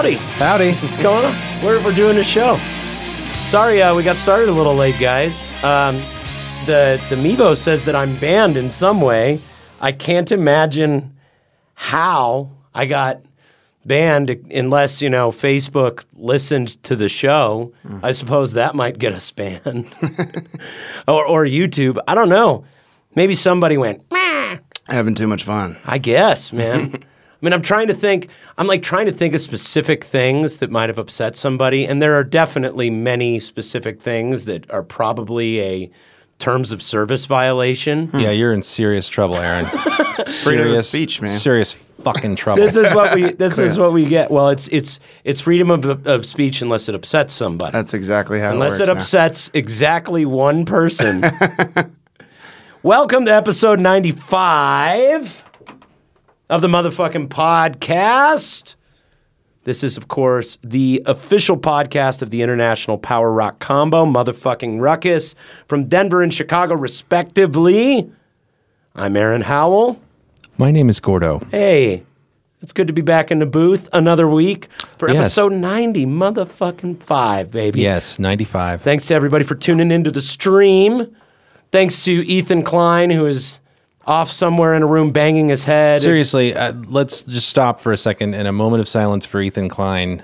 [0.00, 0.14] Howdy.
[0.14, 0.72] Howdy.
[0.76, 1.62] What's going on?
[1.62, 2.56] We're, we're doing a show.
[3.50, 5.52] Sorry, uh, we got started a little late, guys.
[5.62, 5.96] Um,
[6.64, 9.42] the the Mevo says that I'm banned in some way.
[9.78, 11.14] I can't imagine
[11.74, 13.20] how I got
[13.84, 17.74] banned unless you know Facebook listened to the show.
[18.02, 19.94] I suppose that might get us banned,
[21.06, 21.98] or or YouTube.
[22.08, 22.64] I don't know.
[23.14, 24.10] Maybe somebody went.
[24.10, 25.76] "Meh." Having too much fun.
[25.84, 27.04] I guess, man.
[27.40, 28.28] I mean, I'm trying to think.
[28.58, 32.14] I'm like trying to think of specific things that might have upset somebody, and there
[32.16, 35.90] are definitely many specific things that are probably a
[36.38, 38.08] terms of service violation.
[38.08, 38.18] Hmm.
[38.20, 39.64] Yeah, you're in serious trouble, Aaron.
[40.42, 41.38] Freedom of serious speech, man.
[41.38, 42.62] Serious fucking trouble.
[42.62, 43.32] This is what we.
[43.32, 44.30] This is what we get.
[44.30, 47.72] Well, it's it's it's freedom of, of speech unless it upsets somebody.
[47.72, 49.14] That's exactly how unless it it works.
[49.14, 49.24] now.
[49.24, 51.22] upsets exactly one person.
[52.82, 55.49] Welcome to episode 95
[56.50, 58.74] of the motherfucking podcast.
[59.64, 65.34] This is, of course, the official podcast of the International Power Rock Combo, Motherfucking Ruckus,
[65.68, 68.10] from Denver and Chicago, respectively.
[68.96, 70.00] I'm Aaron Howell.
[70.58, 71.40] My name is Gordo.
[71.52, 72.02] Hey,
[72.62, 75.18] it's good to be back in the booth another week for Yes.
[75.26, 77.80] episode 90, motherfucking five, baby.
[77.80, 78.82] Yes, 95.
[78.82, 81.06] Thanks to everybody for tuning into the stream.
[81.70, 83.60] Thanks to Ethan Klein, who is
[84.06, 86.00] off somewhere in a room banging his head.
[86.00, 89.68] Seriously, uh, let's just stop for a second and a moment of silence for Ethan
[89.68, 90.22] Klein,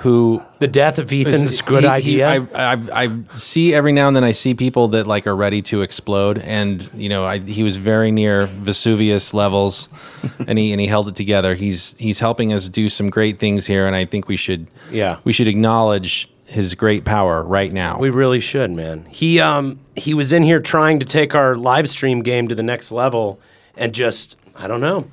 [0.00, 2.46] who The death of Ethan's good he- he- idea.
[2.54, 5.62] I, I, I see every now and then I see people that like are ready
[5.62, 9.88] to explode, and you know I, he was very near Vesuvius levels,
[10.46, 11.54] and he and he held it together.
[11.54, 15.18] He's he's helping us do some great things here, and I think we should Yeah.
[15.24, 17.98] we should acknowledge his great power right now.
[17.98, 19.04] we really should, man.
[19.10, 22.62] He um he was in here trying to take our live stream game to the
[22.62, 23.40] next level
[23.76, 25.10] and just I don't know.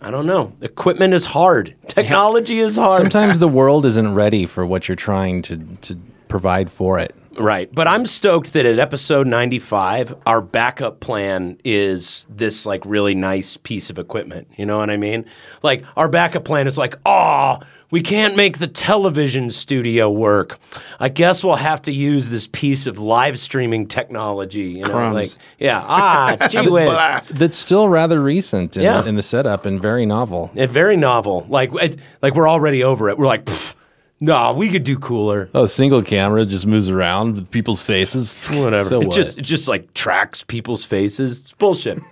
[0.00, 0.52] I don't know.
[0.60, 1.74] Equipment is hard.
[1.88, 3.02] Technology is hard.
[3.02, 7.14] Sometimes the world isn't ready for what you're trying to to provide for it.
[7.38, 7.72] Right.
[7.72, 13.56] But I'm stoked that at episode 95, our backup plan is this like really nice
[13.56, 14.48] piece of equipment.
[14.56, 15.24] You know what I mean?
[15.62, 17.58] Like our backup plan is like, oh,
[17.90, 20.58] we can't make the television studio work.
[21.00, 24.60] I guess we'll have to use this piece of live streaming technology.
[24.72, 25.14] You know, Crumbs.
[25.14, 27.28] like yeah, ah, gee whiz.
[27.30, 29.04] That's still rather recent in, Yeah.
[29.06, 30.50] in the setup and very novel.
[30.54, 31.46] It's very novel.
[31.48, 33.16] Like it, like we're already over it.
[33.18, 33.74] We're like, "Pff,
[34.20, 35.48] nah, we could do cooler.
[35.54, 38.36] Oh, single camera just moves around with people's faces.
[38.48, 38.84] Whatever.
[38.84, 39.16] So it what?
[39.16, 41.38] just it just like tracks people's faces.
[41.38, 41.98] It's bullshit.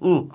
[0.00, 0.30] Mm.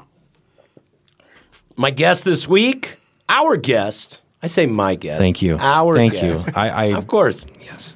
[1.77, 2.97] My guest this week,
[3.29, 4.21] our guest.
[4.43, 5.19] I say my guest.
[5.19, 5.57] Thank you.
[5.57, 6.47] Our Thank guest.
[6.47, 6.53] you.
[6.53, 7.45] I, I Of course.
[7.61, 7.95] yes.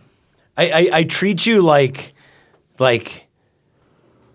[0.56, 2.14] I, I, I treat you like
[2.80, 3.28] like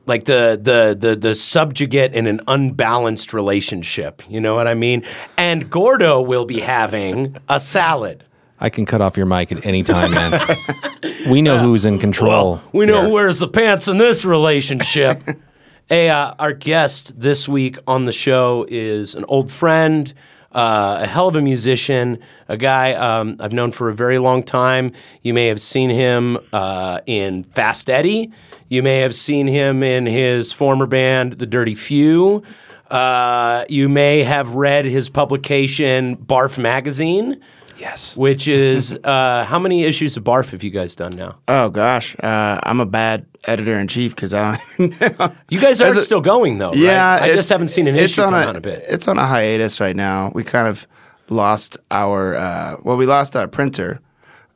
[0.07, 4.23] like the the the the subjugate in an unbalanced relationship.
[4.29, 5.05] You know what I mean?
[5.39, 8.25] And Gordo will be having a salad.
[8.61, 10.41] I can cut off your mic at any time, man.
[11.29, 12.61] we know who's in control.
[12.73, 15.21] We know who wears the pants in this relationship.
[15.89, 20.13] hey, uh, our guest this week on the show is an old friend,
[20.55, 22.19] uh, a hell of a musician,
[22.49, 24.93] a guy um, I've known for a very long time.
[25.23, 28.31] You may have seen him uh, in Fast Eddy.
[28.69, 32.43] You may have seen him in his former band, The Dirty Few.
[32.91, 37.41] Uh, you may have read his publication, Barf Magazine.
[37.83, 38.17] Yes.
[38.17, 41.39] Which is uh, how many issues of Barf have you guys done now?
[41.49, 45.35] Oh gosh, uh, I'm a bad editor in chief because I don't know.
[45.51, 47.31] You guys are a- still going though, yeah, right?
[47.31, 48.85] I just haven't seen an it's issue on a, out a bit.
[48.89, 50.31] It's on a hiatus right now.
[50.33, 50.87] We kind of
[51.29, 54.01] lost our uh, well, we lost our printer.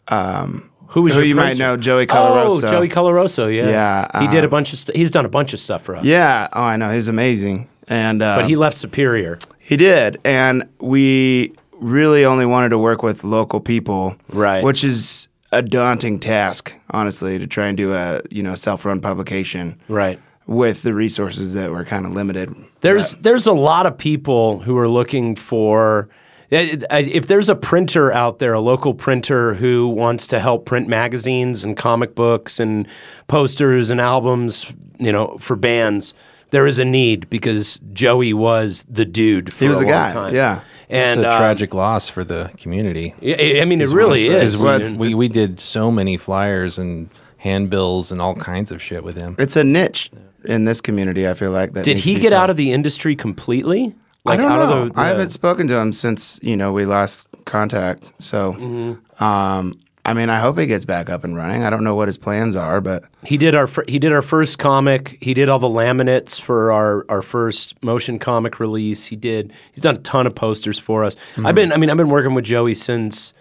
[0.09, 2.63] Who was who your you might know, Joey Coloroso.
[2.65, 3.69] Oh, Joey Coloroso, yeah.
[3.69, 4.95] Yeah, he did a um, bunch of stuff.
[4.95, 6.05] He's done a bunch of stuff for us.
[6.05, 6.49] Yeah.
[6.53, 6.93] Oh, I know.
[6.93, 7.69] He's amazing.
[7.89, 9.39] And uh, But he left Superior.
[9.59, 14.63] He did, and we really only wanted to work with local people, Right.
[14.65, 19.79] Which is a daunting task, honestly, to try and do a you know self-run publication,
[19.89, 20.21] Right.
[20.47, 22.55] With the resources that were kind of limited.
[22.81, 26.09] There's there's a lot of people who are looking for
[26.53, 30.87] eh, if there's a printer out there, a local printer who wants to help print
[30.89, 32.87] magazines and comic books and
[33.27, 36.15] posters and albums, you know, for bands,
[36.51, 39.53] there is a need because Joey was the dude.
[39.53, 40.33] For He was a guy, Time.
[40.35, 40.61] yeah.
[40.89, 43.15] And it's a um, tragic loss for the community.
[43.23, 44.91] I I mean, it really honestly, is.
[44.91, 49.21] it's we, we did so many flyers and handbills and all kinds of shit with
[49.21, 49.37] him.
[49.39, 50.11] It's a niche
[50.45, 51.29] in this community.
[51.29, 51.85] I feel like that.
[51.85, 52.33] Did he get filled.
[52.35, 53.95] out of the industry completely?
[54.29, 54.83] I don't out know.
[54.83, 58.13] of the, I haven't spoken to him since you know we lost contact.
[58.19, 59.23] So, Mm-hmm.
[59.23, 61.65] um, I mean, I hope he gets back up and running.
[61.65, 64.23] I don't know what his plans are, but He did our fir- he did our
[64.23, 65.19] first comic.
[65.21, 69.05] He did all the laminates for our, our first motion comic release.
[69.07, 71.15] He did he's done a ton of posters for us.
[71.35, 71.47] Mm-hmm.
[71.47, 73.35] I've been I mean I've been working with Joey since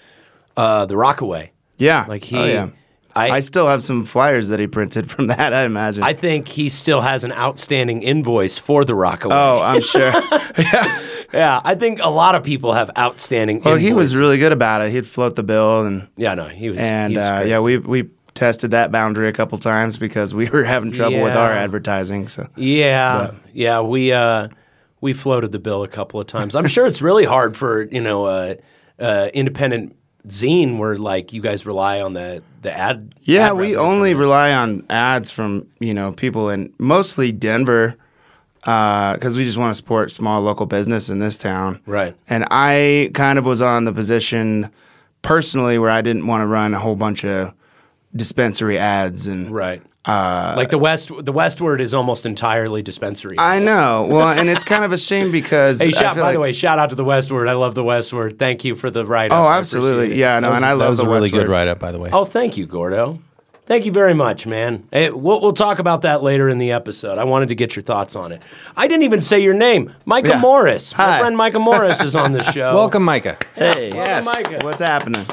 [0.58, 1.52] uh, the Rockaway.
[1.78, 2.70] yeah, Like he Oh, yeah.
[3.16, 5.54] I, I still have some flyers that he printed from that.
[5.54, 6.04] I imagine.
[6.04, 9.36] I think he still has an outstanding invoice for the Rockaway.
[9.36, 10.12] oh, I'm sure.
[10.58, 11.02] yeah,
[11.34, 13.62] yeah, I think a lot of people have outstanding.
[13.62, 14.92] well, he was really good about it.
[14.92, 18.72] He'd float the bill, and yeah no he was and uh, yeah, we we tested
[18.72, 22.28] that boundary a couple times because we were having trouble with our advertising.
[22.28, 24.50] So Yeah, yeah, we uh,
[25.02, 26.56] we floated the bill a couple of times.
[26.56, 28.56] I'm sure it's really hard for you know uh,
[29.00, 29.96] uh, independent
[30.28, 33.16] zine where like you guys rely on the the ad.
[33.22, 37.96] Yeah, ad we only rely on ads from you know people in mostly Denver
[38.66, 41.80] uh, because we just want to support small local business in this town.
[41.86, 42.16] Right.
[42.28, 44.72] And I kind of was on the position
[45.22, 47.54] personally where I didn't want to run a whole bunch of
[48.16, 49.82] dispensary ads and right.
[50.06, 53.38] Uh, like the west, the Westword is almost entirely dispensary.
[53.40, 54.08] I know.
[54.10, 56.40] Well, and it's kind of a shame because Hey, I shout, feel by like, the
[56.42, 57.50] way, shout out to the Westword.
[57.50, 58.38] I love the Westword.
[58.38, 59.40] Thank you for the write up.
[59.40, 60.16] Oh, absolutely.
[60.20, 61.98] Yeah, no, and I that love was the a really good write up, by the
[61.98, 62.12] way.
[62.14, 63.20] Oh, thank you, Gordo.
[63.66, 64.88] Thank you very much, man.
[64.92, 67.18] Hey, we'll, we'll talk about that later in the episode.
[67.18, 68.44] I wanted to get your thoughts on it.
[68.78, 70.40] I didn't even say your name, Micah Yeah.
[70.40, 70.96] Morris.
[70.96, 72.76] My friend Micah Morris is on the show.
[72.76, 73.40] Welcome, Micah.
[73.56, 74.60] Hey, Welcome, Micah.
[74.64, 75.26] what's happening?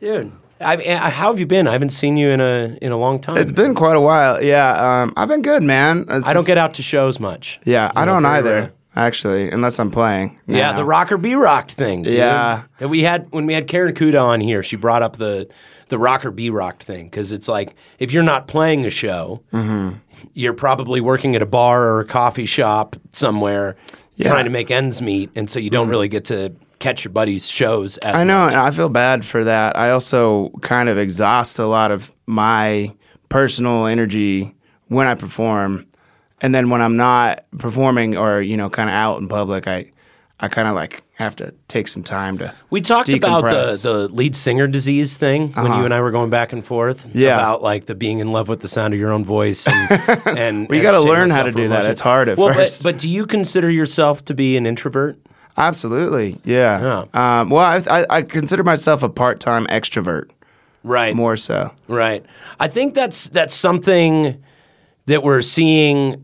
[0.00, 0.30] dude.
[0.60, 1.66] I, I, how have you been?
[1.68, 3.36] I haven't seen you in a in a long time.
[3.36, 4.42] It's been quite a while.
[4.42, 6.04] Yeah, um, I've been good, man.
[6.08, 7.60] It's I don't get out to shows much.
[7.64, 8.50] Yeah, I know, don't either.
[8.52, 8.72] rare.
[8.98, 10.38] Actually, unless I'm playing.
[10.46, 12.02] Yeah, the rocker be rocked thing.
[12.04, 12.14] Dude.
[12.14, 12.62] Yeah.
[12.78, 14.62] that we had when we had Karen Kuda on here.
[14.62, 15.46] She brought up the
[15.88, 19.98] the rocker be rocked thing because it's like if you're not playing a show, Mm-hmm.
[20.32, 23.76] you're probably working at a bar or a coffee shop somewhere
[24.14, 24.24] Yeah.
[24.24, 24.32] Mm-hmm.
[24.32, 27.48] trying to make ends meet, and so you don't really get to catch your buddies'
[27.48, 27.98] shows.
[27.98, 28.46] As I know.
[28.46, 28.54] much.
[28.54, 29.76] I feel bad for that.
[29.76, 32.92] I also kind of exhaust a lot of my
[33.28, 34.54] personal energy
[34.88, 35.86] when I perform,
[36.40, 39.90] and then when I'm not performing or you know, kind of out in public, I,
[40.38, 42.52] I kind of like have to take some time to.
[42.68, 46.28] We talked about the, the lead singer disease thing when you and I were going
[46.28, 47.06] back and forth.
[47.06, 47.12] Uh-huh.
[47.14, 47.36] Yeah.
[47.36, 49.66] About like the being in love with the sound of your own voice.
[49.66, 51.86] And, and We gotta learn how to do that.
[51.86, 52.82] It's hard at well, first.
[52.82, 55.18] But, but do you consider yourself to be an introvert?
[55.56, 57.04] Absolutely, yeah.
[57.14, 60.30] Um, well, I, I, I consider myself a part-time extrovert,
[60.82, 61.14] Right.
[61.16, 61.72] more so.
[61.88, 62.24] Right.
[62.60, 64.42] I think that's that's something
[65.06, 66.22] that we're seeing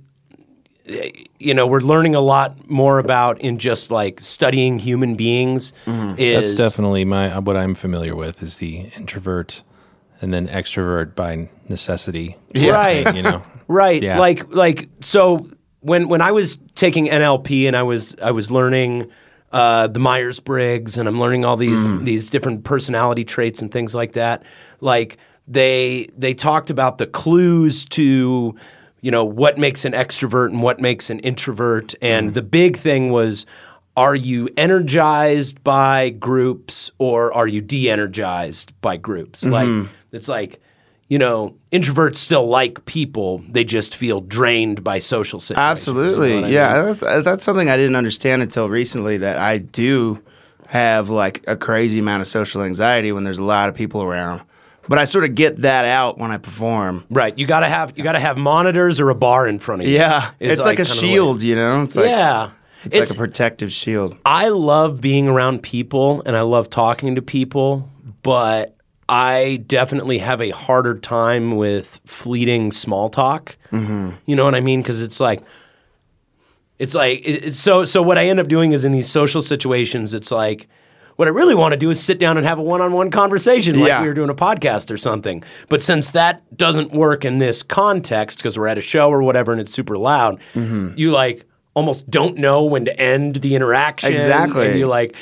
[1.38, 6.18] you know, we're learning a lot more about in just like studying human beings Mm-hmm.
[6.18, 9.62] is That's definitely my what I'm familiar with is the introvert
[10.20, 12.36] and then extrovert by necessity.
[12.54, 13.14] Right.
[13.14, 13.42] You know.
[13.68, 14.02] Right.
[14.02, 14.18] Yeah.
[14.18, 15.48] Like like so
[15.80, 19.08] when when I was taking NLP and I was I was learning
[19.52, 22.04] uh, the Myers Briggs and I'm learning all these mm-hmm.
[22.04, 24.42] these different personality traits and things like that.
[24.80, 28.54] Like they they talked about the clues to
[29.02, 31.94] you know what makes an extrovert and what makes an introvert.
[32.00, 32.34] And mm-hmm.
[32.34, 33.44] the big thing was
[33.94, 39.44] are you energized by groups or are you de-energized by groups?
[39.44, 39.80] Mm-hmm.
[39.80, 40.61] Like it's like
[41.12, 43.42] you know, introverts still like people.
[43.46, 45.70] They just feel drained by social situations.
[45.70, 46.74] Absolutely, You know yeah.
[46.74, 46.86] mean?
[46.86, 49.18] That's, uh, that's something I didn't understand until recently.
[49.18, 50.22] That I do
[50.68, 54.40] have like a crazy amount of social anxiety when there's a lot of people around,
[54.88, 57.04] but I sort of get that out when I perform.
[57.10, 57.36] Right.
[57.36, 59.96] You gotta have you gotta have monitors or a bar in front of you.
[59.96, 61.82] Yeah, it's like, a the way- shield, you know.
[61.82, 62.52] It's like yeah.
[62.84, 64.16] it's, like a protective shield.
[64.24, 67.86] I love being around people and I love talking to people,
[68.22, 68.78] but
[69.12, 73.56] I definitely have a harder time with fleeting small talk.
[73.70, 74.10] Mm-hmm.
[74.26, 74.80] You know what I mean?
[74.80, 75.42] Because it's like,
[76.78, 77.84] it's like, it's so.
[77.84, 80.68] So what I end up doing is in these social situations, it's like.
[81.16, 83.88] What I really want to do is sit down and have a one-on-one conversation, like
[83.88, 84.00] Yeah.
[84.00, 85.44] we were doing a podcast or something.
[85.68, 89.52] But since that doesn't work in this context, because we're at a show or whatever,
[89.52, 90.94] and it's super loud, Mm-hmm.
[90.96, 94.10] you like almost don't know when to end the interaction.
[94.10, 94.68] Exactly.
[94.70, 95.14] And you like,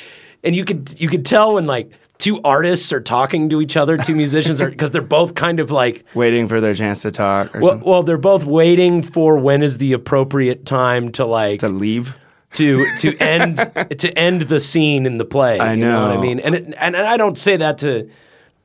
[0.45, 1.91] and you could you could tell when like
[2.21, 5.71] two artists are talking to each other, two musicians are because they're both kind of
[5.71, 6.05] like.
[6.13, 7.89] Waiting for their chance to talk or Well, something.
[7.89, 12.15] well, they're both waiting for when is the appropriate time to like to leave.
[12.53, 13.57] to to end
[13.97, 15.59] to end the scene in the play.
[15.59, 16.39] I You know what I mean?
[16.39, 18.09] And it, and, and I don't say that to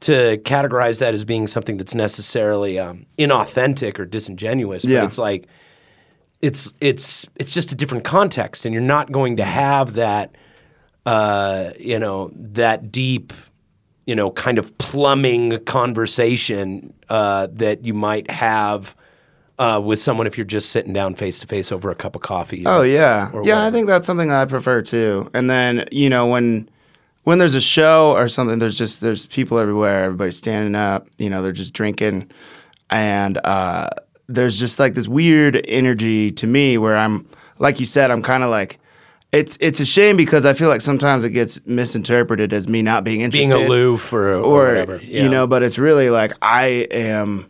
[0.00, 4.82] to categorize that as being something that's necessarily um, inauthentic or disingenuous.
[4.84, 5.04] But Yeah.
[5.06, 5.46] it's like
[6.42, 10.34] it's it's it's just a different context, and you're not going to have that
[11.06, 13.32] uh, you know that deep
[14.06, 18.94] you know kind of plumbing conversation uh, that you might have.
[19.58, 22.20] Uh, with someone, if you're just sitting down face to face over a cup of
[22.20, 22.62] coffee.
[22.66, 23.64] Oh or- yeah, or yeah.
[23.64, 25.30] I think that's something I prefer too.
[25.32, 26.68] And then you know when
[27.22, 30.04] when there's a show or something, there's just there's people everywhere.
[30.04, 31.08] Everybody's standing up.
[31.16, 32.30] You know, they're just drinking,
[32.90, 33.88] and uh,
[34.26, 37.26] there's just like this weird energy to me where I'm
[37.58, 38.78] like you said, I'm kind of like.
[39.36, 43.04] It's it's a shame because I feel like sometimes it gets misinterpreted as me not
[43.04, 45.00] being interested, being aloof or, or, or whatever.
[45.02, 45.22] Yeah.
[45.22, 47.46] you know but it's really like i am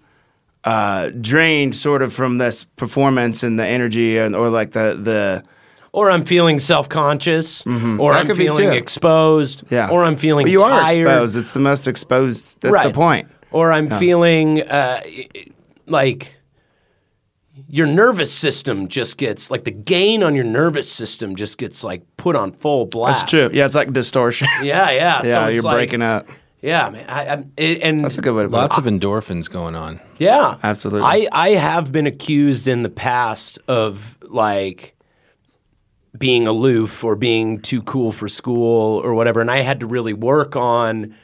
[0.64, 5.44] uh drained sort of from this performance and the energy and or like the the
[5.92, 7.96] or I'm feeling self conscious, or Mm-hmm.
[7.96, 11.60] That I'm feeling exposed, yeah or I'm feeling But you tired, are exposed it's the
[11.60, 15.00] most exposed that's the point or I'm feeling uh,
[15.86, 16.35] like
[17.68, 22.02] your nervous system just gets like the gain on your nervous system just gets like
[22.16, 23.20] put on full blast.
[23.20, 25.22] that's true yeah it's like distortion Yeah, yeah.
[25.24, 26.26] yeah it's you're like, breaking up
[26.60, 27.08] Yeah, man.
[27.08, 29.74] I, I, it, and that's a good way to put Lots it of endorphins going
[29.76, 30.00] on.
[30.18, 31.02] Yeah, Absolutely.
[31.02, 34.96] I I have been accused in the past of like
[36.18, 40.14] being aloof or being too cool for school or whatever, and I had to really
[40.14, 41.14] work on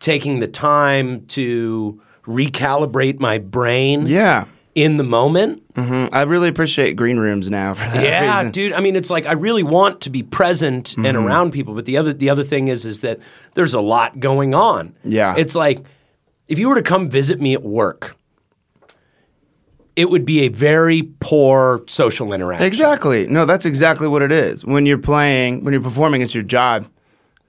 [0.00, 4.44] taking the time to recalibrate my brain yeah
[4.82, 5.62] in the moment.
[5.74, 6.08] Mhm.
[6.12, 8.50] i really appreciate green rooms now for that Yeah, reason.
[8.52, 8.72] dude.
[8.72, 11.26] I mean, it's like I really want to be present and Mm-hmm.
[11.26, 13.18] around people, but the other the other thing is is that
[13.54, 14.94] there's a lot going on.
[15.04, 15.34] Yeah.
[15.36, 15.78] it's like
[16.48, 18.16] if you were to come visit me at work,
[19.96, 22.66] it would be a very poor social interaction.
[22.66, 23.26] Exactly.
[23.26, 24.64] No, that's exactly what it is.
[24.64, 26.86] When you're playing, when you're performing, it's your job.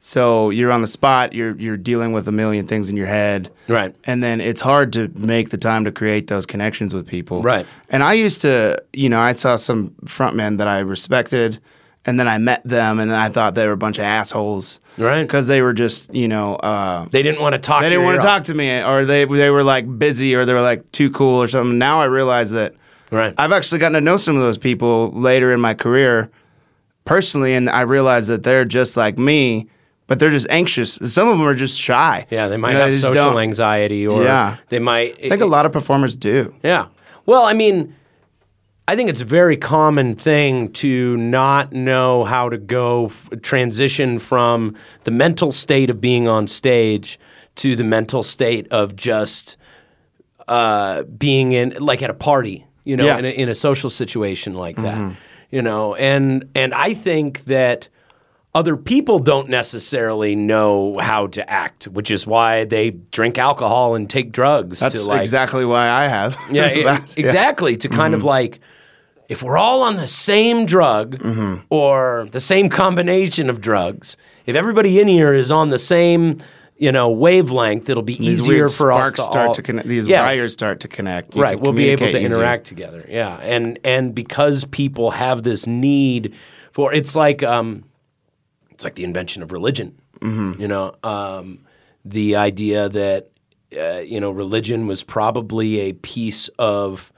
[0.02, 1.34] So you're on the spot.
[1.34, 3.52] You're you're dealing with a million things in your head.
[3.68, 3.94] Right.
[4.06, 7.42] And then it's hard to make the time to create those connections with people.
[7.42, 7.66] Right.
[7.90, 11.60] And I used to, you know, I saw some frontmen that I respected,
[12.06, 14.80] and then I met them, and then I thought they were a bunch of assholes.
[14.98, 15.22] Right.
[15.24, 17.82] Because they were just, you know, uh, They didn't want to talk.
[17.82, 20.54] they didn't want to talk to me, or they they were like busy, or they
[20.54, 21.78] were like too cool, or something.
[21.78, 22.74] Now I realize that
[23.12, 23.34] Right.
[23.38, 26.30] I've actually gotten to know some of those people later in my career
[27.04, 29.68] personally, and I realize that they're just like me,
[30.10, 30.96] but they're just anxious.
[31.06, 32.26] Some of them are just shy.
[32.30, 34.58] yeah, they might You know, have just social anxiety, or Yeah.
[34.68, 35.16] they might.
[35.24, 36.54] I think a lot of performers do.
[36.64, 36.88] Yeah.
[37.26, 37.96] Well, I mean,
[38.88, 44.18] I think it's a very common thing to not know how to go f- transition
[44.20, 47.20] from the mental state of being on stage
[47.58, 49.58] to the mental state of just
[50.48, 53.20] uh, being in like at a party, you know, Yeah.
[53.20, 55.16] in, a, in a social situation like that,
[55.52, 57.88] you know, and and I think that
[58.56, 64.10] other people don't necessarily know how to act, which is why they drink alcohol and
[64.10, 64.80] take drugs.
[64.80, 66.38] That's to like, exactly why I have.
[66.52, 67.26] yeah, it- That's- yeah.
[67.26, 67.78] exactly.
[67.78, 68.60] To kind of like,
[69.28, 71.22] if we're all on the same drug
[71.70, 76.40] or the same combination of drugs, if everybody in here is on the same,
[76.78, 79.88] you know, wavelength, it'll be These easier for us to start all, to connect.
[79.88, 80.24] These Yeah.
[80.24, 81.36] wires start to connect.
[81.36, 81.60] You right.
[81.60, 82.22] We'll be able to easier.
[82.38, 83.06] interact together.
[83.08, 86.34] Yeah, and and because people have this need
[86.72, 87.84] for, it's like um,
[88.80, 90.00] it's like the invention of religion.
[90.22, 90.62] Mm-hmm.
[90.62, 91.60] You know, um,
[92.06, 93.30] the idea that
[93.78, 97.12] uh, you know religion was probably a piece of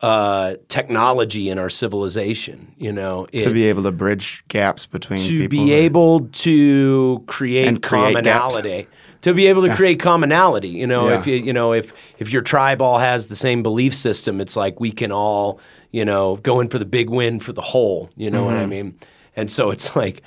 [0.00, 2.72] uh, technology in our civilization.
[2.78, 5.48] You know, to be able to bridge gaps between to people.
[5.66, 8.54] be able to create And create gaps.
[8.54, 8.86] commonality.
[9.22, 11.18] To be able to create commonality, you know, Yeah.
[11.18, 14.54] if you you know if if your tribe all has the same belief system, it's
[14.56, 15.58] like we can all
[15.90, 18.08] you know go in for the big win for the whole.
[18.16, 18.54] You know Mm-hmm.
[18.54, 18.94] what I mean?
[19.36, 20.22] And so it's like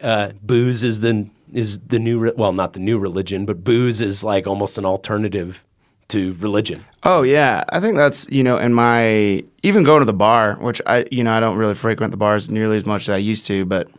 [0.00, 4.00] uh, booze is the is the new re- well not the new religion, but booze
[4.00, 5.64] is like almost an alternative
[6.08, 6.84] to religion.
[7.04, 10.80] Oh yeah, I think that's you know in my even going to the bar, which
[10.86, 13.46] I you know I don't really frequent the bars nearly as much as I used
[13.46, 13.90] to, but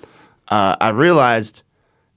[0.50, 1.64] uh, I realized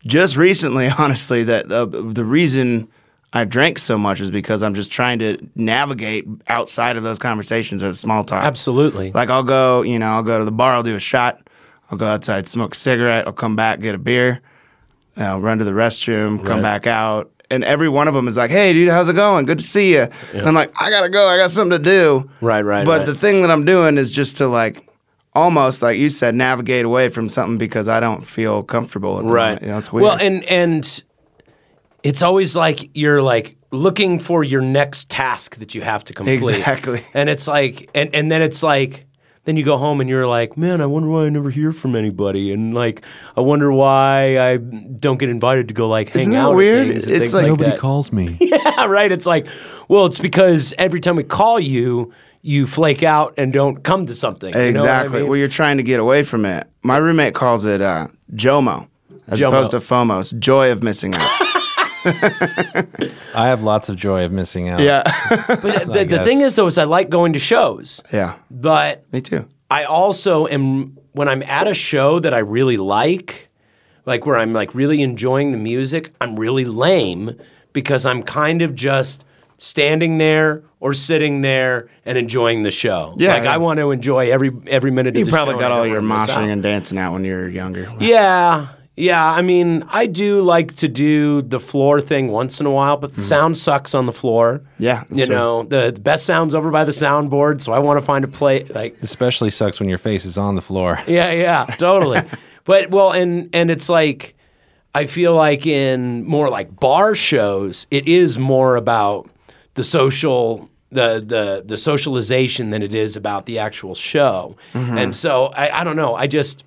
[0.06, 2.88] just recently, honestly, that the, the reason
[3.32, 7.82] I drank so much is because I'm just trying to navigate outside of those conversations
[7.82, 8.44] of small talk.
[8.44, 9.12] Absolutely.
[9.12, 11.46] Like I'll go, you know, I'll go to the bar, I'll do a shot,
[11.90, 14.40] I'll go outside, smoke a cigarette, I'll come back, get a beer,
[15.16, 16.62] I'll run to the restroom, come Right.
[16.62, 19.46] back out, and every one of them is like, "Hey, dude, how's it going?
[19.46, 22.28] Good to see you." And I'm like, "I gotta go, I got something to do."
[22.40, 23.06] Right, right, But right.
[23.06, 24.80] the thing that I'm doing is just to like,
[25.32, 29.20] almost like you said, navigate away from something because I don't feel comfortable.
[29.22, 29.60] Right.
[29.62, 30.02] You know, it's weird.
[30.02, 31.02] well and and
[32.02, 36.34] it's always like you're like looking for your next task that you have to complete
[36.36, 37.04] Exactly.
[37.14, 39.05] and it's like and and then it's like
[39.46, 41.96] then you go home and you're like man i wonder why i never hear from
[41.96, 43.02] anybody and like
[43.36, 46.56] i wonder why i don't get invited to go like hang Isn't that out at
[46.56, 46.88] weird?
[46.88, 47.78] and It's like- like Nobody that.
[47.80, 48.36] calls me.
[48.40, 49.46] yeah right it's like
[49.88, 52.12] well it's because every time we call you
[52.42, 54.50] you flake out and don't come to something.
[54.54, 55.20] You know I Exactly.
[55.22, 55.28] mean?
[55.28, 56.68] Well, you're trying to get away from it.
[56.84, 58.86] My roommate calls it uh, JOMO
[59.26, 59.48] as JOMO.
[59.48, 60.38] opposed to FOMO.
[60.38, 61.28] Joy of missing out.
[63.34, 64.80] I have lots of joy of missing out.
[64.80, 65.02] yeah.
[65.48, 68.36] but the, the thing is, though, is I like going to shows, yeah.
[68.50, 69.46] but Me too.
[69.70, 73.48] I also am when I'm at a show that I really like,
[74.04, 77.38] like where I'm like really enjoying the music, I'm really lame
[77.72, 79.24] because I'm kind of just
[79.58, 83.14] standing there or sitting there and enjoying the show.
[83.18, 83.54] Yeah, like yeah.
[83.54, 85.60] I want to enjoy every every minute You of the probably show.
[85.60, 87.92] got and I all your moshing and dancing out when you were younger.
[87.98, 88.68] Yeah.
[88.96, 92.96] Yeah, I mean, I do like to do the floor thing once in a while,
[92.96, 94.62] but the sound sucks on the floor.
[94.78, 95.34] Yeah, you true.
[95.34, 98.28] know, the, the best sound's over by the soundboard, so I want to find a
[98.28, 100.98] play like Especially sucks when your face is on the floor.
[101.06, 102.22] Yeah, yeah, totally.
[102.64, 104.34] but well, and and it's like
[104.94, 109.28] I feel like in more like bar shows, it is more about
[109.74, 114.56] the social the the the socialization than it is about the actual show.
[114.72, 114.98] Mm-hmm.
[114.98, 116.14] And so I, I don't know.
[116.14, 116.64] I just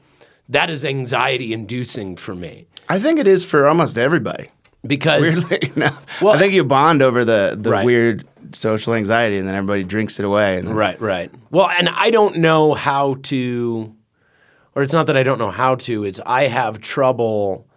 [0.49, 4.49] that is anxiety inducing for me I think it is for almost everybody.
[4.85, 6.21] because Weirdly enough.
[6.21, 7.85] Well, I think you bond over the, the Right.
[7.85, 10.57] weird social anxiety and then everybody drinks it away.
[10.57, 11.31] And then- Right, right.
[11.51, 13.93] Well, and I don't know how to,
[14.75, 17.67] or it's not that I don't know how to, it's I have trouble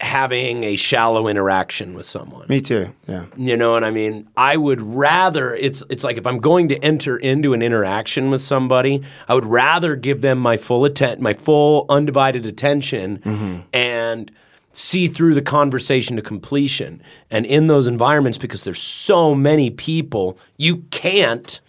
[0.00, 2.46] having a shallow interaction with someone.
[2.48, 2.88] Me too.
[3.06, 3.26] Yeah.
[3.36, 4.28] You know what I mean?
[4.36, 8.40] I would rather it's it's like if I'm going to enter into an interaction with
[8.40, 13.60] somebody, I would rather give them my full atten- my full undivided attention mm-hmm.
[13.72, 14.30] and
[14.72, 17.02] see through the conversation to completion.
[17.30, 21.60] And in those environments because there's so many people, you can't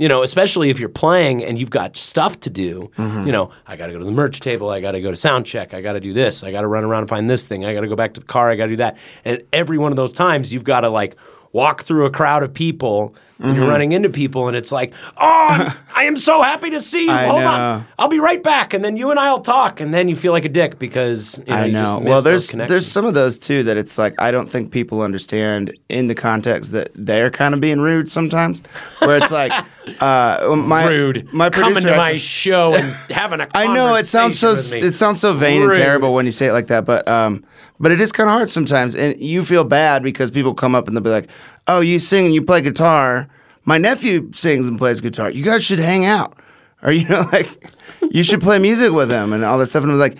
[0.00, 2.90] you know, especially if you're playing and you've got stuff to do.
[2.96, 3.24] Mm-hmm.
[3.24, 4.70] You know, I got to go to the merch table.
[4.70, 5.74] I got to go to sound check.
[5.74, 6.42] I got to do this.
[6.42, 7.66] I got to run around and find this thing.
[7.66, 8.50] I got to go back to the car.
[8.50, 8.96] I got to do that.
[9.26, 11.16] And every one of those times, you've got to like
[11.52, 13.14] walk through a crowd of people.
[13.40, 17.06] And you're running into people, and it's like, oh, I am so happy to see
[17.06, 17.10] you.
[17.10, 17.48] I Hold know.
[17.48, 18.74] on, I'll be right back.
[18.74, 21.44] And then you and I'll talk, and then you feel like a dick because you
[21.46, 21.98] know, I know.
[21.98, 25.76] Well, there's there's some of those too that it's like I don't think people understand
[25.88, 28.62] in the context that they're kind of being rude sometimes.
[28.98, 29.52] Where it's like
[30.00, 31.32] uh, my rude.
[31.32, 34.82] my coming to my show and having a I know it sounds so conversation with
[34.82, 34.88] me.
[34.88, 35.70] it sounds so vain Rude.
[35.70, 37.44] and terrible when you say it like that, but um,
[37.78, 40.86] but it is kind of hard sometimes, and you feel bad because people come up
[40.86, 41.30] and they'll be like,
[41.66, 43.28] "Oh, you sing and you play guitar.
[43.64, 45.30] My nephew sings and plays guitar.
[45.30, 46.38] You guys should hang out,
[46.82, 47.70] or you know, like
[48.10, 50.18] you should play music with him and all this stuff." And I was like,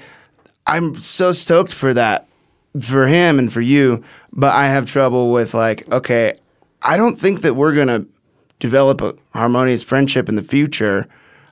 [0.67, 2.29] "I'm so stoked for that,
[2.81, 6.35] for him and for you, but I have trouble with like, okay,
[6.83, 8.05] I don't think that we're gonna
[8.59, 11.09] develop a harmonious friendship in the future."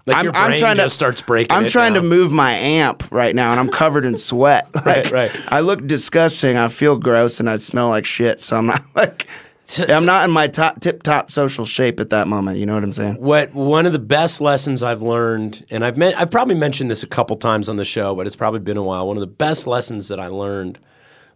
[0.09, 3.61] Like your brain just starts breaking I'm trying to move my amp right now, and
[3.61, 4.69] I'm covered in sweat.
[4.87, 5.31] Like, right.
[5.49, 6.57] I look disgusting.
[6.57, 8.41] I feel gross, and I smell like shit.
[8.41, 9.27] So I'm not like,
[9.77, 12.59] I'm not in my top tip top social shape at that moment.
[12.59, 13.17] You know what I'm saying?
[13.17, 17.03] what one of the best lessons I've learned, and I've men- I've probably mentioned this
[17.03, 19.07] a couple times on the show, but it's probably been a while.
[19.07, 20.79] One of the best lessons that I learned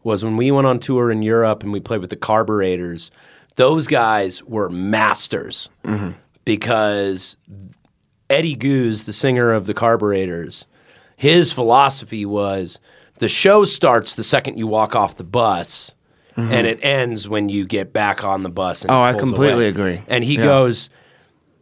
[0.02, 3.10] was when we went on tour in Europe and we played with the Carburetors.
[3.56, 6.12] Those guys were masters mm-hmm.
[6.44, 7.36] because
[8.30, 10.66] Eddie Guz, the singer of the Carburetors,
[11.16, 12.80] his philosophy was
[13.18, 15.94] the show starts the second you walk off the bus.
[16.36, 18.82] And it ends when you get back on the bus.
[18.82, 19.68] And Oh, I completely away.
[19.68, 20.02] agree.
[20.08, 20.44] And he Yeah.
[20.44, 20.88] goes,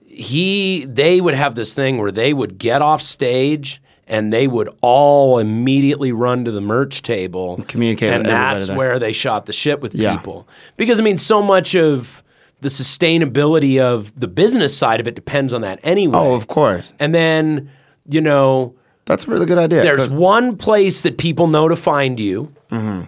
[0.06, 4.68] he they would have this thing where they would get off stage and they would
[4.80, 8.76] all immediately run to the merch table Communicate and that's there.
[8.76, 10.16] where they shot the shit with Yeah.
[10.16, 12.24] people because i mean so much of
[12.60, 16.92] the sustainability of the business side of it depends on that anyway Oh, of course.
[16.98, 17.70] and then
[18.08, 18.74] you know
[19.06, 19.82] That's a really good idea.
[19.82, 22.52] There's one place that people know to find you.
[22.70, 23.02] Mm-hmm.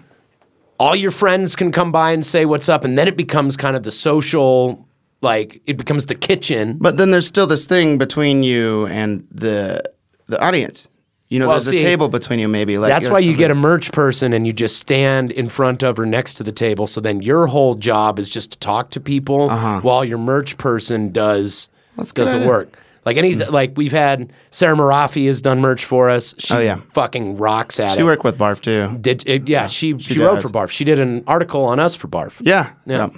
[0.82, 3.76] All your friends can come by and say what's up, and then it becomes kind
[3.76, 4.84] of the social,
[5.20, 6.76] like it becomes the kitchen.
[6.80, 9.82] but then there's still this thing between you and the
[10.26, 10.88] the audience.
[11.28, 12.76] You know, Well, there's see, a table between you, maybe.
[12.78, 15.98] Like That's why you get a merch person and you just stand in front of
[15.98, 16.86] or next to the table.
[16.86, 19.48] So then your whole job is just to talk to people
[19.80, 22.24] while your merch person does does Uh-huh.
[22.32, 22.78] good the work.
[23.04, 26.34] Like any like we've had Sarah Marafi has done merch for us.
[26.38, 26.80] She Oh, yeah.
[26.94, 27.96] fucking rocks at She it.
[27.96, 28.96] She worked with Barf too.
[29.00, 30.70] Did it, yeah, she she, wrote for Barf.
[30.70, 32.34] She did an article on us for Barf.
[32.40, 33.08] Yeah, Yeah.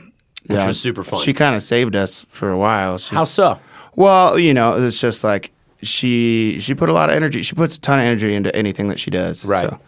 [0.49, 1.21] yeah, Which was super fun.
[1.23, 2.97] She kind of saved us for a while.
[2.97, 3.61] She, How so?
[3.95, 5.51] Well, you know, it's just like
[5.83, 7.43] she she put a lot of energy.
[7.43, 9.45] She puts a ton of energy into anything that she does.
[9.45, 9.69] Right.
[9.71, 9.81] So,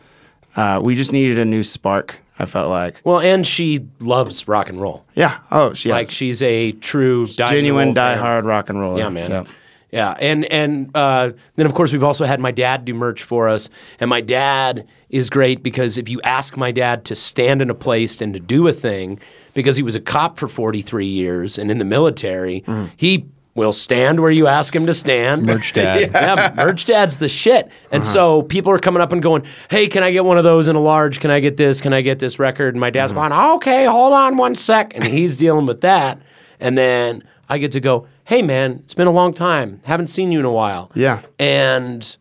[0.61, 2.17] uh, we just needed a new spark.
[2.39, 3.01] I felt like.
[3.03, 5.07] Well, and she loves rock and roll.
[5.15, 5.39] Yeah.
[5.51, 8.99] Oh, she Like she's a true genuine die diehard rock and roller.
[8.99, 9.47] Yeah, man.
[9.91, 10.11] Yeah.
[10.11, 13.49] Yeah, and and uh, then of course we've also had my dad do merch for
[13.49, 13.71] us,
[14.01, 17.75] and my dad is great because if you ask my dad to stand in a
[17.75, 19.19] place and to do a thing,
[19.55, 22.91] because he was a cop for 43 years and in the military, Mm.
[22.97, 25.47] he will stand where you ask him to stand.
[25.47, 26.11] Merch dad.
[26.15, 27.69] yeah, merch dad's the shit.
[27.91, 28.13] And Uh-huh.
[28.13, 30.77] so people are coming up and going, "Hey, can I get one of those in
[30.77, 31.21] a large?
[31.21, 31.81] Can I get this?
[31.81, 33.31] Can I get this record?" And my dad's Mm-hmm.
[33.31, 36.21] going, "Okay, hold on one sec." And he's dealing with that.
[36.61, 39.81] And then I get to go, "Hey, man, it's been a long time.
[39.85, 41.23] Haven't seen you in a while." Yeah.
[41.39, 42.17] And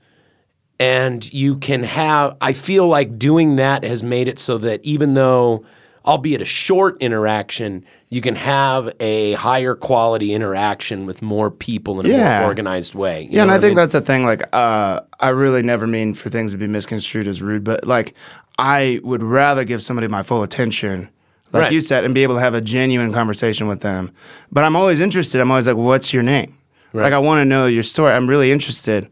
[0.80, 5.13] and you can have I feel like doing that has made it so that even
[5.13, 5.63] though
[6.06, 12.06] albeit a short interaction, you can have a higher quality interaction with more people in
[12.06, 12.39] a Yeah.
[12.41, 13.24] more organized way.
[13.24, 13.76] You Yeah, and I think mean?
[13.78, 14.24] that's a thing.
[14.24, 18.13] Like, uh, I really never mean for things to be misconstrued as rude, but like,
[18.60, 21.10] I would rather give somebody my full attention,
[21.53, 21.71] like Right.
[21.71, 24.12] you said, and be able to have a genuine conversation with them.
[24.51, 25.39] But I'm always interested.
[25.41, 26.55] I'm always like, "What's your name?"
[26.93, 28.13] Like, I want to know your story.
[28.13, 29.10] I'm really interested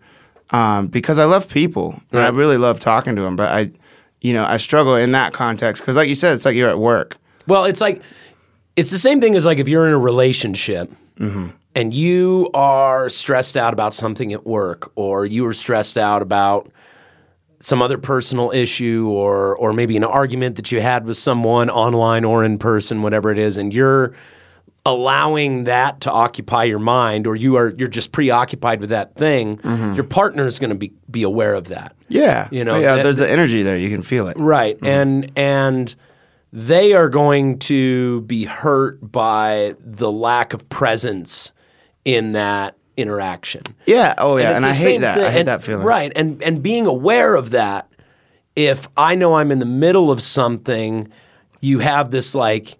[0.52, 3.36] um, because I love people and I really love talking to them.
[3.36, 3.72] But I,
[4.22, 6.80] you know, I struggle in that context because, like you said, it's like you're at
[6.80, 7.18] work.
[7.48, 8.02] Well, it's like
[8.78, 10.92] it's the same thing as like if you're in a relationship
[11.76, 16.70] and you are stressed out about something at work, or you are stressed out about
[17.66, 22.26] some other personal issue, or or maybe an argument that you had with someone online
[22.26, 24.14] or in person, whatever it is, and you're
[24.86, 29.58] allowing that to occupy your mind, or you are you're just preoccupied with that thing.
[29.60, 29.94] Mm-hmm.
[29.94, 31.96] Your partner is going to be be aware of that.
[32.10, 32.98] Yeah, You know, yeah.
[32.98, 33.78] that- there's the energy there.
[33.78, 34.38] You can feel it.
[34.38, 34.76] Right.
[34.76, 34.86] Mm-hmm.
[34.86, 35.96] And and
[36.52, 41.52] they are going to be hurt by the lack of presence
[42.06, 43.62] in that interaction.
[43.86, 44.14] Yeah.
[44.18, 44.52] Oh, yeah.
[44.52, 45.16] it's And, I hate that.
[45.18, 45.86] thing- I hate and- that feeling.
[45.86, 46.12] Right.
[46.16, 47.88] And and being aware of that,
[48.56, 51.08] if I know I'm in the middle of something,
[51.62, 52.78] you have this like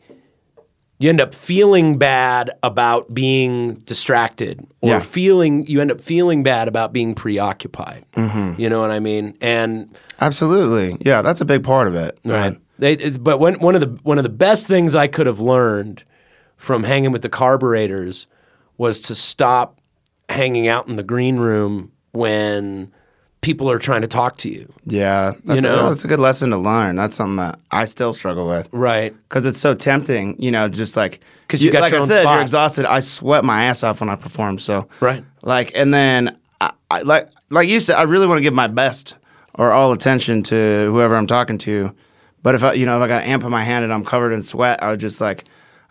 [1.00, 5.00] you end up feeling bad about being distracted or Yeah.
[5.00, 8.06] feeling you end up feeling bad about being preoccupied.
[8.16, 8.62] Mm-hmm.
[8.62, 9.36] You know what I mean?
[9.42, 9.90] And
[10.22, 10.96] Absolutely.
[11.02, 12.18] Yeah, that's a big part of it.
[12.24, 12.58] Right.
[12.80, 15.40] They, it- but one, one of the one of the best things I could have
[15.40, 16.04] learned
[16.58, 18.28] from hanging with the carburetors
[18.78, 19.80] was to stop
[20.30, 22.92] hanging out in the green room when
[23.42, 24.72] people are trying to talk to you.
[24.86, 25.34] Yeah.
[25.44, 25.88] That's, know?
[25.88, 26.96] a, that's a good lesson to learn.
[26.96, 28.70] That's something that I still struggle with.
[28.72, 29.14] Right.
[29.28, 32.08] Because it's so tempting, you know, just like 'Cause you got like your I own
[32.08, 32.34] said, spot.
[32.36, 32.86] you're exhausted.
[32.86, 34.60] I sweat my ass off when I perform.
[34.60, 35.26] So Right.
[35.42, 38.68] like, and then I, I like like you said, I really want to give my
[38.68, 39.16] best
[39.56, 40.56] or all attention to
[40.92, 41.94] whoever I'm talking to.
[42.42, 44.04] But if I, you know, if I got an amp in my hand and I'm
[44.06, 45.44] covered in sweat, I would just like,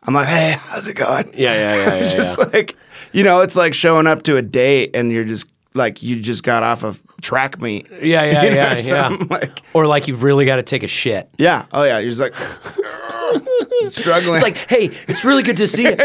[0.05, 1.33] I'm like, hey, how's it going?
[1.35, 2.07] Yeah, yeah, yeah, yeah.
[2.07, 2.45] just yeah.
[2.53, 2.77] like,
[3.13, 6.43] you know, it's like showing up to a date and you're just like you just
[6.43, 7.89] got off of track meet.
[7.91, 8.79] Yeah, yeah, You know, yeah,
[9.11, 9.27] yeah.
[9.31, 11.29] Like, or like you've really got to take a shit.
[11.39, 12.35] yeah, oh yeah, you're just like
[13.91, 14.35] struggling.
[14.35, 15.97] It's like, hey, it's really good to see you.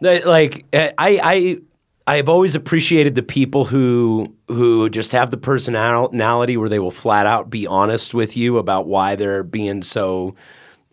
[0.00, 1.58] Like, eh, I, I,
[2.06, 6.90] I have always appreciated the people who who just have the personality where they will
[6.90, 10.34] flat out be honest with you about why they're being so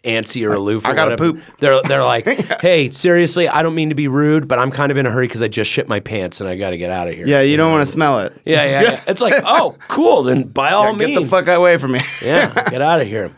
[0.06, 0.86] antsy or aloof.
[0.86, 1.34] Or I gotta whatever.
[1.34, 1.60] poop.
[1.60, 2.26] They're they're like,
[2.62, 5.28] hey, seriously, I don't mean to be rude, but I'm kind of in a hurry
[5.28, 7.28] because I just shit my pants and I got to get out of here.
[7.28, 8.34] yeah, you don't want to smell it.
[8.46, 9.04] yeah, yeah, yeah.
[9.08, 10.24] It's like, oh, cool.
[10.24, 12.02] Then by all Get means, the fuck away from me.
[12.22, 13.32] yeah, get out of here.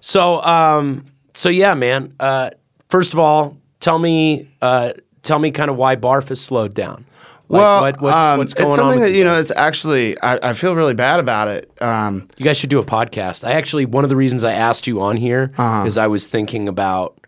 [0.00, 2.14] So, um, so yeah, man.
[2.18, 2.50] Uh,
[2.88, 7.04] first of all, tell me, uh, tell me, kind of why Barf has slowed down.
[7.48, 9.38] Like, well, what, what's, um, what's going it's something with that you know.
[9.38, 11.70] It's actually I, I feel really bad about it.
[11.82, 13.46] Um, you guys should do a podcast.
[13.46, 15.84] I actually one of the reasons I asked you on here Uh-huh.
[15.86, 17.18] is I was thinking about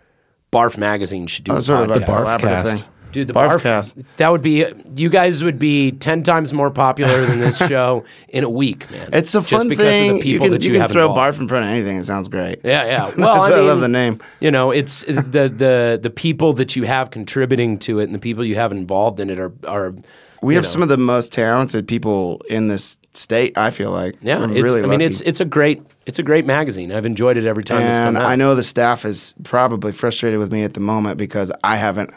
[0.52, 2.06] Barf Magazine should do a sort of a podcast.
[2.38, 2.78] collaborative Barfcast.
[2.80, 2.88] thing.
[3.12, 3.94] Dude, the Barfcast.
[3.94, 4.64] Barf that would be
[4.96, 9.08] you guys would be ten times more popular than this show in a week, man.
[9.12, 10.10] It's a just fun because thing.
[10.10, 11.36] of the people you can, that you, can have throw involved.
[11.36, 11.98] barf in front of anything.
[11.98, 12.60] It sounds great.
[12.64, 13.12] Yeah, yeah.
[13.16, 14.20] Well, I, why I love the name.
[14.40, 18.18] You know, it's the the the people that you have contributing to it and the
[18.18, 19.94] people you have involved in it are are.
[20.42, 23.56] We have know, some of the most talented people in this state.
[23.56, 24.16] I feel like.
[24.20, 25.04] Yeah, We're it's, really I mean, lucky.
[25.04, 26.92] it's it's a great it's a great magazine.
[26.92, 28.24] I've enjoyed it every time it's come and out.
[28.24, 32.12] I know the staff is probably frustrated with me at the moment because I haven't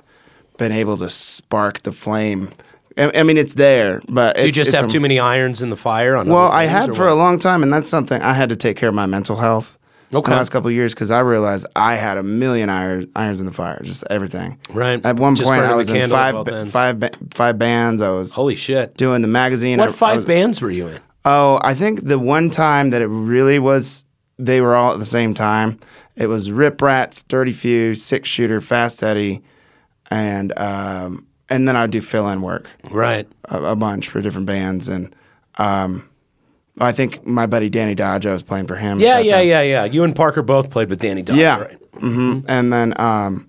[0.59, 2.51] been able to spark the flame.
[2.95, 5.69] I, I mean, it's there, but Do you just have a- too many irons in
[5.71, 6.27] the fire on.
[6.29, 7.13] Well, I had for what?
[7.13, 9.77] a long time, and that's something I had to take care of my mental health.
[10.13, 10.31] Okay.
[10.31, 13.45] The last couple of years, because I realized I had a million irons, irons in
[13.45, 14.57] the fire, just everything.
[14.73, 15.03] Right.
[15.05, 18.01] At one Just point, I was in five, ba- five, ba- five bands.
[18.01, 18.97] I was Holy shit!
[18.97, 19.77] doing the magazine.
[19.77, 20.99] What I- I five was- bands were you in?
[21.25, 24.03] Oh, I think the one time that it really was,
[24.39, 25.79] they were all at the same time.
[26.15, 29.43] It was Rip Rats, Dirty Few, Six Shooter, Fast Eddy,
[30.09, 33.27] and um, and then I'd do fill in work Right.
[33.45, 35.15] a, a bunch for different bands, and
[35.57, 36.07] um,
[36.79, 38.99] I think my buddy Danny Dodge, I was playing for him.
[38.99, 39.47] Yeah, yeah, time.
[39.47, 39.83] yeah, yeah.
[39.85, 41.59] You and Parker both played with Danny Dodge, Yeah.
[41.59, 41.77] right?
[41.99, 43.47] hmm And then um,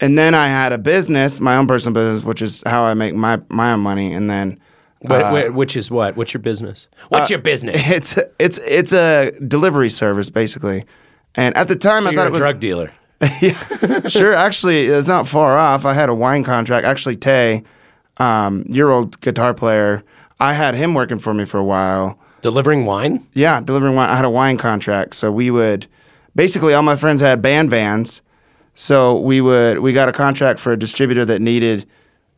[0.00, 3.14] and then I had a business, my own personal business, which is how I make
[3.14, 4.60] my my own money, and then.
[5.06, 6.16] Wh- uh, wh- which is what?
[6.16, 6.88] What's your business?
[7.10, 7.82] What's your business?
[7.90, 10.84] It's it's it's a delivery service basically,
[11.34, 12.90] and at the time So I thought it was a drug dealer.
[14.08, 14.34] sure.
[14.34, 15.84] Actually, it's not far off.
[15.84, 16.86] I had a wine contract.
[16.86, 17.62] Actually, Tay,
[18.18, 20.02] um, your old guitar player,
[20.40, 22.18] I had him working for me for a while.
[22.42, 23.26] Delivering wine?
[23.32, 24.10] Yeah, delivering wine.
[24.10, 25.86] I had a wine contract, so we would
[26.36, 28.20] basically all my friends had band vans,
[28.74, 31.86] so we would we got a contract for a distributor that needed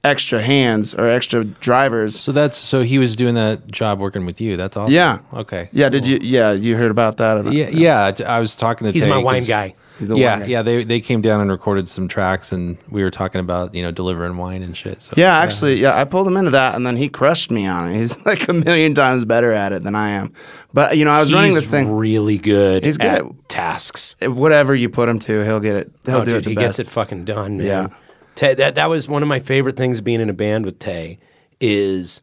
[0.05, 2.19] extra hands or extra drivers.
[2.19, 4.57] So that's so he was doing that job working with you.
[4.57, 4.95] That's awesome.
[4.95, 5.19] Yeah.
[5.33, 5.69] Okay.
[5.73, 6.19] Yeah, did you?
[6.23, 7.53] Yeah, you heard about that?
[7.53, 8.11] Yeah, yeah.
[8.13, 8.93] t- I was talking to.
[8.93, 9.75] He's Tay my wine guy.
[9.99, 10.63] He's the yeah, wine yeah.
[10.63, 13.91] They they came down and recorded some tracks, and we were talking about you know
[13.91, 15.01] delivering wine and shit.
[15.03, 17.91] So Yeah, actually, yeah, I pulled him into that, and then he crushed me on
[17.91, 17.97] it.
[17.97, 20.33] He's like a million times better at it than I am.
[20.75, 21.91] But you know, I was running this thing.
[21.93, 24.17] really good He's good at at- tasks.
[24.21, 25.93] Whatever you put him to, he'll get it.
[26.05, 26.79] He'll oh, do dude, it the he best.
[26.79, 27.57] gets it fucking done.
[27.57, 27.67] Man.
[27.67, 27.89] Yeah.
[28.35, 31.19] Tay, that that was one of my favorite things being in a band with Tay
[31.59, 32.21] is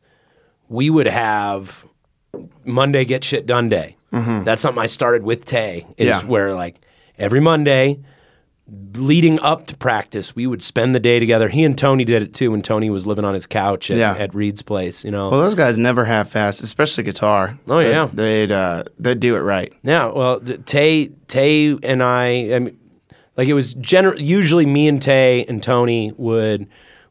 [0.70, 1.86] we would have
[2.66, 3.98] Monday get shit done day.
[4.12, 5.88] That's something I started with Tay.
[5.98, 6.26] Is Mm-hmm.
[6.28, 6.32] Yeah.
[6.32, 6.80] where like
[7.18, 8.00] every Monday.
[8.96, 11.50] Leading up to practice, we would spend the day together.
[11.50, 14.16] He and Tony did it too when Tony was living on his couch at, Yeah.
[14.18, 15.04] at Reed's place.
[15.04, 17.60] You know, Well, those guys never half fast, especially guitar.
[17.68, 18.08] Oh, yeah.
[18.14, 19.74] they'd uh, they'd do it right.
[19.84, 22.78] Yeah, well, Tay, Tay, and I, I mean,
[23.36, 26.66] like it was gener- usually me and Tay and Tony would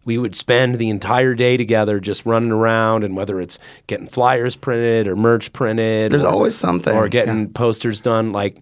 [0.06, 4.56] we would spend the entire day together just running around, and whether it's getting flyers
[4.56, 6.96] printed or merch printed, There's or, always something.
[6.96, 8.32] or getting posters done.
[8.32, 8.56] Like,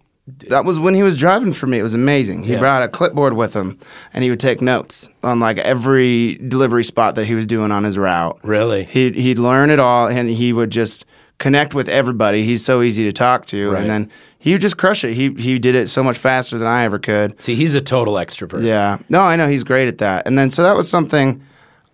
[0.49, 1.79] That was when he was driving for me.
[1.79, 2.43] It was amazing.
[2.43, 2.59] He Yeah.
[2.61, 3.79] brought a clipboard with him,
[4.15, 7.85] and he would take notes on like every delivery spot that he was doing on
[7.85, 8.39] his route.
[8.43, 8.85] Really?
[8.85, 11.05] He'd he'd learn it all, and he would just
[11.39, 12.45] connect with everybody.
[12.45, 13.81] He's so easy to talk to, Right.
[13.81, 15.15] and then he would just crush it.
[15.15, 17.41] He he did it so much faster than I ever could.
[17.43, 18.63] see, he's a total extrovert.
[18.63, 18.99] Yeah.
[19.09, 20.27] No, I know he's great at that.
[20.27, 21.41] And then so that was something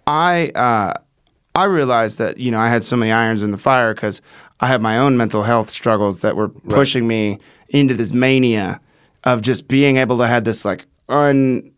[0.07, 0.95] I uh,
[1.55, 4.21] I realized that you know I had so many irons in the fire because
[4.61, 8.81] I had my own mental health struggles that were pushing me into this mania
[9.25, 11.73] of just being able to have this like un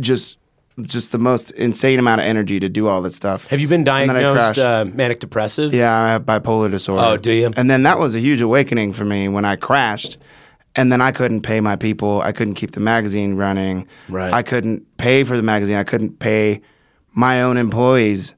[0.00, 0.38] just
[0.82, 3.46] just the most insane amount of energy to do all this stuff.
[3.46, 5.72] Have you been And then I diagnosed uh, manic depressive?
[5.72, 7.02] Yeah, I have bipolar disorder.
[7.02, 7.52] Oh, do you?
[7.56, 10.18] And then that was a huge awakening for me when I crashed.
[10.76, 12.20] And then I couldn't pay my people.
[12.22, 13.86] I couldn't keep the magazine running.
[14.08, 14.32] Right.
[14.32, 15.76] I couldn't pay for the magazine.
[15.76, 16.60] I couldn't pay
[17.12, 18.34] my own employees,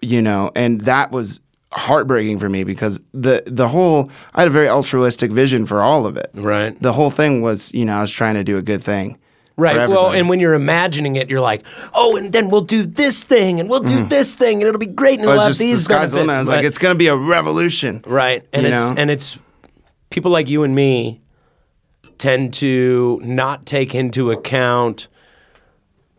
[0.00, 1.40] you know, and that was
[1.72, 6.06] heartbreaking for me because the the whole I had a very altruistic vision for all
[6.06, 6.30] of it.
[6.34, 6.80] Right.
[6.80, 9.18] The whole thing was, you know, I was trying to do a good thing.
[9.56, 9.88] Right.
[9.88, 13.58] Well, and when you're imagining it, you're like, oh, and then we'll do this thing,
[13.58, 14.08] and we'll do mm-hmm.
[14.08, 16.18] this thing, and it'll be great, and But we'll have just the these sky's the
[16.18, 16.36] limit.
[16.36, 16.62] I was benefits.
[16.62, 18.04] like, it's gonna be a revolution.
[18.06, 18.46] Right.
[18.52, 18.96] And You it's know?
[18.96, 19.36] and it's
[20.10, 21.20] people like you and me
[22.18, 25.08] tend to not take into account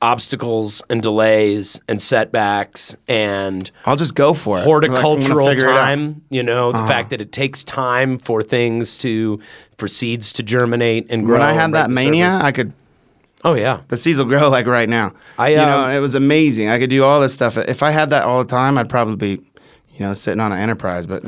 [0.02, 4.60] obstacles and delays and setbacks and I'll just go for it.
[4.60, 5.62] Like, horticultural it.
[5.62, 5.74] Uh-huh.
[5.74, 9.40] time, you know, the fact that it takes time for things to
[9.78, 11.34] for seeds to germinate and grow.
[11.34, 12.44] When I had that mania, surface.
[12.44, 12.74] I could
[13.44, 13.82] oh yeah.
[13.90, 15.14] the seeds will grow like right now.
[15.38, 16.70] I, you know, um, it was amazing.
[16.70, 17.58] I could do all this stuff.
[17.58, 19.44] If I had that all the time, I'd probably be,
[19.92, 21.06] you know, sitting on an enterprise.
[21.06, 21.24] But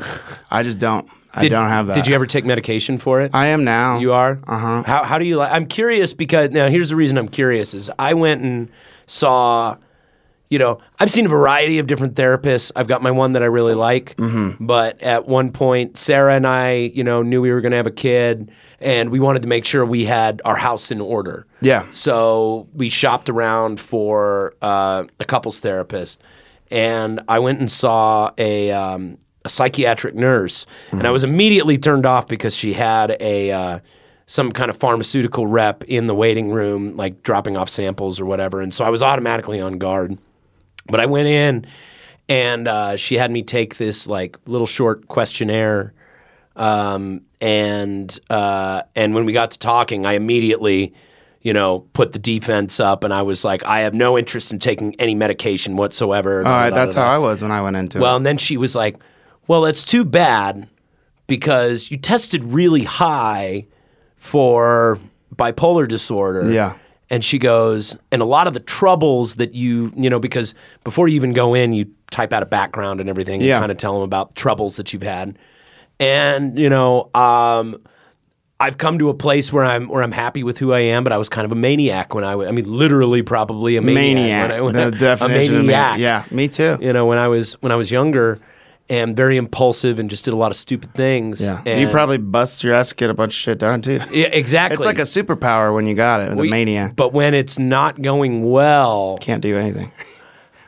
[0.50, 1.08] I just don't.
[1.34, 1.94] I don't have that.
[1.94, 3.30] Did you ever take medication for it?
[3.34, 3.98] I am now.
[3.98, 4.38] You are.
[4.46, 4.82] Uh huh.
[4.84, 5.52] How how do you like?
[5.52, 8.68] I'm curious because now here's the reason I'm curious is I went and
[9.06, 9.76] saw,
[10.50, 12.70] you know, I've seen a variety of different therapists.
[12.76, 14.64] I've got my one that I really like, Mm-hmm.
[14.66, 17.86] but at one point Sarah and I, you know, knew we were going to have
[17.86, 21.46] a kid, and we wanted to make sure we had our house in order.
[21.62, 21.86] Yeah.
[21.92, 26.20] So we shopped around for uh, a couples therapist,
[26.70, 32.06] and I went and saw a, um, a psychiatric nurse, and I was immediately turned
[32.06, 33.78] off because she had a uh,
[34.26, 38.60] some kind of pharmaceutical rep in the waiting room, like dropping off samples or whatever,
[38.60, 40.16] and so I was automatically on guard.
[40.86, 41.66] But I went in,
[42.28, 45.92] and uh, she had me take this like little short questionnaire
[46.56, 50.92] um, and uh, and when we got to talking, I immediately,
[51.40, 54.58] you know, put the defense up, and I was like, I have no interest in
[54.58, 56.44] taking any medication whatsoever.
[56.44, 58.16] All right, that's how I was when I went into Well, it.
[58.18, 58.96] and then she was like,
[59.48, 60.68] "Well, it's too bad
[61.26, 63.66] because you tested really high
[64.16, 64.98] for
[65.34, 66.74] bipolar disorder." Yeah.
[67.10, 71.08] And she goes, and a lot of the troubles that you, you know, because before
[71.08, 73.92] you even go in, you type out a background and everything, and kind of tell
[73.92, 75.36] them about troubles that you've had.
[76.00, 77.82] And you know, um,
[78.60, 81.12] I've come to a place where I'm where I'm happy with who I am, but
[81.12, 82.48] I was kind of a maniac when I was.
[82.48, 84.14] I mean, literally, probably a maniac.
[84.14, 84.48] Maniac.
[84.50, 85.90] When I, when the I- definition a of maniac.
[85.98, 86.30] maniac.
[86.30, 86.78] Yeah, me too.
[86.80, 88.38] You know, when I was when I was younger,
[88.88, 91.40] and very impulsive, and just did a lot of stupid things.
[91.40, 91.62] Yeah.
[91.64, 94.00] And- you probably bust your ass to get a bunch of shit done too.
[94.10, 94.76] yeah, exactly.
[94.76, 96.92] It's like a superpower when you got it, the We- mania.
[96.94, 99.90] But when it's not going well, Can't do anything.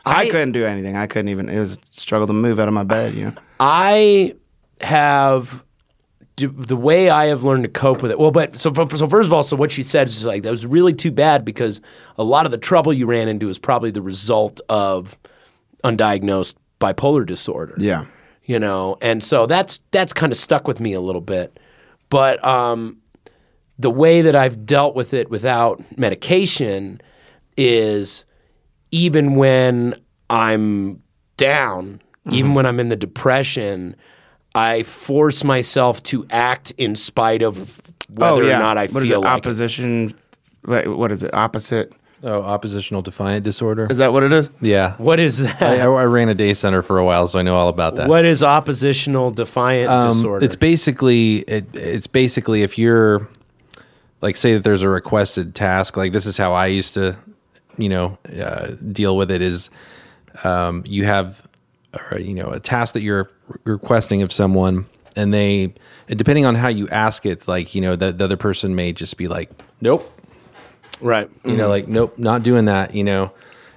[0.05, 0.95] I, I- couldn't do anything.
[0.97, 1.49] I couldn't even.
[1.49, 3.13] It was a struggle to move out of my bed.
[3.13, 3.33] You know.
[3.59, 4.35] I
[4.81, 5.63] have
[6.37, 8.19] the way I have learned to cope with it.
[8.19, 10.65] Well, but so so first of all, so what she said is like that was
[10.65, 11.79] really too bad because
[12.17, 15.17] a lot of the trouble you ran into is probably the result of
[15.83, 18.05] undiagnosed bipolar disorder Yeah.
[18.43, 21.59] you know and so that's that's kind of stuck with me a little bit
[22.09, 22.97] but um,
[23.79, 27.01] the way that i've dealt with it without medication
[27.57, 28.25] is
[28.91, 29.95] even when
[30.29, 31.01] i'm
[31.37, 33.95] down even when i'm in the depression
[34.55, 39.09] i force myself to act in spite of whether or not i Oh, What is
[39.09, 39.25] feel it?
[39.25, 39.47] like it.
[39.47, 40.13] opposition.
[40.65, 41.31] Wait, what is it?
[41.33, 41.93] Opposite.
[42.27, 43.85] Oh, oppositional defiant disorder.
[43.87, 44.49] Is that what it is?
[44.59, 44.95] Yeah.
[44.97, 47.55] what is that I, I ran a day center for a while, so I know
[47.55, 48.09] all about that.
[48.09, 53.27] what is oppositional defiant Um, disorder It's basically it, it's basically if you're
[54.21, 57.15] like say that there's a requested task, like this is how I used to,
[57.77, 59.69] you know, uh, deal with it is
[60.43, 61.47] um, you have
[62.11, 63.29] or, you know a task that you're
[63.65, 65.75] requesting of someone, and they
[66.07, 69.15] depending on how you ask it, like you know the, the other person may just
[69.15, 70.11] be like, nope,
[71.01, 71.69] right you know mm-hmm.
[71.69, 73.31] like nope not doing that you know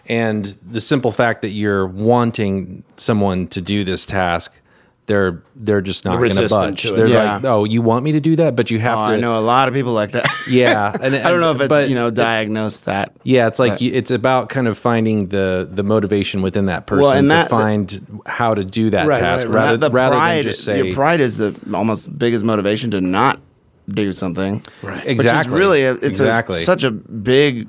[0.06, 4.60] and the simple fact that you're wanting someone to do this task
[5.06, 7.36] they're they're just not going to budge they're Yeah.
[7.36, 9.38] like oh you want me to do that but you have Oh, to I know
[9.38, 10.28] a lot of people like that.
[10.48, 13.16] yeah and I don't know if it's but you know it- diagnosed that.
[13.22, 17.16] yeah it's like you, it's about kind of finding the the motivation within that person
[17.16, 19.64] and that- to find how to do that Right, task right, right.
[19.64, 23.00] rather, the rather pride, than just say your pride is the almost biggest motivation to
[23.00, 23.40] not
[23.90, 24.62] do something.
[24.82, 25.04] Right.
[25.06, 27.68] exactly Which is really a, it's exactly a, such a big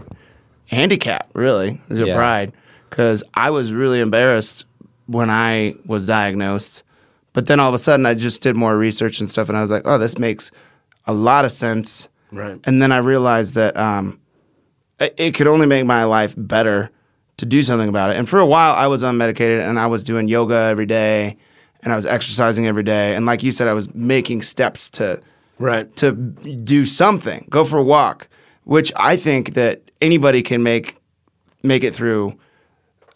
[0.67, 2.15] handicap, really, is your Yeah.
[2.15, 2.53] pride.
[2.89, 4.65] Because I was really embarrassed
[5.05, 6.83] when I was diagnosed,
[7.33, 9.61] but then all of a sudden I just did more research and stuff, and I
[9.61, 10.51] was like, oh, this makes
[11.05, 12.07] a lot of sense.
[12.31, 12.59] Right.
[12.65, 14.19] And then I realized that um,
[14.99, 16.89] it, it could only make my life better
[17.37, 18.17] to do something about it.
[18.17, 21.37] And for a while, I was unmedicated and I was doing yoga every day
[21.81, 23.15] and I was exercising every day.
[23.15, 25.21] And like you said, I was making steps to
[25.59, 28.27] right to do something, go for a walk,
[28.63, 30.95] which I think that anybody can make
[31.63, 32.37] make it through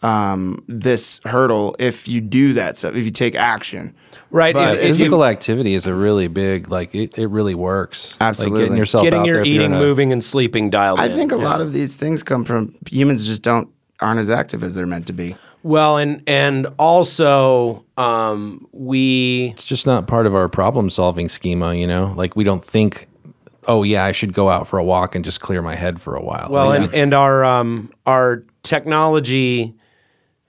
[0.02, 3.94] um, this hurdle if you do that stuff, if you take action.
[4.30, 7.54] right But If- if you- physical activity is a really big like it, it really
[7.54, 8.60] works like Absolutely.
[8.60, 11.12] getting yourself getting out your there eating, a- moving, and sleeping dialed I in.
[11.16, 11.44] think a Yeah.
[11.44, 13.68] lot of these things come from humans just don't
[14.00, 15.36] aren't as active as they're meant to be.
[15.64, 21.74] Well, and and also um, we it's just not part of our problem solving schema,
[21.74, 22.12] you know?
[22.16, 23.08] Like we don't think,
[23.66, 26.16] oh yeah, I should go out for a walk and just clear my head for
[26.16, 26.48] a while.
[26.50, 29.74] well, Like, and and our um, our technology,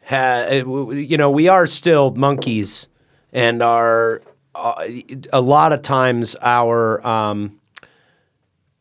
[0.05, 2.89] ha, you know, we are still monkeys,
[3.31, 4.21] and our
[4.53, 4.85] uh,
[5.31, 7.57] a lot of times our um,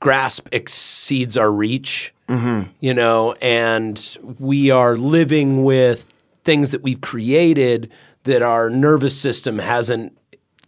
[0.00, 2.12] grasp exceeds our reach.
[2.80, 6.10] You know, and we are living with
[6.44, 7.90] things that we've created
[8.24, 10.16] that our nervous system hasn't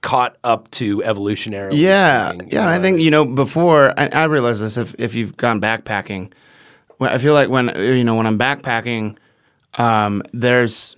[0.02, 1.78] caught up to evolutionarily.
[1.78, 2.48] Yeah, speaking.
[2.52, 2.60] yeah.
[2.62, 4.76] And I think you know before I, I realized this.
[4.76, 6.32] If if you've gone backpacking,
[7.00, 9.16] I feel like when you know when I'm backpacking,
[9.78, 10.96] um, there's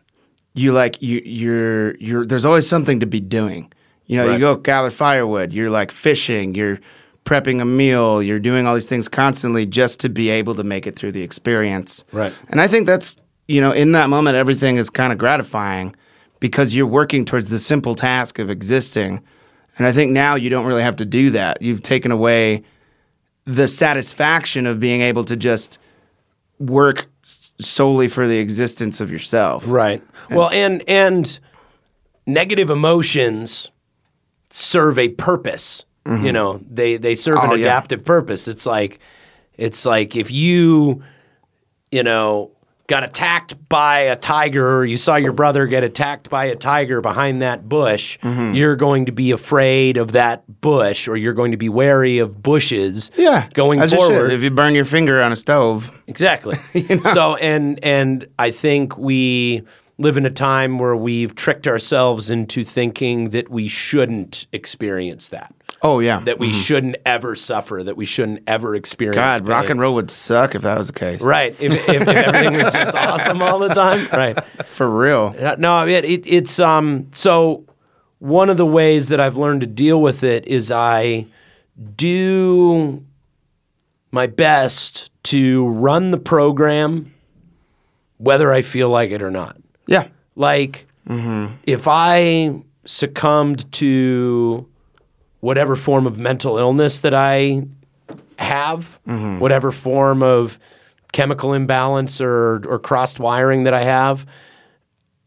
[0.54, 3.72] you like you you're you're there's always something to be doing.
[4.06, 4.32] You know, Right.
[4.34, 5.52] you go gather firewood.
[5.52, 6.54] You're like fishing.
[6.54, 6.80] You're
[7.24, 8.22] prepping a meal.
[8.22, 11.22] You're doing all these things constantly just to be able to make it through the
[11.22, 12.04] experience.
[12.10, 12.32] Right.
[12.48, 13.16] And I think that's
[13.48, 15.94] you know in that moment everything is kind of gratifying
[16.40, 19.20] because you're working towards the simple task of existing.
[19.76, 21.62] And I think now you don't really have to do that.
[21.62, 22.64] You've taken away
[23.44, 25.78] the satisfaction of being able to just
[26.58, 29.64] work solely for the existence of yourself.
[29.66, 30.02] Right.
[30.30, 31.38] Well, and and
[32.26, 33.70] negative emotions
[34.50, 35.84] serve a purpose.
[36.06, 36.30] You mm-hmm.
[36.30, 37.66] know, they they serve Oh, an yeah.
[37.66, 38.48] adaptive purpose.
[38.48, 38.98] It's like
[39.56, 41.02] it's like if you
[41.90, 42.50] you know
[42.88, 47.01] got attacked by a tiger or you saw your brother get attacked by a tiger
[47.01, 48.55] behind that bush, Mm-hmm.
[48.55, 52.42] you're going to be afraid of that bush or you're going to be wary of
[52.42, 53.46] bushes Yeah.
[53.55, 54.33] going you forward.
[54.33, 56.57] If you burn your finger on a stove, Exactly.
[57.12, 59.62] So and and I think we
[59.98, 65.53] live in a time where we've tricked ourselves into thinking that we shouldn't experience that.
[65.82, 66.20] Oh yeah.
[66.20, 70.11] That we shouldn't ever suffer, that we shouldn't ever experience God, rock and roll would
[70.11, 71.20] suck if that was the case.
[71.22, 71.55] Right.
[71.61, 74.09] If, if, if everything was just awesome all the time.
[74.12, 74.38] Right.
[74.64, 75.34] For real.
[75.59, 77.09] No, it, it, it's um.
[77.12, 77.64] So
[78.18, 81.26] one of the ways that I've learned to deal with it is I
[81.96, 83.05] do
[84.11, 87.14] my best to run the program,
[88.16, 89.57] whether I feel like it or not.
[89.86, 90.09] Yeah.
[90.34, 94.66] Like if I succumbed to
[95.41, 97.62] whatever form of mental illness that I
[98.39, 100.59] have, whatever form of
[101.12, 104.26] chemical imbalance or or crossed wiring that I have,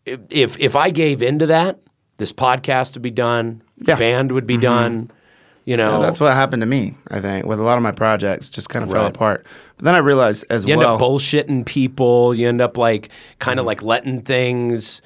[0.05, 1.79] if if I gave into that,
[2.17, 3.95] this podcast would be done, Yeah.
[3.95, 5.11] band would be done.
[5.63, 6.95] You know, that's what happened to me.
[7.09, 9.45] I think with a lot of my projects, just kind of fell apart.
[9.77, 12.33] But then I realized as you end up bullshitting people.
[12.33, 13.09] You end up like
[13.39, 13.59] kind Mm-hmm.
[13.59, 15.01] of like letting things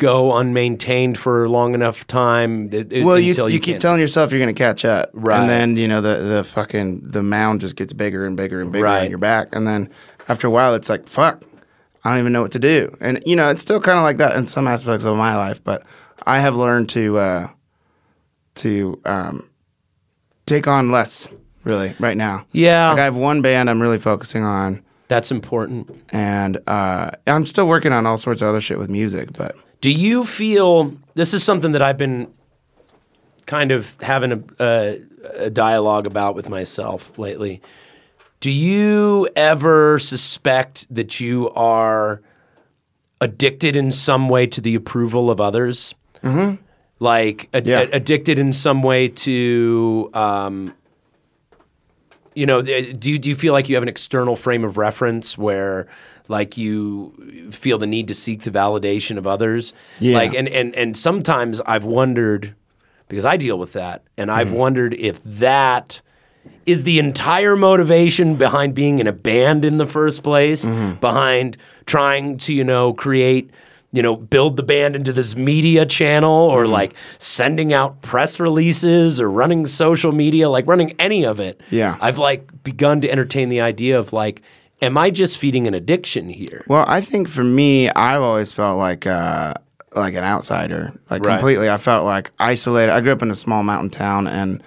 [0.00, 2.68] go unmaintained for long enough time.
[2.72, 5.38] it- well, you, you, you, keep telling yourself you're going to catch up, Right.
[5.40, 8.72] And then you know the the fucking the mound just gets bigger and bigger and
[8.72, 9.04] bigger Right.
[9.04, 9.88] on your back, and then
[10.28, 11.44] after a while, it's like fuck,
[12.02, 12.96] I don't even know what to do.
[13.00, 15.62] And you know, it's still kind of like that in some aspects of my life,
[15.62, 15.84] but
[16.26, 17.48] I have learned to uh,
[18.56, 19.48] to um,
[20.46, 21.28] take on less
[21.64, 22.46] really right now.
[22.52, 22.90] Yeah.
[22.90, 24.82] like I have one band I'm really focusing on.
[25.08, 25.90] That's important.
[26.10, 29.32] and uh, I'm still working on all sorts of other shit with music.
[29.32, 32.32] But Do you feel this is something that I've been
[33.46, 35.00] kind of having a, a,
[35.46, 37.60] a dialogue about with myself lately?
[38.40, 42.22] Do you ever suspect that you are
[43.20, 45.94] addicted in some way to the approval of others?
[46.22, 46.62] Mm-hmm.
[47.00, 47.86] Like ad- Yeah.
[47.92, 50.74] addicted in some way to, um,
[52.34, 55.36] you know, do you, do you feel like you have an external frame of reference
[55.36, 55.86] where,
[56.30, 59.74] like, you feel the need to seek the validation of others?
[59.98, 60.16] Yeah.
[60.16, 62.54] Like, and and and sometimes I've wondered
[63.08, 64.56] because I deal with that, and I've mm-hmm.
[64.56, 66.00] wondered if that
[66.64, 70.98] is the entire motivation behind being in a band in the first place, mm-hmm.
[71.00, 73.50] behind trying to, you know, create,
[73.92, 76.72] you know, build the band into this media channel or mm-hmm.
[76.72, 81.60] like sending out press releases or running social media, like running any of it.
[81.70, 81.98] Yeah.
[82.00, 84.40] I've like begun to entertain the idea of like,
[84.82, 86.64] am I just feeding an addiction here?
[86.68, 89.54] well, I think for me, I've always felt like uh,
[89.94, 91.32] like an outsider, like Right.
[91.38, 91.68] completely.
[91.68, 92.92] I felt like isolated.
[92.92, 94.62] I grew up in a small mountain town, and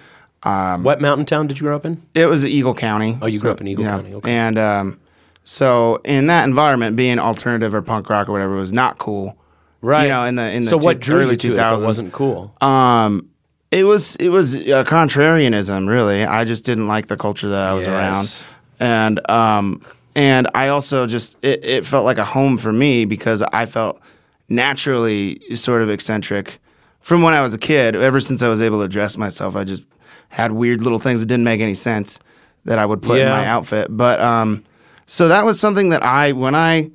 [0.84, 2.02] what mountain town did you grow up in?
[2.14, 3.18] it was Eagle County.
[3.22, 4.30] Oh, you grew up in Eagle County, okay.
[4.32, 5.00] And um,
[5.44, 9.36] so in that environment, being alternative or punk rock or whatever was not cool.
[9.80, 10.04] Right.
[10.04, 11.58] You know, in the in the so two- what drew early you to it if
[11.58, 11.82] 2000s.
[11.82, 12.54] it wasn't cool?
[12.62, 13.28] Um,
[13.70, 16.24] it was it was a contrarianism, really.
[16.24, 18.46] I just didn't like the culture that I was Yes.
[18.80, 18.88] around,
[19.18, 19.82] and um,
[20.14, 24.00] and I also just it, it felt like a home for me because I felt
[24.48, 26.58] naturally sort of eccentric
[27.00, 27.96] from when I was a kid.
[27.96, 29.84] Ever since I was able to dress myself, I just
[30.28, 32.18] had weird little things that didn't make any sense
[32.64, 33.88] that I would put in my outfit.
[33.90, 34.64] But um,
[35.06, 36.90] so that was something that I when I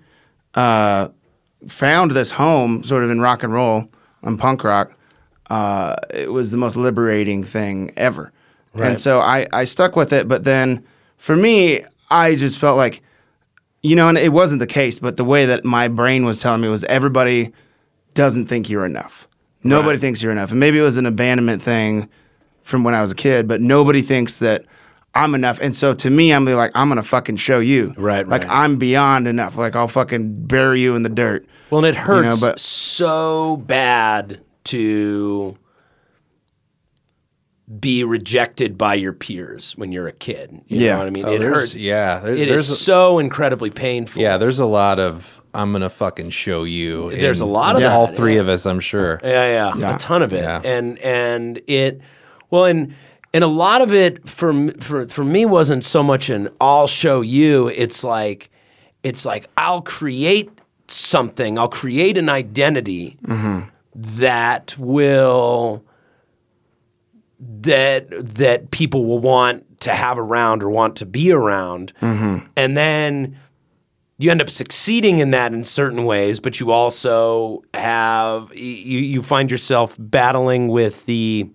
[0.55, 1.09] uh,
[1.67, 3.89] found this home sort of in rock and roll
[4.24, 4.97] and punk rock,
[5.49, 8.32] uh, it was the most liberating thing ever.
[8.88, 10.28] And so I, I stuck with it.
[10.28, 10.86] But then
[11.17, 13.01] for me, I just felt like,
[13.82, 16.62] you know, and it wasn't the case, but the way that my brain was telling
[16.62, 17.52] me was everybody
[18.14, 19.28] doesn't think you're enough.
[19.64, 20.00] Nobody Right.
[20.02, 20.52] thinks you're enough.
[20.52, 22.08] And maybe it was an abandonment thing
[22.64, 24.64] from when I was a kid, but nobody thinks that
[25.16, 25.60] I'm enough.
[25.62, 27.94] And so to me, I'm like, I'm gonna fucking show you.
[27.98, 28.52] Right, Like right.
[28.52, 29.58] I'm beyond enough.
[29.58, 31.46] Like I'll fucking bury you in the dirt.
[31.70, 35.58] Well, and it hurts but- so bad to
[37.80, 40.61] be rejected by your peers when you're a kid.
[40.67, 40.93] You Yeah.
[40.93, 41.26] know what I mean?
[41.26, 41.76] Oh, it hurts.
[41.76, 44.22] Yeah, there, It there's is so incredibly painful.
[44.22, 44.38] yeah.
[44.38, 47.09] There's a lot of I'm gonna fucking show you.
[47.09, 48.41] There's a lot of all that, three yeah.
[48.41, 49.20] of us, I'm sure.
[49.24, 49.95] Yeah, yeah, Yeah.
[49.95, 50.61] a ton of it, Yeah.
[50.63, 52.01] and and it,
[52.51, 52.93] well, and
[53.34, 57.22] and a lot of it for for for me wasn't so much an I'll show
[57.22, 57.67] you.
[57.70, 58.49] It's like,
[59.03, 60.49] it's like I'll create
[60.88, 61.57] something.
[61.57, 63.70] I'll create an identity mm-hmm.
[63.95, 65.84] that will
[67.40, 72.46] that that people will want to have around or want to be around, mm-hmm.
[72.56, 73.38] and then
[74.18, 79.24] you end up succeeding in that in certain ways, but you also have you you
[79.24, 81.50] find yourself battling with the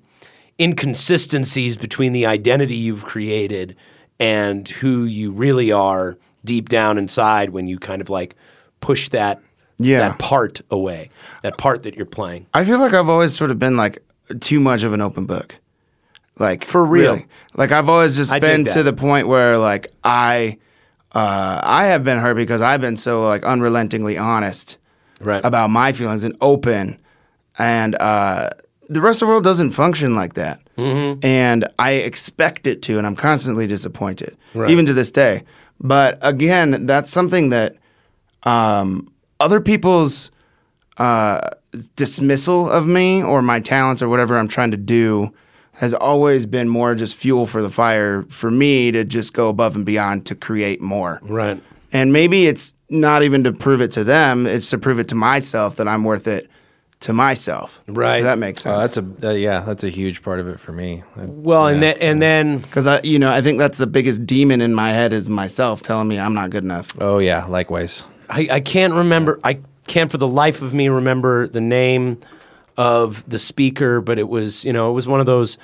[0.61, 3.77] inconsistencies between the identity you've created
[4.19, 8.37] and who you really are deep down inside when you kind of like
[8.81, 9.41] push that
[9.79, 9.99] Yeah.
[10.01, 11.11] that part away,
[11.43, 12.47] that part that you're playing.
[12.55, 14.03] I feel like I've always sort of been like
[14.41, 15.57] too much of an open book.
[16.39, 17.13] Like For real.
[17.15, 17.27] really.
[17.55, 20.59] Like I've always just I been to the point where like I
[21.15, 24.79] uh I have been hurt because I've been so like unrelentingly honest
[25.21, 25.45] Right.
[25.45, 26.99] about my feelings and open
[27.59, 28.51] and uh
[28.89, 30.61] the rest of the world doesn't function like that.
[30.77, 31.25] Mm-hmm.
[31.25, 34.71] And I expect it to and I'm constantly disappointed Right.
[34.71, 35.45] even to this day.
[35.81, 37.77] But again, that's something that
[38.43, 39.09] um
[39.41, 40.31] other people's
[40.99, 41.51] uh,
[41.97, 45.33] dismissal of me or my talents or whatever I'm trying to do
[45.75, 49.75] has always been more just fuel for the fire for me to just go above
[49.77, 51.21] and beyond to create more.
[51.23, 51.61] right.
[51.93, 55.15] And maybe it's not even to prove it to them, it's to prove it to
[55.15, 56.51] myself that I'm worth it
[57.01, 57.81] to myself.
[57.87, 58.17] Right.
[58.19, 58.77] If that makes sense.
[58.77, 61.05] Uh, that's a uh, yeah, that's a huge part of it for me.
[61.17, 64.27] I- Well, and then and then because I, you know, I think that's the biggest
[64.27, 66.89] demon in my head is myself telling me I'm not good enough.
[67.01, 68.05] oh yeah, likewise.
[68.29, 69.39] I, I can't remember.
[69.45, 72.19] I can't for the life of me remember the name
[72.77, 75.59] of the speaker, but it was you know it was one of those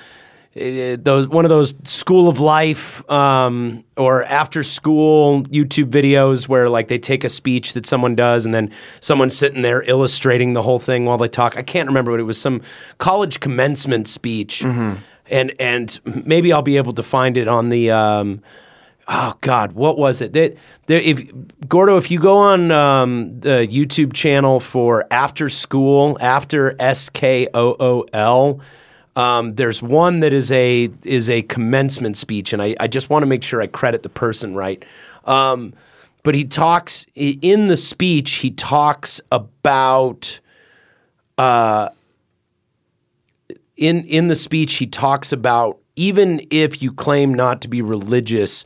[0.53, 6.67] uh, those one of those school of life um, or after school YouTube videos where
[6.67, 10.61] like they take a speech that someone does and then someone's sitting there illustrating the
[10.61, 11.55] whole thing while they talk.
[11.55, 12.39] I can't remember what it was.
[12.39, 12.61] Some
[12.97, 14.61] college commencement speech,
[15.29, 17.91] and and maybe I'll be able to find it on the.
[17.91, 18.41] Um,
[19.11, 20.33] oh God, what was it?
[20.33, 20.55] That
[20.87, 21.21] there, if
[21.67, 27.47] Gordo, if you go on um, the YouTube channel for After Skool, after S K
[27.53, 28.61] O O L,
[29.15, 33.23] um, there's one that is a is a commencement speech, and I, I just want
[33.23, 34.83] to make sure I credit the person right.
[35.25, 35.73] Um,
[36.23, 38.33] but he talks in the speech.
[38.33, 40.39] He talks about
[41.37, 41.89] uh,
[43.75, 48.63] in in the speech he talks about even if you claim not to be religious,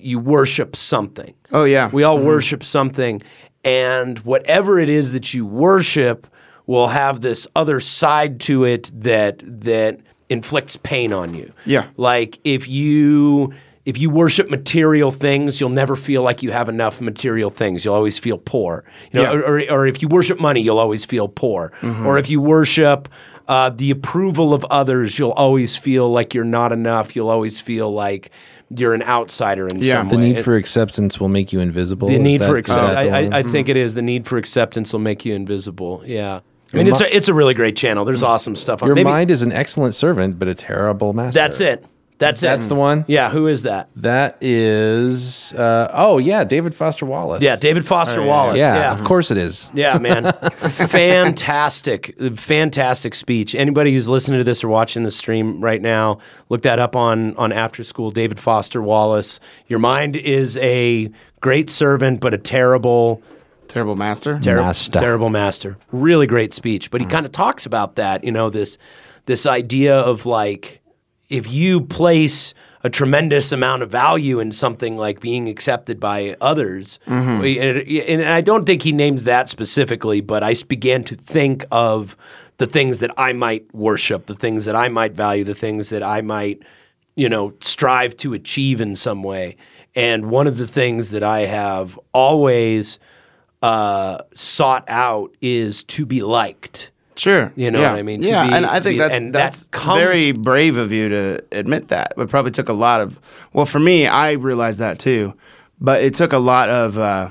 [0.00, 1.34] you worship something.
[1.52, 1.90] Oh, yeah.
[1.92, 3.22] We all worship something
[3.64, 6.26] and whatever it is that you worship
[6.66, 11.52] will have this other side to it that that inflicts pain on you.
[11.64, 11.86] Yeah.
[11.96, 13.52] Like if you
[13.84, 17.84] if you worship material things, you'll never feel like you have enough material things.
[17.84, 18.82] You'll always feel poor.
[19.12, 19.38] You know, Yeah.
[19.38, 21.72] or, or, or if you worship money, you'll always feel poor.
[21.82, 23.08] Or if you worship
[23.46, 27.14] uh, the approval of others, you'll always feel like you're not enough.
[27.14, 28.32] You'll always feel like
[28.70, 29.94] you're an outsider in Yeah.
[29.94, 30.22] some The way.
[30.22, 32.08] The need for acceptance will make you invisible.
[32.08, 32.94] the need that- for acceptance.
[32.94, 33.32] that the I, one?
[33.32, 33.52] I, I mm-hmm.
[33.52, 33.94] think it is.
[33.94, 36.02] The need for acceptance will make you invisible.
[36.04, 36.40] Yeah.
[36.72, 38.04] I mean, it's a, it's a really great channel.
[38.04, 38.28] There's mm.
[38.28, 41.38] awesome stuff on Your Maybe- mind is an excellent servant, but a terrible master.
[41.38, 41.84] That's it.
[42.18, 42.46] That's it.
[42.46, 43.04] That's the one.
[43.08, 43.28] Yeah.
[43.30, 43.90] Who is that?
[43.96, 45.52] That is.
[45.52, 47.42] Uh, oh yeah, David Foster Wallace.
[47.42, 47.56] Yeah.
[47.56, 48.58] David Foster Wallace.
[48.58, 48.92] Yeah, yeah.
[48.92, 49.70] of course it is.
[49.74, 50.32] Yeah, man.
[50.90, 53.54] fantastic, fantastic speech.
[53.54, 57.36] Anybody who's listening to this or watching the stream right now, look that up on
[57.36, 58.12] on After Skool.
[58.12, 59.40] David Foster Wallace.
[59.68, 61.10] Your mind is a
[61.40, 63.22] great servant, but a terrible,
[63.68, 64.38] Terrible master.
[64.38, 64.98] ter- Master.
[64.98, 65.76] terrible master.
[65.92, 66.90] Really great speech.
[66.90, 68.24] But he kind of talks about that.
[68.24, 68.78] You know this
[69.26, 70.80] this idea of like
[71.28, 72.54] if you place
[72.84, 78.40] a tremendous amount of value in something like being accepted by others, and, and I
[78.40, 82.16] don't think he names that specifically, but I began to think of
[82.58, 86.02] the things that I might worship, the things that I might value, the things that
[86.02, 86.62] I might,
[87.16, 89.56] you know, strive to achieve in some way.
[89.94, 92.98] And one of the things that I have always
[93.62, 96.92] uh, sought out is to be liked.
[97.16, 97.52] Sure.
[97.56, 97.92] You know yeah.
[97.92, 98.20] what I mean?
[98.22, 100.92] To Yeah, be- and I think be- that's and that that's comes- very brave of
[100.92, 102.12] you to admit that.
[102.16, 103.20] It probably took a lot of.
[103.52, 105.32] Well, for me, I realized that too,
[105.80, 107.30] but it took a lot of uh,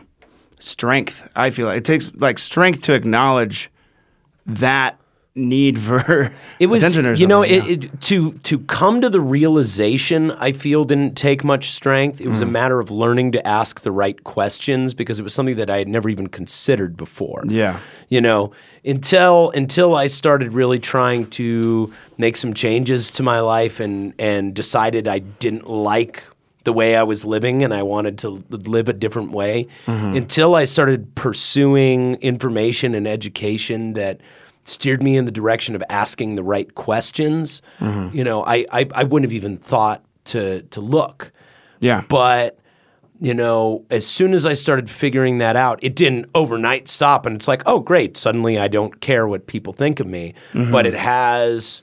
[0.59, 1.29] strength.
[1.35, 3.69] I feel like it takes like strength to acknowledge
[4.47, 4.99] that
[5.35, 9.09] need for It was, attention or you know, something, it, it, to to come to
[9.09, 10.31] the realization.
[10.31, 12.21] I feel didn't take much strength.
[12.21, 12.43] It was Mm.
[12.43, 15.77] a matter of learning to ask the right questions because it was something that I
[15.79, 17.43] had never even considered before.
[17.47, 17.79] Yeah.
[18.07, 18.51] you know,
[18.85, 24.53] until until I started really trying to make some changes to my life and and
[24.53, 26.23] decided I didn't like
[26.63, 29.67] the way I was living and I wanted to live a different way.
[29.87, 34.19] Until I started pursuing information and education that
[34.65, 38.15] steered me in the direction of asking the right questions, mm-hmm.
[38.15, 41.31] you know, I, I I wouldn't have even thought to to look.
[41.79, 42.03] yeah.
[42.07, 42.59] But
[43.21, 47.25] you know, as soon as I started figuring that out, it didn't overnight stop.
[47.25, 48.17] And it's like, oh, great!
[48.17, 50.33] Suddenly, I don't care what people think of me.
[50.51, 50.71] Mm-hmm.
[50.71, 51.81] But it has,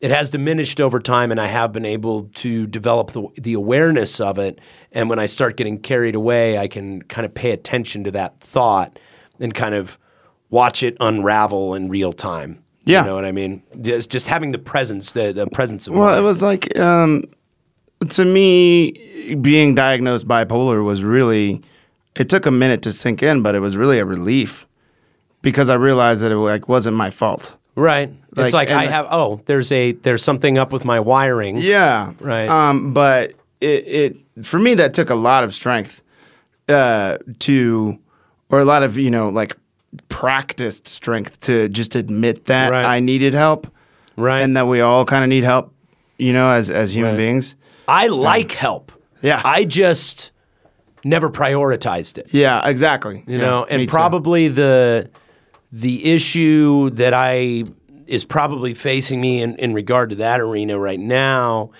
[0.00, 4.20] it has diminished over time, and I have been able to develop the the awareness
[4.20, 4.60] of it.
[4.92, 8.40] And when I start getting carried away, I can kind of pay attention to that
[8.40, 8.98] thought
[9.38, 9.98] and kind of
[10.52, 12.62] watch it unravel in real time.
[12.84, 13.00] Yeah.
[13.00, 13.62] you know what I mean.
[13.80, 16.18] Just just having the presence, the, the presence of Well, mind.
[16.18, 17.24] it was like um,
[18.10, 21.62] to me, being diagnosed bipolar was really.
[22.14, 24.66] It took a minute to sink in, but it was really a relief
[25.40, 27.56] because I realized that it like wasn't my fault.
[27.74, 28.10] Right.
[28.36, 31.56] Like, it's like I have oh, there's a there's something up with my wiring.
[31.56, 32.12] Yeah.
[32.20, 32.50] Right.
[32.50, 33.32] Um, but
[33.62, 33.86] it,
[34.36, 36.02] it for me that took a lot of strength
[36.68, 37.98] uh, to,
[38.50, 39.56] or a lot of you know like
[40.08, 42.84] practiced strength to just admit that Right.
[42.84, 43.66] I needed help,
[44.16, 44.40] Right.
[44.40, 45.72] and that we all kind of need help,
[46.18, 47.18] you know, as as human Right.
[47.18, 47.56] beings.
[47.88, 48.92] I like help.
[49.22, 49.42] Yeah.
[49.44, 50.30] I just
[51.04, 52.28] never prioritized it.
[52.32, 52.66] Yeah.
[52.68, 53.22] Exactly.
[53.26, 55.08] You know, and probably the
[55.72, 57.64] the issue that I
[58.06, 61.70] is probably facing me in, in regard to that arena right now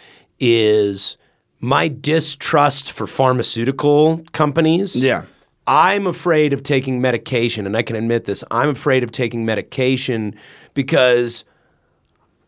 [0.41, 1.17] is
[1.61, 4.97] my distrust for pharmaceutical companies.
[4.97, 5.23] Yeah.
[5.67, 8.43] I'm afraid of taking medication, and I can admit this.
[8.51, 10.35] I'm afraid of taking medication
[10.75, 11.45] because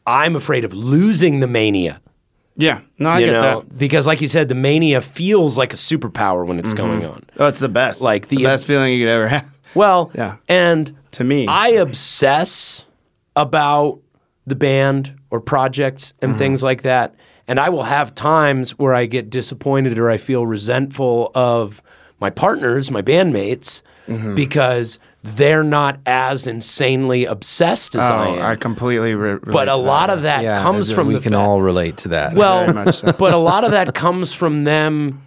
[0.07, 2.01] I'm afraid of losing the mania.
[2.57, 2.81] Yeah.
[2.99, 3.79] No, I you get know, that.
[3.79, 7.01] because like you said, the mania feels like a superpower when it's mm-hmm.
[7.01, 7.25] going on.
[7.39, 8.01] Oh, it's the best.
[8.01, 9.47] Like the, the- best feeling you could ever have.
[9.75, 10.37] Well, Yeah.
[10.49, 11.49] and To me.
[11.49, 12.87] I obsess
[13.35, 13.99] about
[14.47, 16.39] the band or projects and mm-hmm.
[16.39, 17.17] things like that.
[17.49, 21.83] And I will have times where I get disappointed or I feel resentful of
[22.21, 24.35] my partners, my bandmates, mm-hmm.
[24.35, 28.43] because they're not as insanely obsessed as oh, I Oh, am.
[28.43, 30.17] I completely re- relate but a lot that.
[30.19, 32.35] of that Yeah, comes we from the can fact- all relate to that.
[32.35, 33.13] well, much so.
[33.19, 35.23] but a lot of that comes from them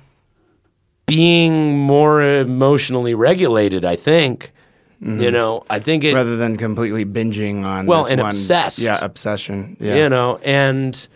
[1.06, 3.86] being more emotionally regulated.
[3.86, 4.52] I think.
[5.00, 5.32] You mm-hmm.
[5.32, 6.16] know, I think it.
[6.16, 8.80] rather than completely binging on Well, this and one, obsessed.
[8.80, 9.78] Yeah, obsession.
[9.80, 9.96] Yeah.
[9.96, 11.08] You know, and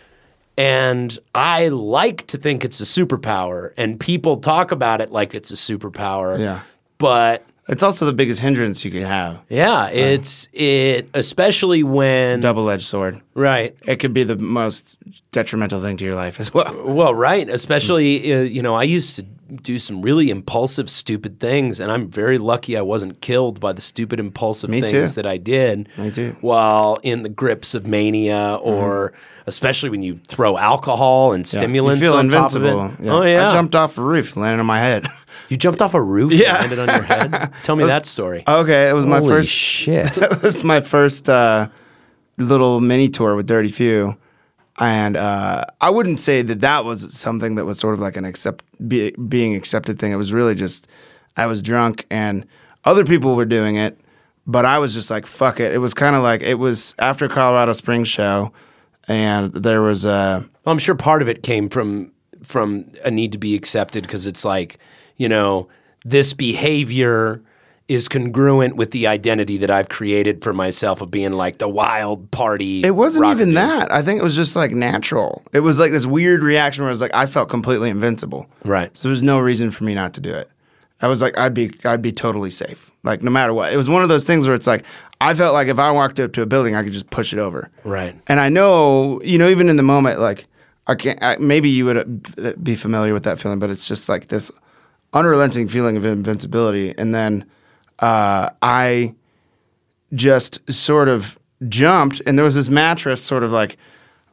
[0.56, 5.50] and I like to think it's a superpower, and people talk about it like it's
[5.50, 6.38] a superpower.
[6.38, 6.60] Yeah.
[6.98, 9.40] But It's also the biggest hindrance you could have.
[9.48, 13.20] yeah, it's it, especially when Double-edged sword.
[13.34, 13.76] right.
[13.86, 14.96] It could be the most
[15.30, 16.74] detrimental thing to your life as well.
[16.84, 17.48] Well, right.
[17.48, 22.08] Especially, uh, you know, I used to do some really impulsive, stupid things, and I'm
[22.08, 25.22] very lucky I wasn't killed by the stupid, impulsive Me things too.
[25.22, 25.88] that I did.
[25.96, 26.36] Me too.
[26.40, 29.12] While in the grips of mania, or
[29.46, 32.72] especially when you throw alcohol and You stimulants feel on invincible.
[32.88, 33.04] top of it.
[33.06, 33.12] Yeah.
[33.12, 35.06] Oh yeah, I jumped off a roof, landed on my head.
[35.48, 36.62] You jumped off a roof Yeah.
[36.62, 37.52] and landed on your head.
[37.62, 38.42] Tell me that story.
[38.46, 39.50] okay, it was my first.
[39.50, 40.14] shit.
[40.14, 41.68] That was my first uh,
[42.38, 44.16] little mini tour with Dirty Few,
[44.78, 48.24] and uh, I wouldn't say that that was something that was sort of like an
[48.24, 50.12] accept be, being accepted thing.
[50.12, 50.88] It was really just
[51.36, 52.46] I was drunk and
[52.84, 54.00] other people were doing it,
[54.46, 55.72] but I was just like fuck it.
[55.72, 58.52] It was kind of like it was after Colorado Springs show,
[59.08, 60.48] and there was a.
[60.64, 62.10] I'm sure part of it came from
[62.42, 64.78] from a need to be accepted because it's like,
[65.16, 65.68] you know,
[66.04, 67.42] this behavior
[67.88, 72.30] is congruent with the identity that I've created for myself of being like the wild
[72.30, 72.82] party.
[72.82, 73.58] It wasn't even dude.
[73.58, 73.92] that.
[73.92, 75.42] I think it was just like natural.
[75.52, 78.46] It was like this weird reaction where I was like, I felt completely invincible.
[78.64, 78.96] Right.
[78.96, 80.48] So there was no reason for me not to do it.
[81.00, 82.90] I was like, I'd be, I'd be totally safe.
[83.02, 83.72] Like no matter what.
[83.72, 84.84] It was one of those things where it's like,
[85.20, 87.38] I felt like if I walked up to a building, I could just push it
[87.38, 87.68] over.
[87.84, 88.16] Right.
[88.28, 90.46] And I know, you know, even in the moment, like
[90.86, 91.22] I can't.
[91.22, 94.50] I, maybe you would be familiar with that feeling, but it's just like this
[95.12, 96.94] unrelenting feeling of invincibility.
[96.96, 97.44] And then
[97.98, 99.14] uh, I
[100.14, 101.38] just sort of
[101.68, 103.76] jumped, and there was this mattress sort of like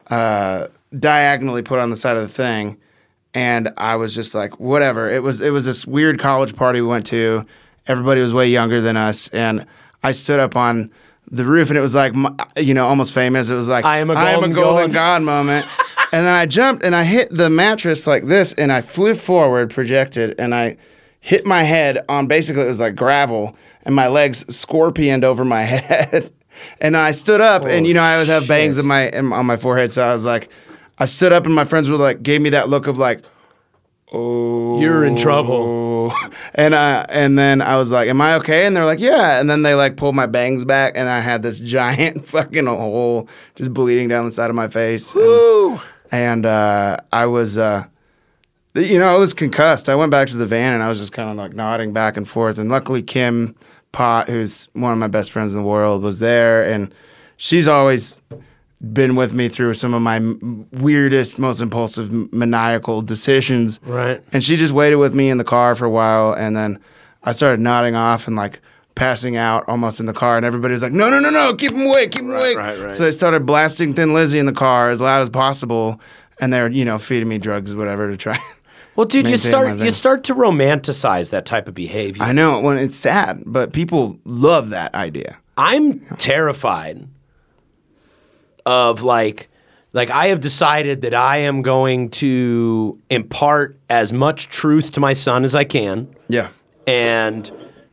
[0.08, 0.66] uh,
[0.98, 2.76] diagonally put on the side of the thing,
[3.32, 5.08] and I was just like, whatever.
[5.08, 7.46] It was it was this weird college party we went to.
[7.86, 9.66] Everybody was way younger than us, and
[10.02, 10.90] I stood up on
[11.30, 12.12] the roof, and it was like,
[12.56, 13.50] you know, almost famous.
[13.50, 15.66] It was like, I am a I am a golden golden god." god moment.
[16.12, 19.70] and then I jumped and I hit the mattress like this, and I flew forward,
[19.70, 20.76] projected, and I
[21.20, 25.62] hit my head on basically it was like gravel, and my legs scorpioned over my
[25.64, 26.30] head.
[26.80, 29.46] and I stood up, and you know I always have bangs in my in, on
[29.46, 30.50] my forehead, so I was like,
[30.98, 33.22] I stood up, and my friends were like, gave me that look of like,
[34.12, 35.16] oh, You're in oh.
[35.16, 35.80] trouble.
[36.54, 39.48] and I and then I was like, "Am I okay?" And they're like, "Yeah." And
[39.48, 43.72] then they like pulled my bangs back, and I had this giant fucking hole just
[43.72, 45.14] bleeding down the side of my face.
[46.10, 47.84] And, uh, I was, uh,
[48.74, 49.88] you know, I was concussed.
[49.88, 52.16] I went back to the van, and I was just kind of like nodding back
[52.16, 52.58] and forth.
[52.58, 53.56] And luckily, Kim
[53.92, 56.94] Pot, who's one of my best friends in the world, was there, and
[57.36, 58.22] she's always
[58.92, 60.20] been with me through some of my
[60.80, 63.78] weirdest, most impulsive, maniacal decisions.
[63.84, 64.22] Right.
[64.32, 66.78] And she just waited with me in the car for a while, and then
[67.24, 68.60] I started nodding off and like
[69.00, 71.72] passing out almost in the car, and everybody was like, "No, no, no, no, keep
[71.72, 72.92] him awake, keep him awake." right, right.
[72.92, 75.98] So they started blasting Thin Lizzy in the car as loud as possible,
[76.38, 78.38] and they're you know feeding me drugs, whatever, to try.
[78.96, 82.22] Well, dude, you start you start to romanticize that type of behavior.
[82.22, 85.38] I know when it's sad, but people love that idea.
[85.56, 87.08] I'm terrified
[88.66, 89.48] of like
[89.94, 95.14] like I have decided that I am going to impart as much truth to my
[95.14, 96.48] son as I can Yeah.
[96.86, 97.50] and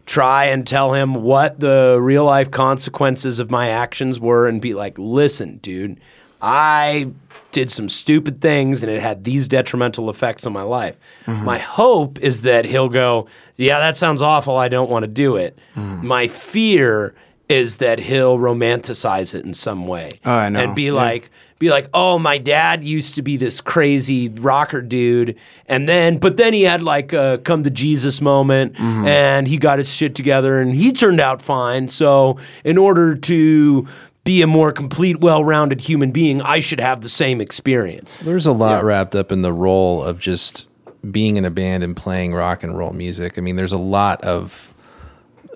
[0.08, 4.74] try and tell him what the real life consequences of my actions were and be
[4.74, 5.99] like, "Listen, dude,
[6.41, 7.12] I
[7.51, 10.95] did some stupid things and it had these detrimental effects on my life."
[11.26, 11.45] Mm-hmm.
[11.45, 13.28] My hope is that he'll go,
[13.58, 14.58] "Yeah, that sounds awful.
[14.58, 16.01] I don't want to do it." Mm.
[16.03, 17.14] My fear
[17.50, 20.10] is that he'll romanticize it in some way.
[20.26, 20.60] Oh, I know.
[20.60, 20.91] And be Yeah.
[20.93, 25.36] like be like, "Oh, my dad used to be this crazy rocker dude,
[25.68, 29.08] and then but then he had like a come to Jesus moment, Mm-hmm.
[29.08, 31.89] and he got his shit together, and he turned out fine.
[31.89, 33.88] So, in order to
[34.24, 38.52] be a more complete, well-rounded human being, I should have the same experience." There's a
[38.52, 40.68] lot wrapped up in the role of just
[41.10, 43.38] being in a band and playing rock and roll music.
[43.38, 44.74] I mean, there's a lot of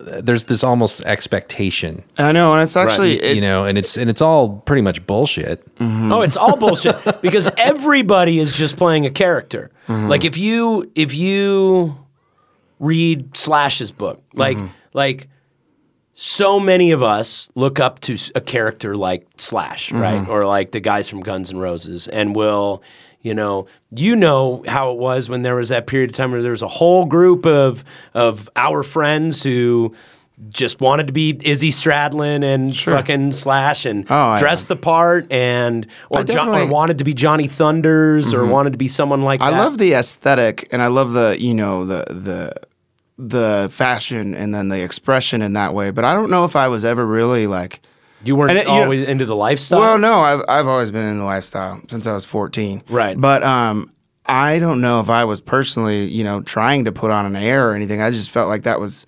[0.01, 4.09] there's this almost expectation, I know, and it's actually it's, you know, and it's and
[4.09, 5.63] it's all pretty much bullshit.
[5.75, 6.11] Mm-hmm.
[6.11, 9.71] Oh, it's all bullshit because everybody is just playing a character.
[9.87, 10.07] Mm-hmm.
[10.07, 11.97] Like if you if you
[12.79, 14.73] read Slash's book, like mm-hmm.
[14.93, 15.27] like
[16.13, 20.01] so many of us look up to a character like Slash, Mm-hmm.
[20.01, 20.27] right?
[20.27, 22.83] Or like the guys from Guns N' Roses, and will,
[23.21, 26.41] you know, you know how it was when there was that period of time where
[26.41, 29.93] there was a whole group of of our friends who
[30.49, 35.85] just wanted to be Izzy Stradlin and fucking Slash and Oh, dress the part and
[36.09, 36.71] or, I jo- or Mm-hmm.
[36.71, 39.57] wanted to be Johnny Thunders or wanted to be someone like I that.
[39.59, 42.53] love the aesthetic and I love the you know the the
[43.19, 45.91] the fashion and then the expression in that way.
[45.91, 47.79] But I don't know if I was ever really like.
[48.23, 49.79] You weren't it- you know- always into the lifestyle.
[49.79, 52.83] Well, no, I've I've always been in the lifestyle since I was fourteen.
[52.89, 53.19] Right.
[53.19, 53.91] But um,
[54.25, 57.69] I don't know if I was personally you know trying to put on an air
[57.69, 58.01] or anything.
[58.01, 59.05] I just felt like that was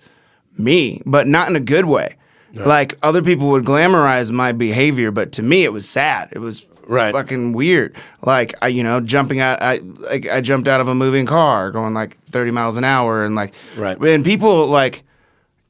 [0.58, 2.16] me, but not in a good way.
[2.54, 6.28] Like other people would glamorize my behavior, but to me it was sad.
[6.30, 7.12] It was Right.
[7.12, 7.96] fucking weird.
[8.22, 9.60] Like I, you know, jumping out.
[9.60, 13.24] I like I jumped out of a moving car, going like thirty miles an hour,
[13.24, 13.98] and like, Right.
[13.98, 15.02] And people like,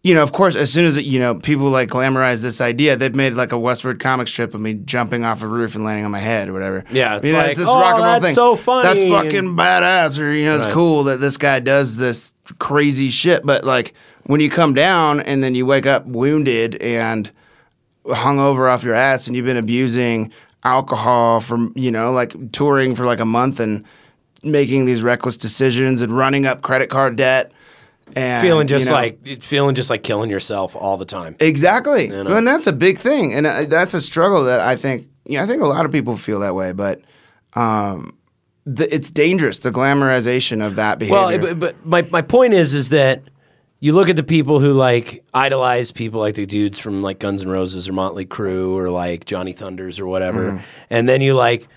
[0.05, 2.95] you know, of course, as soon as it, you know, people like glamorize this idea,
[2.95, 6.05] they've made like a Westword comic strip of me jumping off a roof and landing
[6.05, 6.85] on my head or whatever.
[6.91, 10.57] Yeah, it's you know, like, "Oh, that's so funny," That's fucking badass, or you know,
[10.57, 10.75] it's Right.
[10.75, 13.47] cool that this guy does this crazy shit.
[13.47, 13.95] But like
[14.25, 17.31] when you come down and then you wake up wounded and
[18.07, 20.31] hung over off your ass and you've been abusing
[20.65, 23.83] alcohol from you know like touring for like a month and
[24.43, 27.51] making these reckless decisions and running up credit card debt
[28.17, 31.35] and feeling just you know- like feeling just like killing yourself all the time.
[31.41, 32.37] exactly know?
[32.37, 35.43] and that's a big thing and uh, that's a struggle that i think you know,
[35.43, 37.01] i think a lot of people feel that way but
[37.55, 38.17] um
[38.67, 42.75] the, it's dangerous the glamorization of that behavior Well, but, but my my point is
[42.75, 43.23] is that
[43.81, 47.43] you look at the people who like idolize people like the dudes from like Guns
[47.43, 50.65] N' Roses or Motley Crue or like Johnny Thunders or whatever, Mm-hmm.
[50.89, 51.69] and then you like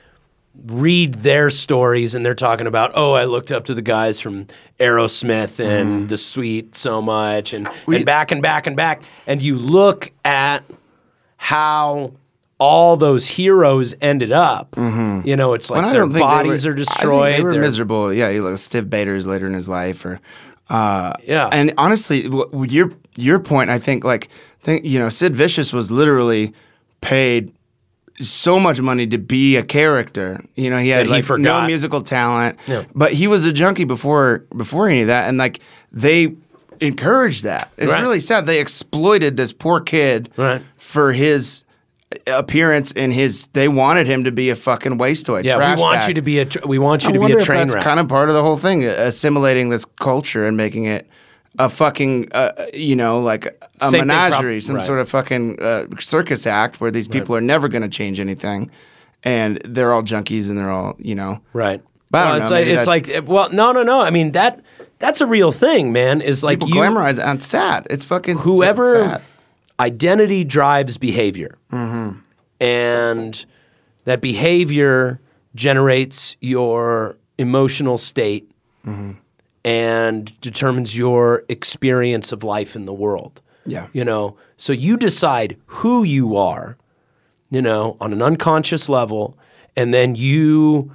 [0.65, 4.47] read their stories and they're talking about oh I looked up to the guys from
[4.79, 9.55] Aerosmith and The Sweet so much and and back and back and back and you
[9.57, 10.63] look at
[11.37, 12.13] how
[12.59, 14.75] all those heroes ended up.
[14.77, 17.35] You know, it's like I their don't think they bodies were- are destroyed.
[17.35, 18.11] they were they're- miserable.
[18.11, 20.19] Yeah, you look at Stiv Bators later in his life, or
[20.69, 21.49] uh, Yeah.
[21.51, 22.27] And honestly,
[22.67, 24.29] your your point, I think, like,
[24.59, 26.51] think you know, Sid Vicious was literally
[27.01, 27.51] paid
[28.19, 30.43] so much money to be a character.
[30.55, 32.83] You know, he had he like no musical talent, Yeah.
[32.95, 35.59] but he was a junkie before before any of that, and like
[35.91, 36.33] they
[36.79, 37.71] encouraged that.
[37.77, 38.01] It's Right.
[38.01, 38.45] really sad.
[38.45, 40.61] They exploited this poor kid Right.
[40.77, 41.63] for his
[42.25, 45.81] appearance and his they wanted him to be a fucking waste toy Yeah, trash we
[45.81, 46.07] want bag.
[46.07, 47.83] you to be a we want you I to be a if train that's wreck.
[47.83, 51.05] kind of part of the whole thing, assimilating this culture and making it
[51.59, 53.45] a fucking, uh, you know, like
[53.81, 54.85] a Same thing prob- menagerie, some right.
[54.85, 58.69] sort of fucking uh, circus act where these people are never going to change anything,
[59.23, 61.81] and they're all junkies and they're all, you know, right.
[62.09, 64.01] But I well, don't it's like it's like well, no, no, no.
[64.01, 64.61] I mean that
[64.99, 66.21] that's a real thing, man.
[66.21, 67.41] Is like people you glamorize it.
[67.43, 67.85] Sad.
[67.89, 69.21] It's fucking whoever sad.
[69.79, 72.19] identity drives behavior, Mm-hmm.
[72.61, 73.45] and
[74.05, 75.19] that behavior
[75.55, 78.49] generates your emotional state
[78.85, 79.19] Mm-hmm.
[79.63, 83.41] And determines your experience of life in the world.
[83.65, 83.87] Yeah.
[83.93, 86.77] You know, so you decide who you are,
[87.49, 89.37] you know, on an unconscious level,
[89.75, 90.93] and then you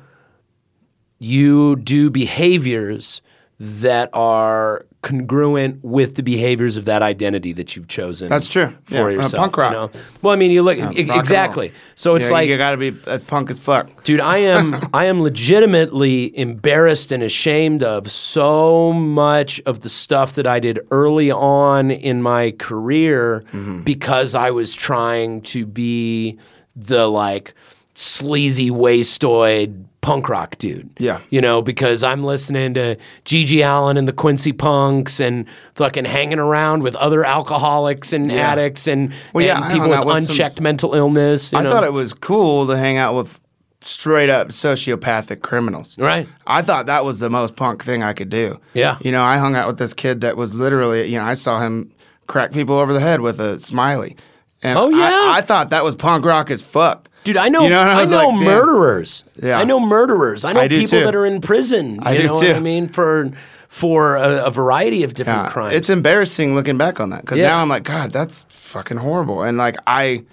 [1.19, 3.23] you do behaviors
[3.61, 8.29] that are congruent with the behaviors of that identity that you've chosen.
[8.29, 8.73] That's true.
[8.85, 9.35] for Yeah, uh, yourself.
[9.41, 9.73] punk rock.
[9.73, 9.91] You know?
[10.23, 11.73] Well, I mean, you look e- exactly.
[11.97, 14.05] So it's Yeah, like you got to be as punk as fuck.
[14.05, 20.35] Dude, I am I am legitimately embarrassed and ashamed of so much of the stuff
[20.35, 23.83] that I did early on in my career Mm-hmm.
[23.83, 26.39] because I was trying to be
[26.77, 27.55] the like
[27.95, 30.91] sleazy wastoid punk rock dude.
[30.99, 31.21] Yeah.
[31.31, 35.47] You know, because I'm listening to GG Allin and the Quincy Punks and
[35.77, 38.51] fucking hanging around with other alcoholics and Yeah.
[38.51, 41.53] addicts and, Well, and people with with some- unchecked mental illness.
[41.53, 41.71] you I know?
[41.71, 43.39] thought it was cool to hang out with
[43.85, 45.97] straight up sociopathic criminals.
[45.99, 46.29] Right.
[46.47, 48.59] I thought that was the most punk thing I could do.
[48.75, 48.97] Yeah.
[49.01, 51.59] You know, I hung out with this kid that was literally, you know, I saw
[51.61, 51.91] him
[52.27, 54.17] crack people over the head with a smiley.
[54.65, 55.31] And Oh, yeah?
[55.33, 57.09] I, I thought that was punk rock as fuck.
[57.25, 59.23] Dude, I know, You know, I I, know like, murderers.
[59.41, 59.59] Yeah.
[59.59, 60.45] I know murderers.
[60.45, 61.05] I know I people too.
[61.05, 61.99] that are in prison.
[62.03, 62.47] I you do know too.
[62.49, 62.89] what I mean?
[62.89, 63.31] For
[63.69, 65.75] for a, a variety of different Yeah, crimes.
[65.75, 67.49] It's embarrassing looking back on that because Yeah.
[67.49, 69.43] now I'm like, God, that's fucking horrible.
[69.43, 70.25] And like, I,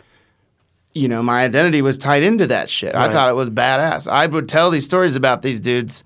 [0.93, 2.95] you know, my identity was tied into that shit.
[2.95, 4.11] I thought it was badass.
[4.11, 6.03] I would tell these stories about these dudes,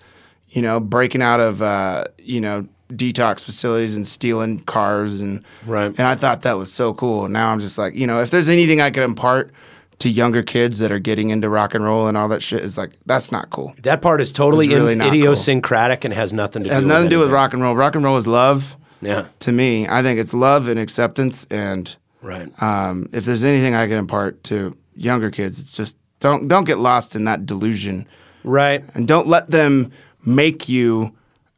[0.49, 5.87] you know, breaking out of, uh, you know, detox facilities and stealing cars and Right.
[5.87, 7.27] and I thought that was so cool.
[7.29, 9.51] Now I'm just like, you know, if there's anything I could impart
[9.99, 12.77] to younger kids that are getting into rock and roll and all that shit, is
[12.77, 13.73] like that's not cool.
[13.83, 15.13] that part is totally really in- not cool.
[15.13, 17.75] idiosyncratic and has nothing to It do has with to do with rock and roll.
[17.75, 19.27] Rock and roll is love Yeah.
[19.39, 19.87] to me.
[19.87, 22.49] I think it's love and acceptance and Right.
[22.63, 26.79] Um, if there's anything I can impart to younger kids, it's just don't don't get
[26.79, 28.07] lost in that delusion,
[28.45, 28.81] right.
[28.95, 29.91] and don't let them
[30.25, 31.11] make you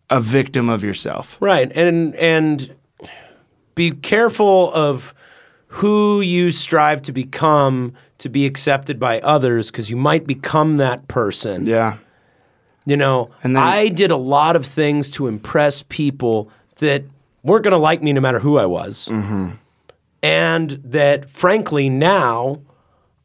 [0.10, 1.38] a victim of yourself.
[1.40, 1.72] Right.
[1.76, 2.74] And and
[3.76, 5.14] be careful of
[5.68, 11.07] who you strive to become to be accepted by others because you might become that
[11.07, 11.66] person.
[11.66, 11.97] Yeah,
[12.86, 17.03] You know, And then- I did a lot of things to impress people that
[17.43, 19.07] weren't going to like me no matter who I was.
[19.11, 19.49] Mm-hmm.
[20.24, 22.59] And that, frankly, now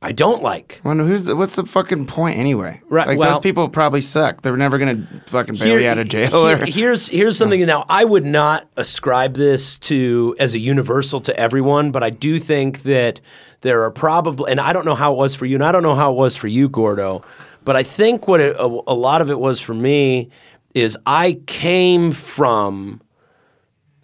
[0.02, 0.80] I don't like.
[0.84, 2.80] well, who's the, what's the fucking point anyway?
[2.88, 4.40] Right, Like well- those people probably suck.
[4.42, 6.46] They're never gonna fucking bail Here- you out of jail.
[6.46, 7.64] here- or, here's here's something.
[7.66, 12.38] Now, I would not ascribe this to as a universal to everyone, but I do
[12.38, 13.20] think that
[13.62, 15.82] there are probably, and I don't know how it was for you, and I don't
[15.82, 17.22] know how it was for you, Gordo,
[17.64, 20.30] but I think what it, a, a lot of it was for me
[20.74, 23.00] is I came from,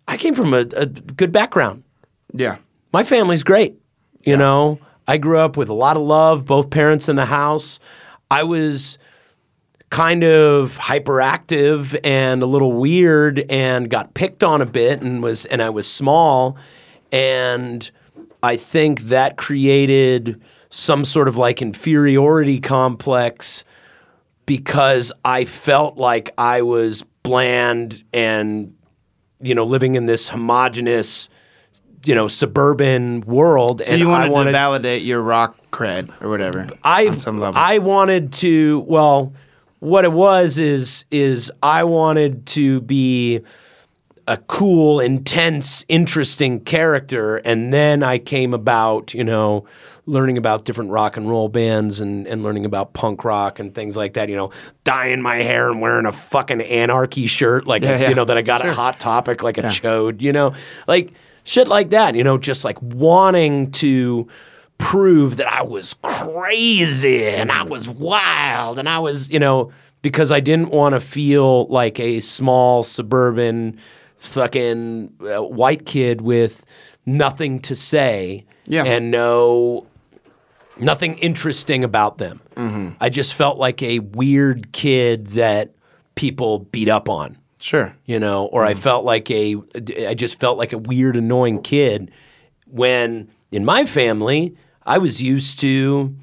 [0.09, 1.85] I came from a, a good background.
[2.33, 2.57] yeah,
[2.93, 3.75] My family's great.
[4.25, 7.79] You know, I grew up with a lot of love, both parents in the house.
[8.29, 8.99] I was
[9.91, 15.45] kind of hyperactive and a little weird and got picked on a bit and was
[15.45, 16.57] and I was small
[17.13, 17.89] and
[18.43, 23.65] I think that created some sort of like inferiority complex
[24.45, 28.75] because I felt like I was bland and
[29.41, 31.29] you know living in this homogenous
[32.05, 36.11] you know suburban world so and you I wanted wanted to validate your rock cred
[36.23, 36.69] or whatever.
[36.85, 37.61] I on some level.
[37.61, 39.33] I wanted to well
[39.81, 43.41] what it was is is I wanted to be
[44.29, 49.67] a cool, intense, interesting character and then I came about, you know,
[50.07, 53.97] learning about different rock and roll bands and, and learning about punk rock and things
[53.97, 54.51] like that, you know,
[54.85, 58.09] dyeing my hair and wearing a fucking anarchy shirt like Yeah, yeah.
[58.09, 58.71] you know that I got Sure.
[58.71, 60.55] a hot topic like a chode, you know.
[60.89, 61.13] Like
[61.45, 64.27] shit like that, you know, just like wanting to
[64.79, 69.73] prove that I was crazy and I was wild and I was, you know,
[70.03, 73.79] because I didn't want to feel like a small suburban
[74.19, 76.65] fucking uh, white kid with
[77.05, 78.85] nothing to say Yeah.
[78.85, 79.87] and no
[80.79, 82.41] nothing interesting about them.
[83.01, 85.73] I just felt like a weird kid that
[86.15, 87.95] people beat up on Sure.
[88.05, 89.57] you know, or I felt like a,
[90.07, 92.11] I just felt like a weird, annoying kid
[92.67, 94.55] when in my family,
[94.85, 96.15] I was used to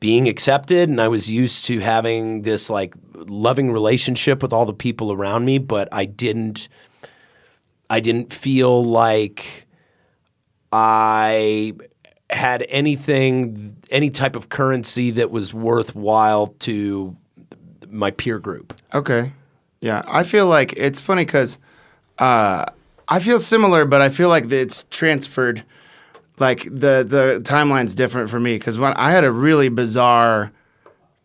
[0.00, 4.72] being accepted and I was used to having this like loving relationship with all the
[4.74, 6.68] people around me, but I didn't,
[7.92, 9.66] I didn't feel like
[10.72, 11.74] I
[12.30, 17.14] had anything, any type of currency that was worthwhile to
[17.90, 18.72] my peer group.
[18.94, 19.32] Okay.
[19.82, 21.58] Yeah, I feel like it's funny because
[22.18, 22.64] uh,
[23.08, 25.62] I feel similar, but I feel like it's transferred.
[26.38, 30.50] Like the the timeline's different for me because when I had a really bizarre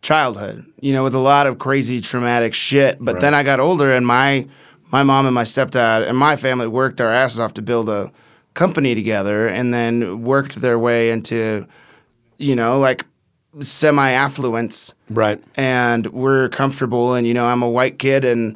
[0.01, 2.97] childhood, you know, with a lot of crazy traumatic shit.
[2.99, 4.49] But then I got older, and my
[4.91, 8.11] my mom and my stepdad and my family worked our asses off to build a
[8.53, 11.67] company together, and then worked their way into,
[12.37, 13.05] you know, like
[13.59, 15.43] semi affluence Right.
[15.55, 18.55] and we're comfortable and you know i'm a white kid and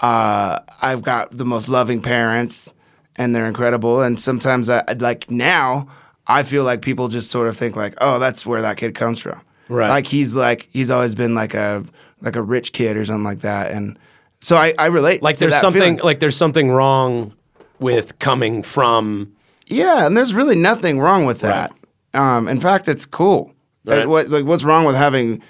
[0.00, 2.72] uh, i've got the most loving parents
[3.16, 5.86] and they're incredible and sometimes i like now
[6.28, 9.20] i feel like people just sort of think like oh that's where that kid comes
[9.20, 9.90] from Right.
[9.90, 11.84] like he's like he's always been like a
[12.22, 13.98] like a rich kid or something like that and
[14.40, 15.98] so i, I relate like there's something feeling.
[16.04, 17.32] like there's something wrong
[17.80, 19.32] with coming from
[19.66, 21.70] Yeah, and there's really nothing wrong with that.
[22.14, 23.52] Um, in fact, it's cool.
[23.84, 24.08] Right.
[24.08, 25.42] What like what's wrong with having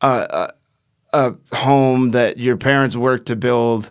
[0.00, 0.50] a,
[1.12, 3.90] a, a home that your parents worked to build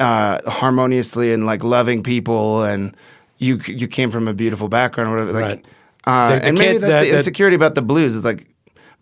[0.00, 2.96] uh, harmoniously and like loving people, and
[3.38, 5.32] you you came from a beautiful background or whatever.
[5.32, 5.64] Like, Right.
[6.06, 8.16] uh, The- the and maybe kid that's that- the that- insecurity about the blues.
[8.16, 8.46] It's like,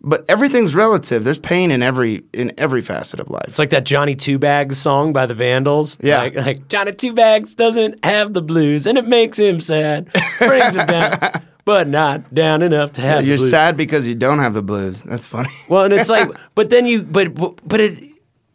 [0.01, 1.23] but everything's relative.
[1.23, 3.45] There's pain in every in every facet of life.
[3.47, 5.97] it's like that Johnny Two Bags song by the Vandals.
[6.01, 6.19] Yeah.
[6.19, 10.09] Like, like Johnny Two Bags doesn't have the blues and it makes him sad.
[10.37, 11.19] Brings him down,
[11.65, 15.03] but not down enough to have the You're sad because you don't have the blues.
[15.03, 15.49] That's funny.
[15.69, 17.33] Well, and it's like, but then you, but
[17.67, 18.03] but it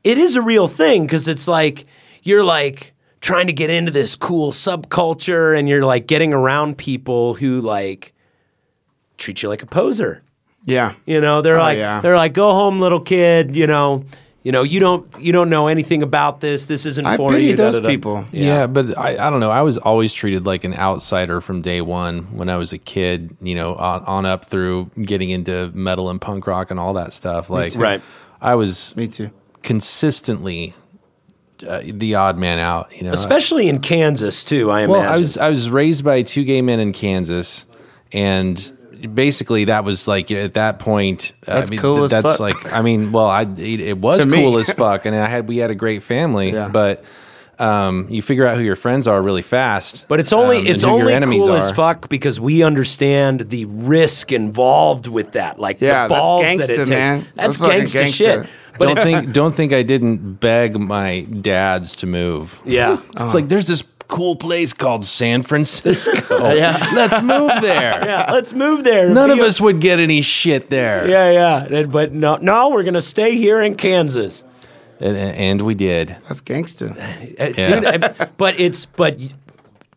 [0.04, 1.86] it is a real thing because it's like
[2.22, 7.34] you're like trying to get into this cool subculture, and you're like getting around people
[7.34, 8.14] who like
[9.18, 10.22] treat you like a poser.
[10.64, 10.94] Yeah.
[11.06, 12.00] You know, they're like yeah.
[12.00, 13.54] they're like, go home, little kid.
[13.56, 14.04] You know,
[14.42, 16.64] you know, you don't you don't know anything about this.
[16.64, 17.56] This isn't I for pity you.
[17.56, 17.88] those da, da.
[17.88, 18.24] people.
[18.32, 19.50] Yeah, but I, I don't know.
[19.50, 23.36] I was always treated like an outsider from day one when I was a kid,
[23.40, 27.12] you know, on, on up through getting into metal and punk rock and all that
[27.12, 27.50] stuff.
[27.50, 28.02] Like, Right.
[28.40, 29.30] I was Me too.
[29.62, 30.74] consistently
[31.66, 33.12] uh, the odd man out, you know.
[33.12, 34.70] Especially in Kansas too.
[34.70, 34.90] I imagine.
[34.90, 35.12] well.
[35.12, 37.66] I was I was raised by two gay men in Kansas,
[38.12, 38.72] and
[39.14, 41.32] basically that was like at that point.
[41.44, 42.40] That's I mean, cool as That's fuck.
[42.40, 45.58] like I mean, well, I it, it was cool as fuck, and I had we
[45.58, 46.68] had a great family, Yeah.
[46.68, 47.04] but.
[47.58, 50.82] Um, you figure out who your friends are really fast, But it's only um, it's
[50.82, 51.56] only cool are.
[51.58, 55.60] as fuck because we understand the risk involved with that.
[55.60, 56.90] Like Yeah, the that's balls gangsta, that it takes.
[56.90, 57.26] man.
[57.36, 58.14] That's, That's gangsta, gangsta.
[58.14, 58.50] shit.
[58.78, 62.58] But don't think don't think I didn't beg my dads to move.
[62.64, 62.98] yeah.
[63.20, 63.82] It's like there's this
[64.12, 66.52] cool place called San Francisco.
[66.54, 66.90] Yeah.
[66.94, 68.04] Let's move there.
[68.06, 69.08] yeah, let's move there.
[69.08, 71.08] None of Be- us would get any shit there.
[71.08, 71.82] Yeah, yeah.
[71.86, 74.44] But no, no, we're gonna stay here in Kansas.
[75.00, 76.16] And, and we did.
[76.28, 76.88] That's gangster.
[77.40, 77.80] Uh, Yeah.
[77.80, 79.18] dude, I- but it's but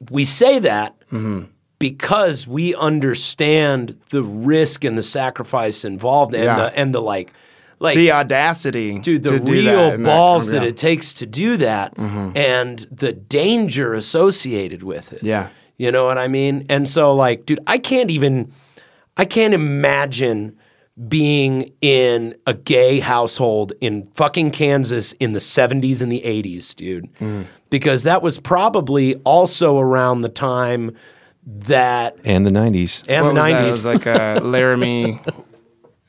[0.09, 1.43] we say that Mm-hmm.
[1.80, 6.55] because we understand the risk and the sacrifice involved and Yeah.
[6.55, 7.32] the and the like
[7.80, 11.14] like The audacity, dude the to real that and that balls kind that it takes
[11.16, 15.24] to do that and the danger associated with it.
[15.24, 15.50] Yeah.
[15.78, 16.66] you know what i mean?
[16.70, 18.52] And so like dude i can't even
[19.18, 20.58] i can't imagine
[21.10, 27.10] being in a gay household in fucking kansas in the 70s and the 80s dude.
[27.70, 30.96] Because that was probably also around the time
[31.46, 33.04] that And the 90s.
[33.10, 33.66] and What the 90s that?
[33.66, 35.20] It was like uh, Laramie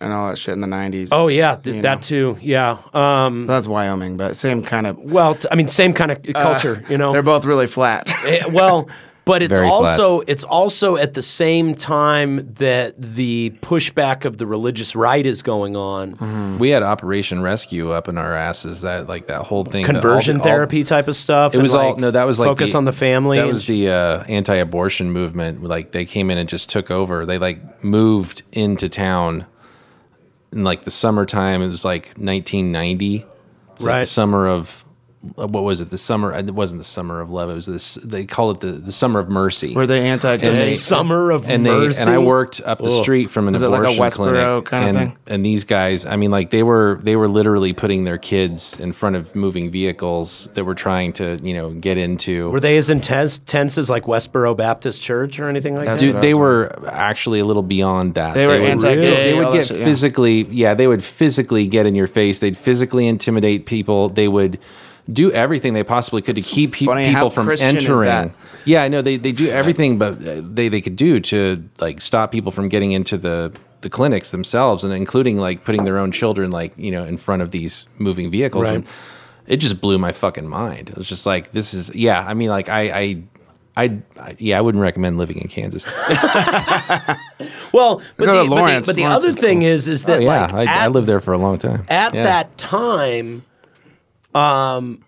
[0.06, 1.08] and all that shit in the 90s.
[1.12, 2.00] oh yeah th- that know.
[2.02, 4.98] too yeah um That's Wyoming, but same kind of.
[4.98, 8.08] well t- i mean same kind of culture you know They're both really flat.
[8.26, 8.88] Eh, well,
[9.24, 9.98] but it's Very flat.
[9.98, 15.42] also it's also at the same time that the pushback of the religious right is
[15.42, 16.58] going on.
[16.60, 18.82] We had Operation Rescue up in our asses.
[18.82, 19.82] That like that whole thing.
[19.84, 21.54] the- all Conversion the- all- therapy type of stuff.
[21.54, 22.12] It and, was all like, no.
[22.12, 23.38] That was like focus on the family.
[23.38, 25.64] That was the uh, anti-abortion movement.
[25.64, 27.26] Like they came in and just took over.
[27.26, 29.46] They like moved into town
[30.52, 31.62] in like the summertime.
[31.62, 33.16] It was like 1990.
[33.16, 33.26] It
[33.76, 34.00] was like Right.
[34.00, 34.84] the summer of
[35.38, 35.90] Uh, what was it?
[35.90, 36.32] The summer.
[36.32, 37.50] Uh, it wasn't the summer of love.
[37.50, 37.94] It was this.
[37.96, 39.74] They call it the the summer of mercy.
[39.74, 43.48] Were they anti And summer of and they and I worked up the street from
[43.48, 45.16] an Was it like a abortion Westboro clinic, kinda and, thing?
[45.26, 48.92] and these guys, I mean, like they were they were literally putting their kids in
[48.92, 52.50] front of moving vehicles that were trying to you know get into.
[52.50, 56.12] Were they as intense tense as like Westboro Baptist Church or anything like That's that?
[56.12, 58.34] Dude, they was were actually a little beyond that.
[58.34, 59.84] They were would, anti-gay, They would get shit, yeah.
[59.84, 62.38] physically, yeah, they would physically get in your face.
[62.38, 64.08] They'd physically intimidate people.
[64.10, 64.58] They would
[65.12, 68.08] do everything they possibly could to keep pe- funny, how people from Christian is entering.
[68.08, 68.30] that?
[68.64, 72.00] Yeah, I know they they do everything, but uh, they they could do to like
[72.00, 73.52] stop people from getting into the
[73.82, 77.42] the clinics themselves, and including like putting their own children like you know in front
[77.42, 78.66] of these moving vehicles.
[78.66, 78.76] Right.
[78.76, 78.86] And
[79.46, 80.90] it just blew my fucking mind.
[80.90, 82.24] It was just like this is yeah.
[82.26, 83.22] I mean, like I I.
[83.78, 85.84] I, I yeah, I wouldn't recommend living in Kansas.
[87.72, 88.86] well, but Go the, to but the- Lawrence.
[88.86, 89.68] but the, other is thing cool.
[89.68, 91.84] is is that Oh, yeah, like I, I lived there for a long time.
[91.88, 92.22] at Yeah.
[92.22, 93.44] that time,
[94.36, 95.02] um,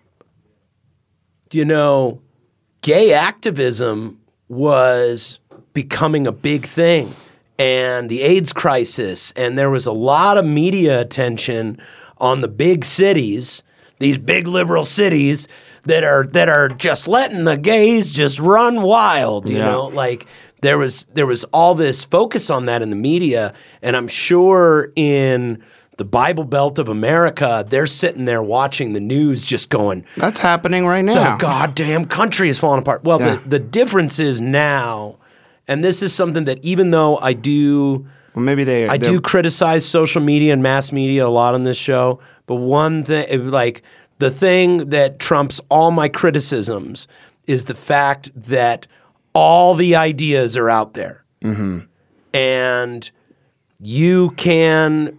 [1.51, 2.19] you know,
[2.81, 5.39] gay activism was
[5.73, 7.13] becoming a big thing,
[7.57, 11.79] and the AIDS crisis, and there was a lot of media attention
[12.17, 13.63] on the big cities,
[13.99, 15.47] these big liberal cities
[15.85, 19.71] that are that are just letting the gays just run wild, you Yeah.
[19.71, 20.25] know, like
[20.61, 24.91] there was there was all this focus on that in the media, and I'm sure
[24.95, 25.63] in
[25.99, 30.87] the Bible Belt of America, they're sitting there watching the news, just going, That's happening
[30.87, 31.37] right now.
[31.37, 33.35] "The goddamn country is falling apart." Well, Yeah.
[33.43, 35.17] the the difference is now,
[35.67, 38.07] and this is something that even though I do.
[38.33, 38.87] Well, maybe they.
[38.87, 43.03] I do criticize social media and mass media a lot on this show, but one
[43.03, 43.83] thing, like
[44.19, 47.07] the thing that trumps all my criticisms
[47.45, 48.87] is the fact that
[49.33, 51.79] all the ideas are out there, Mm-hmm.
[52.33, 53.11] and
[53.81, 55.18] you can.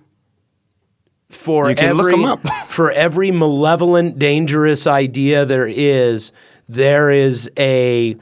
[1.30, 2.46] For You can every look 'em up.
[2.68, 6.32] for every malevolent, dangerous idea there is,
[6.68, 8.16] there is a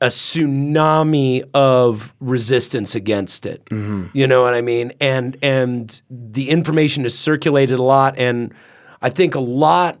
[0.00, 3.62] a tsunami of resistance against it.
[3.70, 4.92] You know what I mean?
[5.00, 8.52] And and the information is circulated a lot, and
[9.00, 9.98] I think a lot.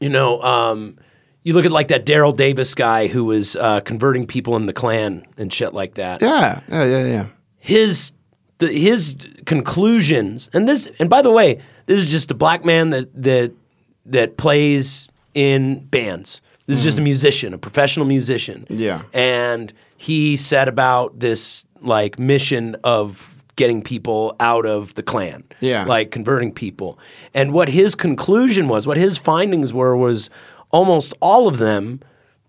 [0.00, 0.96] You know, um,
[1.42, 4.72] you look at like that Daryl Davis guy who was uh, converting people in the
[4.72, 7.26] Klan and shit like that Yeah, yeah, yeah, yeah.
[7.58, 8.12] his
[8.58, 9.14] the, his
[9.50, 13.50] conclusions and this and by the way this is just a black man that that
[14.06, 17.06] that plays in bands this is just a mm-hmm.
[17.06, 19.02] musician a professional musician Yeah.
[19.12, 25.42] and he said about this like mission of getting people out of the Klan.
[25.58, 25.84] Yeah.
[25.84, 26.96] like converting people
[27.34, 30.30] and what his conclusion was what his findings were was
[30.70, 31.98] almost all of them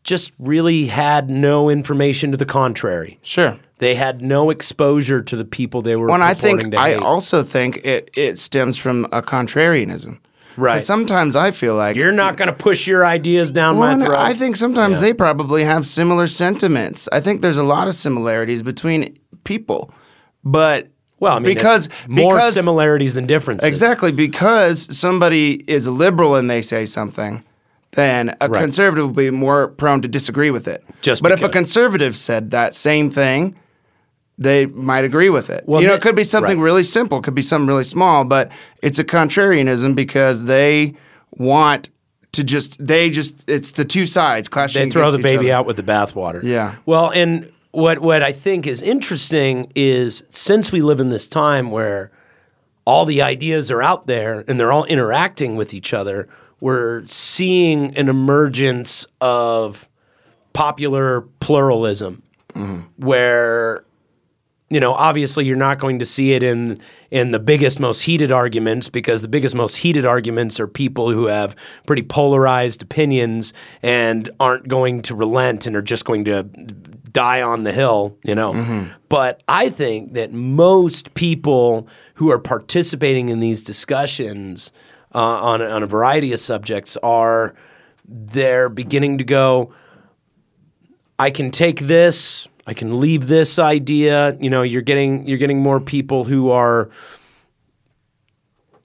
[0.03, 3.57] just really had no information to the contrary Sure.
[3.77, 6.09] they had no exposure to the people they were.
[6.11, 10.17] And I think I also think it it stems from a contrarianism.
[10.57, 10.81] Right.
[10.81, 14.17] Sometimes I feel like You're not going to push your ideas down Well, my throat.
[14.17, 17.07] I think sometimes they probably have similar sentiments.
[17.11, 19.93] I think there's a lot of similarities between people,
[20.43, 20.89] but
[21.19, 23.67] well, I mean, because more because similarities than differences.
[23.69, 27.43] exactly because somebody is liberal and they say something,
[27.93, 28.61] then a Right.
[28.61, 30.83] conservative will be more prone to disagree with it.
[31.01, 33.55] Just but if a conservative said that same thing,
[34.37, 35.63] they might agree with it.
[35.67, 36.65] Well, you know, it could be something right.
[36.65, 38.49] really simple, it could be something really small, but
[38.81, 40.95] it's a contrarianism because they
[41.31, 41.89] want
[42.31, 44.85] to just they just it's the two sides clashing.
[44.85, 46.41] they throw the baby out with the bathwater.
[46.43, 46.75] Yeah.
[46.85, 51.71] Well, and what what I think is interesting is since we live in this time
[51.71, 52.11] where
[52.85, 56.27] all the ideas are out there and they're all interacting with each other,
[56.61, 59.89] we're seeing an emergence of
[60.53, 62.23] popular pluralism
[62.97, 63.83] where
[64.71, 66.79] you know, obviously you're not going to see it in
[67.11, 71.25] in the biggest, most heated arguments because the biggest, most heated arguments are people who
[71.25, 73.51] have pretty polarized opinions
[73.83, 78.33] and aren't going to relent and are just going to die on the hill, you
[78.33, 78.53] know.
[78.53, 78.93] Mm-hmm.
[79.09, 84.71] But I think that most people who are participating in these discussions
[85.13, 87.53] uh, on a- on a variety of subjects are
[88.07, 89.73] they're beginning to go.
[91.19, 94.35] I can take this, I can leave this idea.
[94.39, 96.89] You know, you're getting you're getting more people who are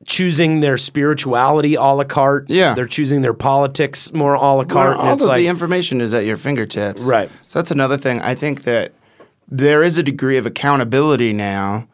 [0.06, 2.48] choosing their spirituality a la carte.
[2.48, 2.74] Yeah.
[2.74, 4.96] They're choosing their politics more a la Well, carte.
[4.96, 7.02] all and it's of like the information is at your fingertips.
[7.04, 7.30] Right.
[7.46, 8.20] So that's another thing.
[8.20, 8.92] I think that
[9.48, 11.88] there is a degree of accountability now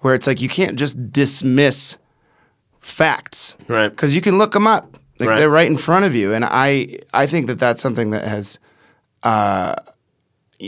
[0.00, 1.96] where it's like you can't just dismiss
[2.86, 3.56] facts.
[3.68, 3.88] Right.
[3.88, 4.96] Because you can look them up.
[5.18, 5.38] Like Right.
[5.38, 6.32] they're right in front of you.
[6.34, 8.58] And I I think that that's something that has
[9.22, 9.74] uh,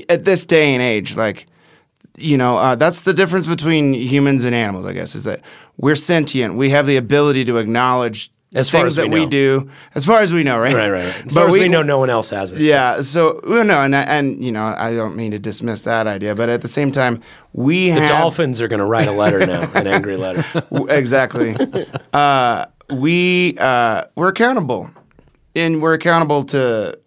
[0.08, 1.46] at this day and age like
[2.16, 5.40] you know uh, that's the difference between humans and animals i guess is that
[5.76, 9.24] we're sentient we have the ability to acknowledge As far things as that we we
[9.26, 9.30] know.
[9.30, 11.16] do as far as we know right right, right, right.
[11.16, 12.60] As But far as we- we know, no one else has it.
[12.62, 13.02] yeah.
[13.02, 16.48] So well, no, and and you know, I don't mean to dismiss that idea, but
[16.48, 17.20] at the same time,
[17.52, 20.44] we The have dolphins are going to write a letter now, an angry letter.
[20.88, 21.56] exactly.
[22.14, 24.90] uh, we uh, we're accountable,
[25.54, 26.98] and we're accountable to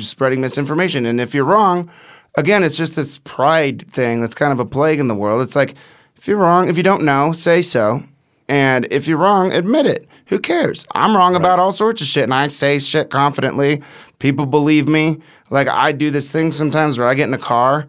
[0.00, 1.06] spreading misinformation.
[1.06, 1.90] And if you're wrong,
[2.36, 5.42] again, it's just this pride thing that's kind of a plague in the world.
[5.42, 5.74] It's like
[6.16, 8.02] if you're wrong, if you don't know, say so,
[8.48, 10.06] and if you're wrong, admit it.
[10.26, 10.86] Who cares?
[10.92, 13.82] I'm wrong about all sorts of shit, and I say shit confidently.
[14.18, 15.18] People believe me.
[15.50, 17.86] Like I do this thing sometimes where I get in a car,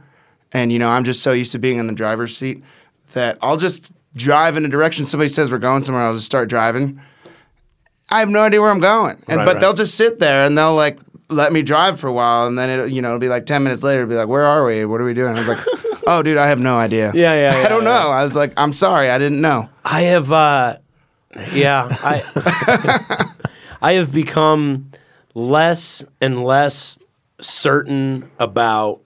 [0.52, 2.64] and you know I'm just so used to being in the driver's seat
[3.14, 6.06] that I'll just drive in a direction somebody says we're going somewhere.
[6.06, 7.00] I'll just start driving.
[8.10, 9.62] I have no idea where I'm going, and Right, but right.
[9.62, 11.00] they'll just sit there and they'll like
[11.30, 13.64] let me drive for a while, and then it you know it'll be like ten
[13.64, 14.86] minutes later, it'll be like, where are we?
[14.86, 15.36] What are we doing?
[15.36, 15.60] I was like,
[16.08, 17.12] oh, dude, I have no idea.
[17.14, 17.90] Yeah, yeah, yeah, I don't yeah.
[17.90, 18.10] know.
[18.10, 19.70] I was like, I'm sorry, I didn't know.
[19.84, 20.78] I have, uh,
[21.54, 23.32] yeah, I,
[23.82, 24.92] I have become
[25.34, 26.98] less and less
[27.42, 29.02] certain about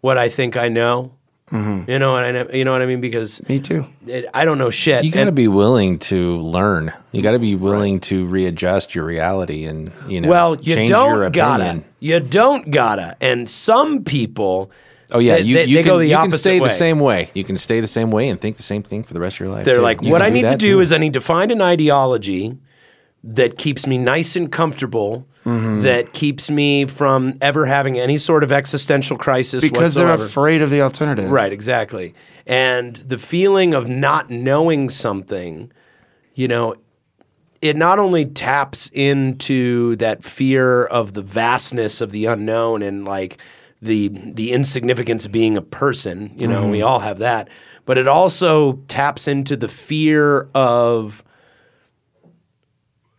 [0.00, 1.12] what I think I know.
[1.50, 1.88] Mm-hmm.
[1.88, 3.86] You know what I you know what I mean because Me too.
[4.04, 5.04] it, I don't know shit.
[5.04, 6.92] You got to And- be willing to learn.
[7.12, 10.28] You got to be willing to readjust your reality and you know.
[10.28, 11.84] well, you change don't gotta.
[12.00, 13.16] You don't gotta.
[13.20, 14.72] And some people,
[15.12, 16.68] Oh yeah, they, you, they, you they can, go the you opposite can stay way.
[16.68, 17.30] the same way.
[17.34, 19.40] You can stay the same way and think the same thing for the rest of
[19.40, 19.64] your life.
[19.64, 19.80] They're too.
[19.80, 20.80] like, You what I need to do too.
[20.80, 22.56] is I need to find an ideology
[23.22, 25.82] that keeps me nice and comfortable, Mm-hmm.
[25.82, 30.70] that keeps me from ever having any sort of existential crisis Because they're afraid of
[30.70, 31.30] the alternative.
[31.30, 32.14] Right, exactly.
[32.48, 35.70] And the feeling of not knowing something,
[36.34, 36.74] you know,
[37.62, 43.38] it not only taps into that fear of the vastness of the unknown and like
[43.82, 47.48] the the insignificance of being a person, you know, we all have that,
[47.84, 51.22] but it also taps into the fear of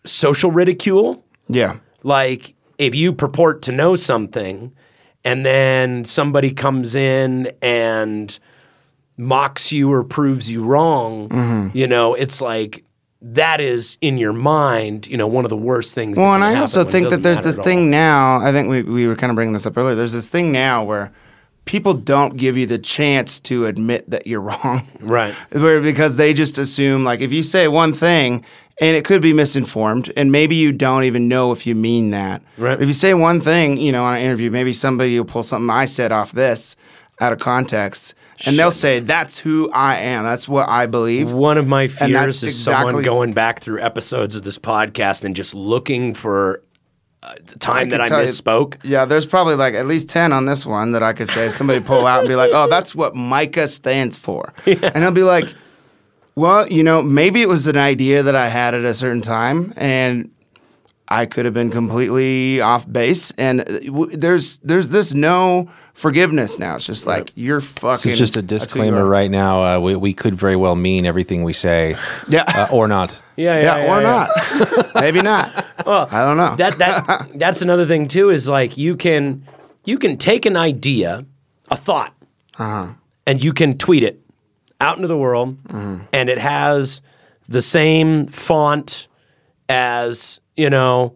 [0.06, 1.78] social ridicule Yeah.
[2.04, 4.72] like if you purport to know something
[5.26, 8.38] and then somebody comes in and
[9.18, 11.78] mocks you or proves you wrong, Mm-hmm.
[11.78, 12.84] you know, it's like
[13.22, 16.18] that is in your mind, you know, one of the worst things.
[16.18, 18.38] Well, and I also think that there's this thing now.
[18.38, 19.96] I think we, we were kind of bringing this up earlier.
[19.96, 21.12] There's this thing now where
[21.66, 24.88] people don't give you the chance to admit that you're wrong.
[25.00, 25.34] Right.
[25.52, 28.46] Where because they just assume like if you say one thing
[28.80, 32.44] and it could be misinformed and maybe you don't even know if you mean that.
[32.58, 32.80] Right.
[32.80, 35.70] If you say one thing, you know, on an interview, maybe somebody will pull something
[35.70, 36.76] I said off this
[37.20, 38.14] out of context
[38.46, 40.24] and they'll say that's who I am.
[40.24, 41.32] That's what I believe.
[41.32, 45.56] One of my fears is someone going back through episodes of this podcast and just
[45.56, 46.62] looking for
[47.24, 48.76] uh, the time that I tell you- misspoke.
[48.84, 51.80] Yeah, there's probably like at least 10 on this one that I could say somebody
[51.80, 54.54] pull out and be like, oh, that's what Micah stands for.
[54.68, 55.52] And I'll be like,
[56.36, 59.74] Well, you know, maybe it was an idea that I had at a certain time,
[59.76, 60.30] and
[61.10, 63.32] I could have been completely off base.
[63.38, 66.76] And uh, w- there's there's this no forgiveness now.
[66.76, 68.12] It's just like you're fucking.
[68.12, 69.10] It's just a that's who you disclaimer are.
[69.10, 69.64] right now.
[69.64, 71.96] Uh, we, we could very well mean everything we say,
[72.28, 72.44] Yeah.
[72.48, 73.20] uh, or not.
[73.40, 74.96] Yeah, yeah, or not.
[74.96, 75.64] Maybe not.
[75.86, 76.56] Well, I don't know.
[76.56, 78.32] That that that's another thing too.
[78.32, 79.46] Is like you can
[79.86, 81.24] you can take an idea,
[81.70, 82.16] a thought,
[82.58, 82.88] Uh-huh.
[83.28, 84.20] and you can tweet it
[84.82, 86.06] out into the world, Mm-hmm.
[86.12, 87.02] and it has
[87.48, 89.07] the same font
[89.70, 91.16] as you know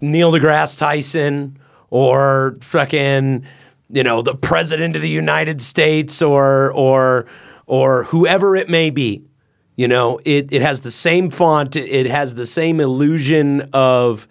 [0.00, 1.58] Neil deGrasse Tyson
[1.90, 3.44] or fucking
[3.90, 7.26] you know the president of the United States or or
[7.66, 9.24] or whoever it may be.
[9.76, 14.26] You know, it, it has the same font, it, it has the same illusion of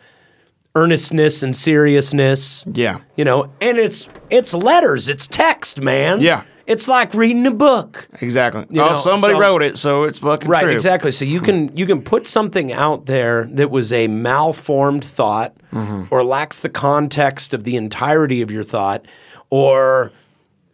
[0.76, 2.66] earnestness and seriousness.
[2.72, 3.00] Yeah.
[3.16, 6.20] You know, and it's it's letters, it's text, man.
[6.20, 6.44] Yeah.
[6.68, 8.10] It's like reading a book.
[8.20, 8.66] Exactly.
[8.70, 10.74] You oh, know, somebody so- wrote it, so it's fucking Right, true.
[10.74, 11.12] exactly.
[11.14, 16.04] So you can you can put something out there that was a malformed thought mm-hmm.
[16.12, 19.06] or lacks the context of the entirety of your thought
[19.50, 20.12] or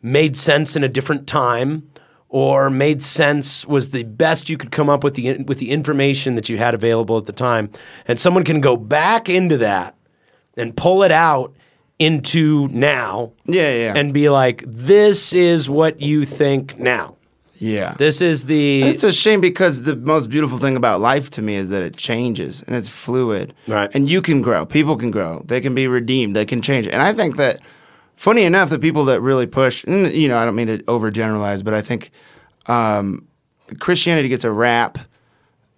[0.01, 1.87] made sense in a different time
[2.27, 6.33] or made sense was the best you could come up with the with the information
[6.33, 7.69] that you had available at the time
[8.07, 9.95] and someone can go back into that
[10.57, 11.53] and pull it out
[11.99, 17.15] into now Yeah, yeah, and be like this is what you think now
[17.63, 17.95] yeah.
[17.97, 21.55] this is the It's a shame because the most beautiful thing about life to me
[21.55, 23.53] is that it changes and it's fluid.
[23.67, 23.89] Right.
[23.93, 24.65] And you can grow.
[24.65, 25.43] People can grow.
[25.45, 26.35] They can be redeemed.
[26.35, 26.87] They can change.
[26.87, 27.61] And I think that,
[28.15, 31.73] funny enough, the people that really push, you know, I don't mean to overgeneralize, but
[31.73, 32.11] I think
[32.65, 33.27] um,
[33.79, 34.97] Christianity gets a rap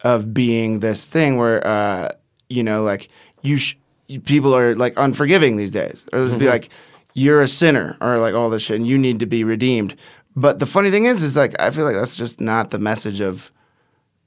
[0.02, 2.12] of being this thing where, uh,
[2.50, 3.10] you know, like
[3.42, 3.85] you, sh- you
[4.24, 6.52] people are like unforgiving these days, or just be mm-hmm.
[6.52, 6.70] like,
[7.14, 9.96] you're a sinner, or like all this shit, and you need to be redeemed.
[10.36, 13.22] But the funny thing is, is like I feel like that's just not the message
[13.22, 13.52] of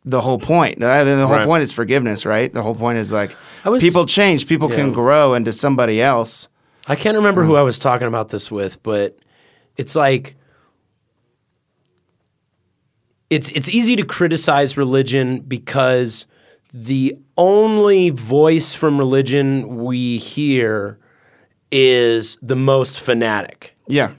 [0.05, 0.83] the whole point.
[0.83, 1.47] I think the whole Right.
[1.47, 2.53] point is forgiveness, right?
[2.53, 6.49] The whole point is like I was- people change, people can grow into somebody else.
[6.87, 7.59] I can't remember who mm.
[7.59, 9.19] I was talking about this with, but
[9.77, 10.37] it's like
[13.29, 16.25] it's it's easy to criticize religion because
[16.73, 20.99] the only voice from religion we hear
[21.73, 23.75] is the most fanatic.
[23.87, 24.13] Yeah.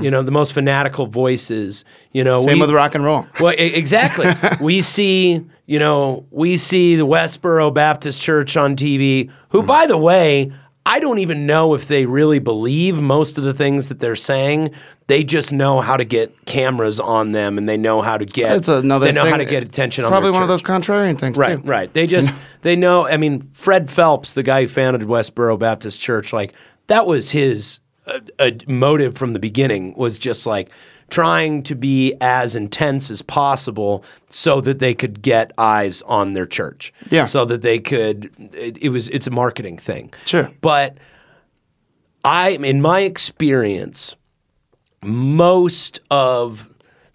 [0.00, 1.84] You know, the most fanatical voices.
[2.12, 3.26] You know, Same we- with rock and roll.
[3.40, 4.32] well, exactly.
[4.64, 9.66] we see, you know, we see the Westboro Baptist Church on TV, who, mm.
[9.66, 10.52] by the way,
[10.86, 14.70] I don't even know if they really believe most of the things that they're saying.
[15.12, 18.48] They just know how to get cameras on them, and they know how to get.
[18.48, 19.04] That's another.
[19.04, 19.30] They know thing.
[19.32, 20.04] how to get It's attention.
[20.04, 21.68] on Probably one of those contrarian things Right, too.
[21.68, 21.92] right.
[21.92, 22.32] They just
[22.62, 23.06] they know.
[23.06, 26.54] I mean, Fred Phelps, the guy who founded Westboro Baptist Church, like
[26.86, 29.92] that was his uh, uh, motive from the beginning.
[29.98, 30.70] Was just like
[31.10, 36.46] trying to be as intense as possible so that they could get eyes on their
[36.46, 36.90] church.
[37.10, 37.26] Yeah.
[37.26, 38.30] So that they could.
[38.54, 39.10] It, it was.
[39.10, 40.14] It's a marketing thing.
[40.24, 40.50] Sure.
[40.62, 40.96] But
[42.24, 44.16] I, in my experience,
[45.02, 46.68] most of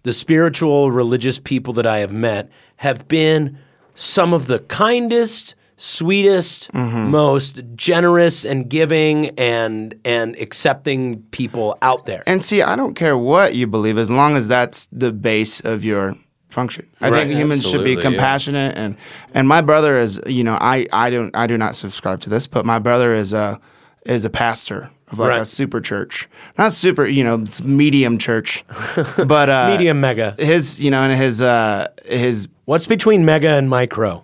[0.04, 3.58] the spiritual religious people that I have met have been
[3.96, 7.10] some of the kindest, sweetest, Mm-hmm.
[7.12, 12.24] most generous and giving and and accepting people out there.
[12.28, 15.84] And see, I don't care what you believe as long as that's the base of
[15.84, 16.16] your
[16.50, 16.88] function.
[17.02, 18.02] I think humans should be yeah.
[18.02, 18.96] compassionate and
[19.34, 22.48] and my brother is, you know, I I don't I do not subscribe to this,
[22.48, 23.60] but my brother is a
[24.06, 26.28] is a pastor of like a super church.
[26.58, 28.66] Not super, you know, it's medium church.
[29.26, 30.36] but uh Medium mega.
[30.38, 34.24] his, you know, and his uh his What's between mega and micro?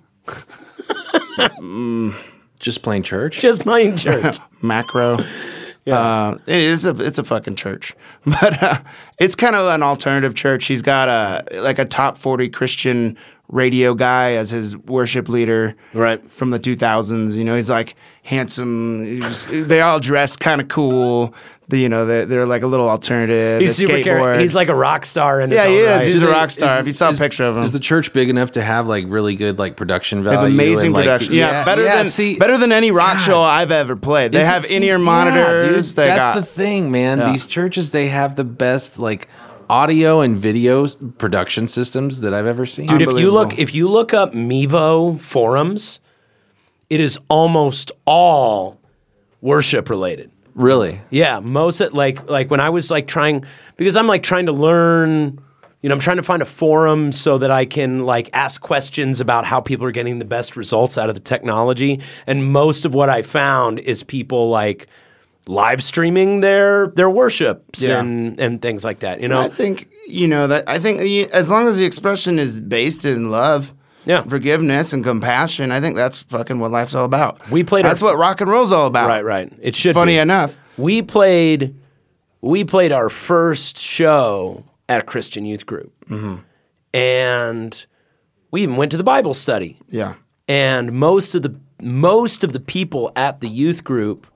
[2.59, 3.39] Just plain church.
[3.39, 4.37] Just plain church.
[4.61, 5.17] macro.
[5.85, 7.93] Uh, it is a it's a fucking church,
[8.25, 8.79] but uh,
[9.19, 10.63] it's kind of an alternative church.
[10.63, 13.17] He's got a like a top forty Christian
[13.49, 16.21] radio guy as his worship leader, Right.
[16.31, 17.37] from the two thousands.
[17.37, 19.05] You know, he's like handsome.
[19.05, 21.33] He's just- they all dress kind of cool.
[21.69, 23.61] The, you know, they're, they're like a little alternative.
[23.61, 24.39] He's super skateboard.
[24.41, 25.87] He's like a rock star in his yeah, own he is.
[25.87, 26.05] right.
[26.07, 26.73] He's Do a rock star.
[26.73, 28.61] is- if you saw is- a picture of him, Is the church big enough to
[28.61, 30.37] have like really good like production value?
[30.37, 31.33] They have amazing and, like, production.
[31.33, 33.23] yeah, better yeah, than see, better than any rock God.
[33.23, 34.33] show I've ever played.
[34.33, 35.87] They have in-ear yeah, monitors.
[35.89, 37.19] dude, they that's got the thing, man.
[37.19, 37.31] Yeah.
[37.31, 39.29] These churches they have the best like
[39.69, 40.87] audio and video
[41.17, 42.87] production systems that I've ever seen.
[42.87, 43.63] Dude, if you look Unbelievable.
[43.63, 45.99] if you look up Mevo forums,
[46.89, 48.79] it is almost all
[49.41, 50.31] worship related.
[50.55, 53.45] really, Yeah, most of, like like when I was like trying
[53.75, 55.41] because I'm like trying to learn,
[55.81, 59.19] you know, I'm trying to find a forum so that I can like ask questions
[59.19, 61.99] about how people are getting the best results out of the technology.
[62.27, 64.87] And most of what I found is people like
[65.47, 67.99] live streaming their their worships Yeah.
[67.99, 69.21] and and things like that.
[69.21, 70.67] You know, I think you know that.
[70.69, 71.01] I think
[71.33, 73.73] as long as the expression is based in love,
[74.05, 74.23] Yeah.
[74.23, 77.39] forgiveness and compassion, I think that's fucking what life's all about.
[77.51, 79.07] We played That's our- what rock and roll's all about.
[79.07, 79.51] right, right.
[79.61, 80.17] It should Funny be.
[80.19, 80.55] enough.
[80.77, 81.75] we played
[82.41, 86.35] we played our first show at a Christian youth group, Mm-hmm.
[86.93, 87.85] and
[88.51, 89.77] we even went to the Bible study.
[89.87, 90.15] Yeah.
[90.49, 94.27] and most of the most of the people at the youth group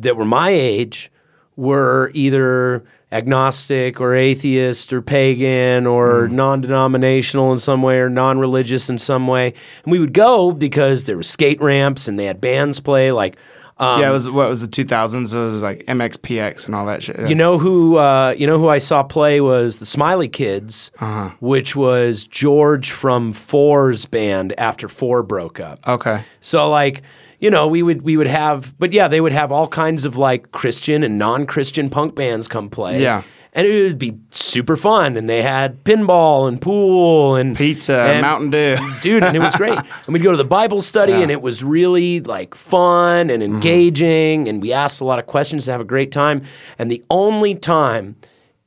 [0.00, 1.10] that were my age
[1.56, 8.98] were either agnostic or atheist or pagan or non-denominational in some way or non-religious in
[8.98, 9.54] some way
[9.84, 13.36] and we would go because there were skate ramps and they had bands play like
[13.76, 15.28] um, yeah, it was what was the 2000s?
[15.30, 17.28] So it was like MXPX and all that shit.
[17.28, 21.30] you know who uh, you know who I saw play was the Smiley Kids, Uh-huh.
[21.40, 25.80] which was George from Four's band after Four broke up.
[25.88, 26.22] Okay.
[26.40, 27.02] So like,
[27.44, 30.16] you know, we would we would have but yeah, they would have all kinds of
[30.16, 33.02] like Christian and non-Christian punk bands come play.
[33.02, 33.22] Yeah.
[33.56, 38.22] And it would be super fun and they had pinball and pool and Pizza, and-
[38.22, 38.76] Mountain Dew.
[39.02, 39.78] Dude, and it was great.
[40.06, 43.54] And we'd go to the Bible study and it was really like fun and Mm-hmm.
[43.54, 46.42] engaging and we asked a lot of questions to have a great time.
[46.78, 48.16] And the only time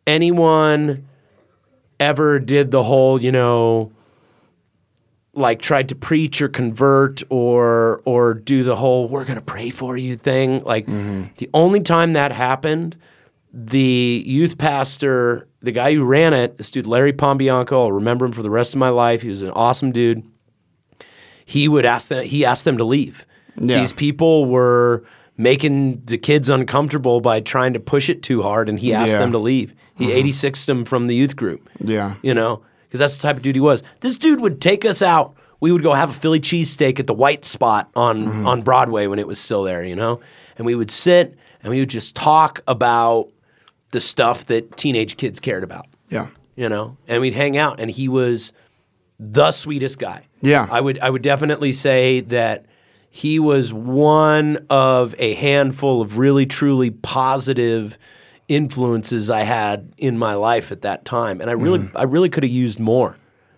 [0.06, 1.06] anyone
[2.00, 3.92] ever did the whole, you know,
[5.38, 9.70] like tried to preach or convert or or do the whole we're going to pray
[9.70, 10.64] for you thing.
[10.64, 11.26] Like mm-hmm.
[11.38, 12.98] the only time that happened
[13.54, 18.32] the youth pastor the guy who ran it this dude Larry Pombianco I'll remember him
[18.32, 19.22] for the rest of my life.
[19.22, 20.24] He was an awesome dude.
[21.46, 23.26] He would ask them he asked them to leave.
[23.60, 23.80] Yeah.
[23.80, 25.04] these people were
[25.38, 29.20] making the kids uncomfortable by trying to push it too hard and he asked Yeah.
[29.20, 29.74] them to leave.
[29.96, 30.28] He mm-hmm.
[30.28, 31.70] 86'd them from the youth group.
[31.80, 32.16] Yeah.
[32.24, 33.84] you know, because that's the type of dude he was.
[34.00, 35.36] This dude would take us out.
[35.60, 38.48] We would go have a Philly cheesesteak at the White Spot on mm-hmm.
[38.48, 40.22] on Broadway when it was still there, you know,
[40.58, 43.30] and we would sit and we would just talk about
[43.92, 46.28] the stuff that teenage kids cared about, Yeah.
[46.56, 47.80] you know, and we'd hang out.
[47.80, 48.52] And he was
[49.20, 50.26] the sweetest guy.
[50.42, 50.68] Yeah.
[50.70, 52.66] I would I would definitely say that
[53.10, 57.98] he was one of a handful of really truly positive
[58.48, 62.44] influences I had in my life at that time, and I really I really could
[62.44, 63.12] have used more.
[63.12, 63.16] Mm.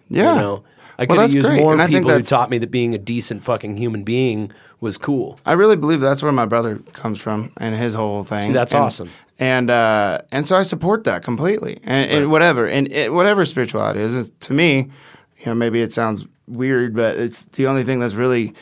[0.10, 0.36] Yeah.
[0.36, 0.64] you know,
[0.98, 2.98] I Well, could have used great, more and people who taught me that being a
[2.98, 4.52] decent fucking human being
[4.82, 5.40] was cool.
[5.46, 8.48] I really believe that's where my brother comes from and his whole thing.
[8.48, 9.10] See, that's And- awesome.
[9.42, 11.80] And uh, and so I support that completely.
[11.84, 14.90] And, and whatever and it, whatever spirituality is, is, to me,
[15.38, 18.54] you know, maybe it sounds weird, but it's the only thing that's really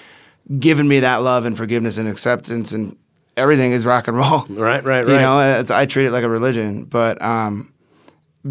[0.60, 2.96] given me that love and forgiveness and acceptance and
[3.38, 4.46] everything is rock and roll.
[4.50, 5.08] Right, right, right.
[5.08, 7.74] You know, it's, I treat it like a religion, but um,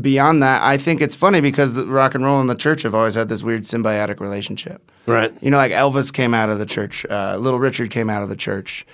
[0.01, 3.15] beyond that, I think it's funny because rock and roll and the church have always
[3.15, 4.91] had this weird symbiotic relationship.
[5.07, 5.33] Right.
[5.41, 8.29] You know, like Elvis came out of the church, uh, Little Richard came out of
[8.29, 8.87] the church,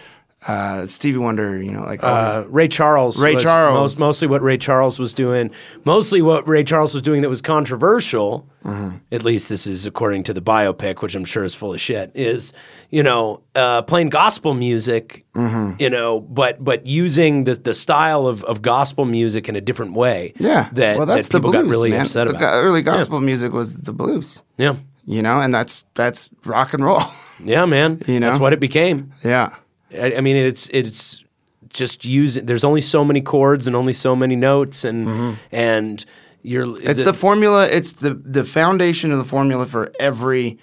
[0.47, 1.63] uh, Stevie Wonder.
[1.63, 3.23] You know, like Uh, Ray Charles.
[3.23, 3.79] Ray Charles.
[3.79, 5.51] Most, mostly what Ray Charles was doing.
[5.85, 8.47] Mostly what Ray Charles was doing that was controversial.
[8.65, 8.97] Mm-hmm.
[9.11, 12.13] At least this is according to the biopic, which I'm sure is full of shit.
[12.15, 12.53] Is
[12.91, 15.25] you know uh, playing gospel music.
[15.35, 15.81] Mm-hmm.
[15.81, 19.95] You know, but but using the the style of, of gospel music in a different
[19.95, 20.33] way.
[20.39, 20.69] yeah.
[20.73, 22.01] That well, that's that people the blues, got really man.
[22.03, 22.55] upset the about.
[22.55, 24.43] early gospel music was the blues.
[24.59, 24.77] yeah.
[25.05, 27.01] You know, and that's that's rock and roll.
[27.45, 28.01] Yeah, man.
[28.07, 28.29] You know?
[28.29, 29.13] That's what it became.
[29.25, 29.57] yeah.
[29.95, 31.25] I, I mean, it's it's
[31.69, 32.47] just using.
[32.47, 36.05] There's only so many chords and only so many notes, and and
[36.43, 36.67] you're.
[36.67, 36.89] Mm-hmm.
[36.89, 37.67] It's the, formula.
[37.69, 40.59] It's the the foundation of the formula for every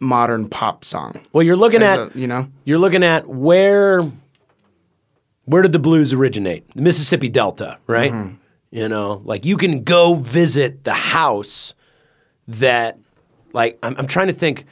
[0.00, 1.20] modern pop song.
[1.32, 1.42] well.
[1.42, 4.10] You're looking at a- you know, you're looking at where
[5.44, 6.64] where did the blues originate?
[6.74, 8.12] The Mississippi Delta, right?
[8.12, 8.34] Mm-hmm.
[8.70, 11.74] You know, like you can go visit the house
[12.48, 12.98] that,
[13.54, 14.64] like, I'm, I'm trying to think.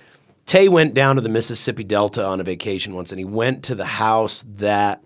[0.46, 3.74] Tay went down to the Mississippi Delta on a vacation once, and he went to
[3.74, 5.02] the house that,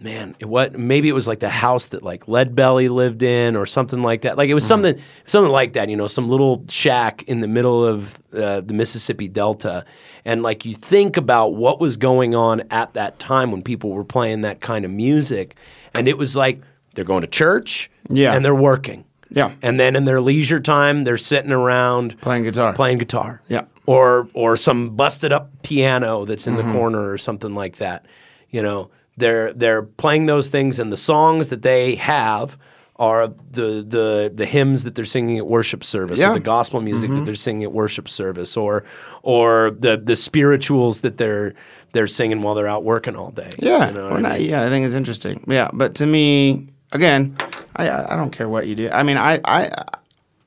[0.00, 3.66] man, it, what maybe it was like the house that like Leadbelly lived in, or
[3.66, 4.36] something like that.
[4.38, 5.88] Like it was something, something like that.
[5.88, 9.84] You know, some little shack in the middle of uh, the Mississippi Delta,
[10.24, 14.04] and like you think about what was going on at that time when people were
[14.04, 15.54] playing that kind of music,
[15.94, 16.60] and it was like
[16.94, 18.34] they're going to church, Yeah.
[18.34, 19.04] and they're working.
[19.30, 19.52] Yeah.
[19.62, 22.72] And then in their leisure time, they're sitting around playing guitar.
[22.72, 23.42] playing guitar.
[23.48, 23.64] Yeah.
[23.86, 26.68] Or or some busted up piano that's in Mm-hmm.
[26.68, 28.06] the corner or something like that.
[28.50, 32.56] You know, they're they're playing those things and the songs that they have
[32.96, 36.26] are the the the hymns that they're singing at worship service Yeah.
[36.26, 36.36] Mm-hmm.
[36.36, 38.84] or the gospel music that they're singing at worship service or
[39.22, 41.52] or the the spirituals that they're
[41.92, 43.52] they're singing while they're out working all day.
[43.58, 44.48] Yeah, You know I not- mean?
[44.50, 45.44] yeah, I think it's interesting.
[45.46, 47.36] Yeah, but to me, again,
[47.76, 48.88] I I I don't care what you do.
[48.90, 49.70] I mean, I I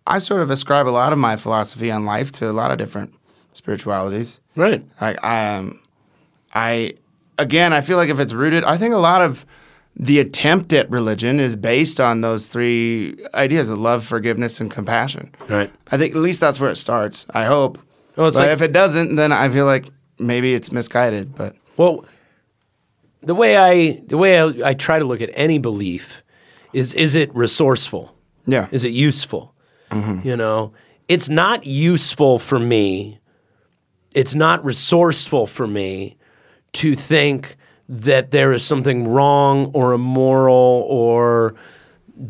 [0.08, 2.78] I sort of ascribe a lot of my philosophy on life to a lot of
[2.78, 3.14] different
[3.58, 4.40] spiritualities.
[4.56, 4.84] Right.
[5.02, 5.80] Like I um,
[6.54, 6.94] I
[7.38, 9.46] again, I feel like if it's rooted, I think a lot of
[10.00, 15.34] the attempt at religion is based on those three ideas of love, forgiveness, and compassion.
[15.50, 15.72] Right.
[15.92, 17.26] I think at least that's where it starts.
[17.32, 17.80] I hope.
[18.16, 19.90] Well, it's but like- if it doesn't, then I feel like
[20.20, 21.36] maybe it's misguided.
[21.36, 22.06] But Well,
[23.22, 26.24] the way I the way I, I try to look at any belief
[26.74, 28.14] is is it resourceful?
[28.46, 29.54] yeah, Is it useful?
[29.92, 30.28] Mm-hmm.
[30.28, 30.74] You know,
[31.08, 33.20] it's not useful for me.
[34.20, 36.18] It's not resourceful for me
[36.74, 37.56] to think
[37.88, 41.54] that there is something wrong or immoral or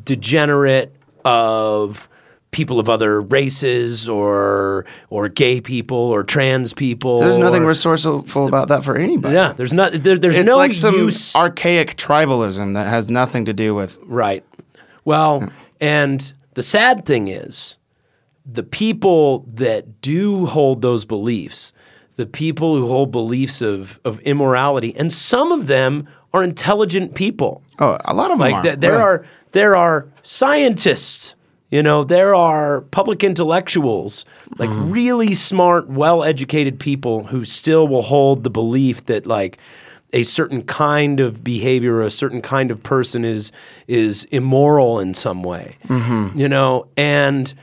[0.03, 0.95] degenerate
[1.25, 2.07] of
[2.51, 7.19] people of other races or or gay people or trans people.
[7.19, 9.33] there's nothing or- resourceful about that for anybody.
[9.35, 9.91] yeah, there's not.
[9.93, 11.35] There, there's It's no like some use.
[11.35, 13.97] archaic tribalism that has nothing to do with.
[14.05, 14.43] right.
[15.05, 15.49] Well,
[15.79, 17.77] and the sad thing is,
[18.45, 21.71] the people that do hold those beliefs,
[22.17, 27.63] the people who hold beliefs of of immorality, and some of them are intelligent people.
[27.79, 28.61] Oh, a lot of them Like are.
[28.63, 29.03] th- there really.
[29.03, 31.35] are there are scientists,
[31.71, 34.25] you know, there are public intellectuals,
[34.57, 34.91] like Mm-hmm.
[34.91, 39.57] really smart, well-educated people who still will hold the belief that like
[40.13, 43.51] a certain kind of behavior, a certain kind of person is
[43.87, 45.77] is immoral in some way.
[45.87, 46.37] Mm-hmm.
[46.39, 47.53] You know, and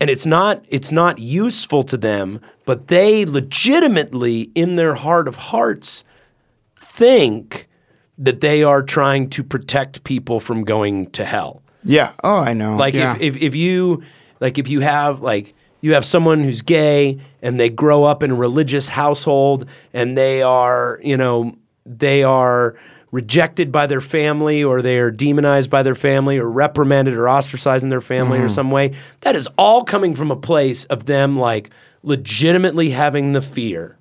[0.00, 5.36] and it's not it's not useful to them, but they legitimately in their heart of
[5.36, 6.04] hearts
[6.76, 7.68] think
[8.16, 11.62] that they are trying to protect people from going to hell.
[11.84, 12.12] Yeah.
[12.24, 12.76] Oh, I know.
[12.76, 13.16] Like yeah.
[13.16, 14.02] if, if if you
[14.40, 18.32] like if you have like you have someone who's gay and they grow up in
[18.32, 21.56] a religious household and they are, you know,
[21.86, 22.76] they are
[23.10, 27.82] rejected by their family or they are demonized by their family or reprimanded or ostracized
[27.82, 28.50] in their family or mm-hmm.
[28.50, 28.94] some way.
[29.22, 31.70] That is all coming from a place of them like
[32.02, 33.96] legitimately having the fear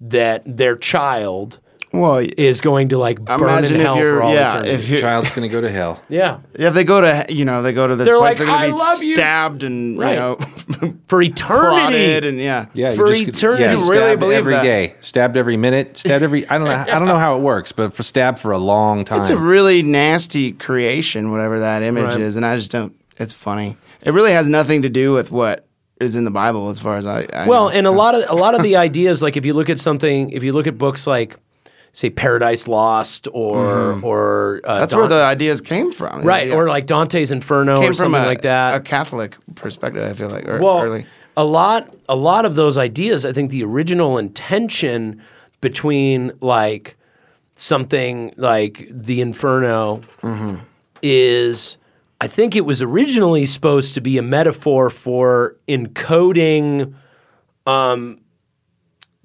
[0.00, 1.58] that their child
[1.98, 4.70] well, is going to like burn imagine in if hell you're for all yeah, eternity.
[4.70, 6.02] if you Child's gonna go to hell.
[6.08, 6.38] yeah.
[6.54, 8.74] if they go to you know they go to this They're place, like, they're gonna
[8.76, 10.10] love be you." stabbed and Right.
[10.14, 10.38] you know
[11.08, 12.26] For eternity.
[12.28, 12.66] and yeah.
[12.74, 13.62] Yeah, For just, eternity.
[13.64, 14.62] Yeah, You really stabbed believe every that?
[14.62, 16.46] day, stabbed every minute, stabbed every.
[16.48, 16.74] I don't know.
[16.94, 19.20] I don't know how it works, but for stabbed for a long time.
[19.20, 22.20] It's a really nasty creation, whatever that image Right.
[22.20, 22.94] is, and I just don't.
[23.18, 23.76] It's funny.
[24.02, 25.66] It really has nothing to do with what
[26.00, 27.26] is in the Bible, as far as I.
[27.32, 27.70] I Well, know.
[27.70, 30.30] and a lot of a lot of the ideas, like if you look at something,
[30.30, 31.36] if you look at books like,
[31.96, 34.80] say, Paradise Lost, or or uh, Mm-hmm.
[34.80, 36.54] that's where the ideas came from, right, Yeah.
[36.56, 38.74] or like Dante's Inferno, came or something a, like that.
[38.74, 40.02] a Catholic perspective.
[40.08, 41.06] I feel like, or well, early.
[41.38, 45.22] a lot a lot of those ideas, I think the original intention
[45.62, 46.96] between like
[47.54, 50.56] something like the Inferno Mm-hmm.
[51.02, 51.78] is
[52.20, 56.94] I think it was originally supposed to be a metaphor for encoding
[57.66, 58.20] um,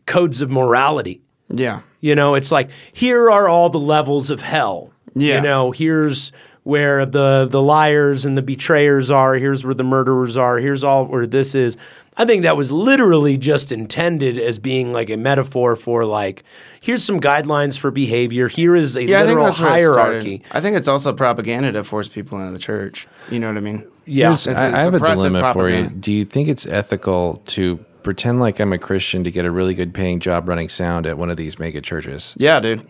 [0.06, 1.22] codes of morality.
[1.50, 4.92] Yeah, You know, it's like here are all the levels of hell.
[5.14, 5.36] Yeah.
[5.38, 6.32] You know, here's
[6.64, 9.36] where the the liars and the betrayers are.
[9.36, 10.58] Here's where the murderers are.
[10.58, 11.78] Here's all where this is.
[12.18, 16.44] I think that was literally just intended as being like a metaphor for like
[16.82, 18.48] here's some guidelines for behavior.
[18.48, 19.24] Here is a yeah.
[19.24, 20.44] Literal that's where it hierarchy.
[20.52, 23.08] I think it's also propaganda to force people into the church.
[23.30, 23.88] You know what I mean?
[24.06, 24.28] Yeah.
[24.30, 25.76] Here's- It's- I, it's I have a oppressive dilemma for you.
[25.78, 26.02] propaganda.
[26.02, 29.74] Do you think it's ethical to pretend like I'm a Christian to get a really
[29.74, 32.36] good paying job running sound at one of these mega churches?
[32.38, 32.88] Yeah, dude.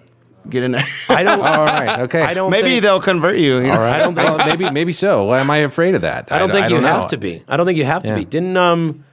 [0.50, 0.86] Get in there.
[1.10, 1.40] I don't.
[1.40, 2.00] All right.
[2.02, 2.22] Okay.
[2.22, 2.50] I don't.
[2.50, 3.58] Maybe think, they'll convert you.
[3.58, 3.74] you know?
[3.74, 3.96] All right.
[3.96, 5.26] I don't well, maybe maybe so.
[5.26, 6.32] Why am I afraid of that?
[6.32, 6.88] I don't think you know.
[6.88, 7.44] have to be.
[7.48, 8.16] I don't think you have to Yeah.
[8.16, 8.26] be.
[8.26, 9.06] Didn't um.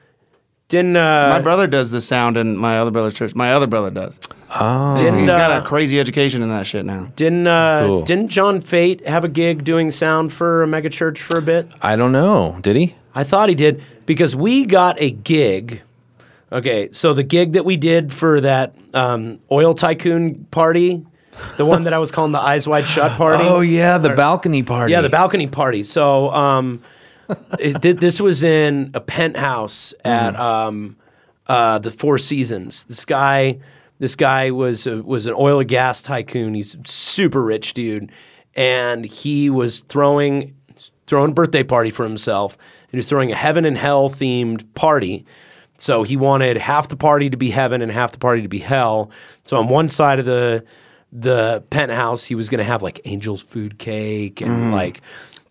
[0.69, 1.29] Didn't uh.
[1.31, 3.35] My brother does the sound in my other brother's church.
[3.35, 4.19] My other brother does.
[4.59, 4.97] Oh.
[4.97, 7.13] didn't, He's got uh, a crazy education in that shit now.
[7.17, 8.03] Didn't uh, Cool.
[8.05, 11.71] didn't John Fate have a gig doing sound for a megachurch for a bit?
[11.83, 12.59] I don't know.
[12.63, 12.95] Did he?
[13.15, 15.83] I thought he did because we got a gig.
[16.51, 21.05] Okay, so the gig that we did for that um, oil tycoon party,
[21.59, 23.45] the one that I was calling the Eyes Wide Shut party.
[23.47, 24.93] Oh yeah, the balcony party.
[24.93, 25.83] Yeah, the balcony party.
[25.83, 26.83] So um,
[27.59, 30.97] it, thi- this was in a penthouse at um,
[31.47, 32.85] uh, the Four Seasons.
[32.85, 33.59] This guy,
[33.99, 36.55] this guy was a, was an oil and gas tycoon.
[36.55, 38.11] He's a super rich dude,
[38.55, 40.55] and he was throwing
[41.07, 42.55] throwing a birthday party for himself.
[42.55, 45.27] And he was throwing a heaven and hell themed party.
[45.79, 48.59] So he wanted half the party to be heaven and half the party to be
[48.59, 49.11] hell.
[49.45, 50.65] So on one side of the
[51.13, 55.01] the penthouse, he was going to have like angels food cake and like.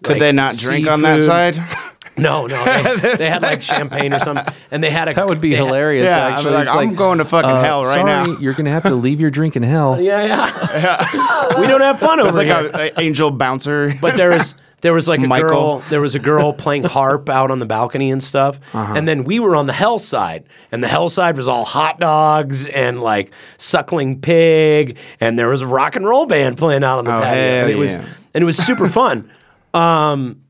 [0.04, 1.58] Could like they not drink on that side?
[2.18, 2.64] No, no,
[2.98, 5.14] they, they had like champagne or something, and they had a.
[5.14, 6.06] That would be they had- hilarious.
[6.06, 8.40] Yeah, I'd be actually, like, It's I'm going to fucking uh, hell right sorry, now.
[8.40, 10.02] You're gonna have to leave your drink in hell.
[10.08, 10.70] Yeah, yeah.
[10.74, 11.60] yeah.
[11.60, 12.66] we don't have fun over there.
[12.66, 12.92] It's like here.
[12.98, 13.94] a, a angel bouncer.
[14.02, 15.48] but there was There was like a Michael.
[15.50, 15.80] girl.
[15.90, 18.60] There was a girl playing harp out on the balcony and stuff.
[18.74, 18.94] Uh-huh.
[18.96, 22.00] And then we were on the hell side, and the hell side was all hot
[22.00, 27.00] dogs and like suckling pig, and there was a rock and roll band playing out
[27.00, 28.06] on the Oh, patio, and it was and
[28.36, 29.32] it was super fun.
[29.74, 30.42] Um,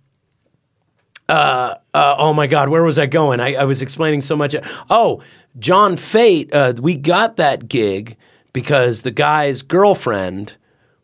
[1.27, 3.41] uh, uh, oh my God, where was I going?
[3.41, 4.55] I, I was explaining so much.
[4.89, 5.21] Oh,
[5.59, 8.15] John Fate, uh, we got that gig
[8.53, 10.55] because the guy's girlfriend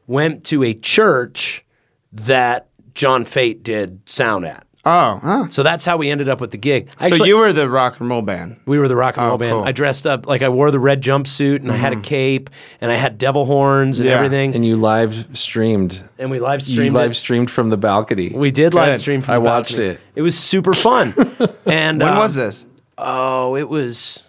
[0.08, 1.66] went to a church
[2.14, 4.66] that John Fate did sound at.
[4.86, 5.48] Oh, huh.
[5.48, 6.90] So that's how we ended up with the gig.
[7.00, 8.60] so you were the rock and roll band.
[8.66, 9.52] we were the rock and roll Oh, band.
[9.52, 9.60] cool.
[9.62, 9.70] Mm-hmm.
[9.70, 12.50] I dressed up like I wore the red jumpsuit and I had a cape
[12.82, 14.16] and I had devil horns and Yeah.
[14.16, 14.54] everything.
[14.56, 16.04] And you live streamed.
[16.20, 16.84] And we live streamed.
[16.84, 18.32] You live streamed from the balcony.
[18.36, 19.00] We did live Good.
[19.00, 19.22] stream.
[19.22, 19.88] From I the watched balcony.
[19.92, 20.00] it.
[20.16, 21.14] It was super fun.
[21.66, 22.66] and When um, was this?
[22.98, 24.24] Oh, it was.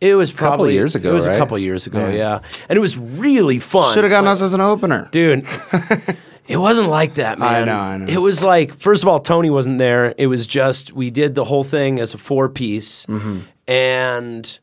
[0.00, 2.40] It was probably years ago, It was a couple years ago, yeah.
[2.68, 5.08] And it was really fun, Should have gotten us as an opener.
[5.12, 5.44] dude.
[6.48, 7.66] it wasn't like that, I man.
[7.66, 8.06] know, I know.
[8.12, 10.14] It was like, first of all, Tony wasn't there.
[10.18, 13.40] It was just we did the whole thing as a four piece, Mm-hmm.
[13.66, 14.58] and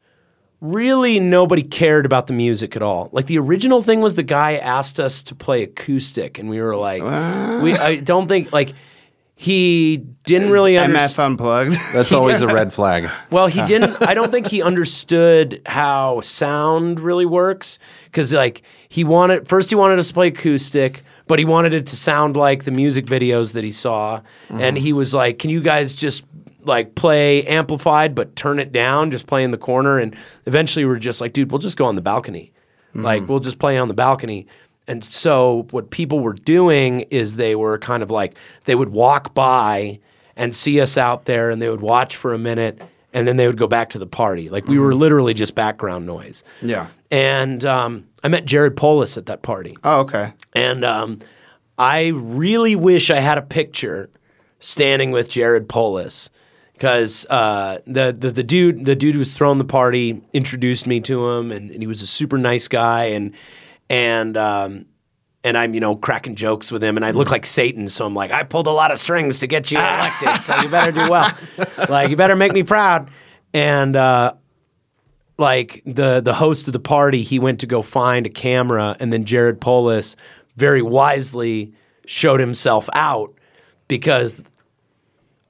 [0.61, 3.09] really nobody cared about the music at all.
[3.11, 6.75] Like the original thing was the guy asked us to play acoustic, and we were
[6.75, 7.03] like,
[7.61, 7.73] we.
[7.75, 8.73] I don't think like
[9.37, 11.11] he didn't really understand.
[11.11, 11.77] MF Unplugged.
[11.93, 13.09] That's always a red flag.
[13.29, 14.01] Well, he didn't.
[14.01, 19.75] I don't think he understood how sound really works because, like, he wanted first he
[19.75, 23.53] wanted us to play acoustic, but he wanted it to sound like the music videos
[23.53, 24.75] that he saw, and mm-hmm.
[24.77, 26.25] he was like, "Can you guys just
[26.63, 30.15] like play amplified but turn it down, just play in the corner?" And
[30.45, 32.51] eventually, we are just like, "Dude, we'll just go on the balcony,
[32.93, 33.27] like mm.
[33.27, 34.47] we'll just play on the balcony."
[34.87, 38.35] And so, what people were doing is they were kind of like
[38.65, 39.99] they would walk by
[40.35, 42.83] and see us out there and they would watch for a minute
[43.15, 44.49] and then they would go back to the party.
[44.49, 46.43] Like we were literally just background noise.
[46.61, 46.87] yeah.
[47.09, 49.75] And um, I met Jared Polis at that party.
[49.85, 50.33] Oh, okay.
[50.53, 51.19] And um,
[51.77, 54.09] I really wish I had a picture
[54.59, 56.29] standing with Jared Polis
[56.73, 60.99] because uh, the, the the dude the dude who was throwing the party introduced me
[61.01, 63.33] to him and, and he was a super nice guy and
[63.89, 64.85] and um,
[65.45, 68.15] and I'm you know cracking jokes with him and I look like Satan so I'm
[68.15, 71.09] like I pulled a lot of strings to get you elected so you better do
[71.09, 71.31] well.
[71.89, 73.11] Like you better make me proud.
[73.53, 74.33] And uh,
[75.37, 79.13] like the the host of the party, he went to go find a camera, and
[79.13, 80.15] then Jared Polis
[80.55, 81.73] very wisely
[82.05, 83.33] showed himself out
[83.87, 84.41] because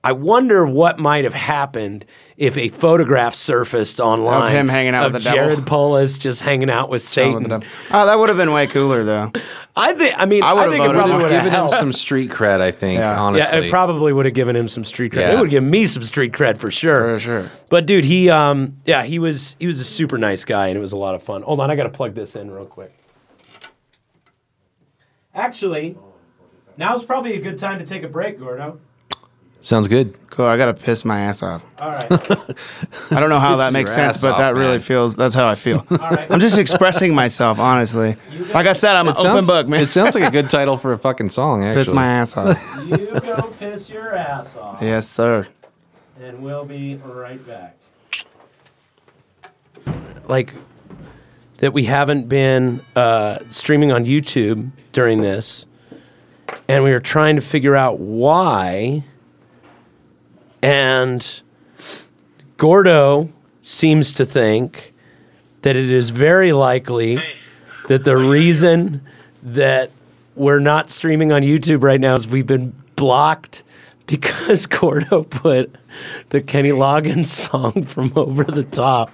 [0.06, 2.06] I wonder what might have happened
[2.38, 5.48] if a photograph surfaced online of him hanging out of with the devil.
[5.50, 7.52] Jared Polis just hanging out with Satan.
[7.92, 9.32] Oh, that would have been way cooler though.
[9.76, 10.14] I think.
[10.18, 11.22] I mean, I I, would've think it probably him.
[11.22, 13.00] would have Given him some street cred, I think.
[13.00, 13.20] Yeah.
[13.20, 15.22] Honestly, Yeah, it probably would have given him some street cred.
[15.22, 15.32] Yeah.
[15.34, 17.16] It would give me some street cred for sure.
[17.16, 17.52] For sure.
[17.70, 20.82] But dude, he um yeah, he was he was a super nice guy and it
[20.82, 21.42] was a lot of fun.
[21.42, 22.94] Hold on, I gotta plug this in real quick.
[25.34, 25.98] Actually,
[26.78, 28.80] now's probably a good time to take a break, Gordo.
[29.66, 30.16] Sounds good.
[30.30, 30.46] Cool.
[30.46, 31.66] I gotta piss my ass off.
[31.80, 32.12] All right.
[32.12, 34.80] I don't know how that makes sense, but off, that really man.
[34.82, 35.16] feels.
[35.16, 35.86] That's how I feel.
[35.90, 36.30] right.
[36.30, 38.18] I'm just expressing myself, honestly.
[38.54, 39.82] Like I said, I'm an It open book, man.
[39.82, 41.64] It sounds like a good title for a fucking song.
[41.64, 42.86] Actually, piss my ass off.
[42.86, 44.82] you go piss your ass off.
[44.82, 45.48] yes, sir.
[46.22, 47.78] and we'll be right back.
[50.28, 50.54] Like
[51.60, 55.66] that we haven't been uh, streaming on YouTube during this,
[56.68, 59.04] and we were trying to figure out why.
[60.62, 61.42] And
[62.58, 63.30] Gordo
[63.62, 64.94] seems to think
[65.62, 67.20] that it is very likely
[67.88, 69.02] that the reason
[69.44, 69.92] that
[70.36, 73.64] we're not streaming on YouTube right now is we've been blocked
[74.08, 75.76] because Gordo put
[76.30, 79.12] the Kenny Loggins song from Over the Top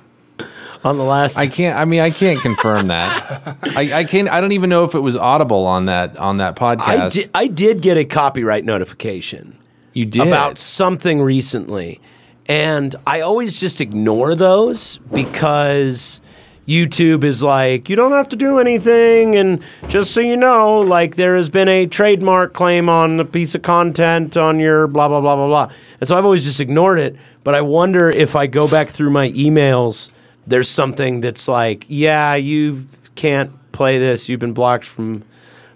[0.83, 1.37] on the last.
[1.37, 1.77] I can't.
[1.77, 3.57] I mean, I can't confirm that.
[3.63, 4.29] I, I can't.
[4.29, 6.99] I don't even know if it was audible on that on that podcast.
[6.99, 9.57] I did, I did get a copyright notification
[9.93, 11.99] you did about something recently,
[12.47, 16.21] and I always just ignore those because
[16.67, 21.15] YouTube is like, you don't have to do anything, and just so you know, like
[21.15, 25.21] there has been a trademark claim on a piece of content on your blah blah
[25.21, 27.15] blah blah blah, and so I've always just ignored it.
[27.43, 30.11] But I wonder if I go back through my emails,
[30.45, 32.85] there's something that's like, yeah, you
[33.15, 34.29] can't play this.
[34.29, 35.23] You've been blocked from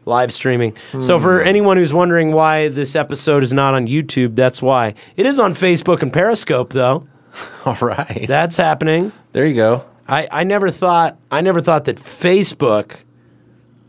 [0.05, 0.75] live streaming.
[0.99, 4.93] So for anyone who's wondering why this episode is not on YouTube, that's why.
[5.17, 7.07] It is on Facebook and Periscope though.
[7.65, 8.25] All right.
[8.27, 9.11] That's happening.
[9.33, 9.83] there you go.
[10.07, 12.97] I, I never thought I never thought that Facebook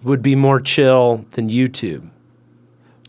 [0.03, 2.09] would be more chill than YouTube.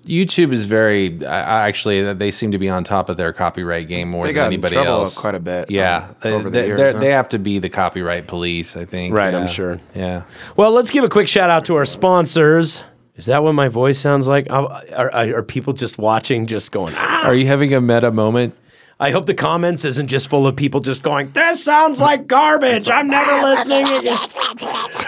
[0.06, 1.26] YouTube is very.
[1.26, 4.30] I, I actually, they seem to be on top of their copyright game more They
[4.30, 5.18] than got in anybody trouble else.
[5.20, 7.00] quite a bit, Yeah, um, they, over the they, years, they're- huh?
[7.00, 8.78] they have to be the copyright police.
[8.78, 9.14] I think.
[9.14, 9.80] Right, I'm sure.
[9.94, 10.24] Yeah.
[10.56, 12.84] Well, let's give a quick shout out to our sponsors.
[13.18, 14.48] Is that what my voice sounds like?
[14.52, 17.26] Are, are, are people just watching, just going, ah?
[17.26, 18.56] Are you having a meta moment?
[18.99, 22.90] I hope the comments isn't just full of people just going, this sounds like garbage.
[22.90, 24.18] I'm never listening again.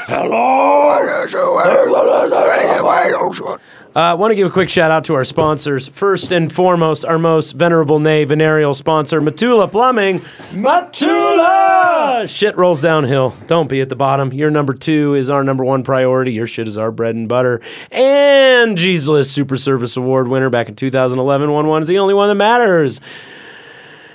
[0.05, 0.45] Hello.
[3.95, 5.87] I uh, want to give a quick shout out to our sponsors.
[5.87, 10.19] First and foremost, our most venerable nay venereal sponsor, Matula Plumbing.
[10.51, 12.29] Matula!
[12.29, 13.35] Shit rolls downhill.
[13.47, 14.31] Don't be at the bottom.
[14.31, 16.31] Your number two is our number one priority.
[16.33, 17.59] Your shit is our bread and butter.
[17.89, 22.13] And Angie's List Super Service Award winner back in 2011 1 one is the only
[22.13, 22.99] one that matters.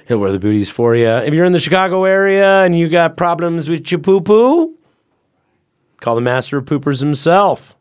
[0.07, 1.09] He'll wear the booties for you.
[1.09, 4.75] If you're in the Chicago area and you got problems with your poo poo,
[6.01, 7.75] call the master of poopers himself.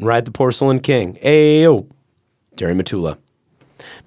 [0.00, 1.16] Ride the Porcelain King.
[1.22, 1.88] Ayo.
[2.56, 3.18] Terry Matula.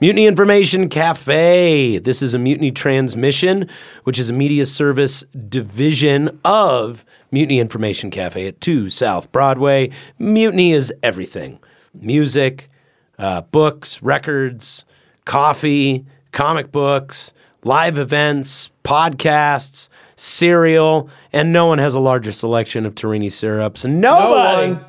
[0.02, 2.00] Mutiny Information Cafe.
[2.00, 3.70] This is a Mutiny Transmission,
[4.04, 9.90] which is a media service division of Mutiny Information Cafe at 2 South Broadway.
[10.20, 11.60] Mutiny is everything
[11.94, 12.70] music,
[13.18, 14.86] uh, books, records,
[15.26, 17.34] coffee, comic books,
[17.68, 23.86] live events, podcasts, cereal, and no one has a larger selection of Torani syrups.
[23.86, 24.74] Nobody.
[24.74, 24.86] one.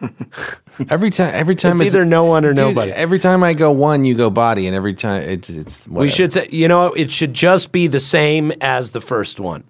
[0.90, 2.90] Every time, every time It's either no one or Dude, nobody.
[2.90, 5.86] Every time I go one, you go body, and every time it's it's.
[5.86, 9.62] We should say, you know, it should just be the same as the first one.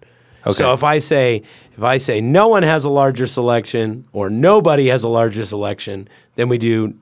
[0.47, 0.55] Okay.
[0.55, 1.43] So if I say,
[1.77, 6.09] if I say no one has a larger selection or nobody has a larger selection,
[6.37, 6.95] then we do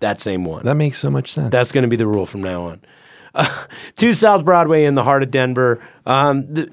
[0.00, 0.64] that same one.
[0.64, 1.50] That makes so much sense.
[1.50, 2.80] That's going to be the rule from now on.
[3.34, 3.64] Uh,
[3.96, 5.82] two South Broadway in the heart of Denver.
[6.06, 6.70] Um, the,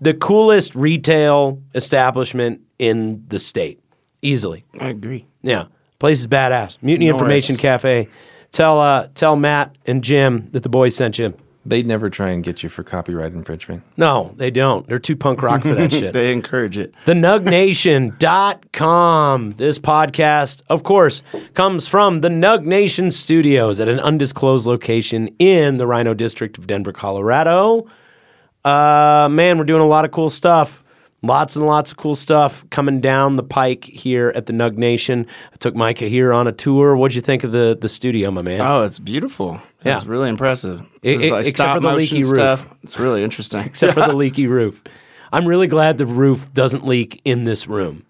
[0.00, 3.80] the coolest retail establishment in the state,
[4.22, 4.64] easily.
[4.80, 5.26] I agree.
[5.42, 5.66] Yeah,
[5.98, 6.78] place is badass.
[6.82, 7.20] Mutiny Norris.
[7.20, 8.08] Information Cafe.
[8.52, 11.34] Tell uh, tell Matt and Jim that the boys sent you.
[11.68, 13.82] They'd never try and get you for copyright infringement.
[13.96, 14.86] No, they don't.
[14.88, 16.14] They're too punk rock for that shit.
[16.14, 16.94] They encourage it.
[17.04, 19.52] TheNugNation.com.
[19.56, 21.22] This podcast, of course,
[21.54, 26.66] comes from the Nug Nation Studios at an undisclosed location in the RiNo District of
[26.66, 27.86] Denver, Colorado.
[28.64, 30.82] Uh, man, we're doing a lot of cool stuff.
[31.20, 35.26] Lots and lots of cool stuff coming down the pike here at the Nug Nation.
[35.52, 36.96] I took Micah here on a tour.
[36.96, 38.60] What'd you think of the the studio, my man?
[38.60, 39.60] Oh, it's beautiful.
[39.84, 39.96] Yeah.
[39.96, 40.80] It's really impressive.
[41.02, 42.66] It- It's it- like except for the motion leaky roof.
[42.84, 43.62] It's really interesting.
[43.66, 44.80] except for the leaky roof.
[45.32, 48.04] I'm really glad the roof doesn't leak in this room.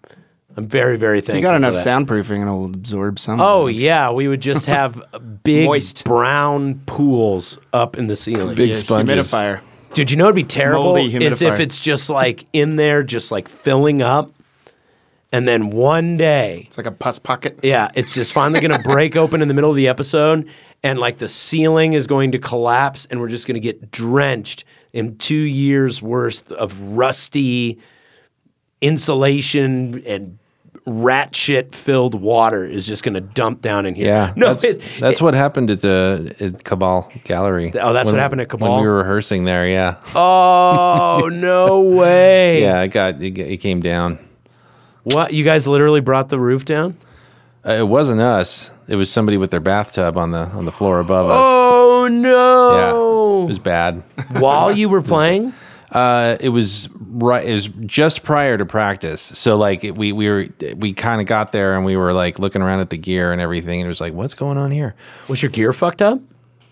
[0.55, 1.37] I'm very, very thankful.
[1.37, 1.87] you got enough for that.
[2.05, 3.39] soundproofing and it'll absorb some.
[3.41, 5.01] Oh of yeah, we would just have
[5.43, 6.05] big Moist.
[6.05, 8.55] brown pools up in the ceiling.
[8.55, 9.31] Big Yeah, sponges.
[9.31, 9.61] humidifier.
[9.93, 13.31] Dude, you know what'd be terrible Moldy is if it's just like in there, just
[13.31, 14.31] like filling up,
[15.31, 17.59] and then one day, It's like a pus pocket.
[17.61, 20.47] yeah, it's just finally going to break open in the middle of the episode,
[20.83, 24.63] and like the ceiling is going to collapse, and we're just going to get drenched
[24.93, 27.77] in two years worth of rusty
[28.81, 30.38] insulation and
[30.89, 34.07] rat shit filled water is just going to dump down in here.
[34.07, 37.71] Yeah, no, that's, it- that's what happened at the at Cabal Gallery.
[37.79, 38.73] Oh, that's what happened at Cabal?
[38.75, 39.67] when we were rehearsing there.
[39.67, 42.61] Yeah, Oh no way!
[42.61, 44.19] yeah, it got it, it came down.
[45.03, 46.97] What you guys literally brought the roof down?
[47.65, 48.71] Uh, it wasn't us.
[48.87, 51.37] It was somebody with their bathtub on the on the floor above us.
[51.37, 53.43] Oh Yeah, no!
[53.43, 54.03] it was bad.
[54.39, 55.53] While you were playing,
[55.91, 57.45] Uh, it was right.
[57.47, 60.47] It was just prior to practice, so like it, we we were
[60.77, 63.41] we kind of got there and we were like looking around at the gear and
[63.41, 64.93] everything, and it was like, what's going on here?
[65.27, 66.19] was your gear fucked up?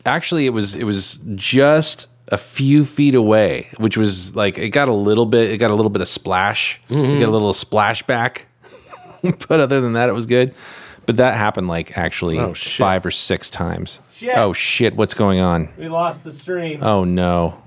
[0.05, 4.87] Actually, it was it was just a few feet away, which was like it got
[4.87, 5.49] a little bit.
[5.49, 6.79] It got a little bit of splash.
[6.87, 8.43] It got a little splashback,
[9.47, 10.53] but other than that, it was good.
[11.07, 12.77] But that happened like actually Oh, shit.
[12.79, 13.99] five or six times.
[14.11, 14.37] Shit.
[14.37, 14.95] Oh shit!
[14.95, 15.69] What's going on?
[15.77, 16.83] We lost the stream.
[16.83, 17.61] Oh no!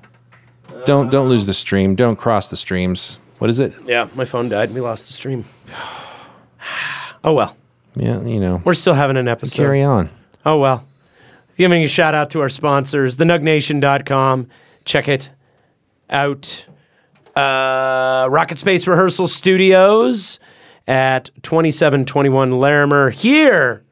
[0.85, 1.94] Don't don't lose the stream.
[1.94, 3.20] Don't cross the streams.
[3.39, 3.73] What is it?
[3.86, 4.73] yeah, my phone died.
[4.73, 5.44] We lost the stream.
[7.23, 7.55] Oh well,
[7.97, 8.62] Yeah, you know.
[8.65, 9.57] we're still having an episode.
[9.62, 10.09] Carry on.
[10.47, 10.86] Oh well.
[11.59, 14.47] Giving a shout out to our sponsors, thenugnation.com.
[14.86, 15.28] Check it
[16.09, 16.65] out.
[17.36, 20.39] Uh, RocketSpace Rehearsal Studios
[20.89, 23.85] at 2721 Larimer here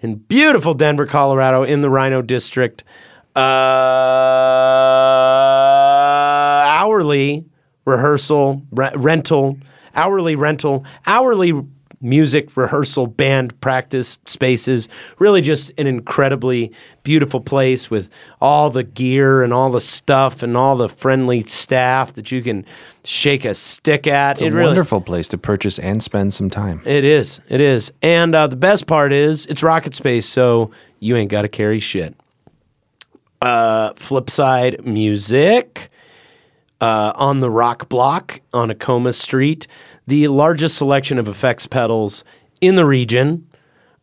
[0.00, 2.82] in beautiful Denver, Colorado, in the RiNo District.
[3.36, 3.42] Uh,
[6.92, 7.44] hourly
[7.86, 9.58] rehearsal, re- rental,
[9.94, 11.52] hourly rental, hourly
[12.02, 14.88] music rehearsal, band practice spaces.
[15.18, 16.70] Really just an incredibly
[17.02, 18.10] beautiful place with
[18.40, 22.64] all the gear and all the stuff and all the friendly staff that you can
[23.04, 24.32] shake a stick at.
[24.32, 26.82] It's a It really- wonderful place to purchase and spend some time.
[26.84, 27.40] it is.
[27.48, 27.90] It is.
[28.02, 30.70] And uh, the best part is it's RocketSpace, so
[31.00, 32.14] you ain't got to carry shit.
[33.40, 35.88] Uh, Flipside Music
[36.82, 39.66] uh, on the rock block on Acoma Street,
[40.06, 42.24] the largest selection of effects pedals
[42.60, 43.46] in the region.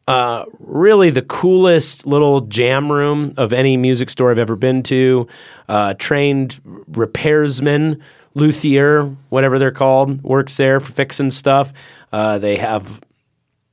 [0.10, 5.28] uh, really the coolest little jam room of any music store I've ever been to.
[5.70, 6.60] Uh, trained
[6.92, 8.02] repairsman,
[8.34, 11.72] luthier, whatever they're called, works there for fixing stuff.
[12.12, 13.00] Uh, they have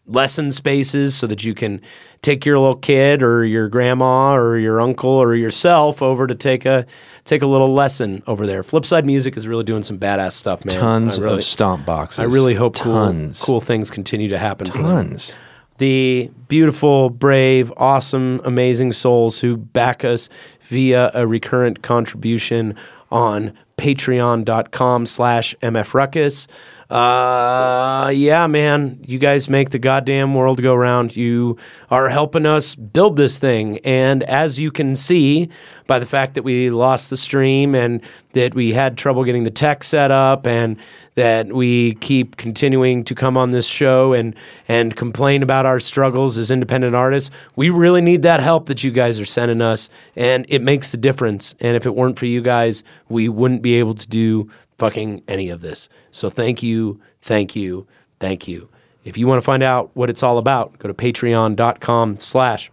[0.07, 1.81] lesson spaces so that you can
[2.23, 6.67] take your little kid or your grandma or your uncle or yourself over to take
[6.67, 6.87] a
[7.25, 8.63] take a little lesson over there.
[8.63, 10.79] Flipside Music is really doing some badass stuff, man.
[10.79, 12.21] Tons really, of stomp boxes.
[12.21, 14.67] I really hope tons, cool things continue to happen.
[14.67, 15.35] tons.
[15.79, 20.31] The beautiful, brave, awesome, amazing souls who back us
[20.69, 22.75] via a recurrent contribution
[23.11, 26.47] on patreon.com slash mfruckus.
[26.89, 31.17] Uh, yeah, man, you guys make the goddamn world go round.
[31.17, 31.57] You
[31.91, 33.79] are helping us build this thing.
[33.79, 35.49] And as you can see
[35.89, 38.01] by the fact that we lost the stream and
[38.35, 40.77] that we had trouble getting the tech set up and
[41.17, 44.35] that we keep continuing to come on this show and
[44.69, 47.31] and complain about our struggles as independent artists.
[47.57, 50.99] We really need that help that you guys are sending us, and it makes a
[50.99, 51.55] difference.
[51.59, 55.49] And if it weren't for you guys, we wouldn't be able to do fucking any
[55.49, 55.89] of this.
[56.11, 57.87] So thank you, thank you,
[58.21, 58.69] thank you.
[59.05, 62.71] If you want to find out what it's all about, go to patreon.com slash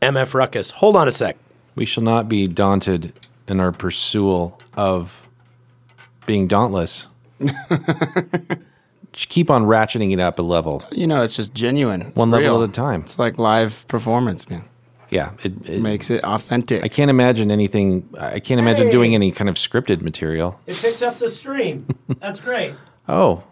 [0.00, 0.72] mfruckus.
[0.72, 1.36] Hold on a sec.
[1.74, 3.12] We shall not be daunted
[3.46, 5.28] in our pursuit of
[6.26, 7.06] being dauntless.
[9.12, 12.02] Just keep on ratcheting it up a level, You know, it's just genuine.
[12.02, 13.00] It's one level at a time.
[13.00, 14.64] It's like live performance, man.
[15.10, 16.82] Yeah, it, it Makes it authentic.
[16.84, 18.08] I can't imagine anything.
[18.18, 20.60] I can't imagine doing any kind of scripted material.
[20.66, 21.86] It picked up the stream.
[22.20, 22.74] That's great.
[23.10, 23.42] Oh,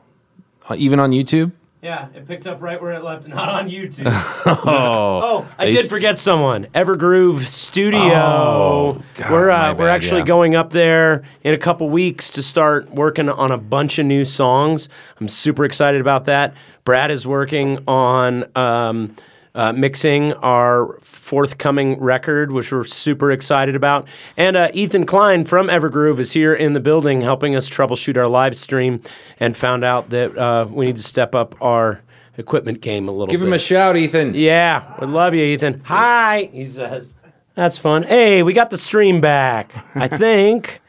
[0.69, 1.51] uh, even on YouTube.
[1.81, 4.05] Yeah, it picked up right where it left, not on YouTube.
[4.47, 6.67] Oh, Oh, I did forget someone.
[6.75, 8.01] Evergroove Studio.
[8.03, 10.27] Oh, God, we're my uh, we're bad, actually yeah.
[10.27, 14.27] going up there in a couple weeks to start working on a bunch of new
[14.27, 14.91] songs.
[15.21, 16.53] I'm super excited about that.
[16.85, 19.17] Brad is working on um,
[19.57, 24.07] uh, mixing our forthcoming record, which we're super excited about.
[24.37, 28.29] And uh, Ethan Klein from Evergroove is here in the building helping us troubleshoot our
[28.29, 29.01] live stream
[29.41, 32.03] and found out that uh, we need to step up our
[32.37, 33.33] equipment game a little bit.
[33.33, 33.47] give bit.
[33.49, 34.35] him a shout, Ethan.
[34.35, 35.81] Yeah, we love you, Ethan.
[35.87, 37.15] Hi, he says.
[37.55, 38.03] That's fun.
[38.03, 39.87] Hey, we got the stream back.
[39.97, 40.83] I think.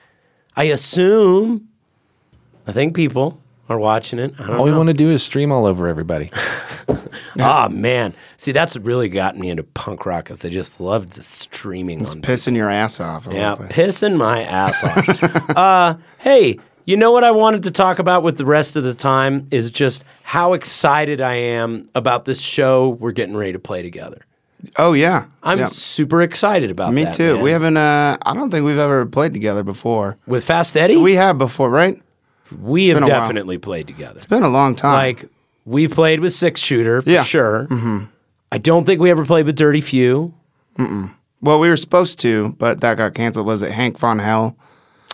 [0.57, 1.69] I assume.
[2.68, 4.34] I think people are watching it.
[4.39, 4.77] I don't All we know.
[4.77, 6.31] want to do is stream all over everybody.
[7.39, 8.15] Ah, man.
[8.38, 12.02] See, that's what really got me into punk rock because I just loved the streaming.
[12.02, 13.27] It's on pissing your ass off.
[13.27, 13.69] a Yeah, bit.
[13.69, 15.49] pissing my ass off.
[15.56, 18.94] uh, hey, you know what I wanted to talk about with the rest of the
[18.95, 23.84] time is just how excited I am about this show we're getting ready to play
[23.84, 24.26] together.
[24.77, 25.69] Oh yeah, I'm Yeah.
[25.69, 26.94] super excited about that.
[26.94, 27.14] Me that.
[27.14, 27.35] too.
[27.35, 27.44] man.
[27.44, 27.77] We haven't.
[27.77, 30.18] Uh, I don't think we've ever played together before.
[30.26, 30.98] with Fast Eddy.
[30.98, 32.02] We have before, right?
[32.61, 34.15] We have definitely played together.
[34.18, 34.94] It's been a long time.
[34.94, 35.26] Like
[35.65, 37.24] we've played with Six Shooter for Yeah.
[37.24, 37.68] sure.
[38.52, 40.34] I don't think we ever played with Dirty Few.
[40.78, 43.45] well, we were supposed to, but that got canceled.
[43.48, 44.56] Was it Hank Von Hell?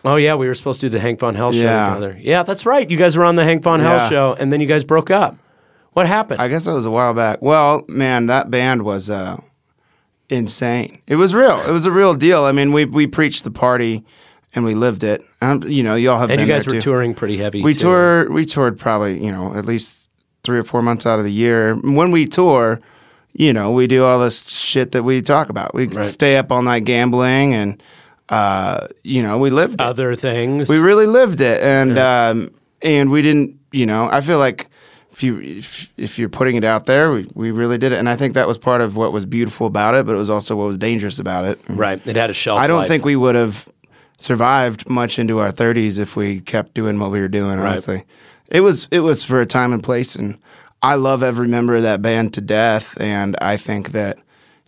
[0.06, 1.88] Oh yeah, we were supposed to do the Hank Von Hell show Yeah.
[1.94, 2.18] together.
[2.22, 2.90] Yeah, that's right.
[2.90, 4.10] You guys were on the Hank Von Hell Yeah.
[4.10, 5.38] show, and then you guys broke up.
[5.94, 6.42] What happened?
[6.42, 7.42] I guess that was a while back.
[7.42, 9.40] Well, man, that band was uh,
[10.30, 11.02] insane.
[11.08, 11.60] It was real.
[11.68, 12.44] It was a real deal.
[12.44, 14.04] I mean, we we preached the party
[14.56, 15.24] and we lived it.
[15.42, 16.82] Um, you know, y'all have and you guys were too.
[16.82, 17.64] touring pretty heavy.
[17.64, 17.82] We too.
[17.82, 18.34] toured.
[18.34, 20.10] We toured probably you know at least
[20.44, 21.76] three or four months out of the year.
[21.76, 22.82] When we tour,
[23.34, 25.74] you know, we do all this shit that we talk about.
[25.74, 27.84] We stay up all night gambling, and
[28.30, 29.76] uh, you know, we lived.
[29.76, 29.82] it.
[29.82, 30.70] other things.
[30.70, 32.52] We really lived it, and um,
[32.82, 33.60] and we didn't.
[33.72, 34.70] You know, I feel like
[35.12, 38.08] if you if, if you're putting it out there, we, we really did it, and
[38.08, 40.56] I think that was part of what was beautiful about it, but it was also
[40.56, 41.60] what was dangerous about it.
[41.70, 42.06] right.
[42.06, 42.60] It had a shelf.
[42.60, 42.88] I don't life.
[42.88, 43.68] think we would have
[44.24, 47.60] survived much into our 30s if we kept doing what we were doing.
[47.60, 48.04] Honestly,
[48.50, 50.38] it was it was for a time and place, and
[50.82, 54.18] I love every member of that band to death, and I think that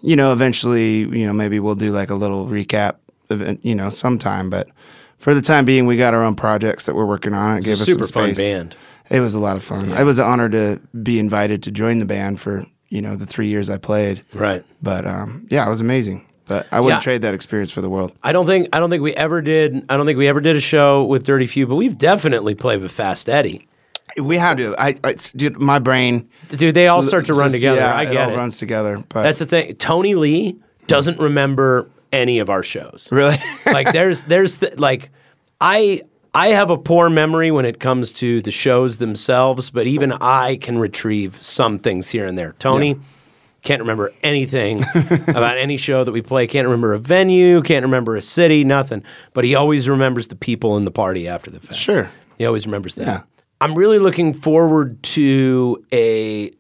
[0.01, 2.95] you know eventually you know maybe we'll do like a little recap
[3.29, 4.69] event you know sometime, but
[5.17, 7.55] for the time being, we got our own projects that we're working on.
[7.55, 8.75] It It's gave a us super some fun band.
[9.09, 9.91] It was a lot of fun.
[9.91, 13.25] It was an honor to be invited to join the band for you know the
[13.25, 14.23] three years I played.
[14.33, 14.65] Right.
[14.81, 16.25] But um, yeah, it was amazing.
[16.47, 17.03] But I wouldn't Yeah.
[17.03, 18.11] trade that experience for the world.
[18.23, 19.83] I don't think I don't think we ever did.
[19.89, 22.81] I don't think we ever did a show with Dirty Few, but we've definitely played
[22.81, 23.67] with Fast Eddy.
[24.21, 24.75] We had to.
[24.79, 26.29] I, I dude, my brain.
[26.49, 27.79] Dude, they all start to run just- together.
[27.81, 28.37] Yeah, I it get all it.
[28.37, 29.03] runs together.
[29.09, 29.75] But That's the thing.
[29.75, 30.57] Tony Lee
[30.87, 33.09] doesn't remember any of our shows.
[33.11, 35.09] really, like there's there's the, like
[35.59, 36.01] I
[36.33, 40.57] I have a poor memory when it comes to the shows themselves, but even I
[40.57, 42.53] can retrieve some things here and there.
[42.59, 42.97] Tony
[43.65, 44.83] can't remember anything
[45.27, 46.47] about any show that we play.
[46.47, 47.61] Can't remember a venue.
[47.61, 48.63] Can't remember a city.
[48.63, 49.03] Nothing.
[49.33, 51.75] But he always remembers the people in the party after the fact.
[51.75, 52.09] sure.
[52.37, 53.05] He always remembers that.
[53.07, 53.21] Yeah.
[53.61, 56.51] I'm really looking forward to a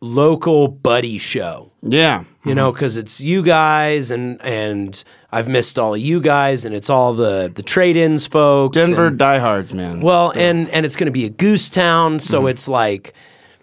[0.00, 1.72] local buddy show.
[1.82, 2.24] Yeah.
[2.44, 6.74] You know, because it's you guys and and I've missed all of you guys, and
[6.74, 8.74] it's all the the trade-ins folks.
[8.74, 10.00] Denver and- diehards, man.
[10.00, 12.48] well, and and it's going to be a goose town, so Mm-hmm.
[12.48, 13.12] it's like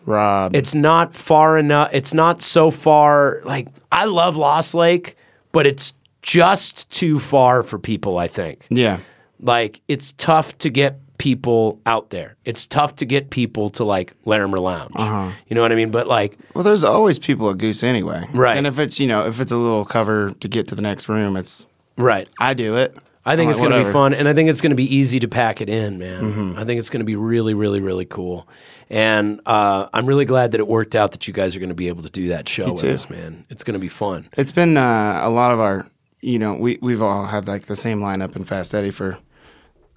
[0.06, 0.56] Rob.
[0.56, 1.90] it's not far enough.
[1.94, 3.42] It's not so far.
[3.44, 5.18] Like I love Lost Lake,
[5.52, 8.18] but it's just too far for people.
[8.18, 8.66] I think.
[8.70, 9.00] yeah.
[9.40, 12.36] Like it's tough to get people out there.
[12.46, 14.92] It's tough to get people to like Larimer Lounge.
[14.96, 15.32] Uh-huh.
[15.48, 15.92] You know what I mean?
[15.92, 18.28] But like, Well, there's always people at Goose anyway.
[18.34, 18.58] Right.
[18.58, 21.08] And if it's, you know, if it's a little cover to get to the next
[21.10, 21.68] room, it's,
[21.98, 22.28] right.
[22.40, 22.98] I do it.
[23.26, 24.76] I think I'm it's like, going to be fun, and I think it's going to
[24.76, 26.24] be easy to pack it in, man.
[26.24, 26.60] Mm-hmm.
[26.60, 28.48] I think it's going to be really, really, really cool,
[28.90, 31.76] and uh, I'm really glad that it worked out that you guys are going to
[31.76, 33.46] be able to do that show with us, man.
[33.50, 34.30] It's going to be fun.
[34.38, 35.88] It's been uh, a lot of our,
[36.22, 39.18] you know, we, we've all had like the same lineup in Fast Eddy for,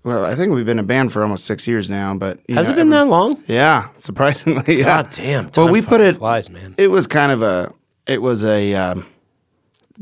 [0.05, 2.39] well, I think we've been a band for almost six years now, but.
[2.49, 3.43] you Has know, it been every- that long?
[3.47, 4.79] Yeah, surprisingly.
[4.79, 5.03] Yeah.
[5.03, 5.51] God damn!
[5.57, 6.75] Well, we put it, flies, man.
[6.79, 7.73] it was kind of a,
[8.07, 9.07] it was a, um,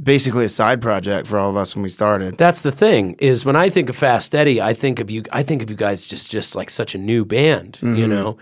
[0.01, 2.37] basically a side project for all of us when we started.
[2.39, 5.23] That's the thing is when I think of Fast Eddy, I think of you.
[5.33, 8.37] I think of you guys just just like such a new band, you know.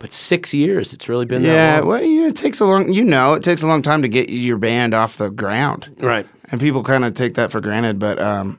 [0.00, 1.42] But six years, it's really been.
[1.42, 4.30] Yeah, well, it takes a long, you know, it takes a long time to get
[4.30, 5.88] your band off the ground.
[5.98, 6.26] right?
[6.50, 7.98] and people kind of take that for granted.
[7.98, 8.58] But um,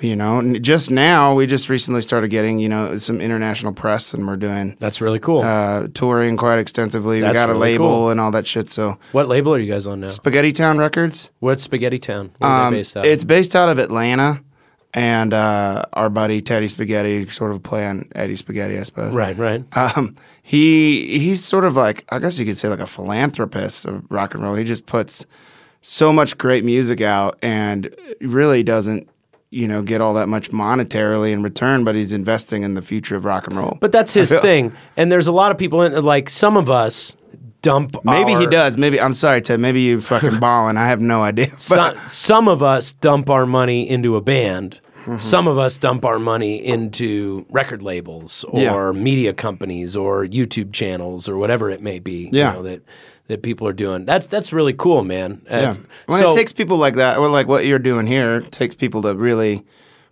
[0.00, 4.26] you know, just now we just recently started getting you know some international press, and
[4.26, 5.42] we're doing That's really cool.
[5.42, 7.20] uh, touring quite extensively.
[7.20, 8.10] That's we got a label cool.
[8.10, 8.68] and all that shit.
[8.70, 10.08] So what label are you guys on now?
[10.08, 11.30] Spaghetti Town Records.
[11.38, 12.32] What's Spaghetti Town?
[12.38, 13.06] Where Um, they based out?
[13.06, 14.42] it's based out of Atlanta.
[14.94, 19.14] And uh, our buddy Teddy Spaghetti, sort of a play on Eddie Spaghetti, I suppose.
[19.14, 19.64] right, right.
[19.76, 24.04] Um, he he's sort of like I guess you could say like a philanthropist of
[24.10, 24.54] rock and roll.
[24.54, 25.24] He just puts
[25.80, 29.08] so much great music out and really doesn't
[29.52, 33.14] you know get all that much monetarily in return, but he's investing in the future
[33.16, 33.76] of rock and roll.
[33.80, 34.72] But that's his thing.
[34.96, 37.16] And there's a lot of people in like some of us
[37.60, 38.76] dump maybe he does.
[38.76, 39.60] Maybe I'm sorry, Ted.
[39.60, 40.76] Maybe you fucking balling.
[40.76, 41.46] I have no idea.
[41.50, 44.80] But Some, some of us dump our money into a band.
[45.02, 45.18] Mm-hmm.
[45.18, 48.92] Some of us dump our money into record labels or Yeah.
[48.92, 52.30] media companies or YouTube channels or whatever it may be.
[52.32, 52.50] Yeah.
[52.50, 52.82] You know, that
[53.32, 54.04] that people are doing.
[54.04, 55.42] That's that's really cool, man.
[55.50, 55.74] yeah,
[56.06, 59.02] when so- it takes people like that, or like what you're doing here, takes people
[59.02, 59.64] to really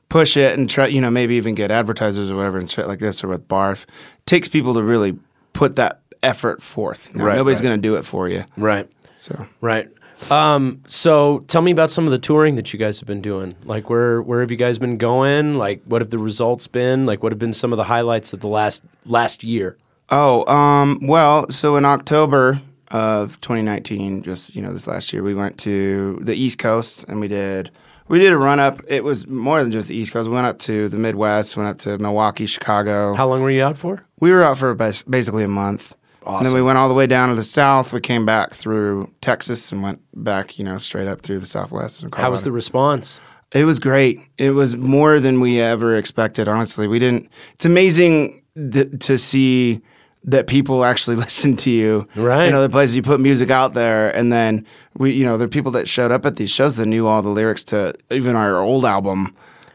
[0.09, 0.87] push it and try.
[0.89, 3.87] You know, maybe even get advertisers or whatever and shit like this, or with Barf.
[4.27, 5.17] takes people to really
[5.53, 7.15] put that effort forth.
[7.15, 7.69] Now, Right, nobody's right.
[7.69, 8.45] going to do it for you.
[8.57, 8.89] right.
[9.17, 9.89] So Right.
[10.31, 13.55] Um, so tell me about some of the touring that you guys have been doing.
[13.65, 15.55] Like where where have you guys been going?
[15.57, 17.07] Like what have the results been?
[17.07, 19.79] Like what have been some of the highlights of the last last year?
[20.11, 22.61] Oh, um, well, so in October
[22.91, 27.21] of 2019, just you know, this last year, we went to the East Coast and
[27.21, 27.71] we did
[28.09, 28.81] we did a run up.
[28.89, 30.29] It was more than just the East Coast.
[30.29, 33.15] We went up to the Midwest, went up to Milwaukee, Chicago.
[33.15, 34.05] How long were you out for?
[34.19, 35.95] we were out for basically a month.
[36.27, 37.93] And then we went all the way down to the south.
[37.93, 42.03] We came back through Texas and went back, you know, straight up through the Southwest.
[42.03, 43.21] And How was the response?
[43.53, 44.19] It was great.
[44.39, 46.47] It was more than we ever expected.
[46.47, 47.31] Honestly, we didn't.
[47.55, 49.81] It's amazing th- to see
[50.25, 52.07] that people actually listen to you.
[52.17, 52.47] Right.
[52.49, 54.67] In other places, you put music out there, and then
[54.99, 57.23] we, you know, there are people that showed up at these shows that knew all
[57.23, 59.35] the lyrics to even our old album,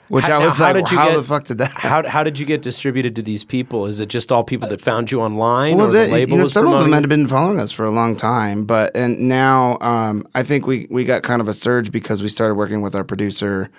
[0.10, 1.72] which How- I now, was how like, you how get- the fuck did that?
[1.72, 1.90] happen?
[1.90, 3.88] How how did you get distributed to these people?
[3.88, 6.46] Is it just all people that found you online, Well, or the, the you know,
[6.46, 10.28] some of them had been following us for a long time, but and now um,
[10.36, 13.04] I think we we got kind of a surge because we started working with our
[13.04, 13.72] producer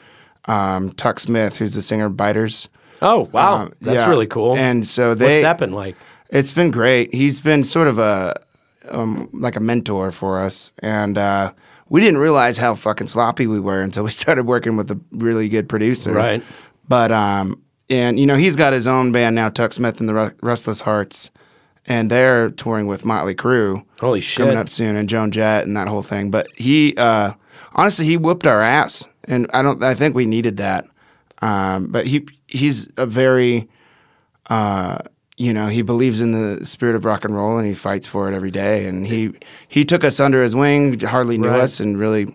[0.46, 2.68] um, Tuck Smith, who's the singer of Biters.
[3.02, 4.08] Oh wow, Um, that's yeah.
[4.08, 4.56] really cool.
[4.56, 5.94] And so what's they, that been like?
[6.30, 7.14] It's been great.
[7.14, 8.34] He's been sort of a
[8.90, 11.52] um, like a mentor for us, and uh,
[11.88, 15.48] we didn't realize how fucking sloppy we were until we started working with a really
[15.48, 16.12] good producer.
[16.12, 16.42] Right.
[16.88, 20.34] But um, and you know he's got his own band now, Tuck Smith and the
[20.42, 21.30] Restless Hearts,
[21.86, 24.44] and they're touring with Motley Crue Holy shit!
[24.44, 26.30] coming up soon, and Joan Jett and that whole thing.
[26.30, 27.32] But he uh,
[27.74, 30.86] honestly he whooped our ass, and I don't I think we needed that.
[31.42, 33.68] Um, but he he's a very
[34.48, 34.98] uh,
[35.36, 38.30] you know he believes in the spirit of rock and roll, and he fights for
[38.30, 38.86] it every day.
[38.86, 39.32] And he
[39.68, 41.60] he took us under his wing, hardly knew Right.
[41.60, 42.34] us, and really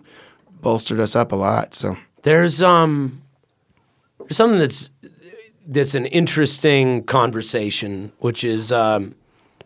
[0.60, 1.74] bolstered us up a lot.
[1.74, 3.22] So There's um
[4.18, 4.90] there's something that's
[5.66, 9.14] that's an interesting conversation, which is um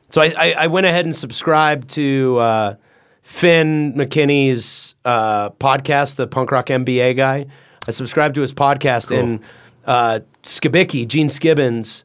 [0.09, 2.75] so I, I, I went ahead and subscribed to uh,
[3.23, 7.47] Finn McKenty's uh, podcast, the punk rock MBA guy.
[7.89, 9.41] I subscribed to his podcast and
[9.85, 12.05] uh, Skibicki, Gene Skibbons,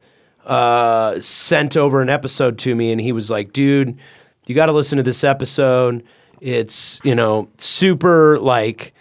[0.52, 3.98] uh, sent over an episode to me and he was like, dude,
[4.46, 6.04] you got to listen to this episode.
[6.42, 8.94] It's, you know, super like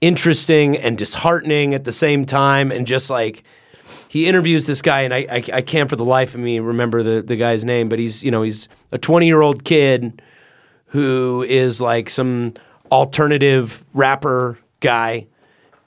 [0.00, 3.42] interesting and disheartening at the same time and just like
[4.08, 7.02] he interviews this guy and I, I, I can't for the life of me remember
[7.02, 10.22] the, the guy's name but he's you know he's a 20 year old kid
[10.86, 12.54] who is like some
[12.92, 15.26] alternative rapper guy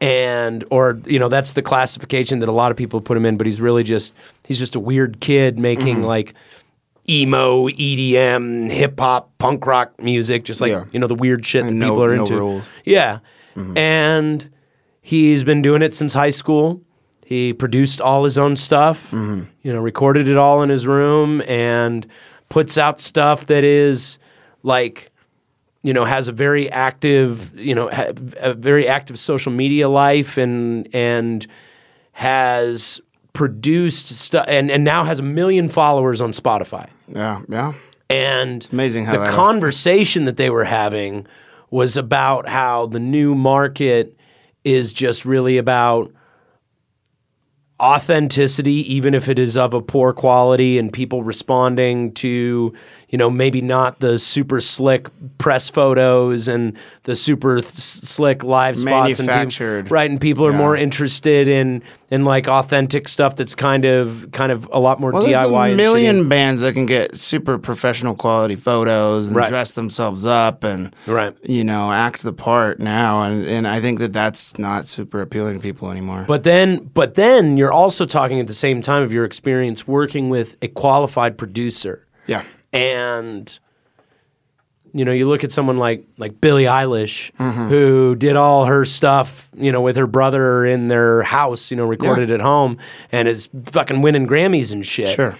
[0.01, 3.37] and or you know that's the classification that a lot of people put him in
[3.37, 4.11] but he's really just
[4.45, 6.05] he's just a weird kid making Mm-hmm.
[6.05, 6.33] like
[7.09, 10.85] emo edm hip hop punk rock music just like Yeah.
[10.91, 12.63] you know the weird shit that no- people are no into rules.
[12.85, 13.19] yeah
[13.75, 14.49] and
[15.01, 16.81] he's been doing it since high school
[17.25, 19.43] he produced all his own stuff Mm-hmm.
[19.63, 22.07] you know recorded it all in his room and
[22.49, 24.17] puts out stuff that is
[24.63, 25.11] like
[25.83, 30.37] you know has a very active you know ha- a very active social media life
[30.37, 31.47] and and
[32.13, 33.01] has
[33.33, 37.73] produced stuff and and now has a million followers on Spotify Yeah, yeah.
[38.09, 41.25] and amazing how the that- conversation that they were having
[41.69, 44.17] was about how the new market
[44.63, 46.11] is just really about
[47.81, 52.71] authenticity even if it is of a poor quality and people responding to
[53.11, 55.07] you know maybe not the super slick
[55.37, 59.83] press photos and the super th- slick live spots and Manufactured.
[59.85, 60.57] people, right and people are Yeah.
[60.57, 65.11] more interested in in like authentic stuff that's kind of kind of a lot more
[65.11, 69.49] Well, DIY there's a million bands that can get super professional quality photos and Right.
[69.49, 71.33] dress themselves up and Right.
[71.43, 75.55] you know act the part now, and and I think that that's not super appealing
[75.55, 76.25] to people anymore.
[76.27, 80.29] But then, but then you're also talking at the same time of your experience working
[80.29, 83.59] with a qualified producer, yeah, and
[84.93, 87.69] you know, you look at someone like like Billie Eilish, Mm-hmm.
[87.69, 91.85] who did all her stuff, you know, with her brother in their house, you know,
[91.85, 92.77] recorded at home,
[93.11, 95.07] and is fucking winning Grammys and shit.
[95.09, 95.37] sure.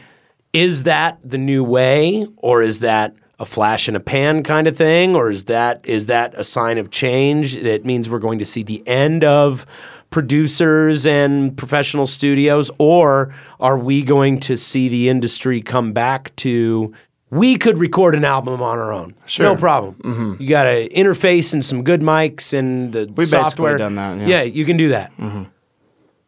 [0.54, 4.78] Is that the new way, or is that a flash in a pan kind of
[4.78, 8.46] thing, or is that is that a sign of change that means we're going to
[8.46, 9.66] see the end of
[10.12, 16.94] producers and professional studios, or are we going to see the industry come back to?
[17.32, 19.46] We could record an album on our own, Sure.
[19.46, 19.96] no problem.
[20.04, 20.44] Mm-hmm.
[20.44, 23.78] You got an interface and some good mics and the basically software.
[23.78, 24.28] done that, yeah.
[24.28, 25.16] yeah, you can do that.
[25.18, 25.44] Mm-hmm.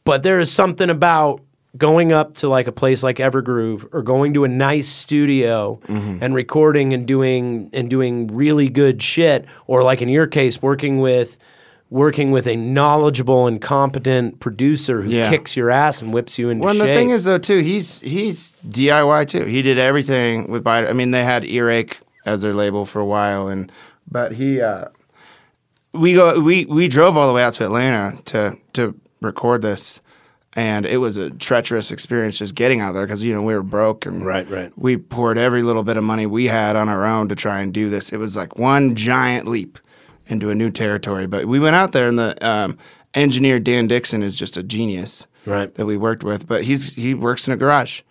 [0.05, 1.41] But there is something about
[1.77, 6.19] going up to like a place like Evergroove or going to a nice studio mm-hmm.
[6.21, 10.99] and recording and doing and doing really good shit or like in your case working
[10.99, 11.38] with
[11.94, 15.30] working with a knowledgeable and competent producer who Yeah.
[15.30, 16.82] kicks your ass and whips you into Well, shape.
[16.88, 19.45] the thing is though too, he's he's DIY too.
[19.45, 20.90] He did everything with Biters.
[20.90, 23.72] I mean, they had Earache as their label for a while, and
[24.10, 24.86] but he uh,
[25.94, 30.02] we go we we drove all the way out to Atlanta to to record this,
[30.56, 33.61] and it was a treacherous experience just getting out there because you know we were
[33.61, 34.72] broke and Right, right.
[34.76, 37.72] We poured every little bit of money we had on our own to try and
[37.72, 38.11] do this.
[38.11, 39.78] It was like one giant leap
[40.28, 41.28] into a new territory.
[41.28, 42.78] But we went out there, and the um,
[43.14, 45.74] engineer Dan Dixon is just a genius Right.
[45.76, 48.02] that we worked with, but he's he works in a garage.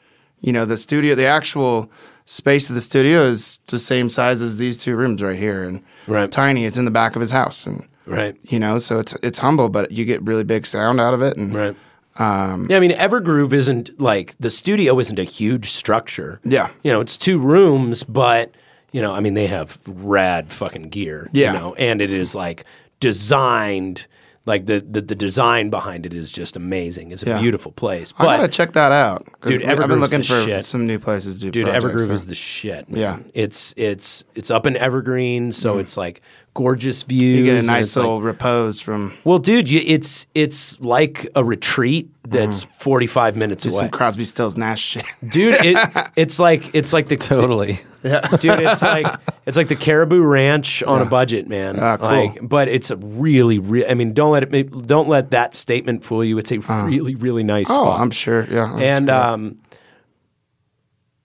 [0.41, 1.91] You know, the studio, the actual
[2.27, 5.83] space of the studio is the same size as these two rooms right here, and
[6.07, 6.31] Right.
[6.31, 6.65] tiny.
[6.67, 8.37] It's in the back of his house, and right.
[8.43, 11.37] you know, so it's it's humble, but you get really big sound out of it,
[11.37, 11.77] and Right.
[12.19, 16.41] yeah, I mean, Evergroove isn't like the studio isn't a huge structure.
[16.45, 16.69] Yeah.
[16.83, 18.51] you know, it's two rooms, but
[18.93, 21.29] you know, I mean, they have rad fucking gear.
[21.33, 21.53] Yeah.
[21.53, 22.65] you know, and it is like
[23.01, 24.07] designed.
[24.45, 27.13] Like the, the the design behind it is just amazing.
[27.13, 27.39] It's a Yeah.
[27.39, 28.13] beautiful place.
[28.19, 29.25] I gotta check that out.
[29.41, 30.65] 'cause Dude, we- I've been Evergroove's looking the for shit.
[30.65, 31.51] some new places to do.
[31.53, 32.13] dude, projects, Evergroove so.
[32.13, 32.91] is the shit.
[32.91, 33.01] Man.
[33.01, 33.19] Yeah.
[33.35, 35.81] it's it's it's up in Evergreen, so mm.
[35.81, 36.23] it's like
[36.55, 37.37] gorgeous views.
[37.37, 37.39] Mm.
[37.39, 41.27] you get a nice it's like- little repose from well, dude, you, it's it's like
[41.35, 43.79] a retreat that's forty five minutes do away.
[43.81, 45.05] some Crosby, Stills, Nash shit.
[45.29, 47.81] dude it, it's like it's like the Totally.
[48.03, 49.07] dude it's like
[49.47, 52.09] it's like the caribou ranch on a budget man Ah, cool.
[52.09, 56.03] like but it's a really re- i mean don't let it don't let that statement
[56.03, 58.45] fool you it's a really really nice oh, spot I'm sure.
[58.51, 59.59] Yeah, and um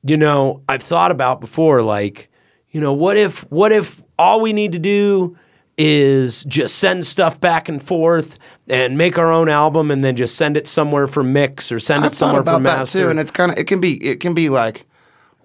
[0.03, 2.29] you know i've thought about before like
[2.77, 5.35] you know what if what if all we need to do
[5.79, 8.37] is just send stuff back and forth
[8.67, 12.05] and make our own album and then just send it somewhere for mix or send
[12.05, 13.93] I've it somewhere thought for about that too, and it's kind of it can be
[14.05, 14.85] it can be like,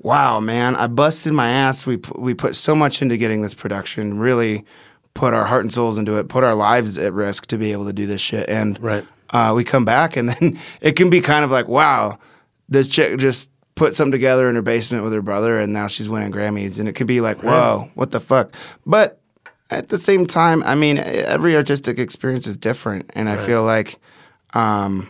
[0.00, 1.86] wow, man, I busted my ass.
[1.86, 4.66] We we put so much into getting this production, really
[5.14, 7.86] put our heart and souls into it, put our lives at risk to be able
[7.86, 9.06] to do this shit, and Right.
[9.30, 12.18] uh, we come back, and then it can be kind of like, wow,
[12.68, 13.48] this chick just
[13.82, 16.88] put something together in her basement with her brother, and now she's winning Grammys, and
[16.88, 18.52] it could be like, whoa, what the fuck,
[18.86, 19.18] but.
[19.70, 23.98] At the same time, I mean, every artistic experience is different, and I feel like,
[24.52, 25.08] um,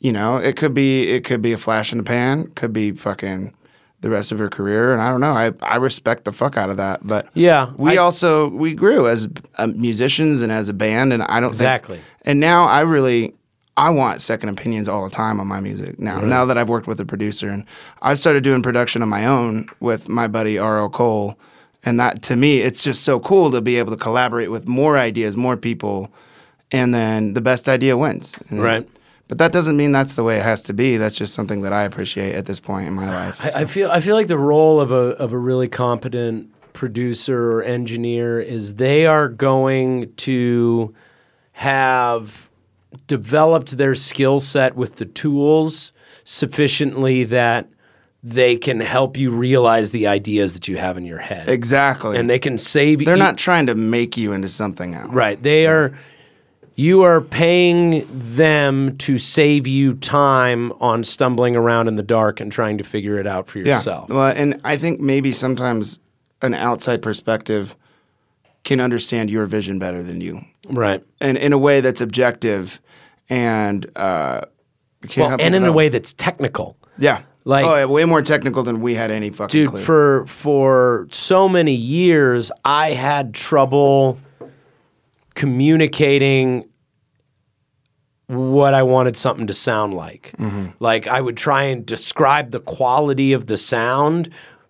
[0.00, 2.90] you know, it could be it could be a flash in the pan, could be
[2.90, 3.54] fucking
[4.00, 5.32] the rest of her career, and I don't know.
[5.32, 9.06] I I respect the fuck out of that, but Yeah, we I- also we grew
[9.06, 9.28] as
[9.58, 12.00] uh, musicians and as a band, and I don't think- Exactly.
[12.24, 13.34] and now I really
[13.78, 16.20] I want second opinions all the time on my music now.
[16.20, 17.64] Now that I've worked with a producer, and
[18.02, 20.90] I started doing production on my own with my buddy R.L.
[20.90, 21.38] Cole.
[21.84, 24.98] And that to me, it's just so cool to be able to collaborate with more
[24.98, 26.10] ideas, more people,
[26.72, 28.36] and then the best idea wins.
[28.50, 28.88] And- Right.
[29.28, 30.96] But that doesn't mean that's the way it has to be.
[30.96, 33.38] That's just something that I appreciate at this point in my life.
[33.54, 37.52] I, I feel I feel like the role of a of a really competent producer
[37.52, 40.94] or engineer is they are going to
[41.52, 42.47] have
[43.06, 45.92] developed their skill set with the tools
[46.24, 47.68] sufficiently that
[48.22, 51.48] they can help you realize the ideas that you have in your head.
[51.48, 52.16] exactly.
[52.18, 53.06] And they can save you.
[53.06, 55.12] They're you- not trying to make you into something else.
[55.12, 55.40] Right.
[55.42, 55.92] They are
[56.74, 62.52] you are paying them to save you time on stumbling around in the dark and
[62.52, 63.74] trying to figure it out for Yeah.
[63.74, 64.08] yourself.
[64.08, 65.98] Well, and I think maybe sometimes
[66.40, 67.76] an outside perspective
[68.68, 71.02] can understand your vision better than you, Right.
[71.20, 72.80] and in a way that's objective
[73.30, 74.42] and uh,
[75.08, 76.76] can Well, and in a way that's technical.
[76.98, 79.80] yeah, like- oh, yeah, way more technical than we had any fucking Dude, clue.
[79.80, 84.18] for for so many years I had trouble
[85.34, 86.68] communicating
[88.26, 90.32] what I wanted something to sound like.
[90.38, 90.66] Mm-hmm.
[90.80, 94.28] Like I would try and describe the quality of the sound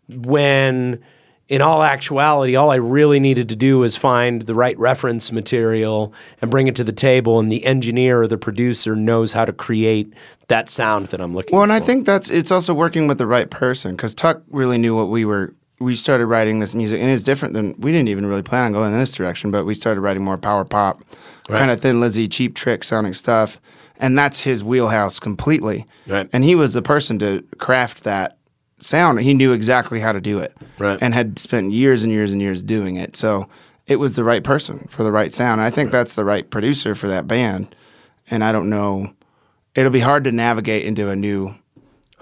[0.08, 1.00] when
[1.48, 6.12] in all actuality all I really needed to do was find the right reference material
[6.40, 9.52] and bring it to the table and the engineer or the producer knows how to
[9.52, 10.12] create
[10.48, 11.56] that sound that I'm looking for.
[11.56, 11.72] Well, for.
[11.72, 14.96] and I think that's it's also working with the right person because Tuck really knew
[14.96, 15.54] what we were.
[15.80, 18.72] We started writing this music, and it's different than we didn't even really plan on
[18.72, 19.52] going in this direction.
[19.52, 21.04] But we started writing more power pop,
[21.46, 23.60] kind of Thin Lizzy, cheap trick sounding stuff,
[23.98, 25.86] and that's his wheelhouse completely.
[26.08, 26.28] Right.
[26.32, 28.37] And he was the person to craft that
[28.80, 29.20] sound.
[29.20, 30.98] He knew exactly how to do it, Right.
[31.00, 33.16] and had spent years and years and years doing it.
[33.16, 33.48] So
[33.86, 35.60] it was the right person for the right sound.
[35.60, 37.74] And I think that's the right producer for that band.
[38.30, 39.10] And I don't know.
[39.74, 41.54] It'll be hard to navigate into a new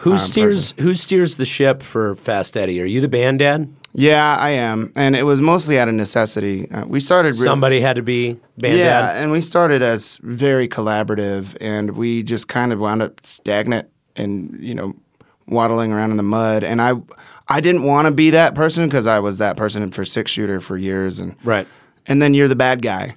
[0.00, 2.80] Who steers who steers the ship for Fast Eddy?
[2.82, 3.68] Are you the band dad?
[3.94, 6.70] Yeah, I am, and it was mostly out of necessity.
[6.70, 8.76] Uh, we started real- Somebody had to be band dad.
[8.76, 9.22] yeah, dad.
[9.22, 14.54] and we started as very collaborative, and we just kind of wound up stagnant and
[14.60, 14.92] you know
[15.48, 16.64] waddling around in the mud.
[16.64, 16.92] And I,
[17.48, 20.60] I didn't want to be that person because I was that person for six shooter
[20.60, 21.66] for years, and Right.
[22.06, 23.16] and then you're the bad guy.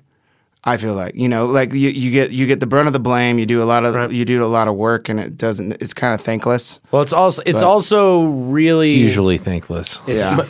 [0.61, 2.99] I feel like you know, like you, you get you get the brunt of the
[2.99, 3.39] blame.
[3.39, 4.11] You do a lot of Right.
[4.11, 5.71] you do a lot of work, and it doesn't.
[5.81, 6.81] It's kind of thankless.
[6.91, 10.01] Well, it's also it's also really It's usually thankless.
[10.05, 10.45] it's, Yeah.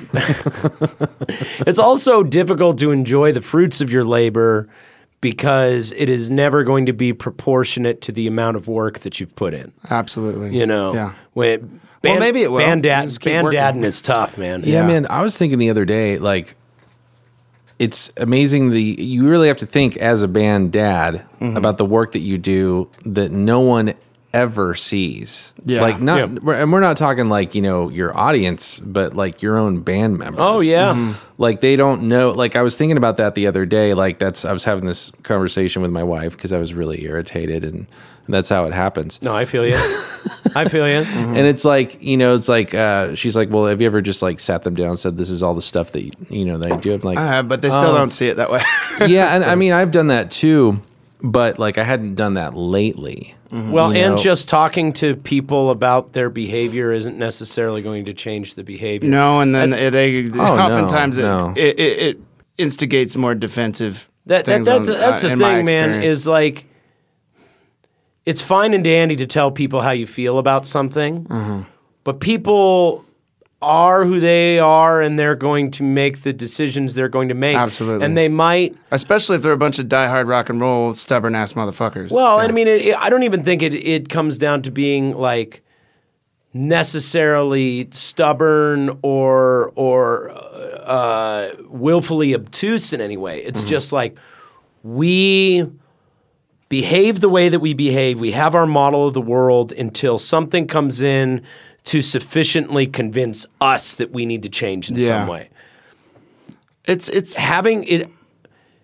[1.68, 4.68] it's also difficult to enjoy the fruits of your labor
[5.22, 9.36] because it is never going to be proportionate to the amount of work that you've
[9.36, 9.72] put in.
[9.90, 10.56] Absolutely.
[10.58, 11.14] You know, Yeah.
[11.34, 12.60] when band, maybe it will.
[12.60, 14.62] Band You dad, band dadding is tough, man.
[14.64, 14.88] Yeah, Yeah.
[14.88, 15.08] man.
[15.10, 16.56] I was thinking the other day, like,
[17.80, 18.72] it's amazing.
[18.72, 21.56] The you really have to think as a band dad Mm-hmm.
[21.56, 23.94] about the work that you do that no one
[24.34, 25.54] ever sees.
[25.66, 25.82] Yeah.
[25.82, 26.40] like not, Yeah.
[26.42, 30.18] we're, and we're not talking like you know your audience, but like your own band
[30.18, 30.42] members.
[30.42, 30.94] Oh yeah.
[30.94, 31.14] Mm-hmm.
[31.38, 32.30] like they don't know.
[32.32, 33.94] Like I was thinking about that the other day.
[33.94, 37.64] Like that's I was having this conversation with my wife because I was really irritated,
[37.64, 37.88] and,
[38.26, 39.20] and that's how it happens.
[39.22, 39.74] No, I feel you.
[40.56, 41.04] I feel you.
[41.04, 41.36] Mm-hmm.
[41.36, 44.22] And it's like, you know, it's like uh, she's like, "Well, have you ever just
[44.22, 46.58] like sat them down and said this is all the stuff that you, you know
[46.60, 48.62] that I do?" I'm like, I have, but they still don't see it that way.
[49.08, 50.82] "Yeah," and I mean, I've done that too,
[51.24, 53.34] but like I hadn't done that lately.
[53.52, 58.14] Well, You and know- just talking to people about their behavior isn't necessarily going to
[58.14, 59.10] change the behavior.
[59.10, 61.54] no, and then That's- they no, oftentimes it, no.
[61.56, 62.18] It, it, it
[62.58, 64.08] instigates more defensive.
[64.28, 66.04] That, that that's on- that's uh, the in thing, man.
[66.04, 66.66] Is like
[68.26, 71.62] it's fine and dandy to tell people how you feel about something, Mm-hmm.
[72.04, 73.04] but people
[73.62, 77.58] are who they are, and they're going to make the decisions they're going to make.
[77.58, 78.06] Absolutely.
[78.06, 78.78] and they might.
[78.92, 82.10] especially if they're a bunch of diehard rock and roll stubborn ass motherfuckers.
[82.10, 82.44] Well, Yeah.
[82.44, 85.14] and I mean, it, it, I don't even think it it comes down to being
[85.18, 85.62] like
[86.54, 93.42] necessarily stubborn or or uh, willfully obtuse in any way.
[93.44, 94.18] It's just like
[94.84, 95.70] we
[96.70, 98.20] behave the way that we behave.
[98.20, 101.42] We have our model of the world until something comes in
[101.86, 105.08] to sufficiently convince us that we need to change in Yeah.
[105.08, 105.50] some way.
[106.86, 108.10] it's it's Having it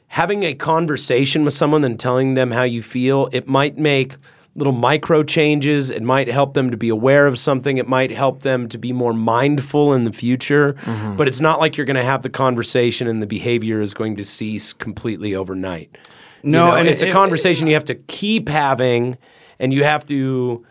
[0.08, 4.16] having a conversation with someone and telling them how you feel, it might make
[4.56, 5.90] little micro changes.
[5.90, 7.78] It might help them to be aware of something.
[7.78, 10.74] It might help them to be more mindful in the future.
[10.84, 11.18] Mm-hmm.
[11.18, 14.16] But it's not like you're going to have the conversation and the behavior is going
[14.16, 15.98] to cease completely overnight.
[16.44, 19.18] You No, know, and it's it- a it- conversation you have to keep having,
[19.60, 20.66] and you have to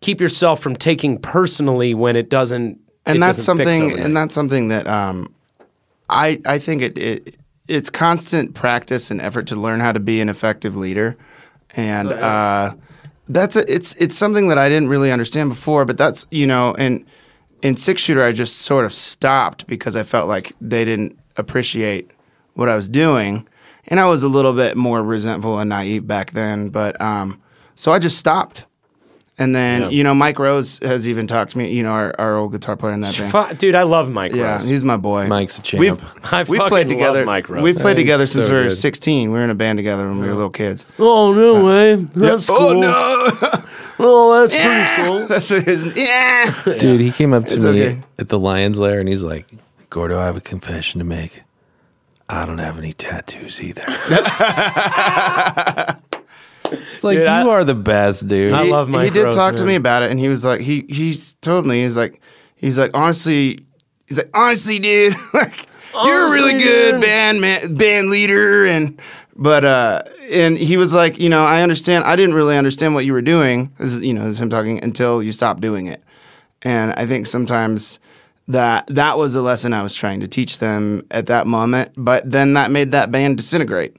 [0.00, 2.78] keep yourself from taking personally when it doesn't.
[3.06, 5.32] and it that's doesn't something and that's something that um,
[6.08, 10.20] I I think it, it it's constant practice and effort to learn how to be
[10.20, 11.16] an effective leader,
[11.76, 12.74] and uh,
[13.28, 16.74] that's a, it's it's something that I didn't really understand before, but that's you know
[16.74, 17.04] and
[17.62, 22.10] in six shooter, I just sort of stopped because I felt like they didn't appreciate
[22.54, 23.46] what I was doing,
[23.88, 26.68] and I was a little bit more resentful and naive back then.
[26.68, 27.40] But um,
[27.74, 28.66] so I just stopped.
[29.40, 31.70] And then you know Mike Rose has even talked to me.
[31.72, 33.58] You know our, our old guitar player in that band.
[33.58, 34.64] Dude, I love Mike Yeah, Rose.
[34.64, 35.28] he's my boy.
[35.28, 35.80] Mike's a champ.
[35.80, 36.02] We've
[36.32, 37.24] I we've fucking played love together.
[37.24, 37.62] Mike Rose.
[37.62, 38.72] We've played He's together since we were good.
[38.72, 39.30] 16.
[39.30, 40.84] We were in a band together when we were little kids.
[40.98, 42.80] oh no way, that's oh cool.
[42.80, 43.64] no!
[44.00, 45.26] Oh, that's pretty cool.
[45.28, 46.62] That's what his yeah.
[46.78, 48.02] Dude, he came up to It's me okay.
[48.20, 49.46] at the Lions Lair and he's like,
[49.90, 51.42] Gordo, I have a confession to make.
[52.28, 53.84] I don't have any tattoos either.
[56.72, 58.52] It's like, Dude, you I- are the best, dude.
[58.52, 59.68] I He- love Mike He did Rose, talk to man.
[59.68, 62.20] me about it, and he was like, he he's told me he's like,
[62.56, 63.64] he's like, honestly,
[64.06, 65.66] he's like, honestly, dude, like,
[66.04, 69.00] you're a really Honestly, good dude." band man, band leader, and
[69.36, 72.04] but uh, and he was like, you know, I understand.
[72.04, 73.72] I didn't really understand what you were doing.
[73.78, 76.02] This is you know, this is him talking until you stopped doing it,
[76.62, 77.98] and I think sometimes.
[78.50, 82.30] That that was a lesson I was trying to teach them at that moment, but
[82.30, 83.98] then that made that band disintegrate.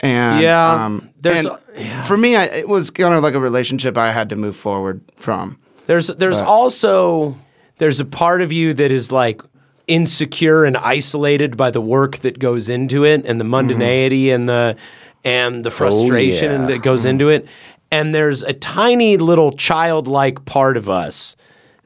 [0.00, 2.02] And Yeah, um, there's and a- yeah.
[2.02, 5.00] for me, I, it was kind of like a relationship I had to move forward
[5.16, 5.58] from.
[5.86, 7.36] There's there's But- also
[7.78, 9.42] there's a part of you that is like
[9.86, 14.76] insecure and isolated by the work that goes into it and the mundanity and the
[15.24, 16.66] and the frustration yeah.
[16.68, 17.46] that goes into it.
[17.90, 21.34] And there's a tiny little childlike part of us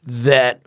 [0.07, 0.61] that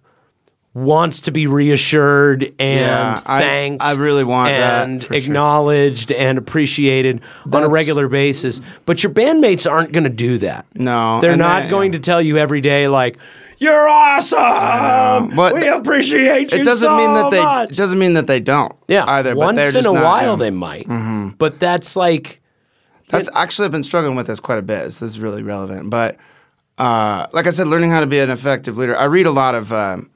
[0.77, 3.83] wants to be reassured and Yeah, I- thanked.
[3.83, 5.15] I really want that, and for sure.
[5.23, 7.21] acknowledged and appreciaed
[7.51, 8.61] on a regular basis.
[8.85, 10.65] But your bandmates aren't going to do that.
[10.75, 13.17] No, They're not they- going to tell you every day like
[13.59, 15.35] you're awesome.
[15.35, 16.59] But we appreciate you.
[16.61, 17.43] It doesn't so mean that they.
[17.43, 18.73] much." It doesn't mean that they don't.
[18.87, 19.33] yeah, Either.
[19.33, 20.35] but once in just a while yeah.
[20.35, 20.87] they might.
[21.39, 22.39] But that's like
[23.09, 24.83] That's actually I've been struggling with this quite a bit.
[24.83, 25.89] This is really relevant.
[25.89, 26.17] But
[26.77, 28.95] uh, like I said, learning how to be an effective leader.
[28.95, 29.73] I read a lot of.
[29.73, 30.11] Um,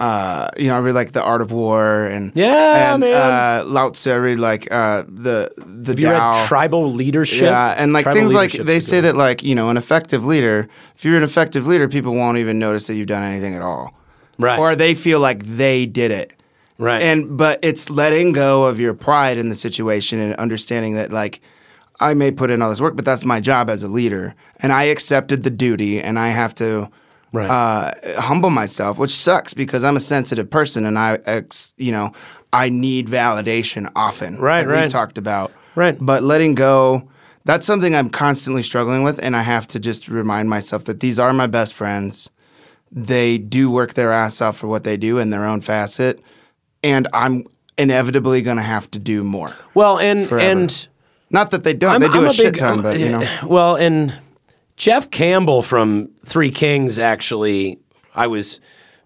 [0.00, 3.14] uh, you know, I read like the Art of War and Yeah, and, man.
[3.14, 4.10] Uh, Lao Tzu.
[4.10, 6.32] I read like uh, the the have Tao.
[6.32, 7.42] read tribal leadership?
[7.42, 10.68] Yeah, and like Tribal things like they say that like you know an effective leader.
[10.96, 13.94] If you're an effective leader, people won't even notice that you've done anything at all,
[14.38, 14.58] Right.
[14.58, 16.32] Or they feel like they did it,
[16.78, 17.02] Right.
[17.02, 21.42] And but it's letting go of your pride in the situation and understanding that like
[22.00, 24.72] I may put in all this work, but that's my job as a leader, and
[24.72, 26.88] I accepted the duty, and I have to.
[27.32, 27.48] Right.
[27.48, 32.12] Uh, humble myself, which sucks because I'm a sensitive person, and I, ex, you know,
[32.52, 34.38] I need validation often.
[34.38, 34.82] Right, like right.
[34.82, 35.52] We've talked about.
[35.76, 35.96] Right.
[36.00, 37.08] But letting go,
[37.44, 39.18] that's something I'm constantly struggling with.
[39.22, 42.28] And I have to just remind myself that these are my best friends.
[42.90, 46.20] They do work their ass off for what they do in their own facet.
[46.82, 47.46] And I'm
[47.78, 49.54] inevitably going to have to do more.
[49.74, 50.50] well, and Forever.
[50.50, 50.88] and
[51.30, 53.10] Not that they don't, I'm, they do I'm a, shit big, ton, um, but you
[53.10, 53.38] know.
[53.44, 54.12] Well, and
[54.80, 57.78] Jeff Campbell from Three Kings actually,
[58.14, 58.60] I was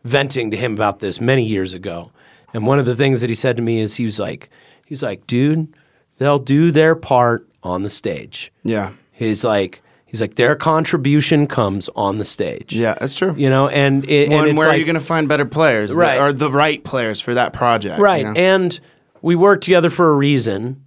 [0.04, 2.12] venting to him about this many years ago,
[2.52, 4.50] and one of the things that he said to me is he was like,
[4.86, 5.74] he's like, dude,
[6.18, 8.52] they'll do their part on the stage.
[8.62, 8.92] Yeah.
[9.10, 12.72] He's like, he's like, their contribution comes on the stage.
[12.72, 13.34] Yeah, that's true.
[13.36, 15.44] You know, and it, Well, and and where like, are you going to find better
[15.44, 15.90] players?
[15.90, 16.20] that Right.
[16.20, 17.98] are the right players for that project?
[17.98, 18.24] you Right.
[18.24, 18.32] know?
[18.36, 18.78] And
[19.22, 20.84] we work together for a reason.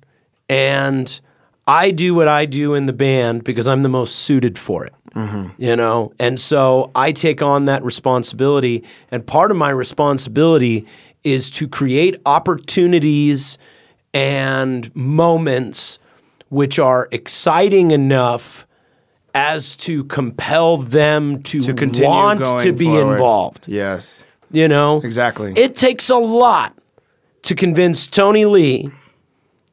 [0.48, 1.20] And
[1.68, 4.94] I do what I do in the band because I'm the most suited for it.
[5.14, 5.62] Mm-hmm.
[5.62, 6.14] You know?
[6.20, 8.84] And so I take on that responsibility.
[9.12, 10.88] And part of my responsibility
[11.24, 13.58] is to create opportunities
[14.14, 16.00] and moments
[16.50, 18.66] which are exciting enough
[19.36, 23.12] as to compel them to, To want to be forward.
[23.14, 23.68] involved.
[23.68, 24.26] Yes.
[24.52, 25.02] You know?
[25.02, 25.54] Exactly.
[25.58, 26.74] It takes a lot
[27.44, 28.90] to convince Tony Lee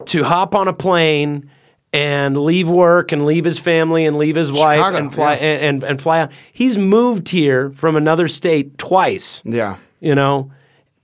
[0.06, 1.48] to hop on a plane
[1.94, 5.42] and leave work and leave his family and leave his wife Chicago, and fly yeah.
[5.42, 6.32] and, and, and fly out.
[6.52, 9.76] He's moved here from another state twice, yeah.
[10.00, 10.50] you know,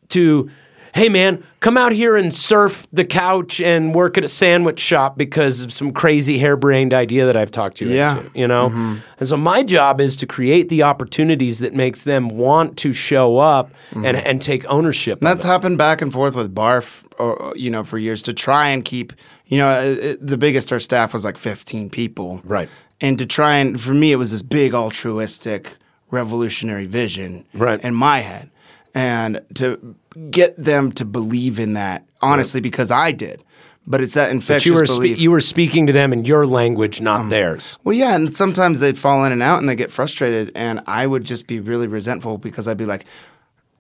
[0.09, 0.51] to
[0.95, 5.17] hey man, come out here and surf the couch and work at a sandwich shop
[5.17, 8.19] because of some crazy harebrained idea that I've talked to you Yeah.
[8.19, 8.69] into, you know?
[8.71, 8.97] Mm-hmm.
[9.19, 13.39] And so my job is to create the opportunities that makes them want to show
[13.39, 14.27] up and, mm-hmm.
[14.27, 15.19] and take ownership.
[15.19, 18.69] of That's happened back and forth with Barf, or you know, for years to try
[18.69, 19.13] and keep.
[19.47, 22.69] You know, it, it- the biggest our staff was like 15 people, Right.
[23.03, 25.77] And to try and for me, it was this big altruistic,
[26.11, 27.81] revolutionary vision, Right.
[27.83, 28.51] in my head,
[28.95, 29.95] and to
[30.31, 33.43] get them to believe in that honestly because I did.
[33.87, 35.19] But it's that infectious you were spe- belief.
[35.21, 37.79] you were speaking to them in your language, not Um, theirs.
[37.83, 41.07] Well, yeah, and sometimes they'd fall in and out and they get frustrated, and I
[41.07, 43.05] would just be really resentful because I'd be like,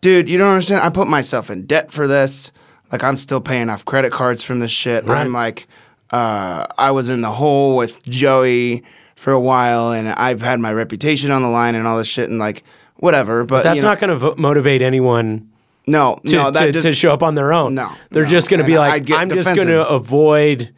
[0.00, 0.80] dude, you don't understand.
[0.80, 2.50] I put myself in debt for this.
[2.90, 5.04] Like, I'm still paying off credit cards from this shit.
[5.04, 5.20] Right.
[5.20, 5.68] I'm like,
[6.10, 8.82] uh, I was in the hole with Joey
[9.14, 12.28] for a while, and I've had my reputation on the line and all this shit.
[12.30, 12.64] And like,
[13.00, 13.44] whatever.
[13.44, 15.50] But That's you know, not going to vo- motivate anyone
[15.86, 17.74] no, to, no, that to, just to show up on their own.
[17.74, 18.28] No, they're no.
[18.28, 20.72] just going to be like, I'm just going to avoid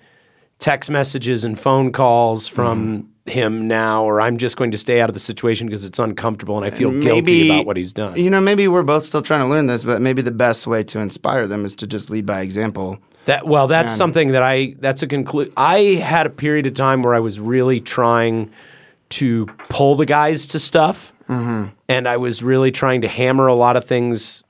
[0.59, 3.39] text messages and phone calls from Mm-hmm.
[3.39, 6.57] him now, or I'm just going to stay out of the situation because it's uncomfortable
[6.57, 8.17] and I feel guilty about what he's done.
[8.19, 10.83] You know, maybe we're both still trying to learn this, but maybe the best way
[10.83, 12.99] to inspire them is to just lead by example.
[13.27, 13.97] That well, that's Man.
[13.97, 15.53] something that I that's a conclude.
[15.57, 18.51] I had a period of time where I was really trying
[19.11, 21.65] to pull the guys to stuff, Mm-hmm.
[21.89, 24.45] and I was really trying to hammer a lot of things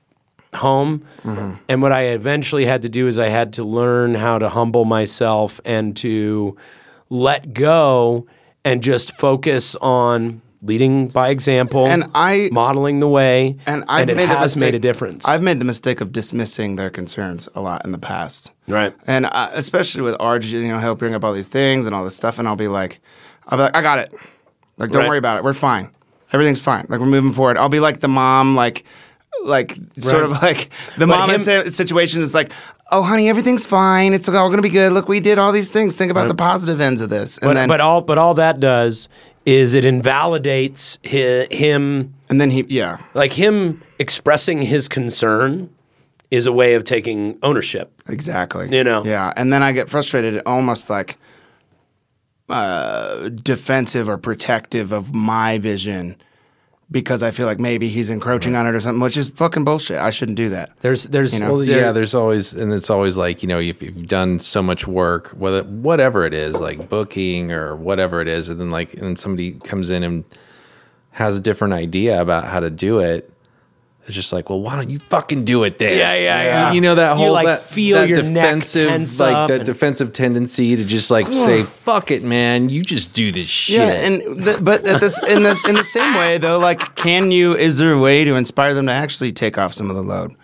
[0.53, 1.03] home.
[1.23, 1.55] Mm-hmm.
[1.69, 4.85] And what I eventually had to do is I had to learn how to humble
[4.85, 6.55] myself and to
[7.09, 8.27] let go
[8.65, 14.15] and just focus on leading by example And I- modeling the way And I've it
[14.15, 14.61] made a has mistake.
[14.73, 17.97] made a difference I've made the mistake of dismissing their concerns a lot in the
[17.97, 18.51] past.
[18.67, 21.93] right And uh, especially with Arj, you know, he'll bring up all these things and
[21.93, 23.01] all this stuff, and I'll be like,
[23.47, 24.13] I'll be like, I got it.
[24.77, 25.09] Like, don't Right.
[25.09, 25.43] worry about it.
[25.43, 25.89] We're fine.
[26.33, 26.85] Everything's fine.
[26.89, 27.57] Like, we're moving forward.
[27.57, 28.83] I'll be like the mom, like,
[29.45, 32.51] like sort of like the But mom in him- sa- situation is like,
[32.91, 34.13] oh, honey, everything's fine.
[34.13, 34.91] It's all gonna be good.
[34.91, 35.95] Look, we did all these things.
[35.95, 37.37] Think about the positive ends of this.
[37.39, 39.09] And but, then, but all but all that does
[39.45, 45.69] is it invalidates hi, him and then he, yeah, like him expressing his concern
[46.31, 47.91] is a way of taking ownership.
[48.07, 48.75] Exactly.
[48.75, 49.03] You know?
[49.05, 49.33] Yeah.
[49.35, 51.17] And then I get frustrated, almost like
[52.49, 56.15] uh, defensive or protective of my vision
[56.91, 59.97] because I feel like maybe he's encroaching on it or something, which is fucking bullshit.
[59.97, 60.71] I shouldn't do that.
[60.81, 61.47] There's there's know?
[61.47, 64.61] Well, there- yeah, there's always, and it's always like you know, if you've done so
[64.61, 68.93] much work, whether whatever it is, like booking or whatever it is, and then like,
[68.93, 70.23] and somebody comes in and
[71.11, 73.32] has a different idea about how to do it.
[74.05, 75.97] It's just like, well, why don't you fucking do it then?
[75.97, 76.71] Yeah, yeah, yeah.
[76.73, 79.47] You know that You, whole like, that, feel that your neck defensive, tense like up
[79.49, 83.47] that and- defensive tendency to just like say, "Fuck it, man, you just do this
[83.47, 86.95] shit." Yeah, and the, but at this in the in the same way though, like,
[86.95, 87.55] can you?
[87.55, 90.35] Is there a way to inspire them to actually take off some of the load,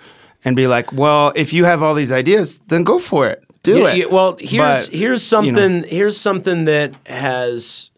[0.45, 3.79] and be like, well, if you have all these ideas, then go for it, do
[3.79, 3.97] Yeah, it.
[3.97, 5.17] yeah, well, here's But, here's you know.
[5.17, 7.89] something here's something that has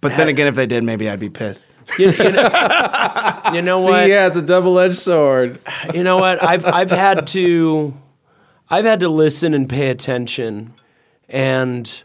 [0.00, 1.66] But then again, if they did, maybe I'd be pissed.
[1.98, 5.58] You, you know, you know what See, yeah, it's a double-edged sword.
[5.94, 7.94] you know what I've I've had to
[8.68, 10.72] I've had to listen and pay attention
[11.28, 12.02] and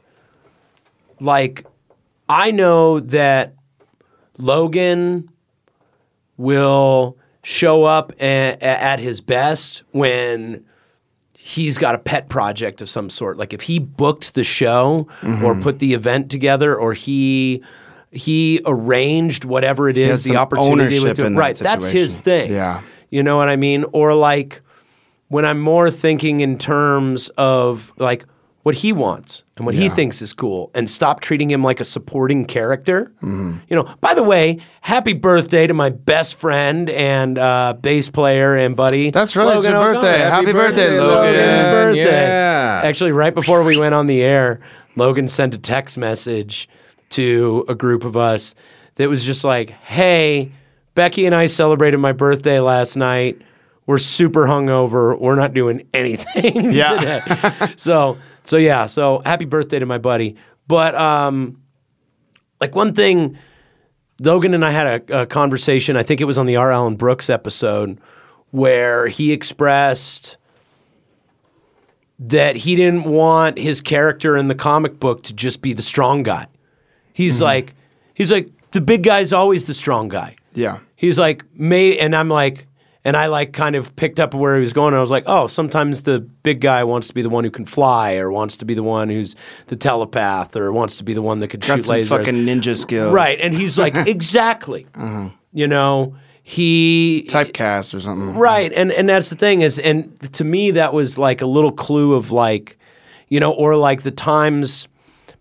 [1.20, 1.66] like
[2.28, 3.53] I know that
[4.38, 5.30] Logan
[6.38, 10.66] will show up a- a- at his best when
[11.38, 15.45] he's got a pet project of some sort like if he booked the show Mm-hmm.
[15.45, 17.64] or put the event together or he
[18.15, 22.19] he arranged whatever it has the some opportunity ownership with in that right that's his
[22.19, 22.81] thing Yeah.
[23.09, 23.85] you know what I mean?
[23.91, 24.61] Or like
[25.27, 28.25] when I'm more thinking in terms of like
[28.63, 31.85] what he wants and what he thinks is cool and stop treating him like a
[31.85, 33.11] supporting character.
[33.21, 33.57] Mm-hmm.
[33.69, 38.55] You know, by the way, happy birthday to my best friend and uh, bass player
[38.55, 39.11] and buddy.
[39.11, 40.17] That's right, it's your birthday.
[40.17, 41.07] Happy birthday, Logan.
[41.07, 42.05] Logan's birthday.
[42.27, 42.81] Yeah.
[42.83, 44.61] Actually, right before we went on the air,
[44.95, 46.67] Logan sent a text message
[47.15, 48.55] to a group of us
[48.95, 50.51] that was just like, "Hey,
[50.93, 53.41] Becky and I celebrated my birthday last night.
[53.87, 55.19] We're super hungover.
[55.19, 57.19] We're not doing anything Yeah.
[57.19, 58.85] today." so, so yeah.
[58.87, 60.35] So happy birthday to my buddy.
[60.67, 61.61] But um,
[62.61, 63.37] like one thing,
[64.19, 65.97] Logan and I had a, a conversation.
[65.97, 66.71] I think it was on the R.
[66.71, 67.99] Allen Brooks episode
[68.51, 70.37] where he expressed
[72.17, 76.23] that he didn't want his character in the comic book to just be the strong
[76.23, 76.47] guy.
[77.15, 77.43] He's mm-hmm.
[77.45, 77.75] like,
[78.13, 80.35] he's like, the big guy's always the strong guy.
[80.53, 80.79] Yeah.
[80.97, 82.67] He's like, may, and I'm like,
[83.05, 84.89] and I like kind of picked up where he was going.
[84.89, 87.51] And I was like, oh, sometimes the big guy wants to be the one who
[87.51, 89.35] can fly, or wants to be the one who's
[89.67, 92.07] the telepath, or wants to be the one that could Got shoot some lasers.
[92.07, 93.13] fucking ninja skills.
[93.13, 93.39] Right.
[93.39, 94.87] And he's like, exactly.
[94.95, 95.29] Uh-huh.
[95.53, 98.35] You know, he Typecast or something.
[98.35, 98.73] Right.
[98.73, 102.13] And and that's the thing is and to me that was like a little clue
[102.13, 102.77] of like,
[103.29, 104.87] you know, or like the times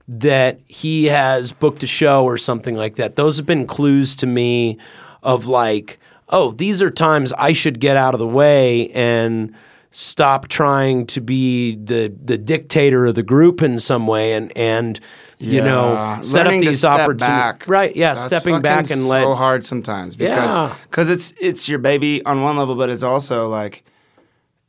[0.08, 3.16] that he has booked a show or something like that.
[3.16, 4.78] Those have been clues to me
[5.22, 5.98] of like,
[6.28, 9.54] oh, these are times I should get out of the way and
[9.92, 14.98] stop trying to be the the dictator of the group in some way and and
[15.38, 16.20] you know Yeah.
[16.20, 17.20] set Learning to these opportunities.
[17.28, 17.64] back.
[17.68, 20.74] Right, yeah, That's stepping back and let so hard sometimes because Yeah.
[20.90, 23.84] cause it's it's your baby on one level, but it's also like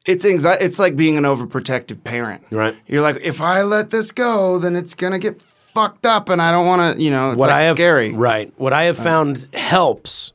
[0.06, 0.64] it's anxiety.
[0.64, 2.44] It's like being an overprotective parent.
[2.52, 2.76] Right.
[2.88, 6.52] You're like, if I let this go, then it's gonna get fucked up, and I
[6.52, 7.02] don't want to.
[7.02, 8.14] You know, it's what like I have, scary.
[8.14, 8.54] Right.
[8.58, 10.32] What I have found helps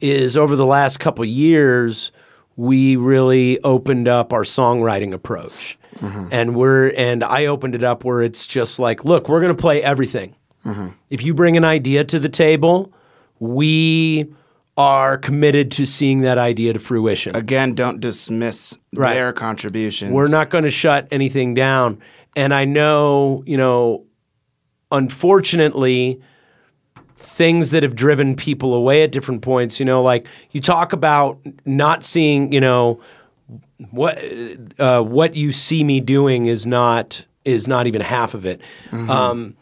[0.00, 2.12] is over the last couple years,
[2.56, 5.78] we really opened up our songwriting approach.
[5.96, 6.28] Mm-hmm.
[6.30, 9.82] And we're and I opened it up where it's just like, look, we're gonna play
[9.82, 10.34] everything.
[10.64, 10.88] Mm-hmm.
[11.10, 12.92] If you bring an idea to the table,
[13.38, 14.32] we
[14.76, 17.36] are committed to seeing that idea to fruition.
[17.36, 19.14] Again, don't dismiss Right.
[19.14, 20.12] their contributions.
[20.12, 21.98] We're not going to shut anything down.
[22.36, 24.04] And I know, you know,
[24.90, 26.20] unfortunately,
[27.16, 31.38] things that have driven people away at different points, you know, like you talk about
[31.64, 33.00] not seeing, you know,
[33.90, 34.18] what
[34.78, 38.60] uh, what you see me doing is not is not even half of it.
[38.92, 39.56] Um,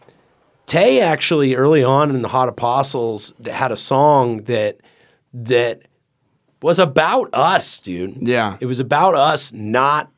[0.67, 4.79] Tay actually early on in the Hot Apostles had a song that
[5.33, 5.83] that
[6.63, 8.27] was about us, dude.
[8.27, 8.57] Yeah.
[8.61, 10.11] It was about us not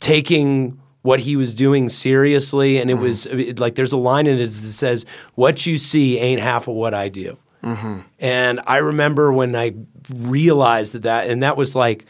[0.00, 2.78] taking what he was doing seriously.
[2.78, 3.02] And it mm-hmm.
[3.02, 6.68] was it, like, there's a line in it that says, What you see ain't half
[6.68, 7.38] of what I do.
[7.62, 8.00] Mm-hmm.
[8.18, 9.74] And I remember when I
[10.08, 12.06] realized that, that, and that was like,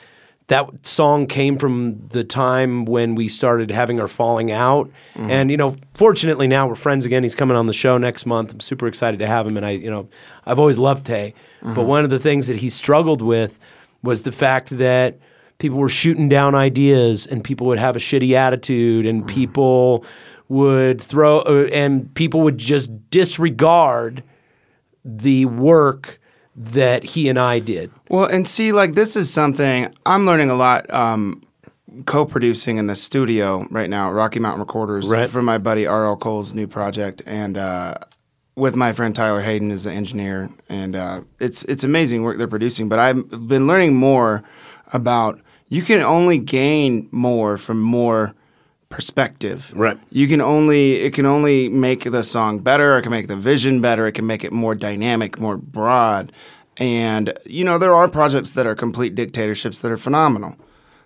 [0.50, 4.90] that song came from the time when we started having our falling out.
[5.14, 5.30] Mm-hmm.
[5.30, 7.22] And, you know, fortunately now we're friends again.
[7.22, 8.52] He's coming on the show next month.
[8.52, 9.56] I'm super excited to have him.
[9.56, 10.08] And I, you know,
[10.44, 11.34] I've always loved Tay.
[11.62, 11.74] Mm-hmm.
[11.74, 13.60] But one of the things that he struggled with
[14.02, 15.20] was the fact that
[15.58, 19.30] people were shooting down ideas and people would have a shitty attitude and mm-hmm.
[19.30, 20.04] people
[20.48, 24.24] would throw, uh, and people would just disregard
[25.04, 26.19] the work
[26.56, 27.90] that he and I did.
[28.08, 30.92] Well, and see, like this is something I'm learning a lot.
[30.92, 31.42] Um,
[32.06, 35.28] co-producing in the studio right now, Rocky Mountain Recorders, Right.
[35.28, 36.16] for my buddy R.L.
[36.16, 37.94] Cole's new project, and uh,
[38.56, 42.46] with my friend Tyler Hayden as the engineer, and uh, it's it's amazing work they're
[42.48, 42.88] producing.
[42.88, 44.42] But I've been learning more
[44.92, 48.34] about you can only gain more from more
[48.90, 49.72] perspective.
[49.74, 49.98] Right.
[50.10, 53.80] You can only it can only make the song better, it can make the vision
[53.80, 56.32] better, it can make it more dynamic, more broad.
[56.76, 60.56] And you know, there are projects that are complete dictatorships that are phenomenal.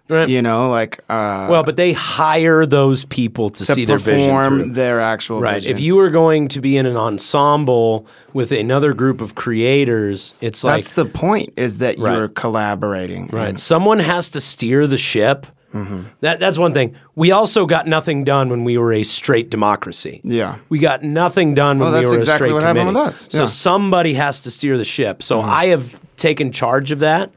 [0.07, 0.29] Right.
[0.29, 4.35] You know, like uh Well, but they hire those people to, to see their vision
[4.35, 5.55] perform their actual Right.
[5.55, 5.73] vision.
[5.77, 10.63] If you were going to be in an ensemble with another group of creators, it's
[10.65, 12.17] like That's the point is that Right.
[12.17, 13.29] you're collaborating.
[13.33, 13.59] Right.
[13.59, 15.47] Someone has to steer the ship.
[15.75, 16.03] Mm-hmm.
[16.21, 16.95] That that's one thing.
[17.17, 20.21] We also got nothing done when we were a straight democracy.
[20.23, 20.59] Yeah.
[20.69, 22.97] We got nothing done when Well, we that's were exactly a straight what happened with
[22.97, 23.23] us.
[23.31, 23.45] So Yeah.
[23.45, 23.49] Mm-hmm.
[23.49, 25.23] somebody has to steer the ship.
[25.23, 27.33] So I have taken charge of that.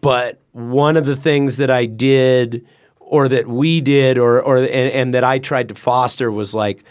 [0.00, 2.64] But one of the things that I did
[2.98, 6.82] or that we did or or and, and that I tried to foster was like,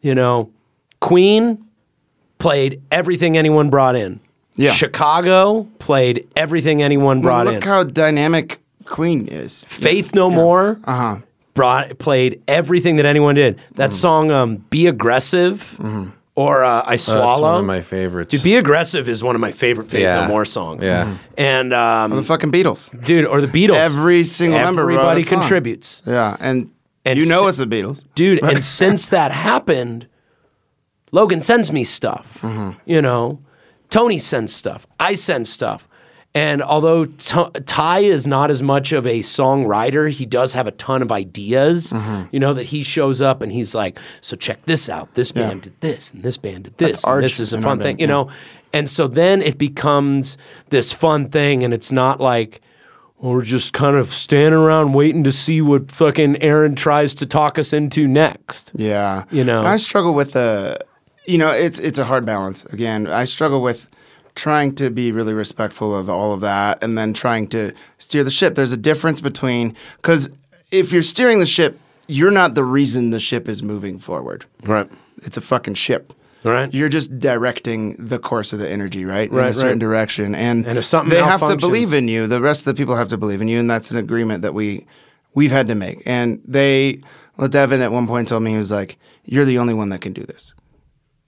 [0.00, 0.50] you know,
[1.00, 1.64] Queen
[2.38, 4.20] played everything anyone brought in.
[4.54, 4.72] Yeah.
[4.72, 7.60] Chicago played everything anyone Well, brought look in.
[7.60, 9.64] Look how dynamic Queen is.
[9.64, 11.16] Faith No More Uh-huh.
[11.54, 13.56] brought played everything that anyone did.
[13.56, 13.74] Mm-hmm.
[13.76, 15.76] That song, um, "Be Aggressive,"
[16.34, 18.30] or uh, "I Swallow." That's one of my favorites.
[18.32, 20.22] Dude, "Be Aggressive" is one of my favorite Faith Yeah.
[20.22, 20.84] No More songs.
[20.84, 21.16] Yeah.
[21.36, 22.90] and um, The fucking Beatles.
[23.04, 23.76] dude, or the Beatles.
[23.76, 25.40] Every single member wrote a everybody song.
[25.40, 26.70] contributes, Yeah, and,
[27.04, 28.04] And you know s- it's the Beatles.
[28.14, 28.42] dude.
[28.42, 30.06] and since that happened,
[31.12, 32.38] Logan sends me stuff.
[32.42, 32.78] Mm-hmm.
[32.86, 33.40] You know,
[33.90, 34.86] Tony sends stuff.
[35.00, 35.87] I send stuff.
[36.38, 40.70] And although T- Ty is not as much of a songwriter, he does have a
[40.70, 41.92] ton of ideas.
[41.92, 42.26] Mm-hmm.
[42.30, 45.12] You know that he shows up and he's like, "So check this out.
[45.14, 47.02] This band did this, and this band did this.
[47.04, 48.30] and this is a fun thing." band, You know,
[48.72, 50.38] and so then it becomes
[50.70, 52.60] this fun thing, and it's not like
[53.18, 57.58] we're just kind of standing around waiting to see what fucking Aaron tries to talk
[57.58, 58.70] us into next.
[58.76, 59.62] Yeah, You know.
[59.62, 60.78] I struggle with the,
[61.26, 62.64] you know, it's it's a hard balance.
[62.66, 63.88] Again, I struggle with
[64.38, 68.30] trying to be really respectful of all of that, and then trying to steer the
[68.30, 68.54] ship.
[68.54, 70.30] There's a difference between because
[70.70, 74.44] if you're steering the ship, you're not the reason the ship is moving forward.
[74.64, 74.88] Right.
[75.22, 76.14] It's a fucking ship.
[76.44, 76.72] Right.
[76.72, 79.30] You're just directing the course of the energy, right?
[79.30, 79.78] In a certain right.
[79.80, 80.34] direction.
[80.36, 82.28] And, And if something they have to believe in you.
[82.28, 84.54] The rest of the people have to believe in you, and that's an agreement that
[84.54, 84.86] we
[85.34, 86.02] we've had to make.
[86.06, 87.00] And they
[87.36, 90.00] well, Devin at one point told me he was like, You're the only one that
[90.00, 90.54] can do this.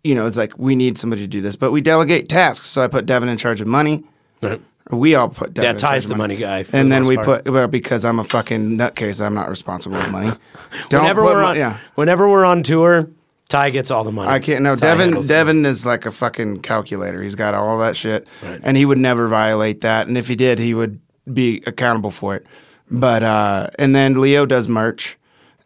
[0.05, 1.57] You know, it's like we need somebody to do this.
[1.57, 2.69] But we delegate tasks.
[2.71, 4.03] So I put Devin in charge of money.
[4.43, 4.61] Right.
[4.91, 6.63] We all put Devin Yeah, in charge Ty's of the money guy.
[6.65, 7.45] for the And then we part.
[7.45, 10.31] put well, because I'm a fucking nutcase, I'm not responsible with money.
[10.89, 11.79] Don't whenever put we're mo- on, yeah.
[11.97, 13.09] whenever we're on tour,
[13.49, 14.31] Ty gets all the money.
[14.31, 14.63] I can't.
[14.63, 15.21] No, Ty Devin.
[15.27, 17.23] Devin is like a fucking calculator.
[17.23, 20.09] He's got all that shit, and he would never violate that.
[20.09, 20.99] And if he did, he would
[21.33, 22.47] be accountable for it.
[22.91, 25.17] But uh, and then Leo does merch.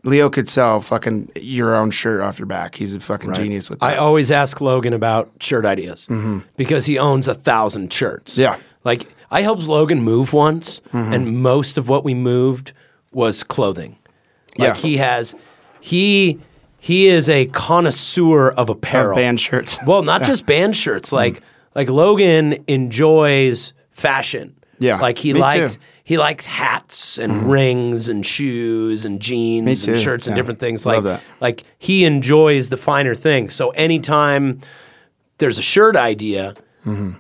[0.05, 2.75] Leo could sell fucking your own shirt off your back.
[2.75, 3.87] He's a fucking genius with that.
[3.87, 6.09] I always ask Logan about shirt ideas
[6.57, 8.35] because he owns a thousand shirts.
[8.35, 8.43] Mm-hmm.
[8.43, 8.59] Yeah.
[8.85, 11.13] Like I helped Logan move once, Mm-hmm.
[11.13, 12.73] and most of what we moved
[13.13, 13.97] was clothing.
[14.59, 14.75] Like Yeah.
[14.75, 15.35] he has,
[15.81, 16.39] he
[16.79, 19.13] he is a connoisseur of apparel.
[19.13, 19.79] Of band shirts.
[19.87, 21.13] Well, not just band shirts.
[21.13, 21.41] Like
[21.75, 24.55] like Logan enjoys fashion.
[24.79, 25.81] Yeah, Like he me likes too.
[26.05, 26.13] Mm-hmm.
[26.13, 30.41] he likes hats and rings and shoes and jeans and shirts and yeah.
[30.43, 30.85] different things.
[30.85, 31.23] Love Like that.
[31.41, 33.55] like he enjoys the finer things.
[33.55, 34.61] So anytime
[35.39, 36.55] there's a shirt idea,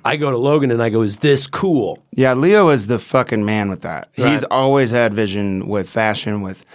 [0.04, 3.46] I go to Logan and I go, "Is this cool?" Yeah, Leo is the fucking
[3.46, 4.10] man with that.
[4.12, 6.66] He's always had vision with fashion, with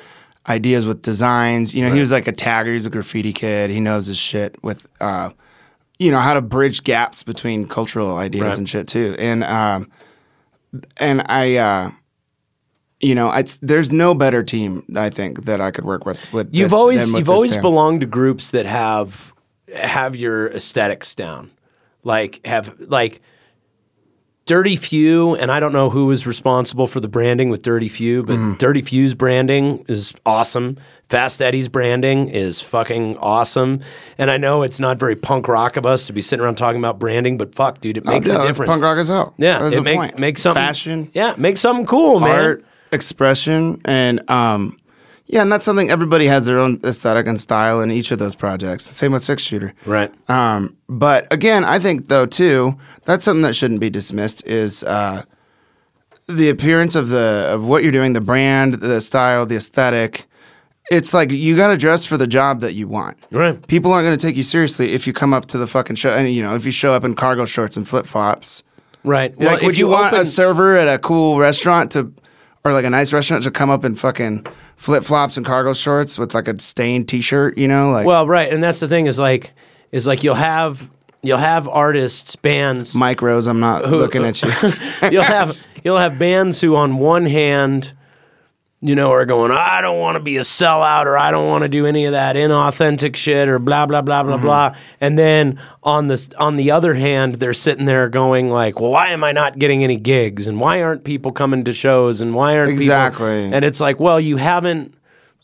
[0.48, 1.76] ideas, with designs.
[1.76, 2.73] You know, he was like a tagger.
[2.73, 3.69] He's a graffiti kid.
[3.69, 5.30] He knows his shit with, uh,
[5.99, 8.57] you know, how to bridge gaps between cultural ideas Right.
[8.57, 9.15] and shit too.
[9.19, 9.91] And um,
[10.98, 11.91] and I, uh,
[13.02, 16.20] you know, it's there's no better team I think that I could work with.
[16.34, 17.62] With You've this always with you've always band.
[17.62, 19.34] belonged to groups that have
[19.74, 21.52] have your aesthetics down.
[22.04, 23.22] Like have like
[24.46, 28.24] Dirty Few, and I don't know who was responsible for the branding with Dirty Few,
[28.24, 28.54] but Mm-hmm.
[28.58, 30.78] Dirty Few's branding is awesome.
[31.08, 33.82] Fast Eddy's branding is fucking awesome.
[34.18, 36.80] And I know it's not very punk rock of us to be sitting around talking
[36.80, 38.70] about branding, but fuck, dude, it makes Oh, a difference.
[38.72, 39.36] Punk rock as hell.
[39.38, 40.18] Yeah, That's it make, point.
[40.20, 41.12] make something fashion.
[41.14, 42.30] Yeah, make something cool, man.
[42.44, 44.78] art expression and um
[45.28, 48.36] yeah and that's something everybody has their own aesthetic and style in each of those
[48.36, 50.11] projects same with six shooter Right.
[50.30, 52.76] um but again i think though too
[53.06, 55.24] that's something that shouldn't be dismissed is uh
[56.28, 60.26] the appearance of the of what you're doing the brand the style the aesthetic
[60.91, 63.66] it's like you got to dress for the job that you want Right.
[63.68, 66.11] people aren't going to take you seriously if you come up to the fucking show
[66.14, 68.64] and you know if you show up in cargo shorts and flip-flops
[69.06, 69.38] Right.
[69.40, 72.11] like, if would you, want open- a server at a cool restaurant to,
[72.64, 74.45] or like a nice restaurant to come up in fucking
[74.76, 77.57] flip flops and cargo shorts with like a stained T-shirt?
[77.57, 79.52] You know, like Well, right, and that's the thing is like
[79.91, 80.90] is like you'll have
[81.22, 82.94] you'll have artists, bands.
[82.94, 83.48] micros.
[83.48, 84.49] I'm not looking at you.
[85.11, 87.94] you'll have you'll have bands who on one hand,
[88.82, 91.64] you know, are going, I don't want to be a sellout or I don't want
[91.64, 94.46] to do any of that inauthentic shit or blah blah blah blah Mm-hmm.
[94.46, 94.76] blah.
[95.02, 99.10] And then on the on the other hand, they're sitting there going like, Well, why
[99.10, 100.48] am I not getting any gigs?
[100.48, 102.22] And why aren't people coming to shows?
[102.22, 103.44] And why aren't people Exactly.
[103.44, 104.94] people And it's like, well, you haven't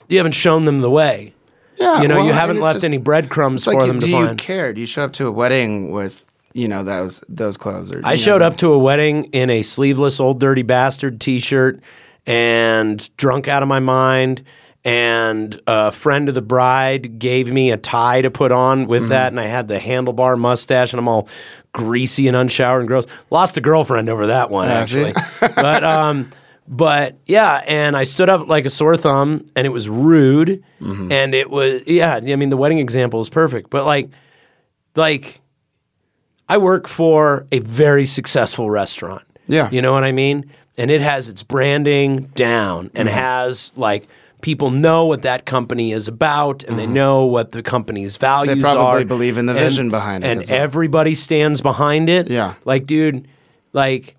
[0.07, 1.33] you haven't shown them the way.
[1.77, 4.05] yeah, You know, well, you haven't left just- any breadcrumbs like, for you- them to
[4.05, 4.37] do you find.
[4.37, 4.71] care?
[4.71, 7.91] Do you show up to a wedding with you know those those clothes?
[7.91, 11.19] Or, I you showed know, up to a wedding in a sleeveless old dirty bastard
[11.19, 11.81] t-shirt
[12.25, 14.43] and drunk out of my mind
[14.85, 19.31] and a friend of the bride gave me a tie to put on with that
[19.31, 21.27] and I had the handlebar mustache and I'm all
[21.73, 23.05] greasy and unshowered and gross.
[23.31, 25.03] Lost a girlfriend over that one see?
[25.03, 25.13] actually.
[25.55, 26.29] but um
[26.67, 30.63] but yeah, and I stood up like a sore thumb and it was rude
[31.11, 33.71] and it was yeah, I mean the wedding example is perfect.
[33.71, 34.09] But like
[34.95, 35.41] like
[36.47, 39.23] I work for a very successful restaurant.
[39.47, 39.69] Yeah.
[39.71, 40.51] You know what I mean?
[40.77, 43.17] And it has its branding down and Mm-hmm.
[43.17, 44.07] has like
[44.41, 48.55] people know what that company is about and they know what the company's values are.
[48.57, 48.73] Mm-hmm.
[48.73, 50.59] probably believe in the And- vision behind it And well.
[50.61, 52.29] everybody stands behind it.
[52.29, 52.53] Yeah.
[52.65, 53.27] Like, dude,
[53.73, 54.15] like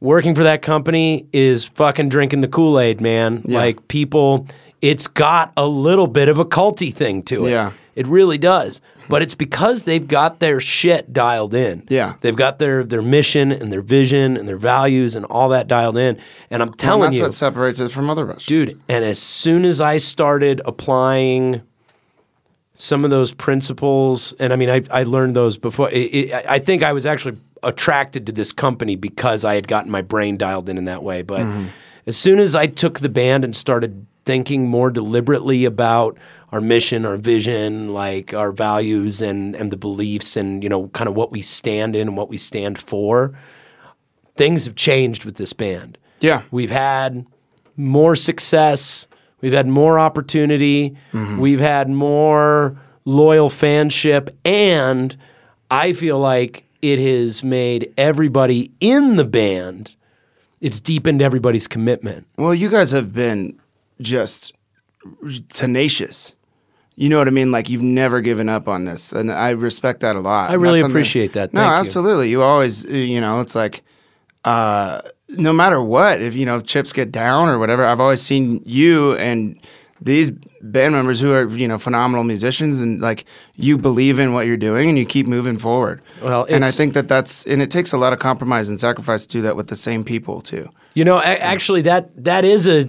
[0.00, 3.42] working for that company is fucking drinking the Kool-Aid, man.
[3.44, 3.58] Yeah.
[3.58, 4.46] Like people
[4.82, 7.50] it's got a little bit of a culty thing to it.
[7.52, 7.72] Yeah.
[7.94, 8.80] It really does.
[9.08, 11.86] But it's because they've got their shit dialed in.
[11.88, 12.14] Yeah.
[12.20, 15.98] They've got their their mission and their vision and their values and all that dialed
[15.98, 16.18] in.
[16.50, 18.46] And I'm telling that's you, that's what separates it from other restaurants.
[18.70, 21.62] dude, and as soon as I started applying
[22.74, 25.90] some of those principles, and I mean, I, I learned those before.
[25.90, 29.68] It, it, I I think I was actually attracted to this company because I had
[29.68, 31.22] gotten my brain dialed in in that way.
[31.22, 31.68] But mm-hmm.
[32.06, 36.16] as soon as I took the band and started thinking more deliberately about
[36.50, 41.08] our mission, our vision, like our values and and the beliefs, and you know, kind
[41.08, 43.32] of what we stand in and what we stand for,
[44.36, 45.98] things have changed with this band.
[46.20, 46.42] Yeah.
[46.50, 47.26] We've had
[47.76, 49.06] more success.
[49.40, 50.96] We've had more opportunity.
[51.12, 51.40] Mm-hmm.
[51.40, 54.30] We've had more loyal fanship.
[54.44, 55.16] And
[55.70, 59.94] I feel like it has made everybody in the band,
[60.60, 62.26] it's deepened everybody's commitment.
[62.36, 63.58] Well, you guys have been
[64.02, 64.52] just
[65.48, 66.34] tenacious.
[66.94, 67.50] You know what I mean?
[67.50, 70.50] Like you've never given up on this, and I respect that a lot.
[70.50, 71.54] I really appreciate that.
[71.54, 71.76] No, Thank you.
[71.80, 72.30] absolutely.
[72.30, 73.82] You always, you know, it's like,
[74.44, 75.00] uh,
[75.30, 78.62] no matter what, if you know if chips get down or whatever, I've always seen
[78.66, 79.58] you and
[80.02, 80.30] these
[80.60, 83.24] band members who are you know phenomenal musicians and like
[83.54, 86.02] you believe in what you're doing and you keep moving forward.
[86.22, 89.26] Well, and I think that that's and it takes a lot of compromise and sacrifice
[89.26, 90.68] to do that with the same people too.
[90.94, 92.88] You know, actually, that that is a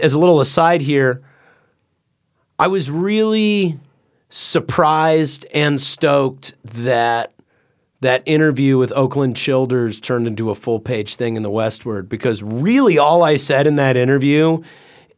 [0.00, 1.22] as a little aside here.
[2.58, 3.78] I was really
[4.30, 7.32] surprised and stoked that
[8.00, 12.42] that interview with Oakland Childers turned into a full page thing in the Westword because
[12.42, 14.62] really all I said in that interview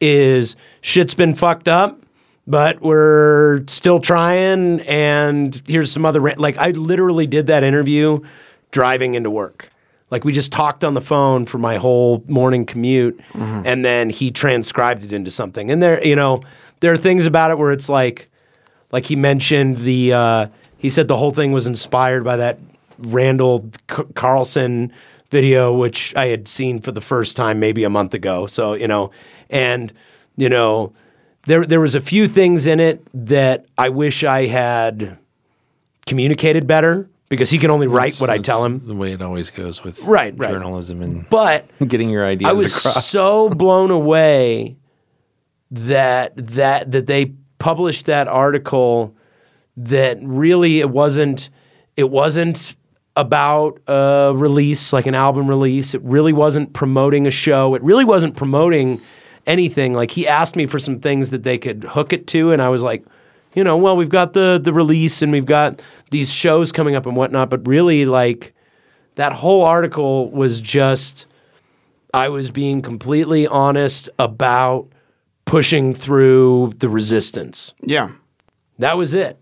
[0.01, 2.03] is shit's been fucked up.
[2.47, 8.21] But we're still trying, and here's some other like I literally did that interview
[8.71, 9.69] driving into work.
[10.11, 14.31] Like we just talked on the phone for my whole morning commute, and then he
[14.31, 15.71] transcribed it into something.
[15.71, 16.41] And there, you know,
[16.81, 18.31] there are things about it where it's like,
[18.91, 20.47] like he mentioned the, uh,
[20.79, 22.59] he said the whole thing was inspired by that
[22.99, 24.93] Randall C- Carlson
[25.31, 28.47] video, which I had seen for the first time maybe a month ago.
[28.47, 29.11] So you know,
[29.51, 29.93] and
[30.37, 30.93] you know,
[31.47, 35.19] there there was a few things in it that I wish I had
[36.07, 38.81] communicated better because he can only write what I tell him.
[38.87, 40.51] The way it always goes with Right, right.
[40.51, 43.07] journalism and But getting your ideas I was across.
[43.07, 44.77] so blown away
[45.71, 49.15] that that that they published that article
[49.77, 51.51] that really it wasn't
[51.97, 52.75] it wasn't
[53.17, 58.05] about a release like an album release it really wasn't promoting a show it really
[58.05, 59.01] wasn't promoting
[59.47, 62.63] anything like he asked me for some things that they could hook it to and
[62.63, 63.05] i was like
[63.55, 67.07] you know well we've got the the release and we've got these shows coming up
[67.07, 68.55] and whatnot but really like
[69.17, 71.27] that whole article was just
[72.15, 74.89] I was being completely honest about
[75.45, 77.75] pushing through the resistance.
[77.83, 78.11] Yeah.
[78.79, 79.39] That was it.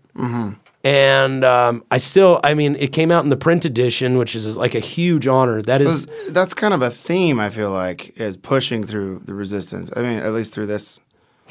[0.83, 4.55] And um, I still, I mean, it came out in the print edition, which is
[4.55, 5.61] like a huge honor.
[5.61, 9.33] That is, That's- That's kind of a theme I feel like is pushing through the
[9.33, 9.91] resistance.
[9.95, 10.99] I mean, at least through this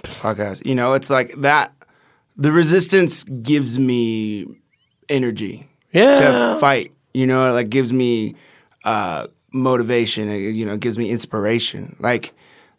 [0.03, 0.65] podcast.
[0.65, 1.73] You know, it's like that.
[2.37, 4.47] The resistance gives me
[5.09, 6.15] energy yeah.
[6.15, 6.93] to fight.
[7.15, 8.35] You know, it like gives me
[8.85, 10.29] uh, motivation.
[10.29, 11.97] It, you know, it gives me inspiration.
[11.99, 12.35] Like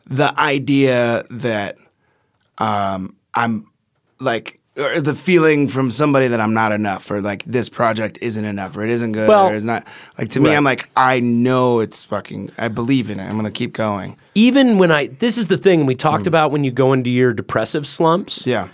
[0.06, 1.78] the idea that
[2.60, 3.72] um, I'm
[4.20, 8.46] like or the feeling from somebody that I'm not enough, or like this project isn't
[8.46, 9.88] enough, or it isn't good, Well- or it's not.
[10.20, 10.58] Like to me, Right.
[10.58, 12.52] I'm like I know it's fucking.
[12.58, 13.28] I believe in it.
[13.28, 14.18] I'm gonna keep going.
[14.36, 17.34] Even when I, this is the thing we talked about when you go into your
[17.34, 18.46] depressive slumps.
[18.46, 18.68] Yeah,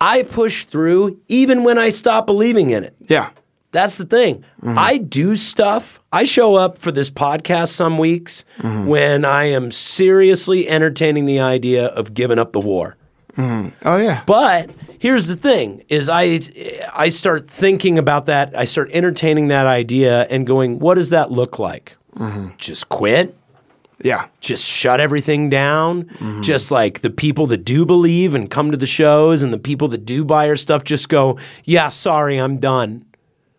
[0.00, 2.94] I push through even when I stop believing in it.
[3.06, 3.30] yeah,
[3.72, 4.44] That's the thing.
[4.62, 4.78] Mm-hmm.
[4.78, 6.00] I do stuff.
[6.12, 8.86] I show up for this podcast some weeks mm-hmm.
[8.86, 12.96] when I am seriously entertaining the idea of giving up the war.
[13.36, 13.68] Mm-hmm.
[13.86, 16.40] oh yeah, But here's the thing is I
[16.92, 18.56] I start thinking about that.
[18.58, 21.96] I start entertaining that idea and going, what does that look like?
[22.58, 23.36] Just quit?
[24.02, 26.40] Yeah, Just shut everything down?
[26.42, 29.88] Just like the people that do believe and come to the shows and the people
[29.88, 33.04] that do buy our stuff just go, yeah, sorry, I'm done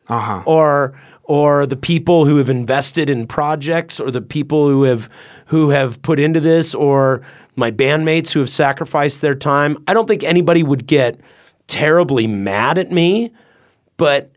[0.10, 0.44] uh huh.
[0.46, 5.10] or or the people who have invested in projects or the people who have
[5.46, 7.22] who have put into this or
[7.56, 11.20] my bandmates who have sacrificed their time i don't think anybody would get
[11.68, 13.32] terribly mad at me
[13.98, 14.32] but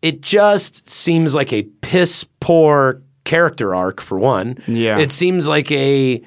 [0.00, 4.98] it just seems like a piss poor character arc for one Yeah.
[4.98, 6.20] it seems like a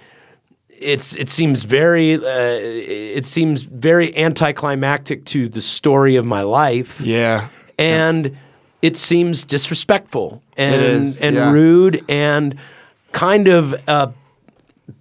[0.69, 6.99] it's it seems very uh, it seems very anticlimactic to the story of my life
[7.01, 7.47] Yeah,
[7.79, 8.35] and
[8.81, 11.51] it seems disrespectful and and yeah.
[11.51, 12.55] rude and
[13.13, 14.11] kind of a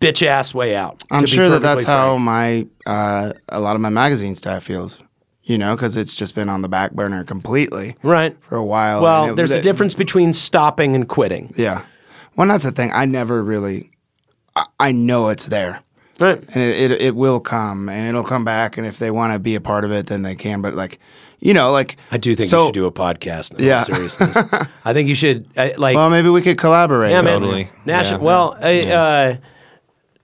[0.00, 1.02] bitch ass way out.
[1.10, 4.98] I'm sure that that's perfectly how my uh, a lot of my magazine staff feels.
[5.46, 8.34] You know, because it's just been on the back burner completely right.
[8.48, 9.02] for a while.
[9.02, 11.52] Well, it- there's a difference between stopping and quitting.
[11.56, 11.82] Yeah.
[12.34, 12.90] Well, that's the thing.
[12.92, 13.90] I never really.
[14.56, 15.80] I, I know it's there,
[16.18, 16.42] Right.
[16.54, 18.78] and it, it it will come, and it'll come back.
[18.78, 20.62] And if they want to be a part of it, then they can.
[20.62, 20.98] But like,
[21.40, 23.52] you know, like I do think so, you should do a podcast.
[23.58, 23.78] In Yeah.
[23.80, 24.36] all seriousness,
[24.84, 25.94] I think you should I, like.
[25.94, 27.10] Well, maybe we could collaborate.
[27.10, 27.40] yeah, man.
[27.40, 27.68] Totally.
[27.84, 28.20] National.
[28.20, 28.24] Yeah.
[28.24, 29.36] Well, I, uh,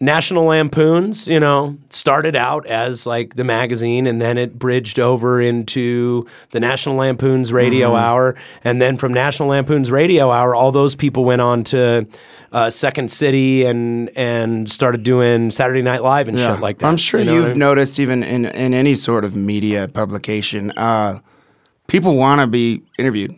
[0.02, 5.42] National Lampoons, you know, started out as like the magazine, and then it bridged over
[5.42, 8.02] into the National Lampoons Radio Mm-hmm.
[8.04, 12.06] Hour, and then from National Lampoons Radio Hour, all those people went on to
[12.52, 16.54] uh, Second City and and started doing Saturday Night Live and Yeah.
[16.54, 16.86] shit like that.
[16.86, 17.58] I'm sure you know what I have mean?
[17.60, 21.18] noticed, even in in any sort of media publication, uh,
[21.88, 23.36] people want to be interviewed.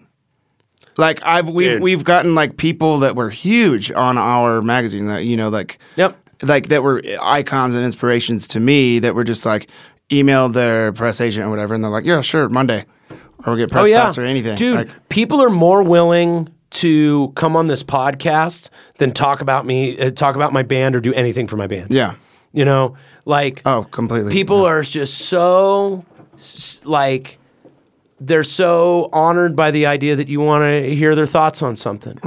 [0.96, 1.82] Like I've we've Dude.
[1.82, 6.18] we've gotten like people that were huge on our magazine that you know like Yep.
[6.42, 9.68] Like that were icons and inspirations to me that were just like
[10.10, 13.70] email their press agent or whatever and they're like yeah sure Monday or we'll get
[13.70, 14.76] press Oh yeah, pass or anything dude.
[14.76, 20.10] Like, people are more willing to come on this podcast than talk about me, uh,
[20.10, 21.90] talk about my band, or do anything for my band.
[21.90, 22.14] yeah
[22.52, 26.04] You know, like oh completely people are just so
[26.84, 27.38] like
[28.20, 32.18] they're so honored by the idea that you want to hear their thoughts on something.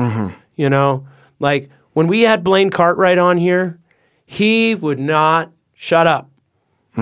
[0.58, 1.08] You know,
[1.40, 3.80] like when we had Blaine Cartwright on here,
[4.26, 6.30] he would not shut up.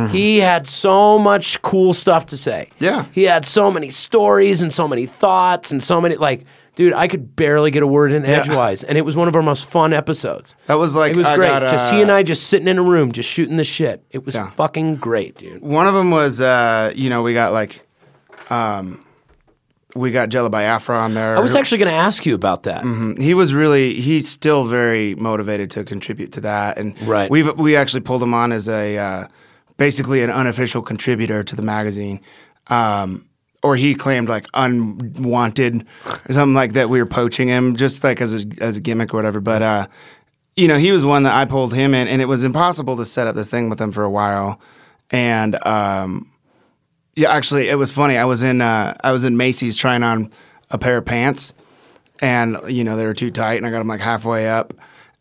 [0.09, 2.69] He had so much cool stuff to say.
[2.79, 3.05] Yeah.
[3.11, 6.45] He had so many stories and so many thoughts and so many like
[6.75, 9.43] dude, I could barely get a word in edgewise and it was one of our
[9.43, 10.55] most fun episodes.
[10.65, 11.49] that was like It was I great.
[11.49, 14.03] got, just uh, he and I just sitting in a room, just shooting the shit.
[14.09, 14.49] It was Yeah.
[14.49, 15.61] fucking great, dude.
[15.61, 17.87] one of them was uh you know we got like
[18.49, 19.02] um
[19.95, 22.83] we got Jello Biafra on there I was actually going to ask you about that.
[23.19, 27.29] he was really he's still very motivated to contribute to that and Right.
[27.29, 29.27] we've we actually pulled him on as a uh,
[29.77, 32.21] basically an unofficial contributor to the magazine
[32.67, 33.27] um,
[33.61, 35.85] or he claimed like unwanted
[36.29, 36.89] or something like that.
[36.89, 39.39] We were poaching him just like as a, as a gimmick or whatever.
[39.39, 39.87] But uh,
[40.55, 43.05] you know, he was one that I pulled him in, and it was impossible to
[43.05, 44.59] set up this thing with him for a while.
[45.11, 46.29] And um,
[47.15, 48.17] yeah, actually, it was funny.
[48.17, 50.31] I was in uh, I was in Macy's trying on
[50.71, 51.53] a pair of pants,
[52.19, 54.73] and you know they were too tight, and I got them like halfway up.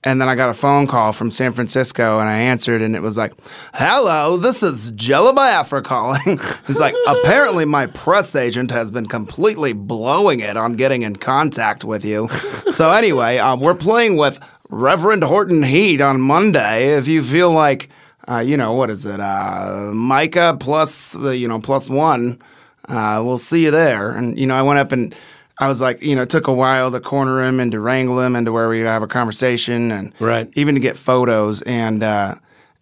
[0.05, 3.03] And then I got a phone call from San Francisco, and I answered, and it
[3.03, 3.35] was like,
[3.75, 9.75] "Hello, this is Jello Biafra calling." it's like apparently my press agent has been completely
[9.75, 12.29] blowing it on getting in contact with you.
[12.73, 14.41] so anyway, um, we're playing with
[14.71, 16.97] Reverend Horton Heat on Monday.
[16.97, 17.91] If you feel like,
[18.29, 22.41] uh, you know, what is it, uh, Micah plus, uh, you know, plus one,
[22.89, 24.11] uh, we'll see you there.
[24.11, 25.15] And you know, I went up and
[25.59, 28.21] I was like, you know, it took a while to corner him and to wrangle
[28.21, 30.49] him into where we could have a conversation and Right.
[30.57, 32.35] even to get photos and uh,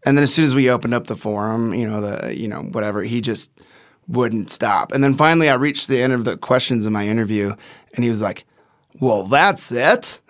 [0.06, 2.60] and then as soon as we opened up the forum, you know, the you know
[2.72, 3.50] whatever, he just
[4.08, 4.92] wouldn't stop.
[4.92, 7.54] And then finally, I reached the end of the questions in my interview,
[7.94, 8.44] and he was like,
[9.00, 10.20] "Well, that's it."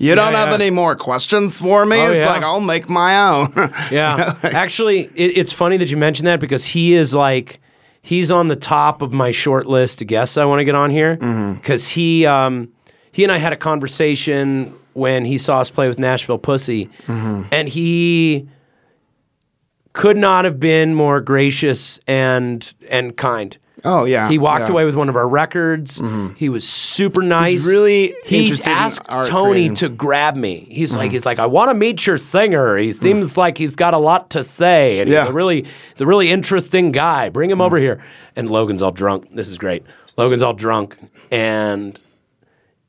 [0.00, 0.54] You don't have yeah.
[0.54, 2.00] any more questions for me?
[2.00, 2.30] Oh, it's yeah.
[2.30, 3.52] like I'll make my own.
[3.90, 4.36] Yeah.
[4.42, 7.60] Actually, it, it's funny that you mentioned that because he is like
[8.02, 10.90] he's on the top of my short list of guests I want to get on
[10.90, 12.72] here because he um,
[13.12, 17.68] he and I had a conversation when he saw us play with Nashville Pussy, and
[17.68, 18.48] he
[19.92, 23.56] could not have been more gracious and and kind.
[23.84, 24.72] Oh yeah, He walked yeah.
[24.72, 26.00] away with one of our records.
[26.00, 26.34] Mm-hmm.
[26.34, 27.66] He was super nice.
[27.66, 29.74] really he asked Tony creating.
[29.76, 30.66] to grab me.
[30.70, 31.12] He's like, mm-hmm.
[31.12, 32.76] he's like, I want to meet your singer.
[32.76, 33.00] He mm.
[33.00, 35.22] seems like he's got a lot to say, and Yeah.
[35.22, 37.28] he's a really, he's a really interesting guy.
[37.28, 37.64] Bring him mm.
[37.64, 38.02] over here.
[38.36, 39.28] And Logan's all drunk.
[39.34, 39.84] This is great.
[40.16, 40.98] Logan's all drunk,
[41.30, 41.98] and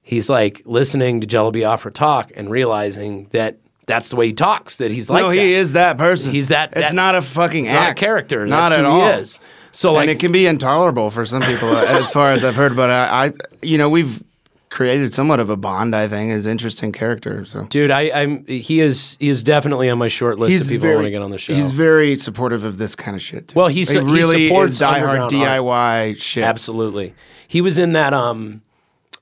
[0.01, 4.77] he's like listening to Jello Biafra talk and realizing that that's the way he talks.
[4.77, 5.35] That he's like, no, that.
[5.35, 6.31] he is that person.
[6.31, 7.99] He's that- It's that- not a fucking It's not a act.
[7.99, 8.45] character.
[8.45, 8.99] Not at all.
[8.99, 9.39] He is.
[9.71, 12.55] So like, and it can be intolerable for some people, uh, as far as I've
[12.55, 12.75] heard.
[12.75, 13.31] But I, I,
[13.61, 14.23] you know, we've
[14.69, 15.95] created somewhat of a bond.
[15.95, 17.43] I think is interesting character.
[17.45, 20.89] So Dude, I, I'm he is he is definitely on my short list of people
[20.89, 21.53] I want to get on the show.
[21.53, 23.49] He's very supportive of this kind of shit.
[23.49, 23.59] Too.
[23.59, 25.61] Well, he's- he he really supports diehard underground art.
[25.61, 26.43] DIY shit.
[26.43, 27.13] Absolutely.
[27.47, 28.61] He was in that um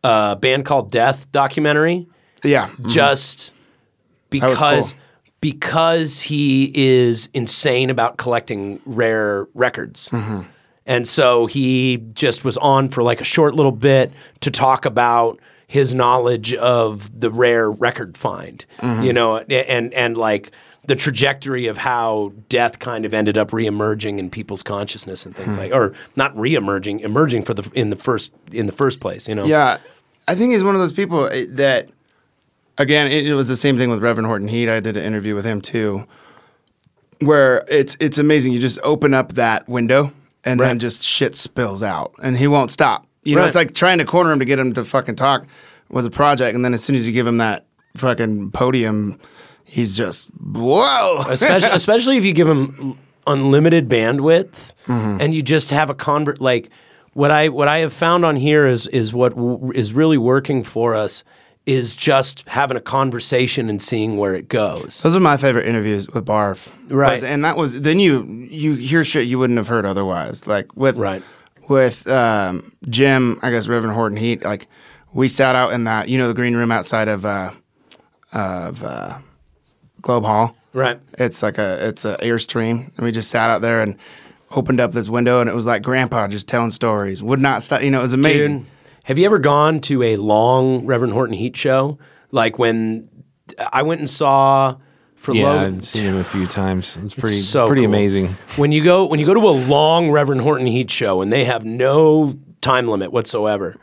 [0.04, 2.08] uh band called Death documentary
[2.44, 3.52] Yeah, just was
[4.30, 4.96] because.
[5.42, 10.10] Because he is insane about collecting rare records.
[10.10, 10.42] Mm-hmm.
[10.86, 15.40] And so he just was on for like a short little bit to talk about
[15.68, 19.04] his knowledge of the rare record find, Mm-hmm.
[19.04, 20.52] you know, and and like
[20.86, 25.58] the trajectory of how death kind of ended up reemerging in people's consciousness and things
[25.58, 29.36] like, or not reemerging, emerging for the in the first in the first place, you
[29.36, 29.44] know.
[29.44, 29.80] Yeah,
[30.30, 31.90] I think he's one of those people uh, that,
[32.78, 34.70] again, it, it was the same thing with Reverend Horton Heat.
[34.70, 36.06] I did an interview with him too,
[37.20, 38.54] where it's it's amazing.
[38.54, 40.12] You just open up that window
[40.44, 43.06] and then just shit spills out, and he won't stop.
[43.24, 45.46] You know, it's like trying to corner him to get him to fucking talk
[45.90, 47.66] was a project, and then as soon as you give him that
[47.98, 49.20] fucking podium,
[49.66, 51.24] he's just whoa.
[51.30, 55.18] especially, especially if you give him unlimited bandwidth Mm-hmm.
[55.20, 56.70] and you just have a convert like
[57.12, 60.64] what I what I have found on here is is what w- is really working
[60.64, 61.26] for us
[61.68, 65.04] is just having a conversation and seeing where it goes.
[65.04, 66.70] Those are my favorite interviews with Barf.
[66.90, 67.12] Right.
[67.12, 70.48] Was- And that was then you you hear shit you wouldn't have heard otherwise.
[70.48, 71.22] Like with Right.
[71.68, 74.68] with um, Jim, I guess Reverend Horton Heat, like
[75.14, 77.52] we sat out in that you know the green room outside of uh,
[78.32, 79.18] of uh,
[80.02, 80.56] Globe Hall.
[80.74, 81.00] Right.
[81.18, 83.96] It's like a it's a airstream, and we just sat out there and
[84.52, 87.82] opened up this window, and it was like Grandpa just telling stories, would not stop.
[87.82, 88.60] You know, it was amazing.
[88.60, 88.68] Dude,
[89.08, 91.98] have you ever gone to a long Reverend Horton Heat show?
[92.32, 93.08] Like when
[93.72, 94.76] I went and saw
[95.16, 95.76] for Yeah, Logan.
[95.78, 96.98] I've seen him a few times.
[97.02, 97.90] It's pretty so pretty cool.
[97.90, 98.36] amazing.
[98.58, 101.46] When you go when you go to a long Reverend Horton Heat show and they
[101.46, 103.78] have no time limit whatsoever,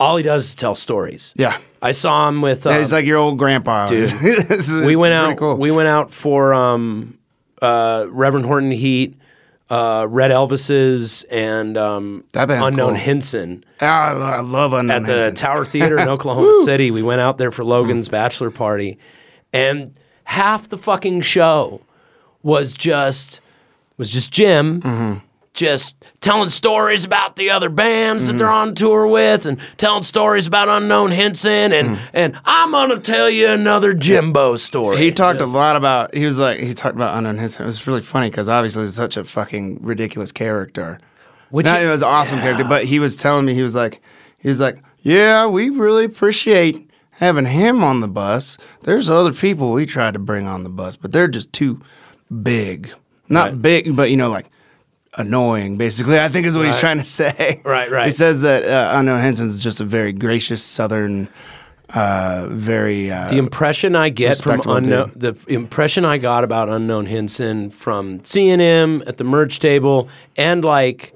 [0.00, 1.32] all he does is tell stories.
[1.36, 2.66] Yeah, I saw him with.
[2.66, 3.86] Um, yeah he's like your old grandpa.
[3.86, 4.04] dude.
[4.12, 5.36] It's- it's we went out.
[5.36, 5.56] Cool.
[5.56, 7.18] We went out for um,
[7.62, 9.16] uh, Reverend Horton Heat,
[9.70, 12.94] uh, Red Elvises, and um, Unknown cool.
[12.94, 15.32] Hinson Ah, I, love Unknown at the.
[15.32, 16.90] Tower Theater in Oklahoma City.
[16.90, 18.98] We went out there for Logan's bachelor party,
[19.52, 21.80] and half the fucking show
[22.42, 23.40] was just
[23.96, 24.82] was just Jim.
[24.82, 25.26] Mm-hmm.
[25.52, 30.46] Just telling stories about the other bands that they're on tour with, and telling stories
[30.46, 34.94] about Unknown Hinson and and I'm gonna tell you another Jimbo story.
[34.96, 35.02] Mm-hmm.
[35.04, 36.14] He talked Just- a lot about.
[36.14, 37.64] He was like he talked about Unknown Hinson.
[37.64, 40.98] It was really funny because obviously he's such a fucking ridiculous character.
[41.50, 43.74] Which Not, he- it was an awesome character, but he was telling me he was
[43.74, 44.00] like
[44.38, 48.56] he was like, yeah, we really appreciate having him on the bus.
[48.82, 51.80] There's other people we tried to bring on the bus, but they're just too
[52.42, 52.92] big.
[53.28, 53.62] Not Right.
[53.62, 54.46] big, but you know, like
[55.16, 55.76] annoying.
[55.76, 57.60] Basically, I think is what he's trying to say.
[57.64, 58.04] Right, right.
[58.06, 61.28] He says that uh, Unknown Hinson's just a very gracious Southern,
[61.90, 63.10] uh, very.
[63.10, 68.24] Uh, The impression I get from unknown, the impression I got about unknown Henson from
[68.24, 71.14] seeing him at the merch table and like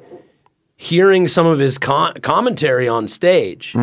[0.76, 3.74] hearing some of his con- commentary on stage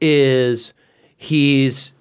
[0.00, 0.74] is
[1.16, 1.92] he's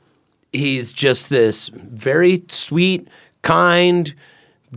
[0.51, 3.07] he's just this very sweet,
[3.41, 4.13] kind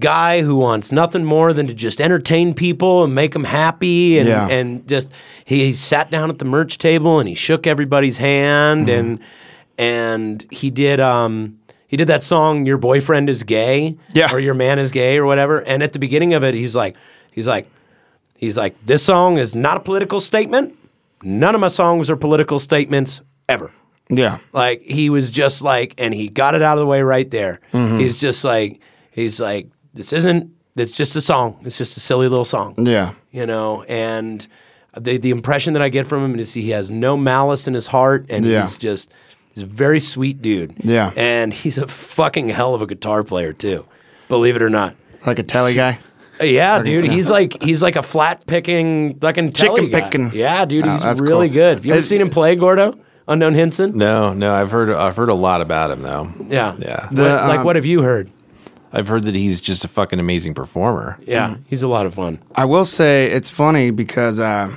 [0.00, 4.28] guy who wants nothing more than to just entertain people and make them happy and
[4.28, 4.46] Yeah.
[4.48, 5.10] and just
[5.44, 8.98] he sat down at the merch table and he shook everybody's hand Mm-hmm.
[8.98, 9.18] and
[9.78, 11.58] and he did um
[11.88, 14.32] he did that song your boyfriend is gay Yeah.
[14.32, 16.96] or your man is gay or whatever and at the beginning of it he's like
[17.32, 17.68] he's like
[18.36, 20.74] he's like this song is not a political statement
[21.22, 23.70] none of my songs are political statements ever
[24.08, 24.38] yeah.
[24.52, 27.58] like he was just like, and he got it out of the way right there.
[27.72, 27.98] Mm-hmm.
[27.98, 28.78] He's just like,
[29.10, 29.66] he's like,
[29.96, 30.50] this isn't.
[30.76, 31.58] It's just a song.
[31.64, 32.74] It's just a silly little song.
[32.78, 33.12] Yeah.
[33.32, 34.46] You know, and
[34.98, 37.86] the the impression that I get from him is he has no malice in his
[37.86, 38.62] heart, and Yeah.
[38.62, 39.12] he's just
[39.54, 40.74] he's a very sweet dude.
[40.84, 41.12] Yeah.
[41.16, 43.86] and he's a fucking hell of a guitar player too.
[44.28, 44.94] Believe it or not.
[45.26, 45.98] Like a Tele guy.
[46.40, 50.00] Uh, Yeah, dude, he's like he's like a flat picking fucking Tele Chicken guy.
[50.02, 50.32] picking.
[50.34, 51.54] Yeah, dude, Oh, he's that's really cool.
[51.54, 51.78] good.
[51.78, 52.94] Have you ever Is- seen him play, Gordo?
[53.28, 53.96] Unknown Hinson?
[53.96, 56.30] No, no, I've heard I've heard a lot about him though.
[56.48, 57.08] Yeah, Yeah.
[57.10, 58.30] The, What- like, um, what have you heard?
[58.92, 61.18] I've heard that he's just a fucking amazing performer.
[61.26, 62.38] Yeah, he's a lot of fun.
[62.54, 64.70] I will say it's funny because uh,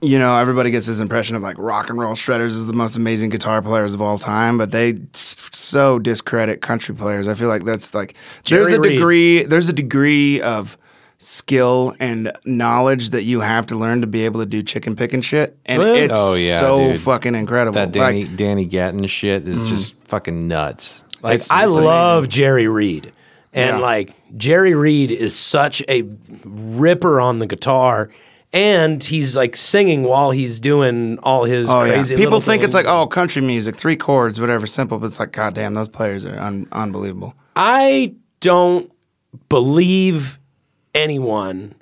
[0.00, 2.96] you know everybody gets this impression of like rock and roll shredders is the most
[2.96, 7.26] amazing guitar players of all time, but they so discredit country players.
[7.28, 8.14] I feel like that's like
[8.46, 8.92] there's a Reed.
[8.92, 10.76] degree there's a degree of
[11.18, 15.20] skill and knowledge that you have to learn to be able to do chicken picking
[15.20, 17.00] shit, and Well, it's Oh, yeah, so dude.
[17.00, 17.74] fucking incredible.
[17.74, 21.04] That Danny Like, Danny Gatton shit is just fucking nuts.
[21.22, 23.12] Like It's- I it's love Jerry Reed,
[23.52, 23.84] and Yeah.
[23.84, 26.04] like Jerry Reed is such a
[26.44, 28.10] ripper on the guitar,
[28.52, 32.86] and he's like singing while he's doing all his Oh yeah, people think it's like
[32.86, 34.98] oh country music, three chords, whatever, simple.
[34.98, 37.34] But it's like goddamn, those players are un- unbelievable.
[37.56, 38.90] I don't
[39.48, 40.38] believe
[40.94, 41.74] anyone.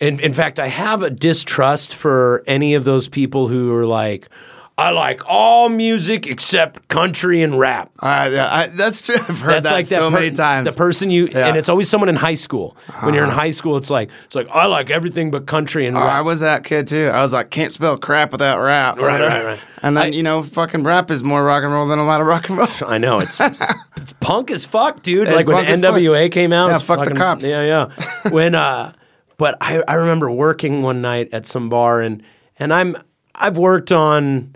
[0.00, 4.28] In, in fact, I have a distrust for any of those people who are like,
[4.76, 7.92] I like all music except country and rap.
[8.00, 9.14] I, yeah, I, that's true.
[9.20, 10.66] I've heard That's that like so that per- many times.
[10.68, 11.46] The person you Yeah.
[11.46, 12.76] and it's always someone in high school.
[13.02, 15.96] When you're in high school, it's like it's like I like everything but country and
[15.96, 17.06] Oh, I was that kid too.
[17.06, 18.96] I was like, can't spell crap without rap.
[18.98, 19.34] Right, whatever.
[19.36, 19.60] right, right.
[19.82, 22.26] And then you know, fucking rap is more rock and roll than a lot of
[22.26, 22.66] rock and roll.
[22.86, 23.60] I know it's, it's,
[23.96, 25.28] it's punk as fuck, dude.
[25.28, 25.66] It's like when.
[25.66, 27.46] NWA came out, Yeah, fuck the cops.
[27.46, 28.28] Yeah, yeah.
[28.30, 28.92] when uh,
[29.36, 32.24] but I I remember working one night at some bar and
[32.58, 32.96] and I'm
[33.36, 34.53] I've worked on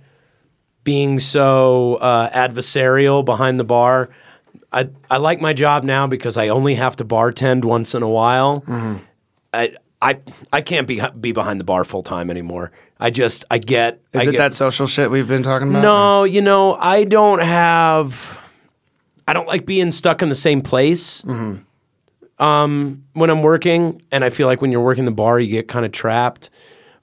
[0.89, 4.09] being so uh, adversarial behind the bar.
[4.73, 8.09] I I like my job now because I only have to bartend once in a
[8.09, 8.63] while.
[8.63, 8.97] Mm-hmm.
[9.53, 10.19] I I
[10.51, 12.73] I can't be be behind the bar full time anymore.
[12.99, 15.83] I just I get Is I it get, that social shit we've been talking about?
[15.83, 18.39] no, you know, I don't have.
[19.27, 21.23] I don't like being stuck in the same place.
[22.39, 25.69] Um, when I'm working, and I feel like when you're working the bar, you get
[25.69, 26.49] kind of trapped.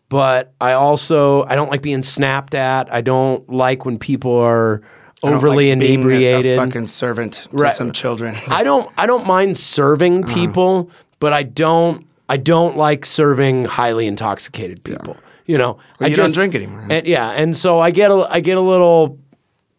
[0.09, 2.93] But I also I don't like being snapped at.
[2.93, 4.81] I don't like when people are
[5.23, 6.59] overly like being a- inebriated.
[6.59, 7.73] A, fucking servant to Right.
[7.73, 8.35] some children.
[8.47, 10.33] I don't I don't mind serving Uh-huh.
[10.33, 15.17] people, but I don't I don't like serving highly intoxicated people.
[15.47, 16.85] You know, I you don't drink anymore.
[16.89, 19.17] And, yeah, and so I get a I get a little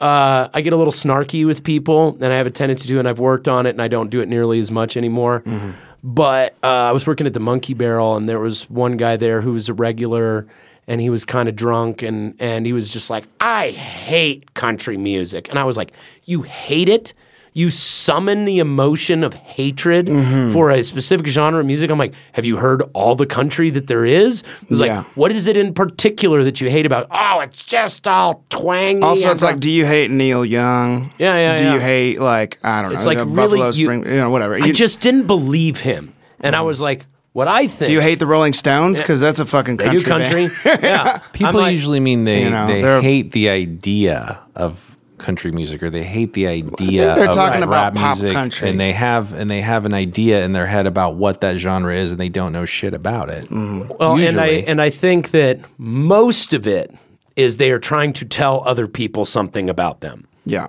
[0.00, 3.08] uh, I get a little snarky with people, and I have a tendency to, and
[3.08, 5.40] I've worked on it, and I don't do it nearly as much anymore.
[5.46, 5.70] Mm-hmm.
[6.06, 9.40] But uh, I was working at the Monkey Barrel, and there was one guy there
[9.40, 10.46] who was a regular,
[10.86, 14.96] and he was kind of drunk, and and he was just like, "I hate country
[14.96, 15.90] music," and I was like,
[16.22, 17.12] "You hate it."
[17.56, 20.52] You summon the emotion of hatred Mm-hmm.
[20.52, 21.90] for a specific genre of music.
[21.90, 24.42] I'm like, have you heard all the country that there is?
[24.64, 24.98] It was Yeah.
[24.98, 27.06] like, what is it in particular that you hate about?
[27.10, 29.02] Oh, it's just all twangy.
[29.02, 31.10] Also, it's like, do you hate Neil Young?
[31.18, 31.74] Yeah, yeah, Do yeah.
[31.74, 32.96] you hate like I don't know?
[32.96, 34.56] It's like really Buffalo you- Spring, you know, whatever.
[34.62, 37.86] I just didn't believe him, and I was like, what I think.
[37.88, 38.98] do you hate the Rolling Stones?
[38.98, 40.02] Because that's a fucking They country.
[40.02, 40.48] do country.
[40.64, 40.82] band.
[40.82, 45.82] yeah, People like, usually mean they, you know, they hate the idea of country music
[45.82, 48.68] or they hate the idea they're of talking rap about pop music country.
[48.68, 51.96] and they have and they have an idea in their head about what that genre
[51.96, 53.48] is and they don't know shit about it.
[53.50, 53.98] Mm.
[53.98, 56.94] Well, and I and I think that most of it
[57.36, 60.26] is they are trying to tell other people something about them.
[60.44, 60.68] Yeah.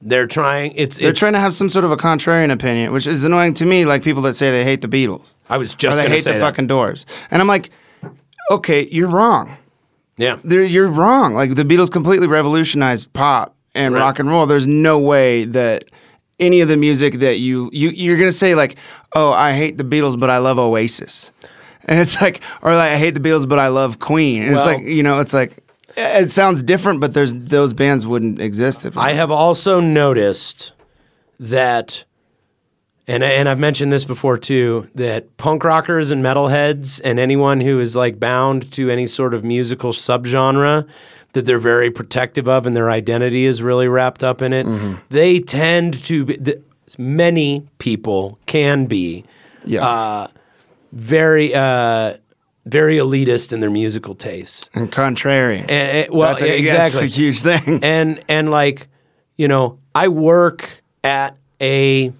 [0.00, 0.72] They're trying.
[0.76, 3.54] It's They're it's, trying to have some sort of a contrarian opinion, which is annoying
[3.54, 3.86] to me.
[3.86, 6.32] Like people that say they hate the Beatles I was or just they hate say
[6.32, 6.44] the that.
[6.44, 7.70] fucking Doors, and I'm like,
[8.50, 9.56] okay, you're wrong.
[10.18, 10.38] yeah.
[10.44, 11.34] They're, you're wrong.
[11.34, 14.00] Like the Beatles completely revolutionized pop and Right.
[14.00, 14.46] rock and roll.
[14.46, 15.84] There's no way that
[16.40, 18.76] any of the music that you you you're gonna say like,
[19.14, 21.30] oh, I hate the Beatles, but I love Oasis.
[21.86, 24.42] and it's like, or like I hate the Beatles, but I love Queen.
[24.42, 25.58] And it's like, you know, it's like
[25.96, 30.72] it sounds different, but there's those bands wouldn't exist if I have also noticed
[31.38, 32.04] that,
[33.06, 37.78] and and I've mentioned this before too, that punk rockers and metalheads and anyone who
[37.80, 40.86] is like bound to any sort of musical subgenre
[41.34, 44.66] that they're very protective of and their identity is really wrapped up in it.
[45.10, 46.36] They tend to be.
[46.36, 46.60] The,
[46.98, 49.24] many people can be
[49.64, 49.86] yeah.
[49.86, 50.26] uh,
[50.92, 51.54] very.
[51.54, 52.14] Uh,
[52.66, 54.70] very elitist in their musical tastes.
[54.72, 55.58] and contrary.
[55.58, 57.80] And, and- well, that's a, yeah, That's exactly a huge thing.
[57.84, 58.88] and and like
[59.36, 62.10] you know i work at a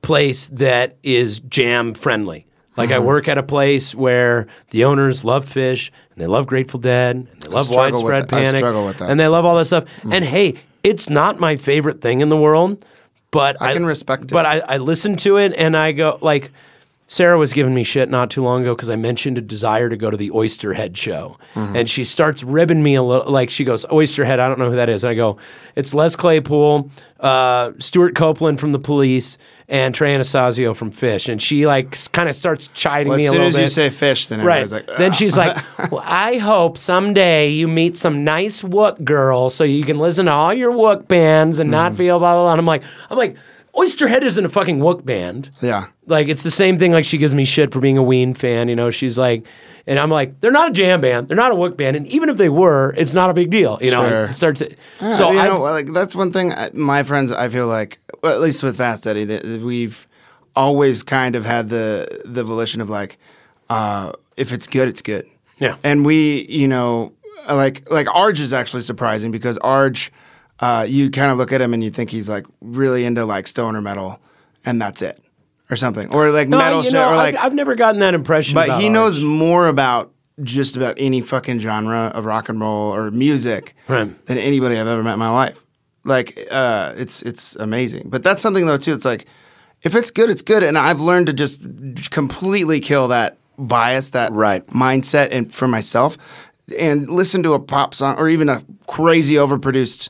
[0.00, 2.46] place that is jam friendly
[2.78, 2.94] like Mm-hmm.
[2.96, 7.16] i work at a place where the owners love Phish and they love grateful dead
[7.16, 8.24] and they love widespread.
[8.24, 11.38] I panic struggle with that and they love all that stuff and hey it's not
[11.38, 12.84] my favorite thing in the world
[13.30, 14.30] but I can respect it.
[14.32, 16.52] but I, I listen to it and i go like
[17.08, 19.96] Sarah was giving me shit not too long ago because I mentioned a desire to
[19.96, 21.36] go to the Oysterhead show.
[21.54, 21.76] Mm-hmm.
[21.76, 23.30] And she starts ribbing me a little.
[23.30, 25.04] Like, she goes, Oysterhead, I don't know who that is.
[25.04, 25.36] And I go,
[25.76, 31.28] it's Les Claypool, uh, Stewart Copeland from The Police, and Trey Anastasio from Phish.
[31.28, 33.62] And she, like, kind of starts chiding Well, me as a soon little as bit.
[33.62, 34.68] you say Phish, then Right.
[34.68, 35.56] like, then she's like,
[35.92, 40.32] well, I hope someday you meet some nice Wook girl so you can listen to
[40.32, 41.70] all your Wook bands and Mm-hmm.
[41.72, 42.52] not feel blah, blah, blah.
[42.52, 43.36] And I'm like, I'm like,
[43.76, 45.50] Oysterhead isn't a fucking Wook band.
[45.60, 45.88] yeah.
[46.06, 46.92] Like it's the same thing.
[46.92, 48.68] Like she gives me shit for being a Ween fan.
[48.68, 49.44] You know, she's like,
[49.86, 51.28] and I'm like, they're not a jam band.
[51.28, 51.96] They're not a Wook band.
[51.96, 53.78] And even if they were, it's not a big deal.
[53.82, 54.24] You know, Sure.
[54.24, 54.60] it starts.
[54.60, 56.52] To, Yeah, so you I, know, like that's one thing.
[56.52, 60.06] I- My friends, I feel like, well, at least with Fast Eddy, that that we've
[60.54, 63.18] always kind of had the the volition of like,
[63.68, 65.26] uh, if it's good, it's good.
[65.58, 65.76] Yeah.
[65.84, 67.12] And we, you know,
[67.48, 70.10] like like Arj is actually surprising because Arj,
[70.60, 73.46] uh, you kind of look at him and you think he's like really into like
[73.46, 74.20] stoner metal,
[74.64, 75.20] and that's it,
[75.70, 77.34] or something, or like no, metal shit, know, or like.
[77.36, 78.54] I've, I've never gotten that impression.
[78.54, 79.24] but he knows Arch.
[79.24, 80.12] more about
[80.42, 84.26] just about any fucking genre of rock and roll or music Right.
[84.26, 85.62] than anybody I've ever met in my life.
[86.04, 88.08] Like, uh, it's it's amazing.
[88.10, 88.92] But that's something though too.
[88.92, 89.26] It's like
[89.82, 94.32] if it's good, it's good, and I've learned to just completely kill that bias, that
[94.32, 94.66] Right.
[94.68, 96.16] mindset, and for myself,
[96.78, 100.08] and listen to a pop song or even a crazy overproduced.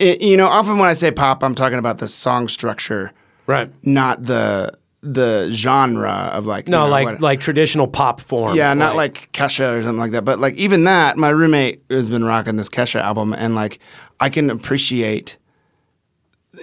[0.00, 3.12] I you know, often when I say pop, I'm talking about the song structure,
[3.46, 3.70] right.
[3.82, 8.56] not the the genre of like No, you know, like what- like traditional pop form.
[8.56, 10.24] yeah, not like Kesha or something like that.
[10.24, 13.78] But like even that, my roommate has been rocking this Kesha album, and like
[14.20, 15.36] I can appreciate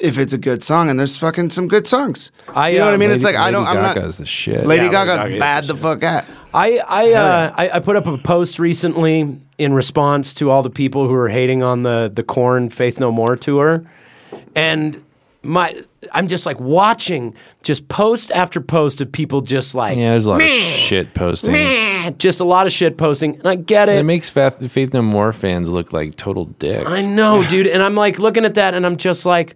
[0.02, 2.32] if it's a good song, and there's fucking some good songs.
[2.50, 3.12] I, you know what I uh, mean?
[3.12, 3.66] it's Lady- like I don't.
[3.66, 4.24] Lady I'm Gaga's not.
[4.24, 4.66] the shit.
[4.66, 6.42] Lady Yeah, Lady Gaga's Gaga bad the the fuck ass.
[6.54, 10.70] I I, uh, I I put up a post recently in response to all the
[10.70, 13.84] people who are hating on the the Korn Faith No More tour,
[14.56, 15.04] and
[15.44, 20.26] my I'm just like watching just post after post of people just like Yeah, there's
[20.26, 21.52] a lot of shit posting.
[21.54, 24.04] "Meh," just a lot of shit posting, and I get It it.
[24.04, 26.90] makes Faith, Faith No More fans look like total dicks.
[26.90, 29.56] I know, dude, and I'm like looking at that, and I'm just like,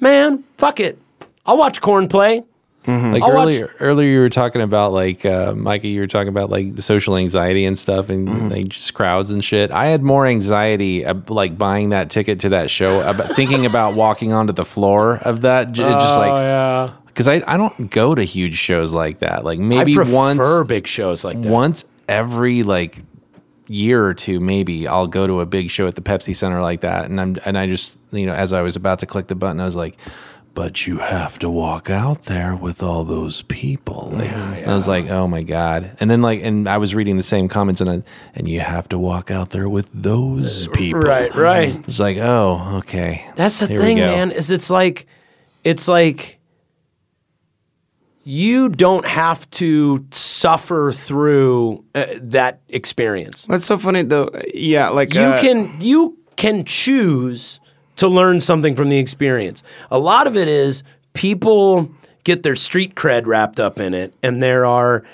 [0.00, 0.98] man, fuck it,
[1.44, 2.42] I'll watch Korn play.
[2.88, 6.28] Like I'll watch- earlier, earlier you were talking about like uh, Mikey, you were talking
[6.28, 8.48] about like the social anxiety and stuff, and Mm-hmm.
[8.48, 9.72] like just crowds and shit.
[9.72, 13.94] I had more anxiety uh, like buying that ticket to that show, about thinking about
[13.94, 15.72] walking onto the floor of that.
[15.72, 19.44] j- just like Oh, yeah, because I I don't go to huge shows like that.
[19.44, 20.12] Like I maybe prefer
[20.60, 21.50] once big shows like that.
[21.50, 23.02] once every like
[23.68, 26.82] year or two maybe I'll go to a big show at the Pepsi Center like
[26.82, 27.06] that.
[27.06, 29.60] And I'm and I just you know as I was about to click the button
[29.60, 29.96] I was like
[30.54, 34.10] but you have to walk out there with all those people.
[34.14, 35.96] Like, and I was like oh my god.
[36.00, 38.02] And then like and I was reading the same comments and I,
[38.34, 41.00] and you have to walk out there with those people.
[41.00, 41.76] Right, right.
[41.86, 43.26] it's like oh okay.
[43.36, 44.30] That's the Here thing, man.
[44.30, 45.06] Is it's like,
[45.62, 46.35] it's like
[48.28, 53.46] you don't have to suffer through uh, that experience.
[53.46, 54.30] That's so funny though.
[54.52, 57.60] Yeah, like You uh, can you can choose
[57.94, 59.62] to learn something from the experience.
[59.92, 60.82] A lot of it is
[61.12, 61.88] people
[62.24, 65.04] get their street cred wrapped up in it, and there are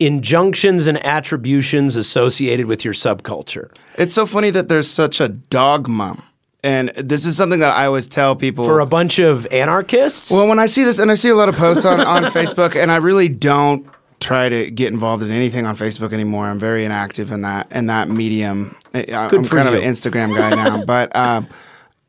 [0.00, 3.70] injunctions and attributions associated with your subculture.
[3.96, 6.20] It's so funny that there's such a dogma,
[6.66, 10.48] and this is something that I always tell people For a bunch of anarchists, Well,
[10.48, 12.90] when I see this, and I see a lot of posts on, on Facebook, and
[12.90, 13.86] I really don't
[14.18, 16.46] try to get involved in anything on Facebook anymore.
[16.46, 18.76] I'm very inactive in that in that medium.
[18.92, 21.48] I, I'm for kind of an Instagram guy now, but um,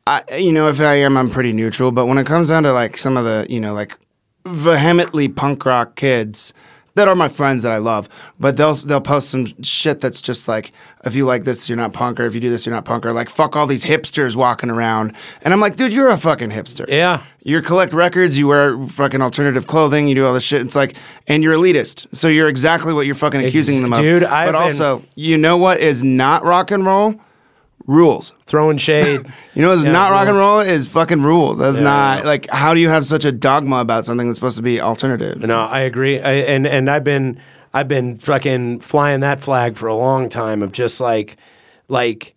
[0.08, 1.92] I, you know, if I am, I'm pretty neutral.
[1.92, 3.96] But when it comes down to like some of the, you know, like
[4.44, 6.52] vehemently punk rock kids
[6.98, 10.46] that are my friends that I love, but they'll they'll post some shit that's just
[10.46, 10.72] like,
[11.04, 12.26] if you like this, you're not punker.
[12.26, 13.14] if you do this, you're not punker.
[13.14, 16.86] like fuck all these hipsters walking around, and I'm like, dude, you're a fucking hipster.
[16.88, 17.22] Yeah.
[17.42, 20.60] You collect records, you wear fucking alternative clothing, you do all this shit.
[20.60, 20.96] It's like,
[21.26, 24.54] and you're elitist, so you're exactly what you're fucking accusing them of, dude, I've But
[24.54, 27.14] also, you know what is not rock and roll?
[27.86, 28.32] Rules.
[28.46, 29.26] Throwing shade.
[29.54, 31.58] You know it's Yeah, not rock and roll is fucking rules.
[31.58, 34.56] That's Yeah, not like how do you have such a dogma about something that's supposed
[34.56, 35.40] to be alternative?
[35.40, 36.20] No, I agree.
[36.20, 37.40] I, and and I've been
[37.74, 41.38] I've been fucking flying that flag for a long time of just like
[41.88, 42.34] like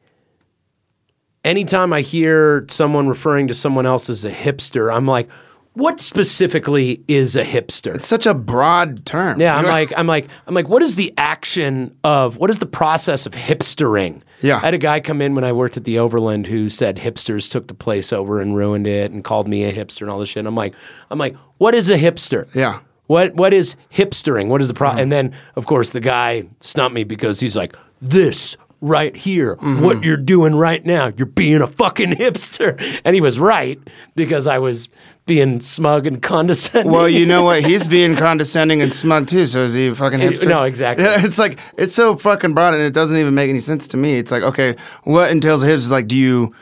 [1.45, 5.29] anytime I hear someone referring to someone else as a hipster, I'm like,
[5.73, 7.95] what specifically is a hipster?
[7.95, 9.39] It's such a broad term.
[9.39, 12.65] yeah, I'm like, I'm like, I'm like, what is the action of, what is the
[12.65, 14.21] process of hipstering?
[14.41, 14.57] Yeah.
[14.57, 17.49] I had a guy come in when I worked at the Overland who said hipsters
[17.49, 20.29] took the place over and ruined it and called me a hipster and all this
[20.29, 20.39] shit.
[20.39, 20.73] And I'm like,
[21.09, 22.53] I'm like, what is a hipster?
[22.53, 22.79] Yeah.
[23.07, 24.47] What what is hipstering?
[24.47, 25.03] What is the problem?
[25.03, 29.83] And then of course the guy stumped me because he's like, this right here, mm-hmm.
[29.83, 32.99] what you're doing right now, you're being a fucking hipster.
[33.05, 33.79] And he was right
[34.15, 34.89] because I was
[35.25, 36.91] being smug and condescending.
[36.91, 37.63] Well, you know what?
[37.63, 39.45] He's being condescending and smug too.
[39.45, 40.47] So is he fucking hipster?
[40.47, 41.05] no, exactly.
[41.25, 44.17] It's like it's so fucking broad, and it doesn't even make any sense to me.
[44.17, 45.75] It's like, okay, what entails a hipster?
[45.75, 46.53] Is like, do you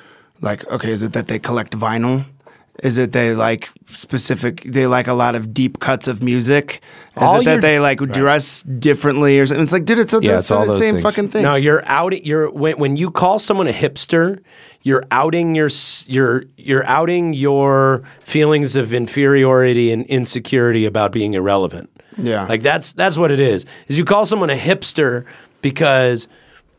[0.41, 0.67] like?
[0.67, 2.25] Okay, is it that they collect vinyl?
[2.83, 4.63] Is it they like specific?
[4.63, 6.81] They like a lot of deep cuts of music.
[7.17, 9.63] Is All it that your- they like dress differently or something?
[9.63, 11.03] It's like, dude, it's, Yeah, it's, it's all the same things.
[11.03, 11.41] fucking thing.
[11.43, 12.13] No, you're out.
[12.25, 14.39] You're when, when you call someone a hipster,
[14.81, 15.69] you're outing your
[16.05, 21.89] you're you're outing your feelings of inferiority and insecurity about being irrelevant.
[22.17, 22.45] Yeah.
[22.47, 23.65] like that's that's what it is.
[23.87, 25.25] Is you call someone a hipster
[25.61, 26.27] because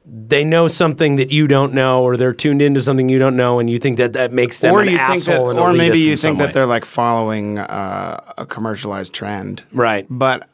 [0.06, 3.58] they know something that you don't know, or they're tuned into something you don't know,
[3.60, 5.72] and you think that that makes them or an you think that, asshole and or
[5.72, 6.52] maybe you think that way.
[6.52, 10.06] they're like following uh, a commercialized trend, right.
[10.10, 10.48] But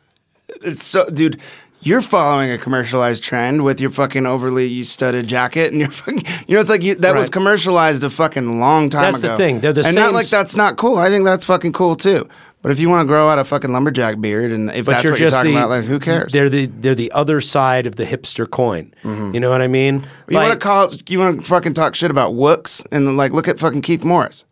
[0.63, 1.41] it's so, dude.
[1.81, 6.55] You're following a commercialized trend with your fucking overly studded jacket and your fucking, you
[6.55, 9.29] know, it's like you, that was commercialized a fucking long time That's ago.
[9.33, 9.61] the thing.
[9.61, 10.99] They're the and same not like that's not cool.
[10.99, 12.29] I think that's fucking cool too.
[12.63, 15.05] But if you want to grow out a fucking lumberjack beard and if But that's
[15.05, 16.33] you're what you're talking the, about, like who cares?
[16.33, 18.93] They're the they're the other side of the hipster coin.
[19.05, 19.35] Mm-hmm.
[19.35, 20.05] You know what I mean?
[20.29, 23.47] you want to call, you want to fucking talk shit about Wooks and like look
[23.47, 24.45] at fucking Keith Morris.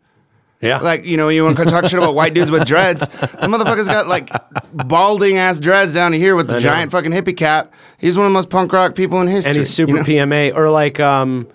[0.61, 3.01] Yeah, Like, you know, you want to talk shit about white dudes with dreads.
[3.07, 4.29] The motherfucker's got like
[4.73, 7.73] balding ass dreads down here with the giant fucking hippie cap.
[7.99, 9.49] He's one of the most punk rock people in history.
[9.51, 10.03] and he's super you know?
[10.03, 11.47] PMA or like um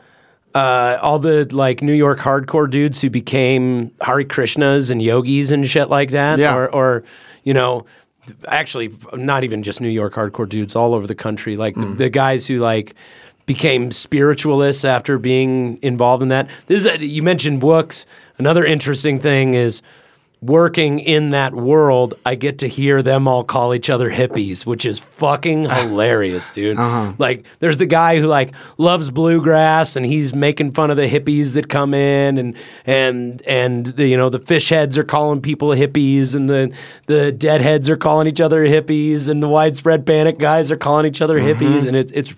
[0.54, 5.66] uh all the like New York hardcore dudes who became Hare Krishnas and yogis and
[5.66, 6.54] shit like that Yeah.
[6.54, 7.04] or or
[7.44, 7.86] you know
[8.48, 11.80] actually not even just New York hardcore dudes all over the country like Mm.
[11.96, 12.94] the, the guys who like
[13.50, 16.48] became spiritualists after being involved in that.
[16.68, 18.06] This is a, you mentioned books.
[18.38, 19.82] Another interesting thing is
[20.40, 24.86] working in that world, I get to hear them all call each other hippies, which
[24.86, 26.78] is fucking hilarious, dude.
[26.78, 27.12] Uh-huh.
[27.18, 31.54] Like, there's the guy who like loves bluegrass, and he's making fun of the hippies
[31.54, 32.56] that come in, and
[32.86, 36.72] and and the, you know the Phish heads are calling people hippies, and the
[37.06, 41.20] the deadheads are calling each other hippies, and the widespread panic guys are calling each
[41.20, 41.64] other mm-hmm.
[41.64, 42.32] hippies, and it's it's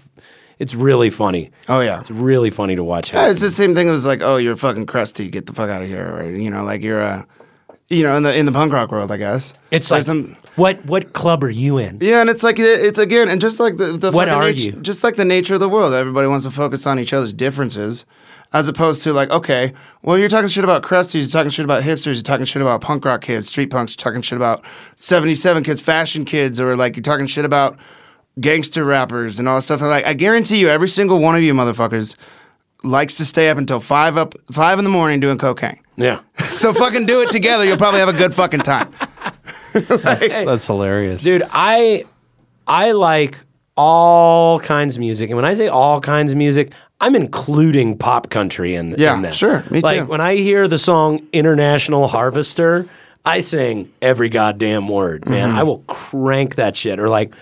[0.63, 1.51] it's really funny.
[1.69, 2.01] Oh, yeah.
[2.01, 3.13] It's really funny to watch.
[3.13, 5.83] Yeah, it's the same thing as like, oh, you're fucking crusty, get the fuck out
[5.83, 7.27] of here, or you know, like you're a,
[7.89, 9.55] you know, in the in the punk rock world, I guess.
[9.71, 11.99] It's Or like, some, what what club are you in?
[12.01, 14.57] yeah, and it's like it- it's again, and just like the the What are nat-
[14.59, 14.73] you?
[14.73, 18.07] just like the nature of the world, everybody wants to focus on each other's differences,
[18.53, 21.83] as opposed to like, okay, well, you're talking shit about crusties, you're talking shit about
[21.83, 24.63] hipsters, you're talking shit about punk rock kids, street punks, you're talking shit about
[24.97, 27.77] '77 kids, fashion kids, or like you're talking shit about
[28.41, 29.81] gangster rappers and all that stuff.
[29.81, 32.17] Like, I guarantee you, every single one of you motherfuckers
[32.85, 35.81] likes to stay up until five up five in the morning doing cocaine.
[35.97, 36.21] Yeah.
[36.53, 37.65] So fucking do it together.
[37.65, 38.93] You'll probably have a good fucking time.
[39.73, 41.23] That's, that's hilarious.
[41.23, 42.05] dude i
[42.67, 43.39] i like
[43.75, 48.29] all kinds of music and when i say all kinds of music i'm including pop
[48.29, 49.65] country in, Yeah, in that sure.
[49.71, 50.05] Me like too.
[50.07, 52.87] when i hear the song international harvester
[53.25, 55.59] i sing every goddamn word man Mm-hmm.
[55.59, 57.35] i will crank that shit or like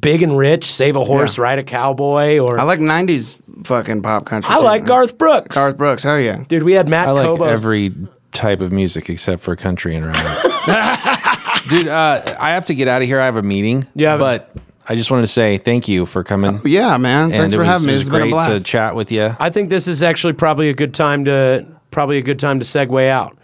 [0.00, 1.44] big and rich save a horse Yeah.
[1.44, 4.54] ride a cowboy or I i, like '90s fucking pop country.
[4.54, 4.60] too.
[4.62, 6.02] like garth brooks Garth Brooks.
[6.02, 6.44] Hell yeah.
[6.48, 7.48] dude we had matt I like Kobos.
[7.50, 7.94] every
[8.32, 10.44] type of music except for country and rap.
[11.68, 13.20] Dude, uh, I have to get out of here.
[13.20, 13.86] I have a meeting.
[13.94, 14.16] Yeah.
[14.16, 14.50] but
[14.88, 16.60] I just wanted to say thank you for coming.
[16.64, 17.30] Yeah, man.
[17.30, 17.92] Thanks for was, having me.
[17.92, 18.56] It It's was been a great blast.
[18.58, 19.36] to chat with you.
[19.38, 22.64] I think this is actually probably a good time to probably a good time to
[22.64, 23.36] segue out.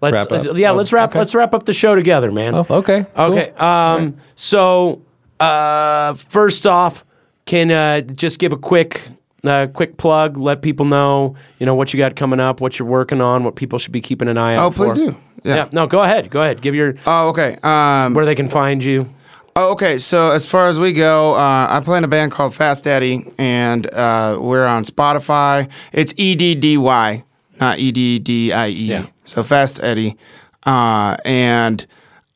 [0.00, 0.56] Let's Wrap up?
[0.56, 1.18] yeah, Oh, let's wrap okay.
[1.20, 2.54] let's wrap up the show together, man.
[2.54, 3.06] Oh, okay.
[3.14, 3.24] cool.
[3.26, 3.50] Okay.
[3.58, 5.02] Um so
[5.40, 7.04] uh first off,
[7.46, 9.02] can uh just give a quick
[9.44, 12.88] uh, quick plug, let people know, you know, what you got coming up, what you're
[12.88, 14.86] working on, what people should be keeping an eye out Oh, for.
[14.86, 15.16] please do.
[15.44, 15.68] Yeah.
[15.70, 16.28] No, go ahead.
[16.28, 16.60] Go ahead.
[16.60, 17.56] Give your Oh, okay.
[17.62, 19.08] Um, where they can find you.
[19.54, 19.98] Oh, okay.
[19.98, 23.32] So as far as we go, uh, I play in a band called Fast Eddy,
[23.38, 25.68] and uh, we're on Spotify.
[25.92, 27.24] It's E D D Y,
[27.60, 28.72] not E D D I E.
[28.72, 29.06] Yeah.
[29.24, 30.16] So Fast Eddy,
[30.66, 31.86] uh, and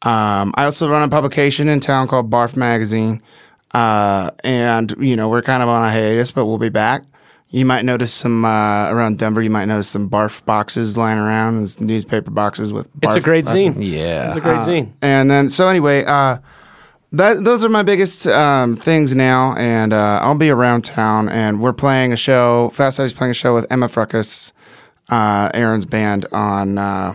[0.02, 3.22] um, I also run a publication in town called Barf Magazine,
[3.72, 7.04] uh, and you know we're kind of on a hiatus, but we'll be back.
[7.50, 9.42] You might notice some uh, around Denver.
[9.42, 12.88] You might notice some barf boxes lying around, and newspaper boxes with.
[13.02, 13.76] It's a great lessons.
[13.76, 13.90] zine.
[13.92, 14.28] Yeah.
[14.28, 14.92] It's a great Uh, zine.
[15.02, 16.38] And then, so anyway, uh,
[17.12, 21.60] that those are my biggest um, things now, and uh, I'll be around town, and
[21.60, 22.70] we're playing a show.
[22.70, 24.52] Fast Eddy's playing a show with MF Ruckus,
[25.10, 27.14] uh, Aaron's band on uh,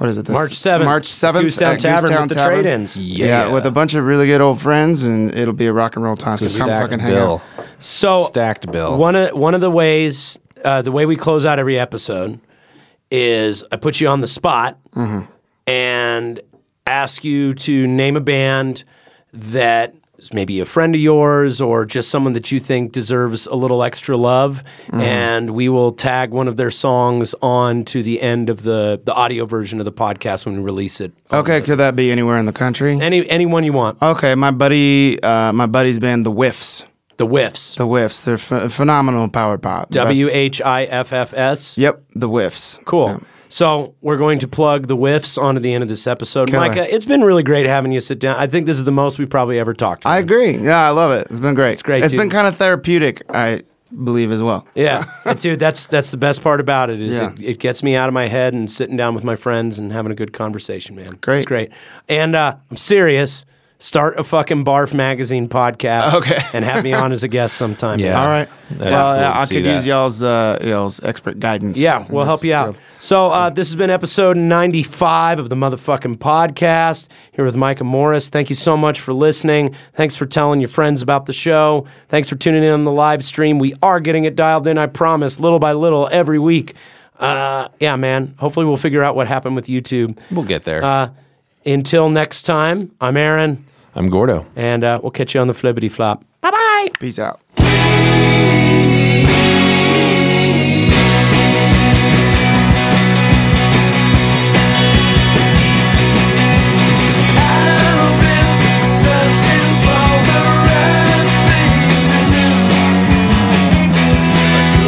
[0.00, 0.24] what is it?
[0.24, 0.84] This, March 7th.
[0.86, 1.46] March seventh.
[1.46, 2.96] Goosetown Tavern with the trade-ins.
[2.96, 3.52] Yeah.
[3.52, 6.16] with a bunch of really good old friends, and it'll be a rock and roll
[6.16, 6.36] time.
[6.36, 7.42] So come Stacked fucking hang bill.
[7.58, 7.66] out.
[7.80, 8.96] So Stacked bill.
[8.96, 12.40] One of one of the ways, uh, the way we close out every episode
[13.10, 14.78] is I put you on the spot
[15.66, 16.40] and
[16.86, 18.84] ask you to name a band
[19.34, 19.99] that is
[20.32, 24.16] maybe a friend of yours or just someone that you think deserves a little extra
[24.16, 29.00] love, and we will tag one of their songs on to the end of the
[29.04, 31.12] the audio version of the podcast when we release it.
[31.32, 33.00] Okay, could that be anywhere in the country?
[33.00, 34.00] Any anyone you want.
[34.02, 36.84] Okay, my buddy, uh, my buddy's band, the Whiffs.
[37.16, 37.74] The Whiffs.
[37.74, 38.22] The Whiffs.
[38.22, 39.90] They're ph- phenomenal power pop.
[39.90, 41.76] W H I F F S.
[41.76, 42.78] Yep, the Whiffs.
[42.86, 43.08] Cool.
[43.08, 43.18] Yeah.
[43.52, 46.48] So we're going to plug the whiffs onto the end of this episode.
[46.48, 46.68] Killer.
[46.68, 48.36] Micah, it's been really great having you sit down.
[48.36, 50.06] I think this is the most we've probably ever talked.
[50.06, 50.56] I agree.
[50.56, 51.26] Yeah, I love it.
[51.30, 51.72] It's been great.
[51.72, 52.20] It's great, It's dude.
[52.20, 53.64] been kind of therapeutic, I
[54.04, 54.68] believe, as well.
[54.76, 57.32] yeah, And dude, that's that's the best part about it is Yeah.
[57.32, 59.92] it, it gets me out of my head and sitting down with my friends and
[59.92, 61.18] having a good conversation, man.
[61.20, 61.38] Great.
[61.38, 61.70] it's great.
[62.08, 63.44] And uh, I'm serious.
[63.82, 66.12] Start a fucking Barf Magazine podcast.
[66.12, 66.38] Okay.
[66.52, 67.98] and have me on as a guest sometime.
[67.98, 68.12] Yeah.
[68.12, 68.18] man.
[68.18, 68.48] All right.
[68.72, 69.74] That'd well, cool yeah, I could that.
[69.74, 71.78] use y'all's uh, y'all's expert guidance.
[71.78, 72.78] Yeah, we'll help you out.
[72.98, 78.28] So uh, this has been episode 95 of the motherfucking podcast here with Micah Morris.
[78.28, 79.74] Thank you so much for listening.
[79.94, 81.86] Thanks for telling your friends about the show.
[82.08, 83.58] Thanks for tuning in on the live stream.
[83.58, 86.74] We are getting it dialed in, I promise, little by little every week.
[87.18, 88.34] Uh, yeah, man.
[88.38, 90.18] Hopefully we'll figure out what happened with YouTube.
[90.30, 90.84] We'll get there.
[90.84, 91.10] Uh,
[91.64, 94.46] until next time, I'm Aaron, I'm Gordo.
[94.56, 96.24] and uh, we'll catch you on the flippity flop.
[96.40, 96.88] Bye bye.
[96.98, 97.40] Peace out.